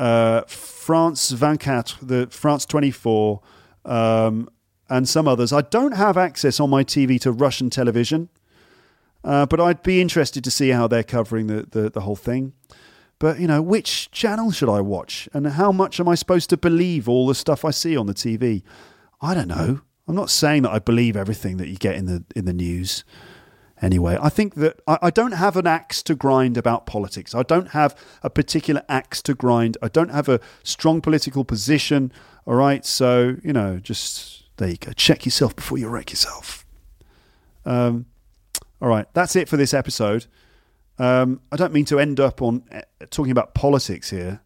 uh, 0.04 0.44
France 0.48 1.30
24, 1.30 2.06
the 2.06 2.28
France 2.30 2.66
24, 2.66 3.40
um, 3.86 4.50
and 4.90 5.08
some 5.08 5.30
others. 5.30 5.54
I 5.54 5.62
don't 5.62 5.94
have 5.94 6.18
access 6.18 6.60
on 6.60 6.70
my 6.70 6.84
TV 6.84 7.20
to 7.22 7.32
Russian 7.32 7.70
television, 7.70 8.28
uh, 9.24 9.46
but 9.46 9.62
I'd 9.62 9.82
be 9.82 10.02
interested 10.02 10.44
to 10.44 10.52
see 10.52 10.70
how 10.70 10.88
they're 10.88 11.04
covering 11.04 11.48
the, 11.48 11.68
the, 11.72 11.90
the 11.90 12.02
whole 12.02 12.18
thing. 12.18 12.52
But, 13.18 13.40
you 13.40 13.48
know, 13.48 13.62
which 13.62 14.12
channel 14.12 14.52
should 14.52 14.68
I 14.68 14.82
watch? 14.82 15.30
And 15.34 15.48
how 15.48 15.72
much 15.72 16.02
am 16.02 16.10
I 16.10 16.16
supposed 16.16 16.50
to 16.50 16.58
believe 16.58 17.08
all 17.08 17.26
the 17.26 17.36
stuff 17.36 17.64
I 17.64 17.72
see 17.72 17.96
on 17.96 18.08
the 18.08 18.14
TV? 18.14 18.62
I 19.22 19.34
don't 19.34 19.48
know. 19.48 19.80
I'm 20.06 20.16
not 20.16 20.30
saying 20.30 20.64
that 20.64 20.72
I 20.72 20.80
believe 20.80 21.16
everything 21.16 21.56
that 21.58 21.70
you 21.70 21.78
get 21.78 21.96
in 21.96 22.08
the 22.08 22.26
in 22.36 22.44
the 22.44 22.52
news. 22.52 23.06
Anyway, 23.84 24.18
I 24.22 24.30
think 24.30 24.56
that 24.56 24.80
I, 24.88 24.98
I 25.02 25.10
don't 25.10 25.34
have 25.34 25.58
an 25.58 25.68
axe 25.68 26.02
to 26.04 26.16
grind 26.16 26.56
about 26.56 26.86
politics. 26.86 27.36
I 27.36 27.44
don't 27.44 27.72
have 27.72 27.94
a 28.24 28.30
particular 28.30 28.82
axe 28.88 29.22
to 29.24 29.34
grind. 29.34 29.78
I 29.82 29.90
don't 29.90 30.10
have 30.10 30.30
a 30.30 30.40
strong 30.64 31.02
political 31.02 31.44
position. 31.44 32.10
All 32.48 32.56
right, 32.56 32.86
so 32.86 33.36
you 33.44 33.52
know, 33.52 33.80
just 33.80 34.46
there 34.56 34.70
you 34.70 34.78
go. 34.78 34.94
Check 34.94 35.26
yourself 35.26 35.54
before 35.54 35.78
you 35.78 35.90
wreck 35.90 36.12
yourself. 36.12 36.66
Um, 37.66 38.06
all 38.82 38.88
right, 38.88 39.06
that's 39.14 39.36
it 39.36 39.50
for 39.50 39.58
this 39.58 39.74
episode. 39.74 40.28
Um, 40.98 41.42
I 41.52 41.58
don't 41.58 41.74
mean 41.74 41.86
to 41.86 42.00
end 42.00 42.22
up 42.22 42.42
on 42.42 42.64
uh, 42.72 42.82
talking 43.10 43.34
about 43.34 43.54
politics 43.54 44.12
here. 44.12 44.40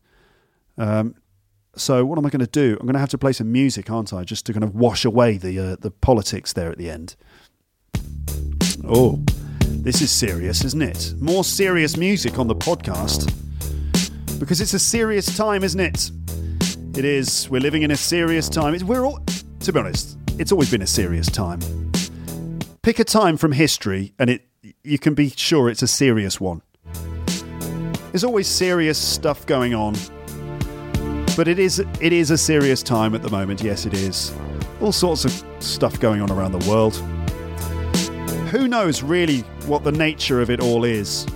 Um, 0.80 1.14
so 1.76 2.04
what 2.04 2.18
am 2.18 2.26
I 2.26 2.32
going 2.32 2.40
to 2.40 2.48
do? 2.48 2.76
I'm 2.80 2.88
going 2.88 2.94
to 2.96 3.00
have 3.00 3.10
to 3.10 3.20
play 3.20 3.34
some 3.34 3.52
music, 3.52 3.92
aren't 3.92 4.14
I? 4.14 4.24
Just 4.24 4.48
to 4.48 4.54
kind 4.54 4.64
of 4.64 4.74
wash 4.74 5.06
away 5.06 5.38
the 5.38 5.60
uh, 5.60 5.76
the 5.80 5.92
politics 5.92 6.54
there 6.54 6.72
at 6.72 6.80
the 6.80 6.90
end. 6.90 7.16
Oh, 8.86 9.20
this 9.60 10.02
is 10.02 10.12
serious, 10.12 10.64
isn't 10.64 10.82
it? 10.82 11.14
More 11.20 11.44
serious 11.44 11.98
music 11.98 12.40
on 12.40 12.48
the 12.48 12.56
podcast 12.56 13.34
because 14.40 14.62
it's 14.62 14.74
a 14.74 14.80
serious 14.80 15.36
time, 15.36 15.64
isn't 15.64 15.80
it? 15.80 16.12
It 16.98 17.06
is. 17.06 17.50
We're 17.50 17.62
living 17.62 17.84
in 17.84 17.92
a 17.92 17.96
serious 17.96 18.50
time. 18.50 18.78
We're 18.86 19.06
all, 19.06 19.20
to 19.62 19.74
be 19.74 19.80
honest, 19.80 20.18
it's 20.40 20.52
always 20.52 20.72
been 20.72 20.82
a 20.82 20.88
serious 20.88 21.28
time. 21.28 21.60
Pick 22.82 23.00
a 23.00 23.04
time 23.04 23.38
from 23.38 23.52
history, 23.52 24.14
and 24.20 24.30
it 24.30 24.48
you 24.84 25.00
can 25.00 25.14
be 25.14 25.30
sure 25.30 25.70
it's 25.70 25.82
a 25.82 25.88
serious 25.88 26.40
one. 26.40 26.62
There's 28.12 28.24
always 28.24 28.48
serious 28.48 28.98
stuff 28.98 29.46
going 29.46 29.74
on 29.74 29.96
but 31.38 31.48
it 31.48 31.60
is 31.60 31.78
it 32.02 32.12
is 32.12 32.32
a 32.32 32.38
serious 32.38 32.82
time 32.82 33.14
at 33.14 33.22
the 33.22 33.30
moment. 33.30 33.62
Yes, 33.62 33.86
it 33.86 33.94
is. 33.94 34.34
All 34.82 34.92
sorts 34.92 35.24
of 35.24 35.32
stuff 35.60 36.00
going 36.00 36.20
on 36.20 36.32
around 36.32 36.52
the 36.52 36.70
world. 36.70 36.96
Who 38.48 38.68
knows 38.70 39.04
really 39.04 39.40
what 39.66 39.84
the 39.84 39.92
nature 39.92 40.42
of 40.42 40.50
it 40.50 40.62
all 40.62 40.86
is? 40.86 41.26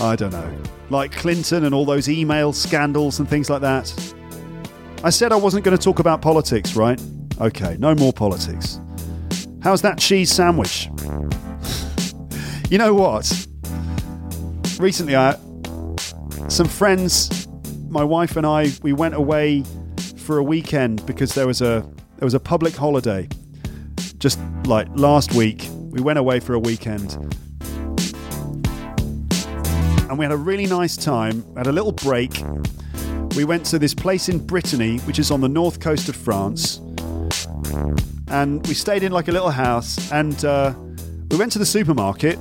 I 0.00 0.16
don't 0.16 0.32
know. 0.32 0.58
Like 0.88 1.12
Clinton 1.12 1.64
and 1.64 1.74
all 1.74 1.84
those 1.84 2.08
email 2.08 2.54
scandals 2.54 3.18
and 3.18 3.28
things 3.28 3.50
like 3.50 3.60
that. 3.60 4.14
I 5.02 5.10
said 5.10 5.32
I 5.32 5.36
wasn't 5.36 5.64
going 5.64 5.76
to 5.76 5.82
talk 5.82 5.98
about 5.98 6.22
politics, 6.22 6.76
right? 6.76 6.98
Okay, 7.40 7.76
no 7.78 7.94
more 7.94 8.10
politics. 8.10 8.80
How's 9.62 9.82
that 9.82 9.98
cheese 9.98 10.32
sandwich? 10.32 10.86
you 12.70 12.78
know 12.78 12.94
what? 12.94 13.46
Recently, 14.78 15.14
I, 15.14 15.36
some 16.48 16.68
friends, 16.68 17.48
my 17.90 18.02
wife 18.02 18.36
and 18.38 18.46
I, 18.46 18.72
we 18.82 18.94
went 18.94 19.14
away 19.14 19.62
for 20.16 20.38
a 20.38 20.42
weekend 20.42 21.04
because 21.04 21.34
there 21.34 21.46
was 21.46 21.60
a 21.60 21.86
there 22.16 22.26
was 22.26 22.34
a 22.34 22.40
public 22.40 22.74
holiday. 22.74 23.28
Just 24.24 24.40
like 24.64 24.88
last 24.94 25.34
week, 25.34 25.68
we 25.90 26.00
went 26.00 26.18
away 26.18 26.40
for 26.40 26.54
a 26.54 26.58
weekend. 26.58 27.12
And 30.08 30.18
we 30.18 30.24
had 30.24 30.32
a 30.32 30.36
really 30.38 30.64
nice 30.64 30.96
time, 30.96 31.44
had 31.58 31.66
a 31.66 31.72
little 31.72 31.92
break. 31.92 32.42
We 33.36 33.44
went 33.44 33.66
to 33.66 33.78
this 33.78 33.92
place 33.92 34.30
in 34.30 34.38
Brittany, 34.38 34.96
which 35.00 35.18
is 35.18 35.30
on 35.30 35.42
the 35.42 35.48
north 35.50 35.78
coast 35.78 36.08
of 36.08 36.16
France. 36.16 36.80
And 38.28 38.66
we 38.66 38.72
stayed 38.72 39.02
in 39.02 39.12
like 39.12 39.28
a 39.28 39.32
little 39.32 39.50
house 39.50 40.10
and 40.10 40.42
uh, 40.42 40.72
we 41.30 41.36
went 41.36 41.52
to 41.52 41.58
the 41.58 41.66
supermarket 41.66 42.38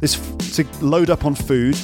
this 0.00 0.16
to 0.56 0.66
load 0.84 1.10
up 1.10 1.24
on 1.24 1.36
food 1.36 1.78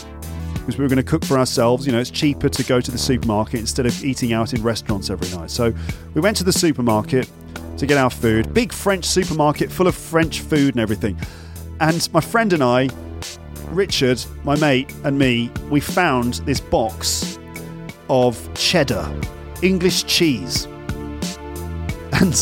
because 0.55 0.77
we 0.77 0.83
were 0.83 0.89
going 0.89 0.97
to 0.97 1.05
cook 1.05 1.25
for 1.25 1.39
ourselves. 1.39 1.87
You 1.87 1.93
know, 1.93 2.01
it's 2.01 2.11
cheaper 2.11 2.49
to 2.49 2.65
go 2.65 2.81
to 2.81 2.91
the 2.91 2.99
supermarket 2.99 3.61
instead 3.61 3.87
of 3.87 4.05
eating 4.05 4.33
out 4.33 4.53
in 4.53 4.61
restaurants 4.65 5.09
every 5.09 5.29
night. 5.39 5.53
So 5.53 5.73
we 6.15 6.21
went 6.21 6.37
to 6.39 6.45
the 6.45 6.53
supermarket 6.53 7.31
to 7.77 7.87
get 7.87 7.99
our 7.99 8.11
food. 8.11 8.53
Big 8.55 8.73
French 8.73 9.05
supermarket 9.05 9.71
full 9.71 9.87
of 9.87 9.95
French 9.95 10.41
food 10.41 10.75
and 10.75 10.81
everything. 10.81 11.19
And 11.81 12.09
my 12.13 12.21
friend 12.21 12.53
and 12.53 12.63
I, 12.63 12.89
Richard, 13.71 14.25
my 14.45 14.57
mate, 14.57 14.95
and 15.05 15.19
me, 15.19 15.51
we 15.71 15.81
found 15.81 16.35
this 16.45 16.61
box 16.61 17.39
of 18.09 18.53
cheddar, 18.55 19.11
English 19.63 20.05
cheese. 20.05 20.67
And 22.13 22.35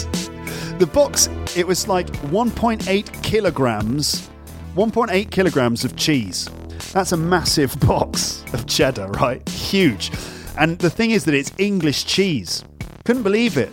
the 0.79 0.89
box, 0.93 1.29
it 1.57 1.67
was 1.67 1.89
like 1.89 2.07
1.8 2.31 3.23
kilograms, 3.23 4.29
1.8 4.75 5.31
kilograms 5.31 5.85
of 5.85 5.97
cheese. 5.97 6.49
That's 6.93 7.13
a 7.13 7.17
massive 7.17 7.79
box 7.87 8.45
of 8.53 8.67
cheddar, 8.67 9.07
right? 9.09 9.47
Huge. 9.49 10.11
And 10.59 10.79
the 10.79 10.91
thing 10.91 11.13
is 11.13 11.25
that 11.27 11.35
it's 11.35 11.53
English 11.59 12.05
cheese. 12.05 12.65
Couldn't 13.05 13.23
believe 13.23 13.57
it. 13.57 13.73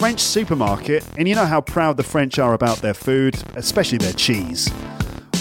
French 0.00 0.20
supermarket, 0.20 1.04
and 1.18 1.28
you 1.28 1.34
know 1.34 1.44
how 1.44 1.60
proud 1.60 1.98
the 1.98 2.02
French 2.02 2.38
are 2.38 2.54
about 2.54 2.78
their 2.78 2.94
food, 2.94 3.36
especially 3.54 3.98
their 3.98 4.14
cheese. 4.14 4.72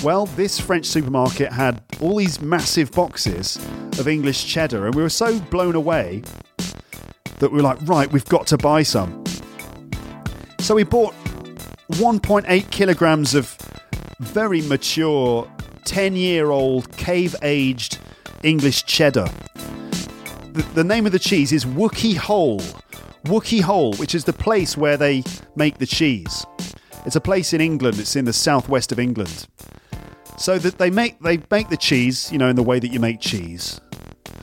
Well, 0.03 0.25
this 0.25 0.59
French 0.59 0.85
supermarket 0.85 1.53
had 1.53 1.81
all 2.01 2.17
these 2.17 2.41
massive 2.41 2.91
boxes 2.91 3.55
of 3.97 4.09
English 4.09 4.45
cheddar, 4.47 4.85
and 4.85 4.93
we 4.93 5.01
were 5.01 5.07
so 5.07 5.39
blown 5.39 5.75
away 5.75 6.23
that 7.37 7.49
we 7.49 7.55
were 7.55 7.61
like, 7.61 7.77
right, 7.83 8.11
we've 8.11 8.25
got 8.25 8.47
to 8.47 8.57
buy 8.57 8.83
some. 8.83 9.23
So 10.59 10.75
we 10.75 10.83
bought 10.83 11.13
1.8 11.91 12.69
kilograms 12.69 13.35
of 13.35 13.57
very 14.19 14.61
mature, 14.63 15.49
10 15.85 16.17
year 16.17 16.51
old, 16.51 16.91
cave 16.97 17.33
aged 17.43 17.97
English 18.43 18.83
cheddar. 18.83 19.29
The, 20.51 20.63
the, 20.73 20.83
name 20.83 21.05
of 21.05 21.13
the 21.13 21.19
cheese 21.19 21.53
is 21.53 21.63
Wookey 21.63 22.17
Hole. 22.17 22.61
Wookey 23.25 23.61
Hole, 23.61 23.93
which 23.95 24.15
is 24.15 24.23
the 24.23 24.33
place 24.33 24.77
where 24.77 24.97
they 24.97 25.23
make 25.55 25.77
the 25.77 25.85
cheese. 25.85 26.45
It's 27.05 27.15
a 27.15 27.21
place 27.21 27.53
in 27.53 27.61
England, 27.61 27.99
it's 27.99 28.15
in 28.15 28.25
the 28.25 28.33
southwest 28.33 28.91
of 28.91 28.99
England. 28.99 29.47
So 30.37 30.57
that 30.57 30.77
they 30.77 30.89
make 30.89 31.19
they 31.19 31.39
make 31.51 31.69
the 31.69 31.77
cheese, 31.77 32.31
you 32.31 32.37
know, 32.37 32.47
in 32.47 32.55
the 32.55 32.63
way 32.63 32.79
that 32.79 32.89
you 32.89 32.99
make 32.99 33.19
cheese. 33.19 33.81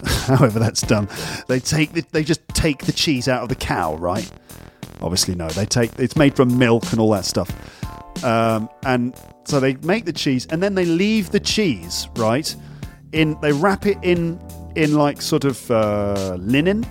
However 0.05 0.59
that's 0.59 0.83
done. 0.83 1.09
They 1.49 1.59
take 1.59 1.93
the, 1.93 2.05
they 2.13 2.23
just 2.23 2.47
take 2.49 2.85
the 2.85 2.93
cheese 2.93 3.29
out 3.29 3.43
of 3.43 3.49
the 3.49 3.55
cow, 3.55 3.97
right? 3.97 4.31
Obviously 5.01 5.35
no. 5.35 5.49
They 5.49 5.65
take 5.65 5.99
it's 5.99 6.17
made 6.17 6.37
from 6.37 6.59
milk 6.59 6.91
and 6.93 7.01
all 7.01 7.11
that 7.13 7.25
stuff. 7.25 7.51
Um, 8.25 8.69
and 8.85 9.15
so 9.45 9.61
they 9.61 9.75
make 9.77 10.05
the 10.05 10.13
cheese 10.13 10.47
and 10.51 10.63
then 10.63 10.75
they 10.75 10.85
leave 10.85 11.31
the 11.31 11.41
cheese, 11.41 12.09
right? 12.17 12.55
In 13.13 13.39
they 13.41 13.53
wrap 13.53 13.87
it 13.87 13.99
in 14.03 14.39
in 14.75 14.95
like 14.95 15.23
sort 15.23 15.45
of 15.45 15.71
uh, 15.71 16.37
linen. 16.39 16.85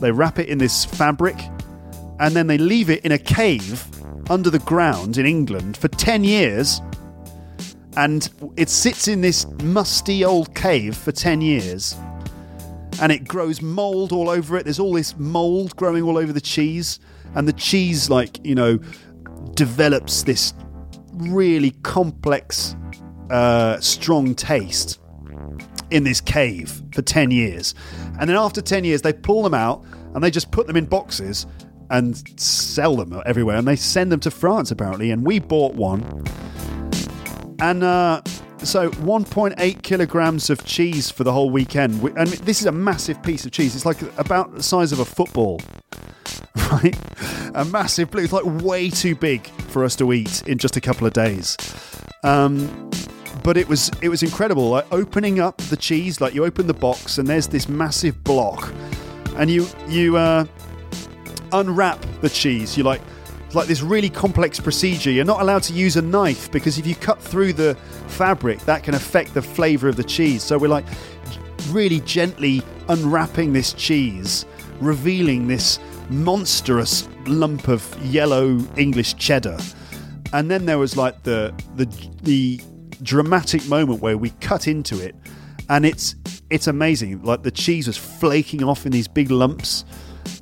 They 0.00 0.10
wrap 0.10 0.38
it 0.38 0.48
in 0.48 0.58
this 0.58 0.84
fabric 0.84 1.36
and 2.18 2.34
then 2.34 2.46
they 2.46 2.58
leave 2.58 2.90
it 2.90 3.04
in 3.04 3.12
a 3.12 3.18
cave 3.18 3.84
under 4.30 4.50
the 4.50 4.58
ground 4.60 5.18
in 5.18 5.26
England 5.26 5.76
for 5.76 5.88
10 5.88 6.24
years. 6.24 6.80
And 7.96 8.28
it 8.56 8.68
sits 8.68 9.08
in 9.08 9.20
this 9.20 9.46
musty 9.62 10.24
old 10.24 10.54
cave 10.54 10.96
for 10.96 11.12
10 11.12 11.40
years. 11.40 11.96
And 13.00 13.12
it 13.12 13.26
grows 13.26 13.60
mold 13.62 14.12
all 14.12 14.28
over 14.28 14.56
it. 14.56 14.64
There's 14.64 14.80
all 14.80 14.92
this 14.92 15.16
mold 15.18 15.76
growing 15.76 16.02
all 16.02 16.18
over 16.18 16.32
the 16.32 16.40
cheese. 16.40 16.98
And 17.34 17.46
the 17.46 17.52
cheese, 17.52 18.08
like, 18.10 18.44
you 18.44 18.54
know, 18.54 18.78
develops 19.54 20.22
this 20.22 20.54
really 21.12 21.72
complex, 21.82 22.76
uh, 23.30 23.80
strong 23.80 24.34
taste 24.34 24.98
in 25.90 26.04
this 26.04 26.20
cave 26.20 26.82
for 26.92 27.02
10 27.02 27.30
years. 27.30 27.74
And 28.20 28.28
then 28.28 28.36
after 28.36 28.60
10 28.60 28.84
years, 28.84 29.02
they 29.02 29.12
pull 29.12 29.42
them 29.42 29.54
out 29.54 29.84
and 30.14 30.22
they 30.22 30.30
just 30.30 30.50
put 30.50 30.66
them 30.66 30.76
in 30.76 30.86
boxes 30.86 31.46
and 31.90 32.40
sell 32.40 32.96
them 32.96 33.20
everywhere. 33.26 33.56
And 33.56 33.66
they 33.66 33.76
send 33.76 34.10
them 34.10 34.20
to 34.20 34.30
France, 34.30 34.70
apparently. 34.70 35.10
And 35.10 35.24
we 35.26 35.38
bought 35.38 35.74
one. 35.74 36.24
And 37.60 37.82
uh, 37.82 38.22
so 38.62 38.90
1.8 38.90 39.82
kilograms 39.82 40.50
of 40.50 40.64
cheese 40.64 41.10
for 41.10 41.24
the 41.24 41.32
whole 41.32 41.50
weekend. 41.50 42.02
And 42.16 42.28
this 42.28 42.60
is 42.60 42.66
a 42.66 42.72
massive 42.72 43.22
piece 43.22 43.44
of 43.44 43.52
cheese. 43.52 43.74
It's 43.74 43.86
like 43.86 44.00
about 44.18 44.54
the 44.54 44.62
size 44.62 44.92
of 44.92 45.00
a 45.00 45.04
football, 45.04 45.60
right? 46.72 46.96
A 47.54 47.64
massive 47.64 48.10
blue. 48.10 48.24
It's 48.24 48.32
like 48.32 48.44
way 48.62 48.90
too 48.90 49.14
big 49.14 49.46
for 49.68 49.84
us 49.84 49.96
to 49.96 50.12
eat 50.12 50.42
in 50.46 50.58
just 50.58 50.76
a 50.76 50.80
couple 50.80 51.06
of 51.06 51.12
days. 51.12 51.56
Um, 52.24 52.90
but 53.42 53.56
it 53.56 53.68
was 53.68 53.90
it 54.02 54.08
was 54.08 54.22
incredible. 54.22 54.70
Like 54.70 54.86
opening 54.92 55.38
up 55.38 55.58
the 55.58 55.76
cheese, 55.76 56.20
like 56.20 56.34
you 56.34 56.44
open 56.44 56.66
the 56.66 56.74
box 56.74 57.18
and 57.18 57.28
there's 57.28 57.46
this 57.46 57.68
massive 57.68 58.24
block, 58.24 58.72
and 59.36 59.50
you 59.50 59.68
you 59.86 60.16
uh, 60.16 60.44
unwrap 61.52 62.04
the 62.22 62.28
cheese. 62.28 62.76
You 62.76 62.82
like 62.84 63.00
like 63.54 63.68
this 63.68 63.82
really 63.82 64.10
complex 64.10 64.60
procedure. 64.60 65.10
You're 65.10 65.24
not 65.24 65.40
allowed 65.40 65.62
to 65.64 65.72
use 65.72 65.96
a 65.96 66.02
knife 66.02 66.50
because 66.50 66.78
if 66.78 66.86
you 66.86 66.94
cut 66.94 67.20
through 67.20 67.52
the 67.52 67.74
fabric, 68.08 68.60
that 68.60 68.82
can 68.82 68.94
affect 68.94 69.34
the 69.34 69.42
flavour 69.42 69.88
of 69.88 69.96
the 69.96 70.04
cheese. 70.04 70.42
So 70.42 70.58
we're 70.58 70.68
like 70.68 70.84
really 71.70 72.00
gently 72.00 72.62
unwrapping 72.88 73.52
this 73.52 73.72
cheese, 73.72 74.44
revealing 74.80 75.46
this 75.46 75.78
monstrous 76.10 77.08
lump 77.26 77.68
of 77.68 77.96
yellow 78.04 78.58
English 78.76 79.14
cheddar. 79.14 79.58
And 80.32 80.50
then 80.50 80.66
there 80.66 80.78
was 80.78 80.96
like 80.96 81.22
the 81.22 81.54
the 81.76 81.86
the 82.22 82.60
dramatic 83.02 83.66
moment 83.68 84.00
where 84.00 84.18
we 84.18 84.30
cut 84.40 84.66
into 84.66 85.00
it, 85.02 85.14
and 85.68 85.86
it's 85.86 86.16
it's 86.50 86.66
amazing. 86.66 87.22
Like 87.22 87.42
the 87.42 87.50
cheese 87.50 87.86
was 87.86 87.96
flaking 87.96 88.62
off 88.64 88.86
in 88.86 88.92
these 88.92 89.08
big 89.08 89.30
lumps, 89.30 89.84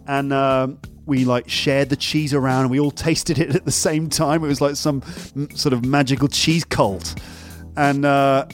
and 0.06 0.32
um, 0.32 0.78
we 1.06 1.24
like 1.24 1.48
shared 1.48 1.88
the 1.88 1.96
cheese 1.96 2.32
around. 2.34 2.62
and 2.62 2.70
We 2.70 2.80
all 2.80 2.90
tasted 2.90 3.38
it 3.38 3.54
at 3.54 3.64
the 3.64 3.72
same 3.72 4.08
time. 4.08 4.44
It 4.44 4.48
was 4.48 4.60
like 4.60 4.76
some 4.76 5.02
sort 5.54 5.72
of 5.72 5.84
magical 5.84 6.28
cheese 6.28 6.64
cult, 6.64 7.18
and 7.76 8.04
uh, 8.04 8.46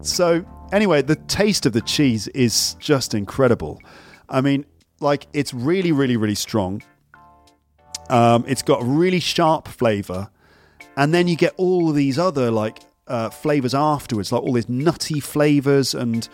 so 0.00 0.44
anyway, 0.72 1.02
the 1.02 1.16
taste 1.16 1.66
of 1.66 1.72
the 1.72 1.80
cheese 1.82 2.28
is 2.28 2.74
just 2.74 3.14
incredible. 3.14 3.80
I 4.28 4.40
mean, 4.40 4.64
like 5.00 5.26
it's 5.32 5.52
really, 5.54 5.92
really, 5.92 6.16
really 6.16 6.34
strong. 6.34 6.82
Um, 8.10 8.44
it's 8.46 8.62
got 8.62 8.82
really 8.82 9.20
sharp 9.20 9.66
flavor 9.66 10.28
and 10.96 11.12
then 11.12 11.28
you 11.28 11.36
get 11.36 11.54
all 11.56 11.92
these 11.92 12.18
other 12.18 12.50
like 12.50 12.80
uh, 13.06 13.30
flavors 13.30 13.74
afterwards, 13.74 14.32
like 14.32 14.42
all 14.42 14.52
these 14.52 14.68
nutty 14.68 15.20
flavors 15.20 15.94
and 15.94 16.28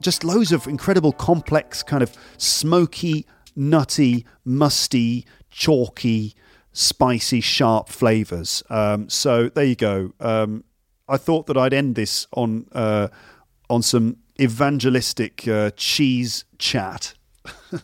just 0.00 0.24
loads 0.24 0.52
of 0.52 0.66
incredible 0.66 1.12
complex 1.12 1.82
kind 1.82 2.02
of 2.02 2.16
smoky, 2.38 3.26
nutty, 3.60 4.24
musty, 4.44 5.26
chalky, 5.50 6.34
spicy, 6.72 7.40
sharp 7.40 7.88
flavors. 7.88 8.62
Um, 8.70 9.08
so 9.08 9.48
there 9.50 9.64
you 9.64 9.76
go. 9.76 10.14
Um, 10.18 10.64
I 11.08 11.16
thought 11.16 11.46
that 11.46 11.56
I'd 11.56 11.74
end 11.74 11.94
this 11.94 12.26
on 12.32 12.66
uh, 12.72 13.08
on 13.68 13.82
some 13.82 14.16
evangelistic 14.40 15.46
uh, 15.46 15.70
cheese 15.76 16.44
chat. 16.58 17.14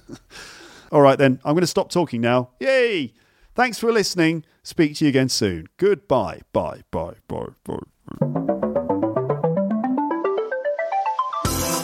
All 0.93 1.03
right, 1.03 1.19
then 1.19 1.41
I'm 1.45 1.55
going 1.55 1.63
to 1.63 1.67
stop 1.67 1.91
talking 1.91 2.21
now. 2.21 2.51
Yay! 2.61 3.13
Thanks 3.55 3.79
for 3.79 3.93
listening. 3.93 4.45
Speak 4.63 4.97
to 4.97 5.05
you 5.05 5.09
again 5.09 5.29
soon. 5.29 5.67
Goodbye. 5.77 6.43
Bye. 6.53 6.83
Bye. 6.91 7.15
Bye. 7.29 7.47
Bye. 7.65 8.73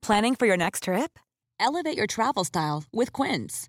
Planning 0.00 0.36
for 0.36 0.46
your 0.46 0.56
next 0.56 0.84
trip? 0.84 1.18
Elevate 1.58 1.96
your 1.96 2.06
travel 2.06 2.44
style 2.44 2.84
with 2.92 3.12
Quince. 3.12 3.68